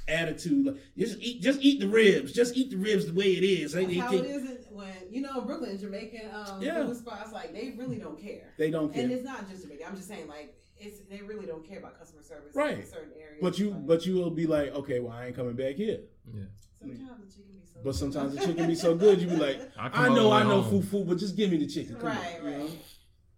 attitude. 0.07 0.67
Like, 0.67 0.77
just 0.99 1.19
eat, 1.23 1.41
just 1.41 1.63
eat 1.63 1.81
the 1.81 1.89
ribs. 1.89 2.35
Just 2.35 2.55
eat 2.55 2.69
the 2.69 2.77
ribs 2.77 3.07
the 3.07 3.15
way 3.15 3.33
it 3.39 3.43
is. 3.43 3.73
That's 3.73 3.97
how 3.97 4.13
it 4.13 4.27
is 4.27 4.43
in- 4.43 4.59
when 4.69 4.93
you 5.11 5.23
know 5.23 5.41
Brooklyn, 5.41 5.79
Jamaican 5.79 6.29
um, 6.35 6.61
Yeah. 6.61 6.93
spots 6.93 7.33
like 7.33 7.55
they 7.55 7.75
really 7.79 7.97
don't 7.97 8.21
care. 8.21 8.53
they 8.59 8.71
don't 8.71 8.93
care. 8.93 9.05
And 9.05 9.13
it's 9.13 9.25
not 9.25 9.49
just 9.49 9.63
Jamaica. 9.63 9.87
I'm 9.89 9.97
just 9.97 10.09
saying 10.09 10.29
like 10.29 10.55
it's 10.79 11.01
they 11.11 11.23
really 11.23 11.47
don't 11.47 11.67
care 11.67 11.79
about 11.79 11.99
customer 11.99 12.23
service 12.23 12.55
Right. 12.55 12.79
in 12.79 12.87
certain 12.87 13.13
areas. 13.21 13.39
But 13.41 13.59
you, 13.59 13.71
Like, 13.71 13.87
but 13.87 14.07
you 14.07 14.15
will 14.17 14.31
be 14.31 14.47
like, 14.47 14.75
okay, 14.75 15.01
well, 15.01 15.13
I 15.13 15.27
ain't 15.27 15.37
coming 15.37 15.55
back 15.57 15.77
here. 15.77 16.01
Yeah. 16.33 16.45
sometimes 16.81 17.25
the 17.25 17.33
chicken 17.33 17.53
be 17.59 17.67
so. 17.67 17.81
But 17.85 17.95
sometimes 17.95 18.35
the 18.35 18.47
chicken 18.47 18.67
be 18.67 18.75
so 18.75 18.95
good, 18.95 19.21
you 19.21 19.29
be 19.29 19.37
like, 19.37 19.61
I 19.79 20.07
I 20.07 20.09
know, 20.09 20.31
I 20.33 20.43
know, 20.43 20.63
home. 20.63 20.83
fufu, 20.83 21.07
but 21.07 21.19
just 21.19 21.37
give 21.37 21.51
me 21.51 21.59
the 21.59 21.67
chicken. 21.67 21.97
Come 21.97 22.07
Right, 22.09 22.19
on, 22.41 22.45
you 22.45 22.51
right. 22.51 22.59
know? 22.61 22.71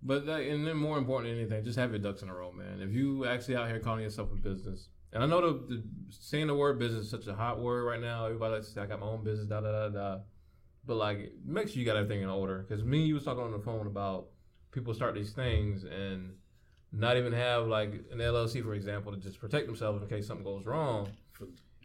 But 0.03 0.27
that, 0.27 0.41
and 0.43 0.67
then 0.67 0.77
more 0.77 0.97
important 0.97 1.33
than 1.33 1.41
anything, 1.41 1.65
just 1.65 1.77
have 1.79 1.91
your 1.91 1.99
ducks 1.99 2.23
in 2.23 2.29
a 2.29 2.35
row, 2.35 2.53
man. 2.53 2.81
If 2.81 2.93
you 2.93 3.25
actually 3.27 3.57
out 3.57 3.69
here 3.69 3.81
calling 3.81 4.03
yourself 4.05 4.31
a 4.33 4.37
business, 4.37 4.89
and 5.13 5.23
I 5.23 5.27
know 5.27 5.41
the, 5.41 5.75
the 5.77 5.83
saying 6.11 6.47
the 6.47 6.55
word 6.55 6.79
business 6.79 7.07
is 7.07 7.11
such 7.11 7.27
a 7.27 7.35
hot 7.35 7.61
word 7.61 7.83
right 7.85 8.01
now. 8.01 8.27
Everybody 8.27 8.55
likes 8.55 8.69
to 8.69 8.73
say 8.75 8.81
I 8.83 8.87
got 8.87 9.01
my 9.01 9.07
own 9.07 9.25
business, 9.25 9.49
da 9.49 9.61
da 9.61 9.73
da 9.73 9.89
da. 9.89 10.19
But 10.87 10.97
like, 10.97 11.33
make 11.45 11.69
sure 11.69 11.79
you 11.79 11.85
got 11.85 11.97
everything 11.97 12.23
in 12.23 12.29
order. 12.29 12.59
Because 12.67 12.85
me, 12.85 13.05
you 13.07 13.15
was 13.15 13.25
talking 13.25 13.43
on 13.43 13.51
the 13.51 13.59
phone 13.59 13.87
about 13.89 14.27
people 14.71 14.95
start 14.95 15.15
these 15.15 15.33
things 15.33 15.83
and 15.85 16.35
not 16.93 17.17
even 17.17 17.33
have 17.33 17.67
like 17.67 17.93
an 18.13 18.19
LLC, 18.19 18.63
for 18.63 18.75
example, 18.75 19.13
to 19.13 19.19
just 19.19 19.41
protect 19.41 19.67
themselves 19.67 20.03
in 20.03 20.09
case 20.09 20.27
something 20.27 20.45
goes 20.45 20.67
wrong. 20.67 21.09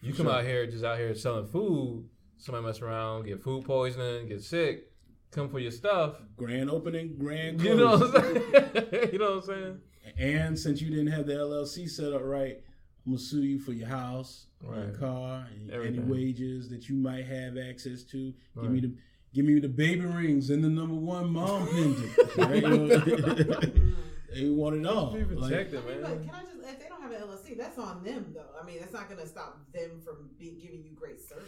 You 0.02 0.14
come 0.14 0.28
out 0.28 0.44
here 0.44 0.68
just 0.68 0.84
out 0.84 0.98
here 0.98 1.14
selling 1.16 1.48
food. 1.48 2.08
Somebody 2.38 2.66
mess 2.66 2.82
around, 2.82 3.26
get 3.26 3.42
food 3.42 3.64
poisoning, 3.64 4.28
get 4.28 4.44
sick, 4.44 4.92
come 5.32 5.48
for 5.50 5.60
your 5.60 5.72
stuff. 5.72 6.16
Grand 6.36 6.70
opening, 6.70 7.16
grand 7.18 7.62
You 7.62 7.76
know 7.76 7.98
what 7.98 8.16
I'm 8.16 8.22
saying? 8.22 9.10
you 9.14 9.20
know 9.20 9.36
what 9.36 9.38
I'm 9.38 9.42
saying? 9.44 9.80
And 10.18 10.60
since 10.60 10.82
you 10.82 10.90
didn't 10.90 11.08
have 11.08 11.26
the 11.26 11.34
LLC 11.34 11.90
set 11.90 12.12
up 12.12 12.22
right, 12.24 12.58
I'm 13.06 13.14
gonna 13.14 13.20
sue 13.20 13.44
you 13.44 13.60
for 13.60 13.72
your 13.72 13.88
house, 13.88 14.48
your 14.62 14.72
Right. 14.74 15.00
car, 15.00 15.48
and 15.54 15.72
any 15.72 16.00
wages 16.00 16.70
that 16.70 16.90
you 16.90 16.96
might 16.96 17.26
have 17.26 17.58
access 17.58 18.04
to. 18.06 18.34
Give 18.62 18.72
me 18.72 18.80
the 18.82 18.94
give 19.34 19.46
me 19.46 19.60
the 19.60 19.70
baby 19.70 20.06
rings 20.06 20.50
and 20.50 20.64
the 20.64 20.70
number 20.70 20.96
one 20.96 21.32
mom 21.32 21.68
pendant. 21.68 23.84
right? 24.34 24.42
You 24.42 24.50
know? 24.50 24.56
they 24.56 24.62
want 24.62 24.76
it 24.76 24.86
all. 24.88 25.12
Be 25.14 25.24
Like, 25.24 25.50
protected, 25.50 25.84
I 25.84 25.88
mean, 25.90 26.02
but 26.02 26.22
can 26.26 26.30
I 26.36 26.42
just 26.42 26.54
if 26.64 26.80
they 26.80 26.88
don't 26.90 27.02
have 27.02 27.12
an 27.12 27.22
LLC, 27.22 27.58
that's 27.58 27.78
on 27.78 28.04
them 28.04 28.34
though. 28.34 28.60
I 28.62 28.66
mean, 28.66 28.80
that's 28.80 28.94
not 28.94 29.08
going 29.10 29.20
to 29.22 29.28
stop 29.28 29.60
them 29.74 30.02
from 30.04 30.30
be, 30.38 30.52
giving 30.62 30.84
you 30.84 30.92
great 30.96 31.22
service. 31.22 31.48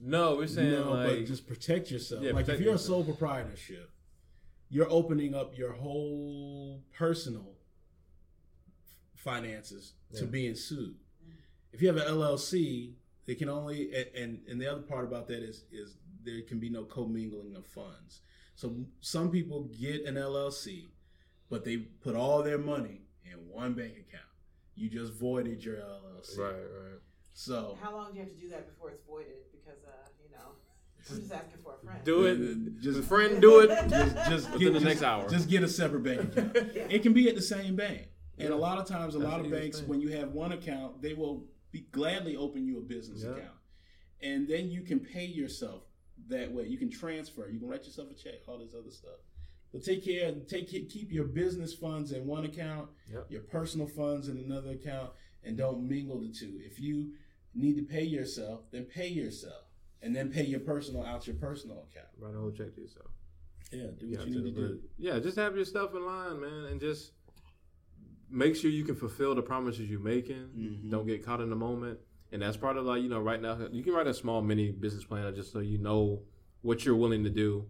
No, 0.00 0.36
we're 0.36 0.46
saying 0.46 0.70
no, 0.72 0.92
like 0.92 1.08
but 1.18 1.26
just 1.26 1.46
protect 1.46 1.90
yourself. 1.90 2.22
Yeah, 2.22 2.32
like 2.32 2.46
protect 2.46 2.60
if 2.60 2.64
you're 2.64 2.72
yourself. 2.74 3.02
a 3.02 3.04
sole 3.04 3.14
proprietorship, 3.16 3.90
you're 4.70 4.90
opening 4.90 5.34
up 5.34 5.56
your 5.58 5.72
whole 5.72 6.82
personal 6.96 7.54
finances 9.14 9.92
to 10.14 10.24
Yeah. 10.24 10.30
being 10.30 10.54
sued. 10.54 10.96
If 11.72 11.82
you 11.82 11.88
have 11.88 11.96
an 11.98 12.08
LLC, 12.08 12.94
they 13.26 13.34
can 13.34 13.48
only 13.48 13.94
and, 13.94 14.06
and 14.16 14.48
and 14.48 14.60
the 14.60 14.66
other 14.66 14.82
part 14.82 15.04
about 15.04 15.28
that 15.28 15.42
is 15.42 15.64
is 15.70 15.96
there 16.22 16.42
can 16.42 16.58
be 16.58 16.68
no 16.70 16.84
commingling 16.84 17.54
of 17.54 17.66
funds. 17.66 18.22
So 18.54 18.84
some 19.00 19.30
people 19.30 19.64
get 19.78 20.04
an 20.04 20.16
LLC, 20.16 20.88
but 21.50 21.64
they 21.64 21.76
put 21.76 22.14
all 22.16 22.42
their 22.42 22.58
money 22.58 23.02
in 23.30 23.32
one 23.48 23.74
bank 23.74 23.92
account. 23.92 24.24
You 24.74 24.88
just 24.88 25.12
voided 25.12 25.62
your 25.62 25.76
LLC. 25.76 26.38
right, 26.38 26.52
right. 26.52 27.00
So 27.34 27.76
How 27.80 27.94
long 27.94 28.12
do 28.12 28.18
you 28.18 28.24
have 28.24 28.32
to 28.32 28.40
do 28.40 28.48
that 28.50 28.66
before 28.72 28.90
it's 28.90 29.02
voided? 29.06 29.34
Because 29.52 29.82
uh, 29.84 29.90
you 30.24 30.30
know, 30.30 30.52
I'm 31.10 31.16
just 31.20 31.32
asking 31.32 31.60
for 31.62 31.74
a 31.80 31.84
friend. 31.84 32.00
Do 32.04 32.24
it. 32.26 32.36
Just- 32.80 32.96
Just 32.96 33.08
friend, 33.08 33.40
do 33.42 33.60
it. 33.60 33.68
just, 33.88 34.16
just 34.30 34.52
Within 34.52 34.72
the 34.72 34.80
just- 34.80 34.84
next 34.84 35.02
hour. 35.02 35.28
Just 35.28 35.48
get 35.50 35.62
a 35.62 35.68
separate 35.68 36.02
bank 36.02 36.20
account. 36.36 36.56
Yeah. 36.74 36.86
It 36.88 37.02
can 37.02 37.12
be 37.12 37.28
at 37.28 37.34
the 37.34 37.42
same 37.42 37.76
bank, 37.76 38.08
and 38.38 38.48
Yeah. 38.50 38.54
a 38.54 38.56
lot 38.56 38.78
of 38.78 38.86
times, 38.86 39.14
a 39.14 39.18
That's 39.18 39.30
lot 39.30 39.40
of 39.40 39.50
banks, 39.50 39.80
thing. 39.80 39.88
when 39.88 40.00
you 40.00 40.08
have 40.10 40.30
one 40.32 40.52
account, 40.52 41.02
they 41.02 41.14
will 41.14 41.44
be 41.72 41.80
gladly 41.92 42.36
open 42.36 42.64
you 42.66 42.78
a 42.78 42.82
business 42.82 43.22
Yeah. 43.22 43.30
account, 43.30 43.58
and 44.22 44.48
then 44.48 44.70
you 44.70 44.82
can 44.82 45.00
pay 45.00 45.24
yourself 45.26 45.82
that 46.28 46.50
way. 46.52 46.66
You 46.66 46.78
can 46.78 46.90
transfer. 46.90 47.48
You 47.48 47.58
can 47.60 47.68
write 47.68 47.84
yourself 47.84 48.10
a 48.10 48.14
check. 48.14 48.40
All 48.46 48.58
this 48.58 48.74
other 48.78 48.90
stuff. 48.90 49.18
But 49.72 49.84
take 49.84 50.04
care. 50.04 50.32
Take 50.48 50.68
keep 50.68 51.12
your 51.12 51.24
business 51.26 51.72
funds 51.74 52.12
in 52.12 52.26
one 52.26 52.44
account, 52.44 52.90
Yep. 53.12 53.30
your 53.30 53.42
personal 53.42 53.86
funds 53.86 54.28
in 54.28 54.36
another 54.38 54.70
account, 54.70 55.12
and 55.44 55.56
don't 55.56 55.88
mingle 55.88 56.20
the 56.20 56.28
two. 56.32 56.58
If 56.64 56.80
you 56.80 57.12
need 57.54 57.76
to 57.76 57.82
pay 57.82 58.04
yourself, 58.04 58.70
then 58.70 58.84
pay 58.84 59.08
yourself, 59.08 59.64
and 60.02 60.14
then 60.14 60.30
pay 60.30 60.44
your 60.44 60.60
personal 60.60 61.04
out 61.04 61.26
your 61.26 61.36
personal 61.36 61.78
account. 61.90 62.08
Write 62.18 62.34
a 62.34 62.38
whole 62.38 62.50
check 62.50 62.74
to 62.74 62.80
yourself. 62.80 63.10
Yeah, 63.72 63.86
do 63.96 64.06
Yeah, 64.06 64.18
what 64.18 64.28
you 64.28 64.42
need 64.42 64.54
to 64.56 64.60
but- 64.60 64.68
do. 64.68 64.82
Yeah, 64.98 65.18
just 65.20 65.36
have 65.36 65.54
your 65.54 65.64
stuff 65.64 65.94
in 65.94 66.04
line, 66.04 66.40
man, 66.40 66.64
and 66.66 66.80
just 66.80 67.12
make 68.28 68.56
sure 68.56 68.70
you 68.70 68.84
can 68.84 68.94
fulfill 68.96 69.34
the 69.34 69.42
promises 69.42 69.88
you're 69.90 70.00
making. 70.00 70.48
Mhm. 70.56 70.90
Don't 70.90 71.06
get 71.06 71.24
caught 71.24 71.40
in 71.40 71.50
the 71.50 71.56
moment. 71.56 71.98
And 72.32 72.42
that's 72.42 72.56
part 72.56 72.76
of 72.76 72.86
like, 72.86 73.02
you 73.02 73.08
know, 73.08 73.20
right 73.20 73.40
now 73.42 73.66
you 73.72 73.82
can 73.82 73.92
write 73.92 74.06
a 74.06 74.14
small 74.14 74.40
mini 74.40 74.70
business 74.70 75.04
plan 75.04 75.34
just 75.34 75.50
so 75.52 75.58
you 75.58 75.78
know 75.78 76.22
what 76.62 76.84
you're 76.84 76.94
willing 76.96 77.24
to 77.24 77.30
do. 77.30 77.68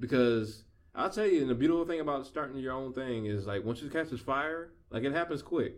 Because 0.00 0.64
I'll 0.94 1.10
tell 1.10 1.26
you, 1.26 1.40
and 1.40 1.50
the 1.50 1.54
beautiful 1.54 1.86
thing 1.86 2.00
about 2.00 2.26
starting 2.26 2.58
your 2.58 2.72
own 2.72 2.92
thing 2.92 3.26
is 3.26 3.46
like 3.46 3.64
once 3.64 3.80
you 3.80 3.88
catch 3.88 4.10
this 4.10 4.20
fire, 4.20 4.72
like 4.90 5.04
it 5.04 5.12
happens 5.12 5.42
quick. 5.42 5.74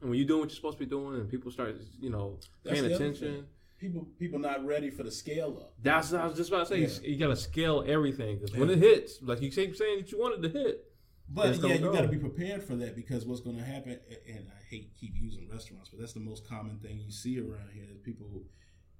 And 0.00 0.10
when 0.10 0.18
you're 0.18 0.28
doing 0.28 0.40
what 0.40 0.50
you're 0.50 0.56
supposed 0.56 0.78
to 0.78 0.84
be 0.84 0.90
doing 0.90 1.20
and 1.20 1.28
people 1.28 1.50
start, 1.50 1.76
you 2.00 2.10
know, 2.10 2.38
That's 2.64 2.80
paying 2.80 2.92
attention. 2.92 3.46
People 3.78 4.06
people 4.18 4.38
not 4.38 4.64
ready 4.64 4.90
for 4.90 5.02
the 5.02 5.10
scale 5.10 5.58
up. 5.60 5.74
That's 5.82 6.12
what 6.12 6.20
I 6.20 6.26
was 6.26 6.36
just 6.36 6.50
about 6.50 6.68
to 6.68 6.74
say. 6.74 7.02
Yeah. 7.02 7.10
You 7.10 7.18
gotta 7.18 7.36
scale 7.36 7.84
everything 7.86 8.38
because 8.38 8.56
when 8.56 8.70
it 8.70 8.78
hits, 8.78 9.20
like 9.22 9.42
you 9.42 9.50
keep 9.50 9.74
saying 9.74 9.98
that 9.98 10.12
you 10.12 10.20
wanted 10.20 10.42
to 10.42 10.56
hit, 10.56 10.84
But 11.28 11.54
yeah, 11.54 11.62
gonna 11.62 11.74
you 11.74 11.92
got 11.92 12.02
to 12.02 12.08
be 12.08 12.18
prepared 12.18 12.62
for 12.62 12.76
that 12.76 12.94
because 12.94 13.24
what's 13.24 13.40
going 13.40 13.56
to 13.56 13.64
happen, 13.64 13.98
and 14.28 14.46
I 14.48 14.64
hate 14.68 14.92
keep 14.98 15.14
using 15.16 15.48
restaurants, 15.50 15.88
but 15.88 15.98
that's 16.00 16.12
the 16.12 16.20
most 16.20 16.46
common 16.48 16.78
thing 16.78 17.00
you 17.00 17.10
see 17.10 17.38
around 17.38 17.70
here. 17.72 17.84
Is 17.90 17.98
people, 17.98 18.44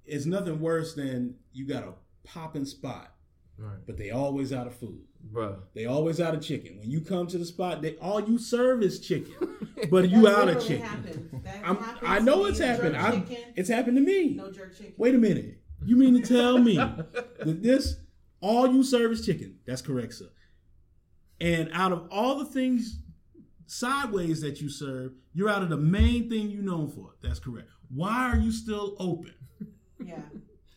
it's 0.05 0.25
nothing 0.25 0.59
worse 0.59 0.95
than 0.95 1.35
you 1.51 1.67
got 1.67 1.83
a 1.83 1.93
popping 2.23 2.65
spot, 2.65 3.13
right, 3.57 3.79
but 3.85 3.97
they 3.97 4.11
always 4.11 4.51
out 4.53 4.67
of 4.67 4.75
food. 4.75 5.01
bruh. 5.31 5.57
They 5.73 5.85
always 5.85 6.19
out 6.19 6.33
of 6.35 6.41
chicken. 6.41 6.77
When 6.79 6.89
you 6.89 7.01
come 7.01 7.27
to 7.27 7.37
the 7.37 7.45
spot, 7.45 7.81
they 7.81 7.95
all 7.97 8.21
you 8.21 8.37
serve 8.37 8.81
is 8.83 8.99
chicken, 8.99 9.33
but 9.89 10.09
you 10.09 10.27
out 10.27 10.49
of 10.49 10.65
chicken. 10.65 11.43
I'm, 11.63 11.77
I 12.01 12.19
know 12.19 12.45
it's 12.45 12.59
happened. 12.59 12.95
I, 12.97 13.23
it's 13.55 13.69
happened 13.69 13.97
to 13.97 14.01
me. 14.03 14.35
no 14.35 14.51
jerk 14.51 14.75
chicken. 14.77 14.93
Wait 14.97 15.15
a 15.15 15.17
minute. 15.17 15.59
You 15.85 15.95
mean 15.97 16.21
to 16.21 16.27
tell 16.27 16.57
me 16.57 16.75
that 17.39 17.61
this 17.61 17.95
all 18.41 18.71
you 18.71 18.83
serve 18.83 19.11
is 19.11 19.25
chicken? 19.25 19.59
That's 19.65 19.81
correct, 19.81 20.13
sir. 20.13 20.29
And 21.41 21.69
out 21.73 21.91
of 21.91 22.07
all 22.11 22.37
the 22.39 22.45
things 22.45 22.99
sideways 23.65 24.41
that 24.41 24.61
you 24.61 24.69
serve, 24.69 25.13
you're 25.33 25.49
out 25.49 25.61
of 25.63 25.69
the 25.69 25.77
main 25.77 26.29
thing 26.29 26.49
you're 26.49 26.63
known 26.63 26.89
for. 26.89 27.15
That's 27.21 27.39
correct. 27.39 27.67
Why 27.93 28.29
are 28.31 28.37
you 28.37 28.51
still 28.51 28.95
open? 28.99 29.33
Yeah. 30.03 30.19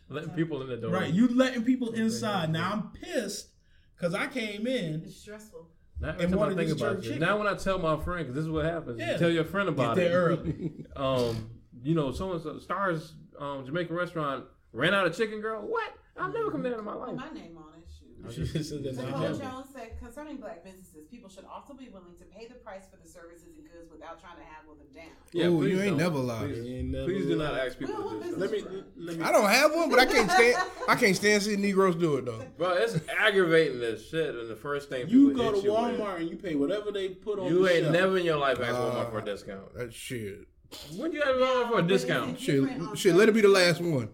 Letting 0.09 0.31
people 0.31 0.63
in 0.63 0.69
the 0.69 0.77
door. 0.77 0.93
Right, 0.93 1.13
you 1.13 1.29
letting 1.29 1.63
people 1.65 1.91
inside. 1.93 2.51
Now 2.53 2.73
I'm 2.73 2.91
pissed 2.91 3.49
because 3.97 4.15
I 4.15 4.27
came 4.29 4.67
in. 4.67 5.03
It's 5.05 5.17
stressful. 5.17 5.67
Now, 6.01 6.11
and 6.19 6.33
I 6.33 6.37
wanted 6.37 6.57
think 6.59 6.71
about 6.73 6.97
jerk 6.97 7.03
chicken. 7.05 7.21
now 7.21 7.39
when 7.39 7.47
I 7.47 7.55
tell 7.55 7.79
my 7.79 7.97
friend, 7.99 8.21
because 8.27 8.35
this 8.35 8.45
is 8.45 8.51
what 8.51 8.65
happens, 8.67 9.01
Yeah. 9.01 9.13
you 9.15 9.19
tell 9.19 9.31
your 9.31 9.45
friend 9.45 9.67
Get 9.69 9.73
about 9.75 9.97
there 9.97 10.31
it. 10.31 10.39
early. 10.41 10.87
Um, 10.97 11.51
you 11.83 11.95
know, 11.95 12.11
someone 12.13 12.61
stars 12.61 13.15
um, 13.39 13.65
Jamaican 13.67 13.95
restaurant 13.97 14.45
ran 14.73 14.95
out 14.95 15.07
of 15.07 15.17
chicken, 15.17 15.41
girl. 15.41 15.61
What? 15.63 15.93
I've 16.19 16.33
never 16.33 16.51
come 16.51 16.63
there 16.63 16.79
in 16.79 16.85
my 16.85 16.93
Put 16.93 17.01
life. 17.09 17.17
my 17.17 17.31
name 17.31 17.57
on 17.59 17.75
it. 17.75 17.76
Jones 18.37 19.67
said, 19.75 19.99
concerning 19.99 20.37
black 20.39 20.65
businesses, 20.65 21.07
people 21.11 21.29
should 21.29 21.45
also 21.45 21.75
be 21.75 21.89
willing 21.89 22.15
to 22.19 22.25
pay 22.25 22.47
the 22.47 22.55
price 22.55 22.83
for 22.91 22.97
the 23.03 23.09
services 23.09 23.49
and 23.57 23.65
goods 23.71 23.91
without 23.91 24.21
trying 24.21 24.37
to 24.37 24.43
haggle 24.45 24.75
them 24.75 24.87
down. 24.95 25.13
Yeah, 25.33 25.47
Ooh, 25.47 25.65
you 25.67 25.81
ain't 25.83 25.97
never 25.97 26.19
lied. 26.19 26.49
Please, 26.53 26.85
never 26.85 27.05
please 27.07 27.27
do 27.27 27.37
not 27.37 27.55
ask 27.55 27.79
people 27.79 27.95
Well, 27.95 28.11
to 28.11 28.17
what. 28.19 28.39
Let 28.39 28.51
me 28.51 28.63
let 28.97 29.17
me. 29.19 29.25
I 29.25 29.33
don't 29.33 29.49
have 29.49 29.75
one, 29.75 29.91
but 29.91 29.99
I 29.99 30.07
can't 30.07 30.31
stand. 30.31 30.57
I 30.89 30.95
can't 30.97 31.17
stand 31.17 31.43
seeing 31.43 31.61
Negroes 31.61 31.97
do 31.97 32.17
it 32.17 32.25
though. 32.25 32.43
Bro, 32.59 32.71
it's 32.75 32.99
aggravating 33.19 33.83
as 33.83 34.05
shit. 34.07 34.35
And 34.35 34.49
the 34.51 34.57
first 34.57 34.89
thing 34.89 35.09
You 35.09 35.33
go 35.35 35.51
to 35.51 35.57
hit 35.57 35.65
you 35.65 35.73
with, 35.73 35.81
Walmart 36.01 36.17
and 36.21 36.31
you 36.31 36.37
pay 36.37 36.55
whatever 36.55 36.91
they 36.93 37.09
put 37.11 37.39
on. 37.39 37.47
You 37.49 37.65
the 37.67 37.73
ain't 37.75 37.83
shelf. 37.85 37.93
never 37.93 38.19
in 38.19 38.25
your 38.25 38.37
life 38.39 38.59
asked 38.61 38.71
Uh, 38.71 38.81
Walmart 38.81 39.11
for 39.11 39.19
a 39.19 39.25
discount. 39.25 39.75
That 39.75 39.93
shit. 39.93 40.47
When 40.97 41.13
you 41.13 41.23
ever 41.23 41.39
Walmart 41.39 41.71
for 41.71 41.79
a 41.79 41.83
discount? 41.83 42.41
Shit, 42.41 42.69
shit. 42.95 43.15
Let 43.15 43.29
it 43.29 43.33
be 43.33 43.41
the 43.41 43.49
last 43.49 43.81
one. 43.81 44.09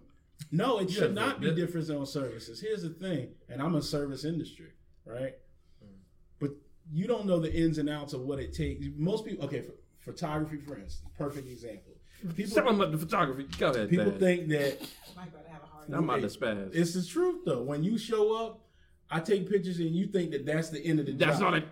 No, 0.50 0.78
it 0.78 0.90
Yeah, 0.90 1.00
should 1.00 1.14
not 1.14 1.40
be 1.40 1.48
that- 1.48 1.56
different 1.56 1.88
on 1.90 2.06
services. 2.06 2.60
Here's 2.60 2.82
the 2.82 2.90
thing, 2.90 3.34
and 3.48 3.62
I'm 3.62 3.74
a 3.74 3.82
service 3.82 4.24
industry, 4.24 4.72
right? 5.04 5.34
But 6.38 6.50
you 6.90 7.06
don't 7.06 7.26
know 7.26 7.38
the 7.38 7.52
ins 7.54 7.78
and 7.78 7.88
outs 7.88 8.12
of 8.12 8.22
what 8.22 8.38
it 8.40 8.52
takes. 8.52 8.84
Most 8.96 9.24
people, 9.24 9.44
okay, 9.46 9.62
for, 9.62 9.72
photography, 10.00 10.58
for 10.58 10.76
instance, 10.78 11.10
perfect 11.16 11.48
example. 11.48 11.92
Tell 12.22 12.32
People, 12.32 12.54
them 12.56 12.66
about 12.80 12.92
the 12.92 12.98
photography. 12.98 13.46
Go 13.58 13.70
ahead. 13.70 13.90
people 13.90 14.10
Dad. 14.12 14.20
think 14.20 14.48
that 14.48 14.80
Mike 15.16 15.28
about 15.28 15.44
to 15.44 15.50
have 15.50 15.62
a 15.62 15.66
heart 15.66 15.88
I'm 15.92 16.04
about 16.04 16.20
to 16.20 16.26
it- 16.26 16.40
spaz. 16.40 16.70
it's 16.74 16.94
the 16.94 17.04
truth, 17.04 17.44
though. 17.44 17.62
When 17.62 17.82
you 17.82 17.98
show 17.98 18.32
up, 18.46 18.64
I 19.10 19.20
take 19.20 19.48
pictures, 19.48 19.78
and 19.80 19.90
you 19.94 20.06
think 20.06 20.30
that 20.30 20.46
that's 20.46 20.70
the 20.70 20.80
end 20.84 21.00
of 21.00 21.06
the 21.06 21.12
day. 21.12 21.26
That's 21.26 21.38
job. 21.40 21.52
not 21.54 21.62
it. 21.62 21.68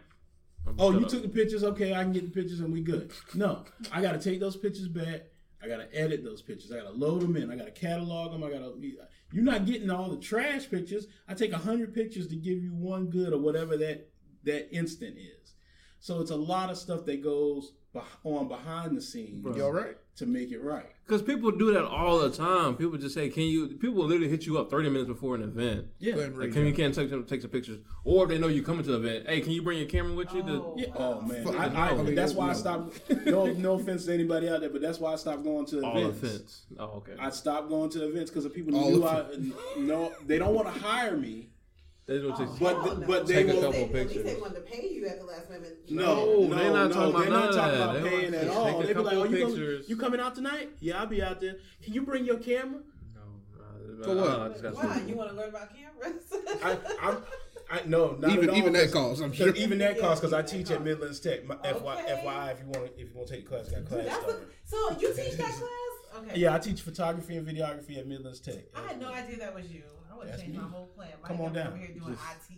Oh, 0.78 0.92
you 0.92 1.04
up. 1.06 1.08
took 1.08 1.22
the 1.22 1.28
pictures. 1.28 1.64
Okay, 1.64 1.94
I 1.94 2.02
can 2.02 2.12
get 2.12 2.24
the 2.24 2.30
pictures, 2.30 2.60
and 2.60 2.72
we 2.72 2.80
good. 2.82 3.12
No, 3.34 3.64
I 3.92 4.02
got 4.02 4.12
to 4.12 4.18
take 4.18 4.40
those 4.40 4.56
pictures 4.56 4.88
back. 4.88 5.22
I 5.62 5.68
got 5.68 5.78
to 5.78 5.94
edit 5.94 6.24
those 6.24 6.42
pictures. 6.42 6.72
I 6.72 6.76
got 6.76 6.84
to 6.84 6.96
load 6.96 7.20
them 7.22 7.36
in. 7.36 7.50
I 7.50 7.56
got 7.56 7.66
to 7.66 7.70
catalog 7.70 8.32
them. 8.32 8.42
I 8.42 8.50
got 8.50 8.60
to. 8.60 8.74
You're 9.32 9.44
not 9.44 9.66
getting 9.66 9.90
all 9.90 10.08
the 10.08 10.16
trash 10.16 10.68
pictures. 10.70 11.06
I 11.28 11.34
take 11.34 11.52
hundred 11.52 11.94
pictures 11.94 12.28
to 12.28 12.36
give 12.36 12.62
you 12.62 12.72
one 12.74 13.06
good 13.10 13.32
or 13.32 13.38
whatever 13.38 13.76
that 13.76 14.10
that 14.44 14.74
instant 14.74 15.16
is. 15.18 15.54
So 15.98 16.20
it's 16.20 16.30
a 16.30 16.36
lot 16.36 16.70
of 16.70 16.78
stuff 16.78 17.04
that 17.06 17.22
goes 17.22 17.72
on 18.24 18.48
behind 18.48 18.96
the 18.96 19.02
scenes 19.02 19.42
Bro. 19.42 19.56
You 19.56 19.64
all 19.64 19.72
right? 19.72 19.96
To 20.20 20.26
make 20.26 20.52
it 20.52 20.62
right. 20.62 20.86
Because 21.06 21.22
people 21.22 21.50
do 21.50 21.72
that 21.74 21.84
all 21.84 22.18
the 22.20 22.30
time. 22.30 22.76
People 22.76 22.96
just 22.96 23.14
say, 23.14 23.28
"Can 23.28 23.42
you?" 23.42 23.66
People 23.66 24.04
literally 24.04 24.28
hit 24.28 24.46
you 24.46 24.58
up 24.58 24.70
30 24.70 24.90
minutes 24.90 25.08
before 25.08 25.34
an 25.34 25.42
event. 25.42 25.86
Yeah. 25.98 26.12
Go 26.12 26.18
ahead 26.20 26.30
and 26.30 26.40
Like, 26.40 26.52
can 26.52 26.66
you 26.66 26.72
can't 26.72 26.94
take 26.94 27.10
some 27.10 27.24
take 27.24 27.42
some 27.42 27.50
pictures, 27.50 27.80
or 28.04 28.24
if 28.24 28.28
they 28.30 28.38
know 28.38 28.46
you're 28.46 28.62
coming 28.62 28.84
to 28.84 28.92
the 28.92 28.98
event. 28.98 29.28
Hey, 29.28 29.40
can 29.40 29.50
you 29.50 29.62
bring 29.62 29.78
your 29.78 29.88
camera 29.88 30.14
with 30.14 30.32
you? 30.32 30.42
Oh. 30.42 30.74
To, 30.76 30.80
Yeah. 30.80 30.86
Oh 30.94 31.20
man, 31.22 31.48
I, 31.56 31.88
I, 31.88 31.90
I 31.90 32.02
mean, 32.02 32.14
that's 32.14 32.34
why 32.34 32.50
I 32.50 32.52
stopped. 32.52 33.00
No, 33.26 33.46
no 33.46 33.74
offense 33.74 34.04
to 34.06 34.14
anybody 34.14 34.48
out 34.48 34.60
there, 34.60 34.70
but 34.70 34.80
that's 34.80 34.98
why 34.98 35.12
I 35.12 35.16
stopped 35.16 35.42
going 35.42 35.66
to 35.66 35.82
all 35.82 35.96
events. 35.98 36.22
offense. 36.22 36.66
Oh, 36.78 36.84
okay. 36.98 37.12
I 37.18 37.30
stopped 37.30 37.68
going 37.68 37.90
to 37.90 38.08
events 38.08 38.30
because 38.30 38.44
the 38.44 38.50
people 38.50 38.76
All 38.76 38.90
knew 38.90 39.04
of 39.04 39.30
I 39.30 39.80
no, 39.80 40.12
they 40.26 40.38
don't 40.38 40.54
want 40.54 40.72
to 40.72 40.80
hire 40.80 41.16
me. 41.16 41.48
They 42.10 42.18
don't 42.20 42.36
take. 42.36 42.48
Oh, 42.48 42.56
But 42.58 42.82
the- 42.84 43.00
no. 43.02 43.06
but 43.06 43.26
they 43.28 43.34
Take 43.34 43.44
a 43.44 43.46
will- 43.48 43.56
At 43.58 43.62
couple 43.62 43.80
least 43.80 43.92
they- 43.92 44.04
pictures. 44.04 44.24
they 44.24 44.40
wanted 44.40 44.54
to 44.56 44.60
pay 44.62 44.88
you 44.88 45.06
at 45.06 45.18
the 45.20 45.24
last 45.26 45.48
minute. 45.48 45.78
No, 45.90 46.02
No, 46.04 46.24
no, 46.48 46.54
they're 46.56 46.72
not 46.72 46.88
no, 46.88 46.94
talking 46.94 47.14
about 47.14 47.28
not 47.30 47.52
talking 47.54 47.76
about 47.80 48.02
They 48.02 48.08
paying 48.10 48.34
at 48.34 48.48
all. 48.48 48.80
a 48.80 48.86
They 48.86 48.92
be 48.92 49.00
like, 49.00 49.16
"Oh, 49.16 49.24
you, 49.24 49.38
gonna- 49.46 49.82
you 49.86 49.96
coming 49.96 50.20
out 50.20 50.34
tonight? 50.34 50.70
Yeah, 50.80 51.00
I'll 51.00 51.06
be 51.06 51.22
out 51.22 51.40
there. 51.40 51.56
Can 51.82 51.92
you 51.94 52.02
bring 52.02 52.24
your 52.24 52.38
camera? 52.38 52.80
No, 53.14 54.02
For 54.04 54.14
what? 54.16 54.40
I 54.40 54.48
just 54.48 54.62
got 54.62 54.74
Why? 54.74 54.82
stupid. 54.92 55.08
You 55.08 55.14
want 55.16 55.30
to 55.30 55.36
learn 55.36 55.48
about 55.50 55.68
cameras? 55.72 56.22
I, 56.64 56.78
I'm, 57.00 57.16
I 57.70 57.82
no, 57.86 58.16
not 58.16 58.30
Even 58.32 58.44
at 58.44 58.50
all, 58.50 58.56
even 58.56 58.72
that 58.72 58.82
'cause- 58.84 58.92
costs. 58.92 59.22
I'm 59.22 59.28
'cause 59.30 59.36
sure. 59.38 59.54
Even 59.54 59.78
that 59.78 60.00
costs 60.00 60.20
because 60.20 60.32
I 60.32 60.38
Yeah, 60.38 60.44
even 60.46 60.58
teach 60.58 60.68
that 60.68 60.74
at 60.76 60.84
Midlands 60.84 61.20
Tech. 61.20 61.44
My 61.46 61.56
FY, 61.62 62.02
Okay. 62.02 62.22
FYI, 62.24 62.50
if 62.52 62.58
you 62.58 62.66
want, 62.66 62.90
if 62.98 63.08
you 63.10 63.14
want 63.14 63.28
to 63.28 63.34
take 63.36 63.44
a 63.44 63.48
class, 63.48 63.68
got 63.70 63.84
class 63.86 64.06
That's 64.06 64.24
a, 64.24 64.40
so 64.64 64.90
you 64.98 65.14
teach 65.14 65.36
that 65.36 65.52
class? 65.52 65.62
Okay. 66.18 66.40
Yeah, 66.40 66.54
I 66.56 66.58
teach 66.58 66.80
photography 66.80 67.36
and 67.36 67.46
videography 67.46 67.98
at 67.98 68.06
Midlands 68.08 68.40
Tech. 68.40 68.64
I 68.74 68.88
had 68.88 69.00
no 69.00 69.08
idea 69.12 69.38
that 69.38 69.54
was 69.54 69.66
you. 69.70 69.82
I 70.10 70.16
would 70.16 70.26
have 70.26 70.32
That's 70.36 70.42
changed 70.42 70.56
me. 70.58 70.62
my 70.64 70.68
whole 70.70 70.86
plan. 70.86 71.08
Mike 71.22 71.28
Come 71.28 71.40
on 71.40 71.46
over 71.46 71.54
down. 71.54 71.78
here 71.78 71.88
doing 71.88 72.12
Just- 72.14 72.50
IT. 72.50 72.56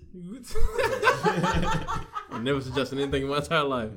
I 2.32 2.38
never 2.42 2.60
suggested 2.60 2.98
anything 2.98 3.22
in 3.22 3.28
my 3.28 3.38
entire 3.38 3.64
life. 3.64 3.90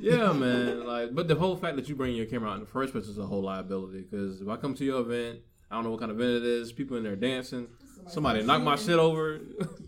Yeah, 0.00 0.32
man. 0.32 0.86
Like, 0.86 1.14
but 1.14 1.28
the 1.28 1.34
whole 1.34 1.56
fact 1.56 1.76
that 1.76 1.88
you 1.88 1.94
bring 1.94 2.14
your 2.14 2.26
camera 2.26 2.50
out 2.50 2.54
in 2.54 2.60
the 2.60 2.66
first 2.66 2.92
place 2.92 3.06
is 3.06 3.18
a 3.18 3.26
whole 3.26 3.42
liability. 3.42 4.02
Because 4.10 4.40
if 4.40 4.48
I 4.48 4.56
come 4.56 4.74
to 4.74 4.84
your 4.84 5.00
event, 5.00 5.40
I 5.70 5.74
don't 5.76 5.84
know 5.84 5.90
what 5.90 6.00
kind 6.00 6.10
of 6.12 6.20
event 6.20 6.44
it 6.44 6.44
is. 6.44 6.72
People 6.72 6.96
in 6.96 7.02
there 7.04 7.16
dancing. 7.16 7.68
Somebody 8.06 8.42
knock 8.42 8.62
my 8.62 8.76
shit 8.76 8.98
over. 8.98 9.38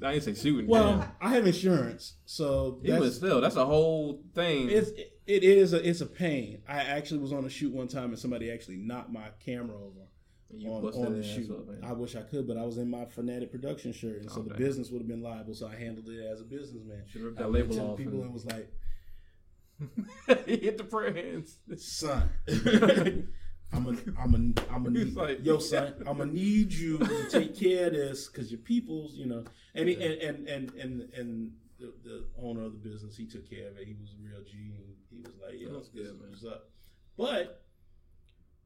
I 0.02 0.12
didn't 0.12 0.24
say 0.24 0.34
shooting. 0.34 0.66
Well, 0.68 0.98
damn. 0.98 1.08
I 1.22 1.34
have 1.34 1.46
insurance, 1.46 2.16
so 2.26 2.78
Even 2.84 3.00
that's, 3.00 3.16
still, 3.16 3.40
that's 3.40 3.56
a 3.56 3.64
whole 3.64 4.22
thing. 4.34 4.68
It's 4.68 4.90
it 5.26 5.42
is 5.42 5.72
a 5.72 5.88
it's 5.88 6.02
a 6.02 6.06
pain. 6.06 6.60
I 6.68 6.82
actually 6.82 7.20
was 7.20 7.32
on 7.32 7.46
a 7.46 7.48
shoot 7.48 7.72
one 7.72 7.88
time 7.88 8.10
and 8.10 8.18
somebody 8.18 8.50
actually 8.50 8.76
knocked 8.76 9.10
my 9.10 9.28
camera 9.42 9.74
over 9.74 10.00
You 10.52 10.68
on, 10.70 10.84
on 10.84 11.12
the 11.16 11.22
shoot. 11.22 11.50
up. 11.50 11.66
I 11.84 11.92
wish 11.92 12.16
I 12.16 12.22
could, 12.22 12.46
but 12.48 12.56
I 12.56 12.64
was 12.64 12.78
in 12.78 12.90
my 12.90 13.04
fanatik 13.04 13.50
production 13.52 13.92
shirt, 13.92 14.22
and 14.22 14.30
so 14.30 14.40
Oh, 14.40 14.42
the 14.42 14.50
damn. 14.50 14.58
business 14.58 14.90
would 14.90 14.98
have 15.00 15.08
been 15.08 15.22
liable. 15.22 15.54
So 15.54 15.68
I 15.68 15.76
handled 15.76 16.08
it 16.08 16.20
as 16.26 16.40
a 16.40 16.44
businessman. 16.44 17.02
Should 17.06 17.22
rip 17.22 17.38
I 17.38 17.42
that 17.42 17.52
label 17.52 17.74
to 17.76 17.82
off 17.82 17.96
people 17.98 18.14
and- 18.14 18.24
and 18.24 18.32
was 18.34 18.46
like, 18.46 18.68
he 20.46 20.56
hit 20.58 20.76
the 20.78 20.84
prayer 20.84 21.12
hands. 21.14 21.58
"Son, 21.76 22.28
I'm 23.72 23.86
a 23.86 24.20
I'm 24.20 24.34
a 24.34 24.72
I'm 24.74 24.86
a 24.86 24.90
need, 24.90 25.14
like- 25.14 25.44
yo 25.44 25.58
son, 25.58 25.94
I'm 26.06 26.18
gonna 26.18 26.26
need 26.32 26.72
you 26.72 26.98
to 26.98 27.28
take 27.30 27.56
care 27.58 27.86
of 27.86 27.92
this 27.94 28.28
because 28.28 28.50
your 28.50 28.60
people's, 28.60 29.14
you 29.14 29.26
know." 29.26 29.44
And 29.74 29.88
he, 29.88 29.94
and 29.94 30.14
and 30.20 30.48
and 30.48 30.70
and 30.74 31.00
and 31.14 31.52
the, 31.78 31.94
the 32.04 32.26
owner 32.42 32.64
of 32.64 32.72
the 32.72 32.78
business, 32.90 33.16
he 33.16 33.26
took 33.26 33.48
care 33.48 33.68
of 33.68 33.76
it. 33.78 33.86
He 33.86 33.94
was 33.94 34.10
a 34.12 34.22
real 34.22 34.42
G. 34.44 34.72
He 35.10 35.20
was 35.22 35.32
like, 35.42 35.54
"Yeah, 35.58 35.68
That's 35.72 35.88
good, 35.88 36.20
man. 36.20 36.30
what's 36.30 36.44
up." 36.44 36.68
But 37.16 37.62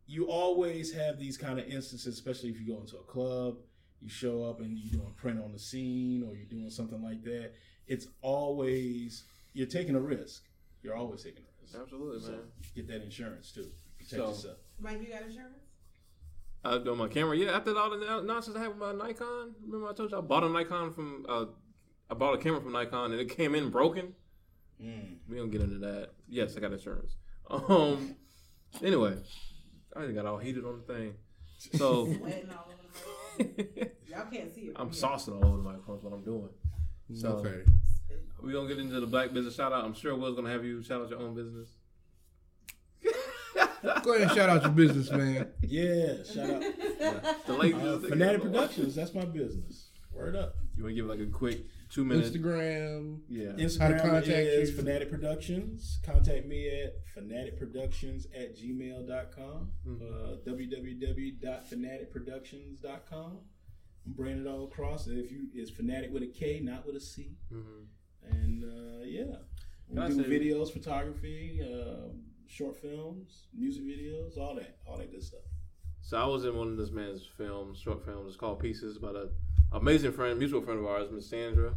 you 0.06 0.26
always 0.30 0.92
have 0.92 1.18
these 1.18 1.36
kind 1.36 1.58
of 1.58 1.66
instances, 1.66 2.06
especially 2.14 2.50
if 2.50 2.60
you 2.60 2.66
go 2.74 2.80
into 2.80 2.96
a 2.96 3.02
club. 3.04 3.56
you 4.00 4.08
show 4.10 4.44
up 4.44 4.60
and 4.60 4.76
you're 4.76 5.00
doing 5.00 5.14
print 5.16 5.40
on 5.42 5.50
the 5.52 5.58
scene 5.58 6.22
or 6.28 6.34
you're 6.36 6.44
doing 6.46 6.68
something 6.68 7.02
like 7.02 7.22
that. 7.24 7.52
It's 7.86 8.06
always 8.20 9.24
you're 9.54 9.66
taking 9.66 9.94
a 9.94 10.00
risk. 10.00 10.42
You're 10.82 10.94
always 10.96 11.22
taking 11.22 11.42
a 11.44 11.62
risk. 11.62 11.74
Absolutely, 11.80 12.20
So 12.20 12.32
man. 12.32 12.40
get 12.74 12.86
that 12.88 13.02
insurance 13.02 13.50
too. 13.52 13.70
Protect 13.96 14.10
So- 14.20 14.28
yourself. 14.28 14.58
Mike, 14.78 15.00
you 15.00 15.08
got 15.08 15.22
insurance? 15.22 15.56
I 16.64 16.78
do 16.78 16.94
my 16.96 17.08
camera. 17.08 17.36
Yeah, 17.36 17.52
after 17.56 17.76
all 17.78 17.90
the 17.90 18.22
nonsense 18.22 18.56
I 18.56 18.60
had 18.60 18.68
with 18.68 18.78
my 18.78 18.92
Nikon, 18.92 19.54
remember 19.64 19.88
I 19.88 19.92
told 19.94 20.10
you 20.10 20.18
I 20.18 20.20
bought 20.22 20.44
a 20.44 20.48
Nikon 20.48 20.92
from. 20.92 21.24
Uh, 21.28 21.46
I 22.10 22.14
bought 22.14 22.34
a 22.34 22.38
camera 22.38 22.60
from 22.60 22.72
Nikon 22.72 23.12
and 23.12 23.20
it 23.20 23.34
came 23.34 23.54
in 23.54 23.70
broken. 23.70 24.14
Mm. 24.82 25.16
We 25.28 25.36
don't 25.36 25.50
get 25.50 25.60
into 25.62 25.78
that. 25.78 26.10
Yes, 26.28 26.56
I 26.56 26.60
got 26.60 26.72
insurance. 26.72 27.16
Um. 27.50 28.16
Anyway, 28.82 29.16
I 29.96 30.06
got 30.12 30.26
all 30.26 30.38
heated 30.38 30.64
on 30.64 30.82
the 30.86 30.92
thing. 30.94 31.14
So 31.78 32.04
Sweating 32.04 32.50
all 32.50 32.66
over 32.66 32.74
the 33.38 33.54
place. 33.54 33.88
Y'all 34.08 34.26
can't 34.30 34.54
see 34.54 34.62
it. 34.62 34.76
I'm 34.76 34.90
from 34.90 34.96
saucing 35.10 35.36
all 35.36 35.46
over 35.48 35.56
the 35.56 35.62
microphone. 35.62 35.98
What 36.02 36.12
I'm 36.12 36.22
doing. 36.22 36.50
So 37.14 37.28
okay. 37.28 37.62
we 38.42 38.52
gonna 38.52 38.68
get 38.68 38.78
into 38.78 39.00
the 39.00 39.06
black 39.06 39.32
business 39.32 39.54
shout 39.54 39.72
out. 39.72 39.84
I'm 39.84 39.94
sure 39.94 40.14
Will's 40.14 40.36
gonna 40.36 40.50
have 40.50 40.64
you 40.64 40.82
shout 40.82 41.00
out 41.00 41.10
your 41.10 41.20
own 41.20 41.34
business. 41.34 41.68
Go 44.02 44.14
ahead 44.14 44.28
and 44.28 44.30
shout 44.32 44.48
out 44.48 44.62
your 44.62 44.72
business, 44.72 45.10
man. 45.10 45.48
Yeah, 45.62 46.22
shout 46.24 46.50
out. 46.50 46.62
The 47.46 47.52
late 47.52 47.74
Uh, 47.74 47.98
Fanatik 47.98 48.42
Productions, 48.42 48.94
that's 48.94 49.14
my 49.14 49.24
business. 49.24 49.90
Word 50.12 50.36
up. 50.36 50.56
You 50.76 50.84
wanna 50.84 50.94
give 50.94 51.06
like 51.06 51.20
a 51.20 51.26
quick 51.26 51.64
two 51.94 52.04
minute? 52.04 52.32
Instagram. 52.32 53.20
Yeah. 53.28 53.52
Instagram 53.52 54.00
contact 54.02 54.26
is 54.28 54.70
you. 54.70 54.76
Fanatik 54.82 55.10
Productions. 55.10 56.00
Contact 56.04 56.46
me 56.46 56.68
at 56.82 56.94
fanatikproductions 57.16 58.26
at 58.34 58.56
gmail.com. 58.56 59.70
Hmm. 59.84 59.96
Uh, 60.02 60.36
www.fanatikproductions.com. 60.46 63.38
I'm 64.06 64.12
bringing 64.12 64.44
it 64.44 64.48
all 64.48 64.64
across. 64.64 65.06
If 65.06 65.30
you 65.32 65.48
It's 65.54 65.70
Fanatik 65.70 66.10
with 66.10 66.22
a 66.22 66.26
K, 66.26 66.60
not 66.60 66.84
with 66.86 66.96
a 66.96 67.00
C. 67.00 67.36
Mhm. 67.52 67.86
And 68.30 68.64
uh, 68.64 69.02
yeah, 69.04 69.36
we 69.88 69.96
Can 69.96 70.16
do 70.16 70.24
say- 70.24 70.28
videos, 70.30 70.70
photography, 70.72 71.60
uh, 71.62 72.08
short 72.46 72.76
films, 72.76 73.48
music 73.54 73.82
videos, 73.84 74.36
all 74.38 74.54
that, 74.56 74.78
all 74.86 74.96
that 74.98 75.10
good 75.10 75.22
stuff. 75.22 75.40
So 76.02 76.18
I 76.18 76.26
was 76.26 76.44
in 76.44 76.54
one 76.56 76.68
of 76.68 76.76
this 76.76 76.90
man's 76.90 77.24
films, 77.24 77.78
short 77.78 78.04
films. 78.04 78.28
It's 78.28 78.36
called 78.36 78.58
Pieces, 78.60 78.96
about 78.98 79.16
a 79.16 79.30
amazing 79.72 80.12
friend, 80.12 80.38
mutual 80.38 80.60
friend 80.60 80.78
of 80.80 80.84
ours, 80.86 81.10
Miss 81.10 81.26
Sandra. 81.28 81.74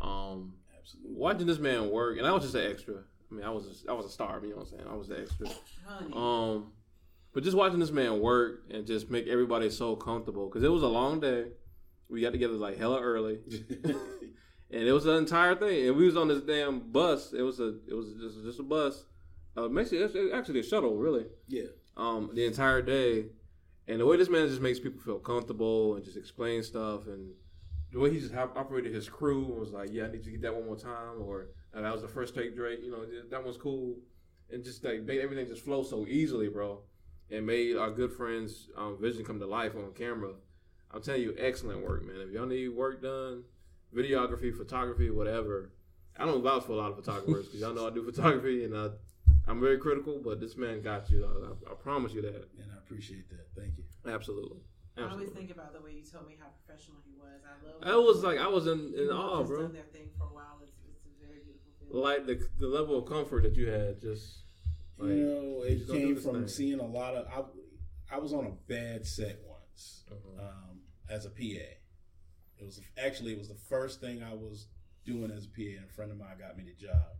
Um, 0.00 0.54
Absolutely. 0.78 1.12
watching 1.16 1.46
this 1.46 1.58
man 1.58 1.90
work, 1.90 2.18
and 2.18 2.26
I 2.26 2.32
was 2.32 2.42
just 2.42 2.54
an 2.54 2.70
extra. 2.70 2.94
I 3.30 3.34
mean, 3.34 3.44
I 3.44 3.50
was 3.50 3.84
a, 3.86 3.90
I 3.90 3.94
was 3.94 4.06
a 4.06 4.10
star. 4.10 4.40
You 4.42 4.50
know 4.50 4.56
what 4.56 4.62
I'm 4.62 4.78
saying? 4.78 4.84
I 4.90 4.94
was 4.94 5.08
the 5.08 5.20
extra. 5.20 5.48
Honey. 5.86 6.12
Um, 6.14 6.72
but 7.32 7.42
just 7.42 7.56
watching 7.56 7.80
this 7.80 7.90
man 7.90 8.20
work 8.20 8.62
and 8.70 8.86
just 8.86 9.10
make 9.10 9.26
everybody 9.26 9.68
so 9.68 9.96
comfortable 9.96 10.48
because 10.48 10.62
it 10.62 10.70
was 10.70 10.82
a 10.82 10.88
long 10.88 11.20
day. 11.20 11.46
We 12.08 12.20
got 12.20 12.32
together 12.32 12.54
like 12.54 12.78
hella 12.78 13.00
early, 13.00 13.40
and 14.70 14.82
it 14.82 14.92
was 14.92 15.06
an 15.06 15.16
entire 15.16 15.56
thing. 15.56 15.88
And 15.88 15.96
we 15.96 16.06
was 16.06 16.16
on 16.16 16.28
this 16.28 16.40
damn 16.42 16.78
bus. 16.92 17.32
It 17.32 17.42
was 17.42 17.58
a 17.60 17.78
it 17.88 17.94
was 17.94 18.14
just 18.14 18.44
just 18.44 18.60
a 18.60 18.62
bus. 18.62 19.04
Uh, 19.56 19.68
basically, 19.68 19.98
it's 19.98 20.34
actually 20.34 20.60
a 20.60 20.62
shuttle, 20.62 20.96
really. 20.96 21.24
yeah. 21.48 21.64
Um, 21.96 22.30
the 22.34 22.44
entire 22.44 22.82
day, 22.82 23.24
and 23.88 23.98
the 24.00 24.04
way 24.06 24.18
this 24.18 24.28
man 24.28 24.46
just 24.48 24.60
makes 24.60 24.78
people 24.78 25.00
feel 25.00 25.18
comfortable 25.18 25.94
and 25.96 26.04
just 26.04 26.18
explain 26.18 26.62
stuff, 26.62 27.06
and 27.06 27.32
the 27.96 28.02
way 28.02 28.12
he 28.12 28.20
just 28.20 28.34
op- 28.34 28.54
operated 28.58 28.92
his 28.92 29.08
crew 29.08 29.46
and 29.46 29.58
was 29.58 29.72
like, 29.72 29.88
"Yeah, 29.90 30.04
I 30.04 30.08
need 30.08 30.18
you 30.18 30.24
to 30.24 30.30
get 30.32 30.42
that 30.42 30.54
one 30.54 30.66
more 30.66 30.76
time," 30.76 31.18
or 31.18 31.48
"Uh, 31.72 31.80
"That 31.80 31.94
was 31.94 32.02
the 32.02 32.08
first 32.08 32.34
take, 32.34 32.54
Drake." 32.54 32.80
You 32.82 32.90
know, 32.90 33.06
that 33.30 33.42
one's 33.42 33.56
cool, 33.56 33.96
and 34.50 34.62
just 34.62 34.84
like 34.84 35.02
made 35.04 35.20
everything 35.20 35.46
just 35.46 35.64
flow 35.64 35.82
so 35.82 36.06
easily, 36.06 36.48
bro. 36.48 36.82
And 37.30 37.46
made 37.46 37.74
our 37.74 37.90
good 37.90 38.12
friends' 38.12 38.68
um, 38.76 38.98
vision 39.00 39.24
come 39.24 39.40
to 39.40 39.46
life 39.46 39.74
on 39.74 39.94
camera. 39.94 40.34
I'm 40.90 41.00
telling 41.00 41.22
you, 41.22 41.34
excellent 41.38 41.82
work, 41.82 42.04
man. 42.04 42.20
If 42.20 42.32
y'all 42.32 42.44
need 42.44 42.68
work 42.68 43.00
done, 43.00 43.44
videography, 43.94 44.54
photography, 44.54 45.10
whatever. 45.10 45.72
I 46.18 46.26
don't 46.26 46.42
vouch 46.42 46.64
for 46.64 46.72
a 46.72 46.76
lot 46.76 46.90
of 46.90 46.96
photographers 47.02 47.46
because 47.46 47.60
y'all 47.60 47.74
know 47.74 47.86
I 47.86 47.90
do 47.90 48.04
photography 48.12 48.64
and 48.64 48.76
I, 48.76 48.90
I'm 49.48 49.58
very 49.58 49.78
critical. 49.78 50.20
But 50.22 50.38
this 50.38 50.56
man 50.56 50.82
got 50.82 51.10
you. 51.10 51.24
I, 51.24 51.72
I 51.72 51.74
promise 51.74 52.12
you 52.12 52.22
that. 52.22 52.48
And 52.58 52.70
I 52.72 52.78
appreciate 52.78 53.28
that. 53.30 53.48
Thank 53.58 53.78
you. 53.78 53.84
Absolutely. 54.10 54.60
I 54.98 55.10
always 55.10 55.30
think 55.30 55.50
about 55.50 55.72
the 55.72 55.80
way 55.80 55.92
you 55.92 56.02
told 56.02 56.26
me 56.26 56.36
how 56.40 56.46
professional 56.64 56.98
he 57.04 57.12
was. 57.18 57.40
I 57.44 57.66
love. 57.66 57.94
I 57.94 57.96
was 57.96 58.22
like, 58.22 58.38
I 58.38 58.48
was 58.48 58.66
in, 58.66 58.94
in 58.96 59.08
awe, 59.08 59.40
just 59.40 59.50
bro. 59.50 59.62
Done 59.62 59.72
their 59.72 59.82
thing 59.92 60.08
for 60.16 60.24
a 60.24 60.34
while. 60.34 60.58
It's, 60.62 60.72
it's 60.88 61.04
a 61.04 61.26
very 61.26 61.40
beautiful 61.44 61.72
feeling. 61.78 62.02
Like 62.02 62.26
the 62.26 62.48
the 62.58 62.66
level 62.66 62.98
of 62.98 63.06
comfort 63.06 63.42
that 63.42 63.56
you 63.56 63.68
had, 63.68 64.00
just 64.00 64.38
like, 64.98 65.10
you 65.10 65.26
know, 65.26 65.62
it 65.62 65.78
just 65.80 65.92
came 65.92 66.16
from 66.16 66.40
thing. 66.40 66.48
seeing 66.48 66.80
a 66.80 66.86
lot 66.86 67.14
of. 67.14 67.26
I, 67.28 68.16
I 68.16 68.18
was 68.18 68.32
on 68.32 68.46
a 68.46 68.72
bad 68.72 69.04
set 69.06 69.38
once 69.46 70.04
uh-huh. 70.10 70.46
um, 70.46 70.80
as 71.10 71.26
a 71.26 71.30
PA. 71.30 71.66
It 72.58 72.64
was 72.64 72.80
actually 72.96 73.32
it 73.32 73.38
was 73.38 73.48
the 73.48 73.60
first 73.68 74.00
thing 74.00 74.22
I 74.22 74.32
was 74.32 74.66
doing 75.04 75.30
as 75.30 75.44
a 75.44 75.48
PA, 75.48 75.76
and 75.76 75.84
a 75.90 75.92
friend 75.92 76.10
of 76.10 76.18
mine 76.18 76.38
got 76.38 76.56
me 76.56 76.64
the 76.64 76.86
job, 76.86 77.18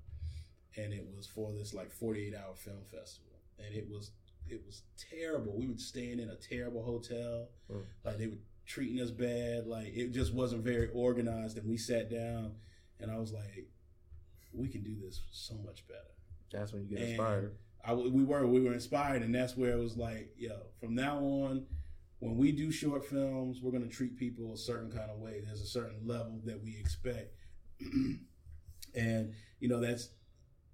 and 0.76 0.94
it 0.94 1.04
was 1.14 1.26
for 1.26 1.52
this 1.52 1.74
like 1.74 1.90
forty 1.90 2.28
eight 2.28 2.34
hour 2.34 2.54
film 2.54 2.84
festival, 2.90 3.42
and 3.58 3.74
it 3.74 3.86
was 3.86 4.12
it 4.48 4.62
was 4.66 4.82
terrible. 5.10 5.56
We 5.56 5.66
were 5.68 5.78
staying 5.78 6.20
in 6.20 6.30
a 6.30 6.36
terrible 6.36 6.82
hotel, 6.84 7.48
Mm. 7.70 7.84
like 8.04 8.18
they 8.18 8.26
were 8.28 8.38
treating 8.64 9.00
us 9.00 9.10
bad. 9.10 9.66
Like 9.66 9.88
it 9.94 10.12
just 10.12 10.32
wasn't 10.34 10.62
very 10.64 10.88
organized, 10.90 11.56
and 11.58 11.68
we 11.68 11.76
sat 11.76 12.10
down, 12.10 12.54
and 13.00 13.10
I 13.10 13.18
was 13.18 13.32
like, 13.32 13.68
we 14.52 14.68
can 14.68 14.82
do 14.82 14.94
this 15.00 15.22
so 15.32 15.54
much 15.58 15.86
better. 15.86 16.00
that's 16.52 16.72
when 16.72 16.82
you 16.82 16.88
get 16.88 16.98
And 17.00 17.08
inspired. 17.10 17.56
I, 17.84 17.92
we 17.94 18.24
were 18.24 18.46
we 18.46 18.60
were 18.60 18.72
inspired, 18.72 19.22
and 19.22 19.34
that's 19.34 19.56
where 19.56 19.72
it 19.72 19.78
was 19.78 19.96
like, 19.96 20.32
yo, 20.36 20.58
from 20.80 20.94
now 20.94 21.18
on, 21.18 21.66
when 22.20 22.36
we 22.36 22.50
do 22.52 22.70
short 22.70 23.04
films, 23.04 23.60
we're 23.60 23.72
gonna 23.72 23.86
treat 23.88 24.16
people 24.16 24.52
a 24.54 24.56
certain 24.56 24.90
kind 24.90 25.10
of 25.10 25.18
way. 25.18 25.40
There's 25.44 25.60
a 25.60 25.66
certain 25.66 26.06
level 26.06 26.40
that 26.44 26.62
we 26.62 26.76
expect, 26.78 27.34
and 28.94 29.32
you 29.60 29.68
know 29.68 29.80
that's 29.80 30.10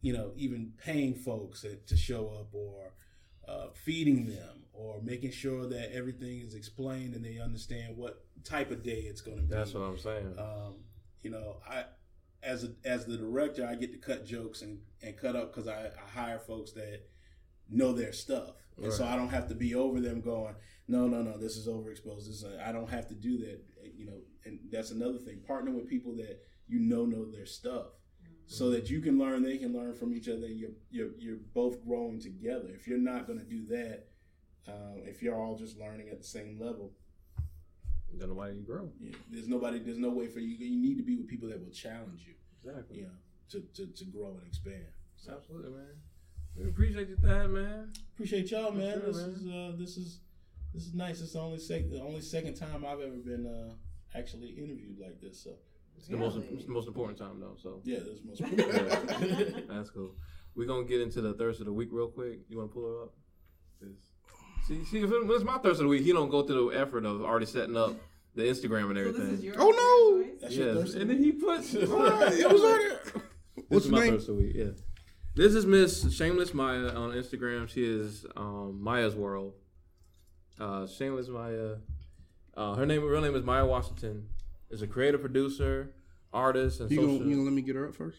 you 0.00 0.12
know 0.12 0.32
even 0.36 0.72
paying 0.78 1.14
folks 1.14 1.62
to- 1.62 1.76
to 1.86 1.96
show 1.96 2.28
up 2.30 2.48
or 2.54 2.92
uh, 3.52 3.66
feeding 3.84 4.26
them 4.26 4.64
or 4.72 5.00
making 5.02 5.30
sure 5.30 5.68
that 5.68 5.94
everything 5.94 6.40
is 6.40 6.54
explained 6.54 7.14
and 7.14 7.24
they 7.24 7.38
understand 7.38 7.96
what 7.96 8.24
type 8.44 8.70
of 8.70 8.82
day 8.82 9.04
it's 9.08 9.20
going 9.20 9.36
to 9.36 9.42
be. 9.42 9.54
That's 9.54 9.74
what 9.74 9.82
I'm 9.82 9.98
saying. 9.98 10.34
Um, 10.38 10.76
you 11.22 11.30
know, 11.30 11.56
I 11.68 11.84
as 12.42 12.64
a, 12.64 12.72
as 12.84 13.04
the 13.04 13.16
director, 13.16 13.66
I 13.66 13.74
get 13.74 13.92
to 13.92 13.98
cut 13.98 14.26
jokes 14.26 14.62
and, 14.62 14.80
and 15.02 15.16
cut 15.16 15.36
up 15.36 15.52
because 15.52 15.68
I, 15.68 15.86
I 15.86 16.10
hire 16.20 16.38
folks 16.38 16.72
that 16.72 17.02
know 17.70 17.92
their 17.92 18.12
stuff, 18.12 18.50
and 18.82 18.92
so 18.92 19.04
I 19.04 19.16
don't 19.16 19.28
have 19.28 19.48
to 19.48 19.54
be 19.54 19.74
over 19.74 20.00
them 20.00 20.20
going, 20.20 20.54
no, 20.88 21.06
no, 21.06 21.22
no, 21.22 21.38
this 21.38 21.56
is 21.56 21.68
overexposed. 21.68 22.26
This 22.26 22.42
is, 22.42 22.44
I 22.64 22.72
don't 22.72 22.90
have 22.90 23.06
to 23.08 23.14
do 23.14 23.38
that. 23.38 23.62
You 23.96 24.06
know, 24.06 24.20
and 24.44 24.58
that's 24.70 24.90
another 24.90 25.18
thing. 25.18 25.40
Partner 25.46 25.70
with 25.70 25.88
people 25.88 26.16
that 26.16 26.42
you 26.66 26.80
know 26.80 27.04
know 27.04 27.30
their 27.30 27.46
stuff, 27.46 27.86
so 28.46 28.70
that 28.70 28.90
you 28.90 29.00
can 29.00 29.18
learn, 29.18 29.42
they 29.42 29.58
can 29.58 29.72
learn 29.72 29.94
from 29.94 30.14
each 30.14 30.28
other. 30.28 30.46
And 30.46 30.58
you're 30.58 30.70
you're 30.90 31.10
you're 31.18 31.38
both 31.54 31.84
growing 31.84 32.20
together. 32.20 32.68
If 32.74 32.86
you're 32.86 32.98
not 32.98 33.26
going 33.26 33.38
to 33.38 33.44
do 33.44 33.64
that, 33.66 34.06
uh, 34.68 34.98
if 35.04 35.22
you're 35.22 35.34
all 35.34 35.56
just 35.56 35.78
learning 35.78 36.08
at 36.10 36.18
the 36.18 36.26
same 36.26 36.58
level, 36.60 36.92
then 38.12 38.28
nobody 38.28 38.54
can 38.54 38.64
grow. 38.64 38.90
yeah, 39.00 39.14
there's 39.30 39.48
nobody. 39.48 39.78
There's 39.78 39.98
no 39.98 40.10
way 40.10 40.26
for 40.26 40.40
you. 40.40 40.56
You 40.56 40.80
need 40.80 40.96
to 40.98 41.02
be 41.02 41.16
with 41.16 41.28
people 41.28 41.48
that 41.48 41.60
will 41.64 41.72
challenge 41.72 42.24
you. 42.26 42.34
Exactly. 42.62 42.98
You 42.98 43.02
know, 43.04 43.10
to 43.50 43.60
to, 43.74 43.86
to 43.86 44.04
grow 44.06 44.36
and 44.38 44.46
expand. 44.46 44.86
So 45.16 45.32
Absolutely, 45.32 45.70
man. 45.70 45.96
We 46.56 46.68
appreciate 46.68 47.08
you, 47.08 47.16
that, 47.22 47.48
man. 47.48 47.92
appreciate 48.14 48.50
y'all, 48.50 48.72
man. 48.72 49.00
sure, 49.00 49.06
this 49.06 49.16
man. 49.16 49.30
is 49.30 49.46
uh, 49.46 49.72
this 49.78 49.96
is 49.96 50.20
this 50.74 50.84
is 50.84 50.94
nice. 50.94 51.20
It's 51.20 51.32
the 51.32 51.40
only 51.40 51.58
sec- 51.58 51.90
the 51.90 52.02
only 52.02 52.20
second 52.20 52.54
time 52.54 52.84
I've 52.84 53.00
ever 53.00 53.16
been 53.16 53.46
uh, 53.46 54.18
actually 54.18 54.50
interviewed 54.50 54.98
like 55.00 55.20
this. 55.20 55.42
So 55.42 55.52
It's 55.96 56.08
the 56.08 56.16
most 56.16 56.36
it's 56.50 56.64
the 56.66 56.72
most 56.72 56.88
important 56.88 57.18
time 57.18 57.38
though. 57.40 57.56
So 57.62 57.80
yeah, 57.84 57.98
this 58.00 58.18
is 58.18 58.24
most. 58.24 58.40
Yeah. 58.52 59.60
that's 59.68 59.90
cool. 59.90 60.14
We're 60.54 60.66
gonna 60.66 60.84
get 60.84 61.00
into 61.00 61.20
the 61.20 61.34
thirst 61.34 61.60
of 61.60 61.66
the 61.66 61.72
week 61.72 61.88
real 61.92 62.08
quick. 62.08 62.40
You 62.48 62.58
wanna 62.58 62.68
pull 62.68 62.84
her 62.84 63.02
up? 63.04 63.14
'Cause- 63.80 64.12
See, 64.68 64.84
see, 64.84 65.00
if 65.02 65.10
it 65.10 65.26
was 65.26 65.42
my 65.42 65.58
thirst 65.58 65.80
of 65.80 65.84
the 65.84 65.88
week, 65.88 66.02
he 66.04 66.12
don't 66.12 66.28
go 66.30 66.42
through 66.46 66.70
the 66.70 66.78
effort 66.80 67.04
of 67.04 67.22
already 67.22 67.46
setting 67.46 67.76
up 67.76 67.96
the 68.36 68.42
Instagram 68.42 68.90
and 68.90 68.98
So 68.98 69.04
this 69.12 69.16
is 69.16 69.20
everything. 69.20 69.44
your 69.44 69.54
Oh, 69.58 69.70
no! 69.70 70.24
your? 70.24 70.34
That's 70.40 70.54
Yes, 70.56 70.76
thirst 70.76 70.94
and 70.96 71.10
then 71.10 71.18
he 71.22 71.32
puts. 71.32 71.74
it 71.74 71.88
was 71.88 72.62
already. 72.62 72.94
This 73.54 73.64
What's 73.68 73.84
is 73.86 73.90
my 73.90 74.00
name? 74.04 74.14
thirst 74.14 74.28
of 74.28 74.36
the 74.36 74.42
week. 74.42 74.52
Yeah, 74.54 74.70
this 75.34 75.54
is 75.54 75.66
Miss 75.66 76.14
Shameless 76.14 76.54
Maya 76.54 76.88
on 76.94 77.10
Instagram. 77.12 77.68
She 77.68 77.84
is 77.84 78.24
um, 78.36 78.78
Maya's 78.82 79.14
World. 79.14 79.54
Uh, 80.60 80.86
Shameless 80.86 81.28
Maya. 81.28 81.76
Uh, 82.56 82.74
her 82.74 82.86
name, 82.86 83.02
real 83.04 83.20
name 83.20 83.34
is 83.34 83.42
Maya 83.42 83.66
Washington. 83.66 84.28
Is 84.72 84.80
a 84.80 84.86
creative 84.86 85.20
producer, 85.20 85.92
artist, 86.32 86.80
and 86.80 86.90
You 86.90 86.96
social. 86.96 87.18
gonna, 87.18 87.28
you 87.28 87.36
gonna 87.36 87.44
let 87.44 87.52
me 87.52 87.60
get 87.60 87.76
her 87.76 87.86
up 87.88 87.94
first? 87.94 88.16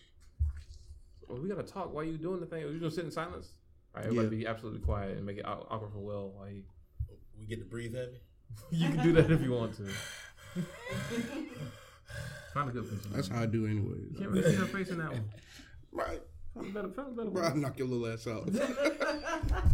Well, 1.27 1.41
we 1.41 1.49
gotta 1.49 1.63
talk 1.63 1.91
while 1.91 2.03
you 2.03 2.15
doing 2.15 2.39
the 2.39 2.45
thing. 2.45 2.63
Are 2.63 2.69
you 2.69 2.77
gonna 2.79 2.91
sit 2.91 3.05
in 3.05 3.11
silence? 3.11 3.53
All 3.95 4.01
right, 4.01 4.07
everybody 4.07 4.37
be 4.37 4.45
absolutely 4.45 4.81
quiet 4.81 5.17
and 5.17 5.25
make 5.25 5.37
it 5.37 5.45
awkward 5.47 5.91
for 5.91 5.97
Will 5.97 6.31
while 6.37 6.45
he. 6.45 6.63
We 7.39 7.47
get 7.47 7.57
to 7.57 7.65
breathe 7.65 7.95
heavy. 7.95 8.21
you 8.71 8.87
can 8.89 9.01
do 9.01 9.13
that 9.13 9.31
if 9.31 9.41
you 9.41 9.51
want 9.51 9.75
to. 9.77 9.83
Find 12.53 12.69
a 12.69 12.71
good 12.71 12.87
picture. 12.87 13.09
That's 13.09 13.29
how 13.29 13.41
I 13.41 13.45
do 13.47 13.65
anyway. 13.65 13.97
You 14.11 14.15
can't 14.15 14.29
really 14.29 14.51
see 14.51 14.57
her 14.57 14.65
face 14.65 14.89
in 14.89 14.99
that 14.99 15.11
one. 15.11 15.29
Right. 15.91 16.21
Find 16.55 16.67
a 16.67 16.71
better, 16.71 16.87
better 16.87 17.29
Bro, 17.29 17.43
I'll 17.43 17.55
knock 17.55 17.77
your 17.77 17.87
little 17.87 18.07
ass 18.11 18.25
out. 18.25 18.51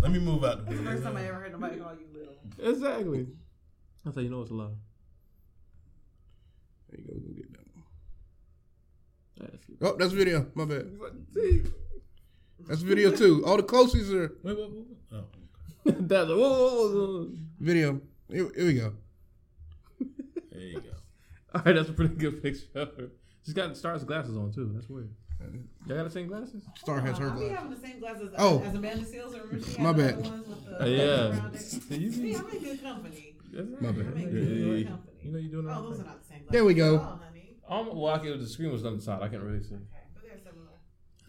Let 0.01 0.11
me 0.11 0.19
move 0.19 0.43
out 0.43 0.65
the 0.65 0.71
It's 0.71 0.81
the 0.81 0.85
first 0.85 1.03
time 1.03 1.15
I 1.15 1.27
ever 1.27 1.39
heard 1.39 1.51
nobody 1.53 1.77
call 1.77 1.93
you 1.93 2.07
little. 2.13 2.35
Exactly. 2.71 3.27
That's 4.03 4.15
how 4.15 4.21
you 4.21 4.29
know 4.29 4.41
it's 4.41 4.51
a 4.51 4.53
love. 4.53 4.75
There 6.89 6.99
you 6.99 7.07
go. 7.07 7.13
We 7.27 7.33
get 7.35 7.51
that 7.53 7.65
one. 7.73 9.59
Oh, 9.81 9.95
that's 9.97 10.13
video. 10.13 10.47
My 10.55 10.65
bad. 10.65 10.87
That's 12.67 12.81
video 12.81 13.11
too. 13.15 13.43
All 13.45 13.57
the 13.57 13.63
closest 13.63 14.11
are 14.11 14.33
Wait, 14.43 14.57
wait, 14.57 14.69
wait. 14.71 14.85
Oh. 15.13 15.23
That's 15.85 16.29
whoa, 16.29 16.35
whoa, 16.37 16.47
whoa, 16.49 16.91
whoa. 16.91 17.29
video. 17.59 18.01
Here, 18.29 18.49
here 18.55 18.65
we 18.65 18.73
go. 18.73 18.93
There 20.51 20.61
you 20.61 20.81
go. 20.81 20.89
All 21.55 21.61
right, 21.65 21.73
that's 21.73 21.89
a 21.89 21.93
pretty 21.93 22.13
good 22.15 22.43
picture. 22.43 23.09
She's 23.43 23.53
got 23.55 23.75
stars 23.75 24.03
glasses 24.03 24.37
on 24.37 24.51
too. 24.51 24.69
That's 24.75 24.87
weird. 24.89 25.09
Y'all 25.87 25.97
got 25.97 26.03
the 26.03 26.09
same 26.11 26.27
glasses? 26.27 26.63
Star 26.77 26.99
has 26.99 27.17
her 27.17 27.29
I'll 27.29 27.31
be 27.39 27.47
glasses. 27.47 27.57
having 27.57 27.71
the 27.71 27.87
same 27.87 27.99
glasses 27.99 28.29
Oh. 28.37 28.61
as 28.61 28.75
Amanda 28.75 29.05
Seales. 29.05 29.31
Remember 29.31 29.65
she 29.65 29.71
had 29.71 29.81
My 29.81 29.91
the 29.93 30.03
bad. 30.03 30.13
other 30.15 30.29
ones 30.29 30.47
with 30.47 30.65
the 30.65 30.83
Uh, 30.83 30.85
yeah. 30.85 31.29
around 31.29 31.55
it? 31.55 31.59
See, 31.61 31.77
you 31.97 32.11
See, 32.11 32.33
see- 32.33 32.35
I'm 32.35 32.49
in 32.49 32.59
good 32.63 32.83
company. 32.83 33.35
That's 33.51 33.81
My 33.81 33.91
bad. 33.91 34.13
Yeah, 34.17 34.29
yeah, 34.29 34.73
yeah. 34.75 34.95
You 35.21 35.31
know 35.31 35.37
you're 35.39 35.51
doing 35.51 35.67
Oh, 35.69 35.81
those 35.83 35.97
thing. 35.97 36.05
are 36.05 36.09
not 36.09 36.21
the 36.21 36.27
same. 36.27 36.41
There 36.49 36.65
we 36.65 36.73
go. 36.73 36.95
at 36.95 37.01
all, 37.01 37.21
honey. 37.23 37.55
Um, 37.67 37.95
well, 37.99 38.13
I 38.13 38.19
could, 38.19 38.39
the 38.39 38.47
screen 38.47 38.71
was 38.71 38.85
on 38.85 38.95
the 38.95 39.01
side. 39.01 39.21
I 39.21 39.27
can't 39.27 39.43
really 39.43 39.61
see. 39.63 39.75
Okay, 39.75 39.83
but 40.13 40.23
they're 40.23 40.37
similar. 40.39 40.67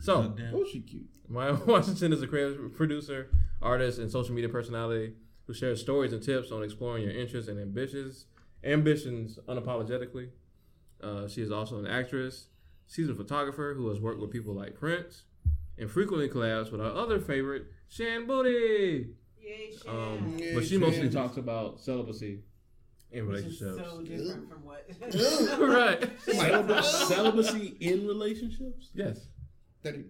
So, 0.00 0.34
Oh, 0.54 0.64
she 0.70 0.80
cute. 0.80 1.08
Maya 1.28 1.54
Washington 1.66 2.12
is 2.12 2.22
a 2.22 2.26
creative 2.26 2.74
producer, 2.74 3.30
artist, 3.60 3.98
and 3.98 4.10
social 4.10 4.34
media 4.34 4.48
personality 4.48 5.14
who 5.46 5.52
shares 5.54 5.80
stories 5.80 6.12
and 6.12 6.22
tips 6.22 6.50
on 6.50 6.62
exploring 6.62 7.02
your 7.02 7.12
interests 7.12 7.48
and 7.50 7.58
ambitions, 7.60 8.26
ambitions 8.64 9.38
unapologetically. 9.48 10.28
Uh, 11.02 11.26
she 11.28 11.42
is 11.42 11.50
also 11.50 11.78
an 11.78 11.86
actress, 11.86 12.46
seasoned 12.86 13.16
photographer 13.16 13.74
who 13.76 13.88
has 13.88 14.00
worked 14.00 14.20
with 14.20 14.30
people 14.30 14.54
like 14.54 14.74
Prince, 14.74 15.24
and 15.78 15.90
frequently 15.90 16.28
collabs 16.28 16.70
with 16.72 16.80
our 16.80 16.92
other 16.94 17.18
favorite, 17.20 17.66
Shan 17.88 18.26
Boody. 18.26 19.10
Yay, 19.42 19.70
Shan. 19.84 19.94
Um, 19.96 20.36
Yeah, 20.38 20.54
but 20.54 20.64
she 20.66 20.78
mostly 20.78 21.02
Shan. 21.02 21.10
talks 21.12 21.36
about 21.36 21.80
celibacy 21.80 22.42
in 23.12 23.26
Which 23.28 23.40
is 23.40 23.60
relationships. 23.60 23.90
so 23.90 24.02
different 24.02 24.48
from 24.48 24.64
what. 24.64 24.86
right. 25.00 26.18
Celib- 26.26 26.82
celibacy 26.84 27.76
in 27.80 28.06
relationships? 28.06 28.90
Yes. 28.94 29.26
That 29.82 29.94
he- 29.96 30.04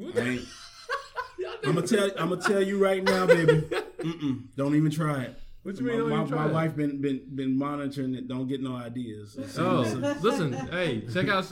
What 0.00 0.16
I'm 1.64 1.74
gonna 1.74 1.86
tell. 1.86 2.10
I'm 2.18 2.28
gonna 2.30 2.40
tell 2.42 2.62
you 2.62 2.82
right 2.82 3.02
now, 3.02 3.26
baby. 3.26 3.52
Mm-mm, 4.02 4.44
don't 4.56 4.74
even 4.74 4.90
try 4.90 5.22
it. 5.22 5.38
What 5.62 5.76
you 5.78 5.84
My, 5.86 5.90
mean? 5.92 5.98
don't 6.00 6.10
my, 6.10 6.16
even 6.16 6.28
try 6.28 6.38
my 6.44 6.50
it? 6.50 6.52
wife 6.54 6.76
been 6.76 7.00
been 7.00 7.20
been 7.34 7.56
monitoring 7.58 8.14
it. 8.14 8.26
Don't 8.28 8.48
get 8.48 8.60
no 8.62 8.74
ideas. 8.76 9.36
Oh, 9.58 9.80
listen, 10.20 10.52
hey, 10.52 11.02
check 11.12 11.28
out 11.28 11.46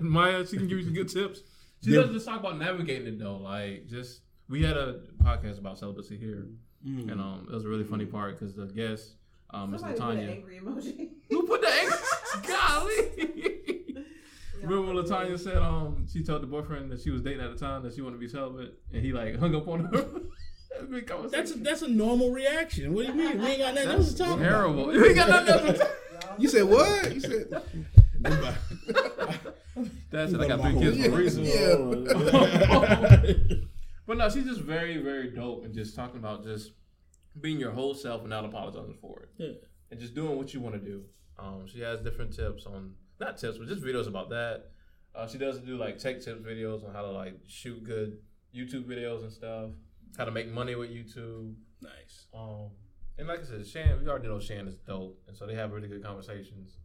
Maya. 0.00 0.46
She 0.46 0.56
can 0.56 0.68
give 0.68 0.78
you 0.78 0.84
some 0.84 0.94
good 0.94 1.08
tips. 1.08 1.40
She 1.82 1.90
Yeah. 1.90 2.00
doesn't 2.00 2.14
just 2.14 2.26
talk 2.26 2.40
about 2.40 2.58
navigating 2.58 3.06
it 3.08 3.18
though. 3.18 3.38
Like, 3.38 3.86
just 3.88 4.20
we 4.48 4.62
had 4.62 4.76
a 4.76 5.00
podcast 5.22 5.58
about 5.58 5.78
celibacy 5.78 6.16
here, 6.16 6.46
Mm. 6.86 7.10
and 7.10 7.20
um, 7.20 7.46
it 7.50 7.54
was 7.54 7.64
a 7.64 7.68
really 7.68 7.82
funny 7.84 8.04
part 8.04 8.38
because 8.38 8.54
the 8.54 8.66
guest, 8.66 9.14
um, 9.50 9.70
Miss 9.72 9.80
Somebody 9.80 10.00
put 10.00 10.10
an 10.10 10.16
Latanya. 10.18 10.30
angry 10.36 10.60
emoji. 10.62 11.08
Who 11.30 11.42
put 11.46 11.60
the 11.62 11.68
angry? 11.68 11.96
Golly. 12.46 14.04
Remember 14.62 14.92
when 14.92 14.96
Latanya 15.04 15.38
said 15.38 15.56
um 15.58 16.06
she 16.10 16.22
told 16.22 16.42
the 16.42 16.46
boyfriend 16.46 16.90
that 16.92 17.00
she 17.00 17.10
was 17.10 17.22
dating 17.22 17.40
at 17.40 17.50
the 17.52 17.58
time 17.58 17.82
that 17.82 17.94
she 17.94 18.02
wanted 18.02 18.16
to 18.16 18.20
be 18.20 18.28
celibate, 18.28 18.74
and 18.92 19.02
he 19.02 19.12
like 19.12 19.36
hung 19.38 19.54
up 19.54 19.66
on 19.68 19.84
her. 19.86 20.04
Big 20.90 21.10
That's 21.30 21.52
a, 21.52 21.58
that's 21.58 21.80
a 21.82 21.88
normal 21.88 22.30
reaction. 22.32 22.92
What 22.92 23.06
do 23.06 23.12
you 23.12 23.18
mean? 23.18 23.38
We 23.40 23.46
ain't 23.46 23.58
got 23.60 23.74
nothing 23.74 23.90
else 23.90 24.06
That's 24.12 24.18
to 24.18 24.24
talk 24.24 24.38
terrible. 24.38 24.86
We 24.88 25.06
ain't 25.06 25.14
got 25.16 25.28
nothing 25.30 25.54
else 25.54 25.66
to 25.78 25.84
talk- 25.84 25.94
You 26.38 26.48
said 26.50 26.64
what? 26.64 27.14
You 27.14 27.20
said. 27.20 27.62
That's 30.10 30.32
it. 30.32 30.40
I 30.40 30.48
got 30.48 30.60
three 30.60 30.74
kids 30.78 30.98
for 31.06 31.12
a 31.12 31.16
reason. 31.16 31.44
Yeah. 31.44 31.76
But 34.06 34.18
no, 34.18 34.28
she's 34.28 34.44
just 34.44 34.60
very, 34.60 34.98
very 34.98 35.30
dope 35.30 35.64
and 35.64 35.74
just 35.74 35.94
talking 35.96 36.18
about 36.18 36.44
just 36.44 36.72
being 37.40 37.58
your 37.58 37.72
whole 37.72 37.94
self 37.94 38.20
and 38.22 38.30
not 38.30 38.44
apologizing 38.44 38.96
for 39.00 39.22
it. 39.22 39.28
Yeah. 39.36 39.52
And 39.90 40.00
just 40.00 40.14
doing 40.14 40.36
what 40.36 40.54
you 40.54 40.60
want 40.60 40.74
to 40.74 40.80
do. 40.80 41.04
Um, 41.38 41.66
she 41.66 41.80
has 41.80 42.00
different 42.00 42.34
tips 42.34 42.66
on 42.66 42.94
not 43.20 43.36
tips, 43.38 43.58
but 43.58 43.68
just 43.68 43.82
videos 43.82 44.06
about 44.06 44.30
that. 44.30 44.70
Uh, 45.14 45.26
she 45.26 45.38
does 45.38 45.58
do 45.58 45.76
like 45.76 45.98
tech 45.98 46.20
tips 46.20 46.42
videos 46.42 46.86
on 46.86 46.92
how 46.94 47.02
to 47.02 47.10
like 47.10 47.38
shoot 47.46 47.82
good 47.84 48.18
YouTube 48.54 48.84
videos 48.84 49.22
and 49.22 49.32
stuff, 49.32 49.70
how 50.16 50.24
to 50.24 50.30
make 50.30 50.48
money 50.50 50.74
with 50.74 50.90
YouTube. 50.90 51.54
nice. 51.82 52.26
Um, 52.34 52.70
and 53.18 53.26
like 53.28 53.40
I 53.40 53.44
said, 53.44 53.66
Shan, 53.66 54.00
we 54.02 54.08
already 54.08 54.28
know 54.28 54.38
Shan 54.38 54.68
is 54.68 54.76
dope, 54.76 55.18
and 55.26 55.36
so 55.36 55.46
they 55.46 55.54
have 55.54 55.72
really 55.72 55.88
good 55.88 56.02
conversations. 56.02 56.76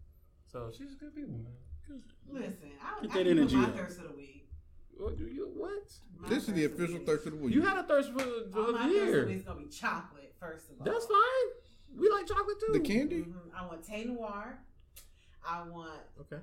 So 0.48 0.72
she's 0.72 0.94
a 0.94 0.96
good 0.96 1.14
people, 1.16 1.38
man. 1.38 2.02
Listen, 2.30 2.72
I, 2.82 3.02
Get 3.02 3.12
I 3.12 3.14
that 3.16 3.24
give 3.26 3.38
energy 3.38 3.56
my 3.58 3.64
up. 3.66 3.76
thirst 3.76 3.98
of 4.00 4.08
the 4.10 4.14
week. 4.16 4.48
What 4.98 5.18
do 5.18 5.26
you 5.26 5.50
what? 5.56 5.92
My 6.20 6.30
this 6.30 6.48
is 6.48 6.54
the 6.54 6.68
thirst 6.68 6.74
of 6.74 6.80
official 6.80 6.98
week. 7.00 7.06
thirst 7.08 7.26
of 7.28 7.32
the 7.34 7.38
week. 7.40 7.56
You 7.56 7.62
had 7.62 7.78
a 7.78 7.84
thirst 7.84 8.12
for, 8.12 8.20
for 8.52 8.60
All 8.60 8.72
my 8.74 8.88
the 8.88 8.94
thirst 8.94 9.02
of 9.02 9.12
the 9.12 9.12
year. 9.12 9.26
week 9.28 9.38
is 9.38 9.44
gonna 9.44 9.60
be 9.62 9.68
chocolate. 9.70 10.36
First 10.40 10.70
of 10.70 10.80
all, 10.80 10.86
That's 10.94 11.06
fine. 11.06 11.98
We 11.98 12.10
like 12.10 12.28
chocolate 12.28 12.58
too. 12.60 12.74
the 12.74 12.80
candy. 12.80 13.22
Mhm. 13.24 13.34
I 13.56 13.66
want 13.66 13.84
Tay 13.86 14.06
Noir. 14.06 14.60
I 15.48 15.68
want 15.68 16.02
Okay. 16.22 16.42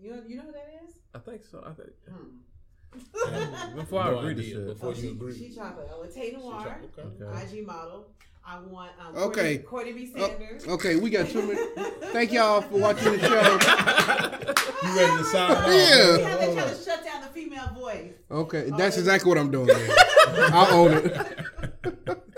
you 0.00 0.10
know 0.10 0.22
you 0.26 0.36
know 0.36 0.42
who 0.44 0.52
that 0.52 0.70
is. 0.86 0.94
I 1.14 1.18
think 1.18 1.44
so. 1.44 1.62
I 1.66 1.72
think. 1.72 1.90
Hmm. 2.08 3.76
Before 3.76 4.00
I 4.02 4.10
No 4.10 4.18
agree 4.20 4.34
to 4.34 4.40
idea. 4.40 4.54
shit. 4.54 4.66
Before 4.68 4.88
Oh, 4.90 4.94
you 4.94 5.00
she, 5.02 5.08
agree. 5.08 5.34
she 5.38 5.54
chocolate. 5.54 5.88
I 5.92 5.96
want 5.98 6.14
Tay 6.14 6.30
Noir. 6.32 6.80
Okay. 6.96 7.02
Okay. 7.24 7.58
IG 7.60 7.66
model. 7.66 8.08
I 8.48 8.60
want 8.60 8.92
um, 9.00 9.16
Okay. 9.24 9.58
Courtney, 9.58 9.92
Courtney 9.92 10.38
B. 10.38 10.62
Oh, 10.68 10.74
okay, 10.74 10.96
we 10.96 11.10
got 11.10 11.28
two 11.28 11.42
minutes. 11.42 11.62
Thank 12.12 12.32
y'all 12.32 12.60
for 12.60 12.78
watching 12.78 13.12
the 13.12 13.18
show. 13.18 14.86
You 14.88 14.96
ready 14.96 15.16
to 15.16 15.24
sign 15.24 15.50
off? 15.50 15.66
Yeah. 15.66 16.16
We 16.16 16.22
have 16.22 16.40
to 16.40 16.54
try 16.54 16.64
to 16.68 16.84
shut 16.84 17.04
down 17.04 17.22
the 17.22 17.28
female 17.28 17.68
voice. 17.74 18.12
Okay, 18.30 18.70
that's 18.76 18.98
exactly 18.98 19.28
what 19.28 19.38
I'm 19.38 19.50
doing. 19.50 19.68
I 19.70 20.68
own 20.70 20.92
it. 20.92 21.02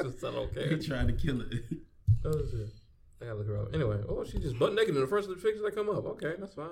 Just 0.03 0.25
I 0.25 0.31
don't 0.31 0.49
He 0.49 0.55
care. 0.55 0.79
tried 0.79 1.09
to 1.09 1.13
kill 1.15 1.43
it. 1.43 1.49
Oh, 2.25 2.33
shit. 2.51 2.69
I 3.21 3.27
gotta 3.27 3.37
look 3.39 3.47
her 3.49 3.59
up. 3.59 3.75
Anyway, 3.75 3.99
oh, 4.09 4.25
she 4.25 4.39
just 4.39 4.59
butt 4.59 4.75
naked 4.75 4.95
in 4.95 5.01
the 5.01 5.07
first 5.09 5.29
of 5.29 5.37
the 5.37 5.43
pictures 5.43 5.63
that 5.65 5.75
come 5.75 5.89
up. 5.91 6.07
Okay, 6.07 6.35
that's 6.39 6.55
fine. 6.55 6.69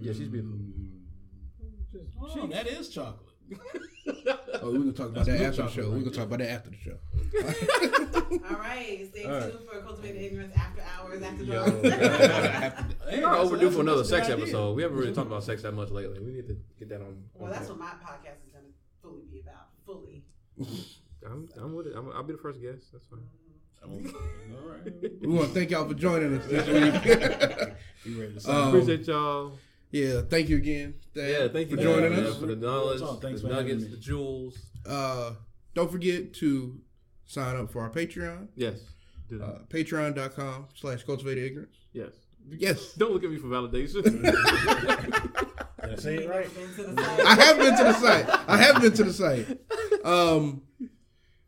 Yeah, 0.00 0.12
she's 0.12 0.28
beautiful. 0.28 0.58
Just, 1.90 2.04
Oh, 2.20 2.46
that 2.48 2.66
is 2.66 2.88
chocolate. 2.90 3.33
Oh, 4.62 4.70
we're 4.72 4.78
gonna 4.78 4.92
talk 4.92 5.08
about 5.08 5.26
that 5.26 5.40
after 5.42 5.62
the 5.62 5.68
show. 5.70 5.90
We're 5.90 5.98
gonna 5.98 6.10
talk 6.10 6.24
about 6.26 6.38
that 6.38 6.50
after 6.50 6.70
the 6.70 6.76
show. 6.76 6.96
All 8.48 8.56
right, 8.56 9.06
stay 9.10 9.24
All 9.24 9.32
right. 9.32 9.52
tuned 9.52 9.64
for 9.70 9.80
Cultivated 9.82 10.22
Ignorance 10.22 10.54
after 10.56 10.82
hours, 10.82 11.22
after 11.22 11.42
Yo. 11.44 11.80
dark. 11.82 12.74
Hey, 13.08 13.18
we 13.18 13.22
are 13.24 13.36
overdue 13.36 13.70
for 13.70 13.80
another 13.80 13.98
that's 14.02 14.10
a 14.10 14.12
good 14.16 14.20
sex 14.24 14.30
idea. 14.30 14.44
episode. 14.44 14.76
We 14.76 14.82
haven't 14.82 14.96
really 14.98 15.12
talked 15.12 15.26
about 15.26 15.42
sex 15.44 15.62
that 15.62 15.72
much 15.72 15.90
lately. 15.90 16.18
We 16.20 16.32
need 16.32 16.46
to 16.48 16.56
get 16.78 16.88
that 16.90 17.00
on. 17.02 17.24
well, 17.34 17.50
that's 17.52 17.66
track. 17.66 17.78
what 17.78 17.78
my 17.78 17.92
podcast 18.06 18.40
is 18.46 18.52
going 18.52 18.64
to 18.64 18.72
fully 19.02 19.22
be 19.30 19.40
about. 19.40 19.68
Fully. 19.84 20.24
I'm, 21.26 21.48
I'm 21.60 21.74
with 21.74 21.88
it. 21.88 21.94
I'm, 21.96 22.10
I'll 22.12 22.22
be 22.22 22.32
the 22.32 22.38
first 22.38 22.60
guest. 22.62 22.92
That's 22.92 23.06
fine. 23.06 23.20
All 23.84 24.70
right. 24.70 25.20
We 25.20 25.28
want 25.28 25.48
to 25.48 25.54
thank 25.54 25.70
y'all 25.70 25.86
for 25.86 25.94
joining 25.94 26.38
us 26.38 26.46
this 26.46 26.66
week. 26.68 27.74
You 28.04 28.20
ready 28.20 28.34
to 28.34 28.40
sign 28.40 28.54
Um. 28.56 28.68
Appreciate 28.68 29.06
y'all. 29.06 29.58
Yeah, 29.94 30.20
thank 30.28 30.48
you 30.48 30.56
again. 30.56 30.94
Thad, 31.14 31.28
Yeah, 31.30 31.48
thank 31.48 31.70
you 31.70 31.76
for 31.76 31.82
joining 31.82 32.10
man, 32.10 32.26
us. 32.26 32.38
for 32.38 32.46
the 32.46 32.56
knowledge, 32.56 33.00
That's 33.00 33.10
all. 33.10 33.16
Thanks 33.20 33.42
the 33.42 33.48
nuggets, 33.48 33.86
the 33.86 33.96
jewels. 33.96 34.58
Uh, 34.86 35.32
don't 35.74 35.90
forget 35.90 36.34
to 36.34 36.80
sign 37.26 37.56
up 37.56 37.70
for 37.72 37.80
our 37.82 37.90
Patreon. 37.90 38.48
Yes. 38.56 38.80
Uh, 39.32 39.60
Patreon.com 39.68 40.66
slash 40.74 41.02
cultivated 41.04 41.44
ignorance. 41.44 41.76
yes. 41.92 42.10
Yes. 42.46 42.92
Don't 42.98 43.10
look 43.12 43.24
at 43.24 43.30
me 43.30 43.38
for 43.38 43.46
validation. 43.46 44.04
I 45.82 45.96
say 45.96 46.16
it 46.16 46.28
right? 46.28 46.46
Been 46.54 46.74
to 46.74 46.82
the 46.92 47.02
side. 47.02 47.20
I 47.24 47.34
have 47.36 47.56
been 47.56 47.76
to 47.76 47.84
the 47.84 47.92
site. 47.94 48.48
I 48.48 48.56
have 48.58 48.82
been 48.82 48.92
to 48.92 49.04
the 49.04 49.12
site. 49.12 49.58
Um, 50.04 50.62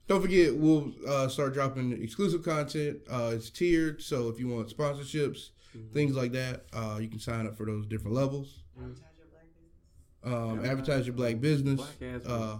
don't 0.08 0.22
forget, 0.22 0.56
we'll 0.56 0.92
uh, 1.06 1.28
start 1.28 1.52
dropping 1.52 1.92
exclusive 2.02 2.42
content. 2.42 3.00
Uh, 3.10 3.32
it's 3.34 3.50
tiered, 3.50 4.00
so 4.00 4.28
if 4.30 4.38
you 4.40 4.48
want 4.48 4.68
sponsorships, 4.74 5.50
things 5.92 6.16
like 6.16 6.32
that, 6.32 6.66
uh, 6.72 6.98
you 7.00 7.08
can 7.08 7.18
sign 7.18 7.46
up 7.46 7.56
for 7.56 7.66
those 7.66 7.86
different 7.86 8.16
levels. 8.16 8.62
Advertise 8.78 9.00
your 9.18 9.26
black 9.30 9.46
business. 9.54 10.34
Um, 10.34 10.64
advertise 10.64 11.06
your 11.06 11.14
black 11.14 11.40
business. 11.40 11.80
Black 11.80 12.26
Uh, 12.26 12.58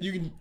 you 0.00 0.12
can 0.12 0.32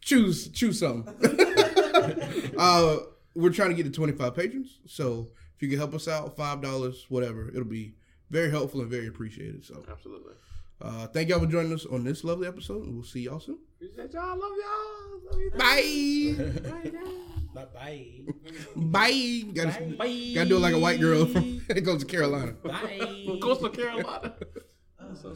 choose 0.00 0.48
choose 0.48 0.78
something. 0.78 1.14
uh, 2.58 2.96
we're 3.34 3.50
trying 3.50 3.68
to 3.70 3.74
get 3.74 3.84
to 3.84 3.90
25 3.90 4.34
patrons, 4.34 4.78
so 4.86 5.28
if 5.56 5.62
you 5.62 5.68
can 5.68 5.78
help 5.78 5.94
us 5.94 6.08
out, 6.08 6.36
five 6.36 6.62
dollars, 6.62 7.06
whatever, 7.08 7.48
it'll 7.48 7.64
be 7.64 7.94
very 8.30 8.50
helpful 8.50 8.80
and 8.80 8.90
very 8.90 9.06
appreciated. 9.06 9.64
So, 9.64 9.84
Absolutely. 9.90 10.34
uh, 10.80 11.06
thank 11.08 11.28
y'all 11.28 11.40
for 11.40 11.46
joining 11.46 11.72
us 11.72 11.86
on 11.86 12.04
this 12.04 12.24
lovely 12.24 12.48
episode, 12.48 12.84
and 12.84 12.94
we'll 12.94 13.04
see 13.04 13.20
y'all 13.20 13.40
soon. 13.40 13.58
Appreciate 13.76 14.12
y'all. 14.14 14.38
Love 14.38 14.52
y'all. 14.58 15.20
Love 15.30 15.40
you. 15.40 15.50
Bye. 15.56 17.12
Bye 17.54 17.66
bye. 17.74 18.10
Bye. 18.74 19.44
Gotta, 19.54 19.84
Bye. 19.96 20.32
gotta 20.34 20.48
do 20.48 20.56
it 20.56 20.60
like 20.60 20.74
a 20.74 20.78
white 20.78 21.00
girl 21.00 21.26
from 21.26 21.60
goes 21.84 22.00
to 22.00 22.06
Carolina. 22.06 22.52
Bye. 22.52 23.24
From 23.26 23.40
Coastal 23.40 23.68
Carolina. 23.70 24.34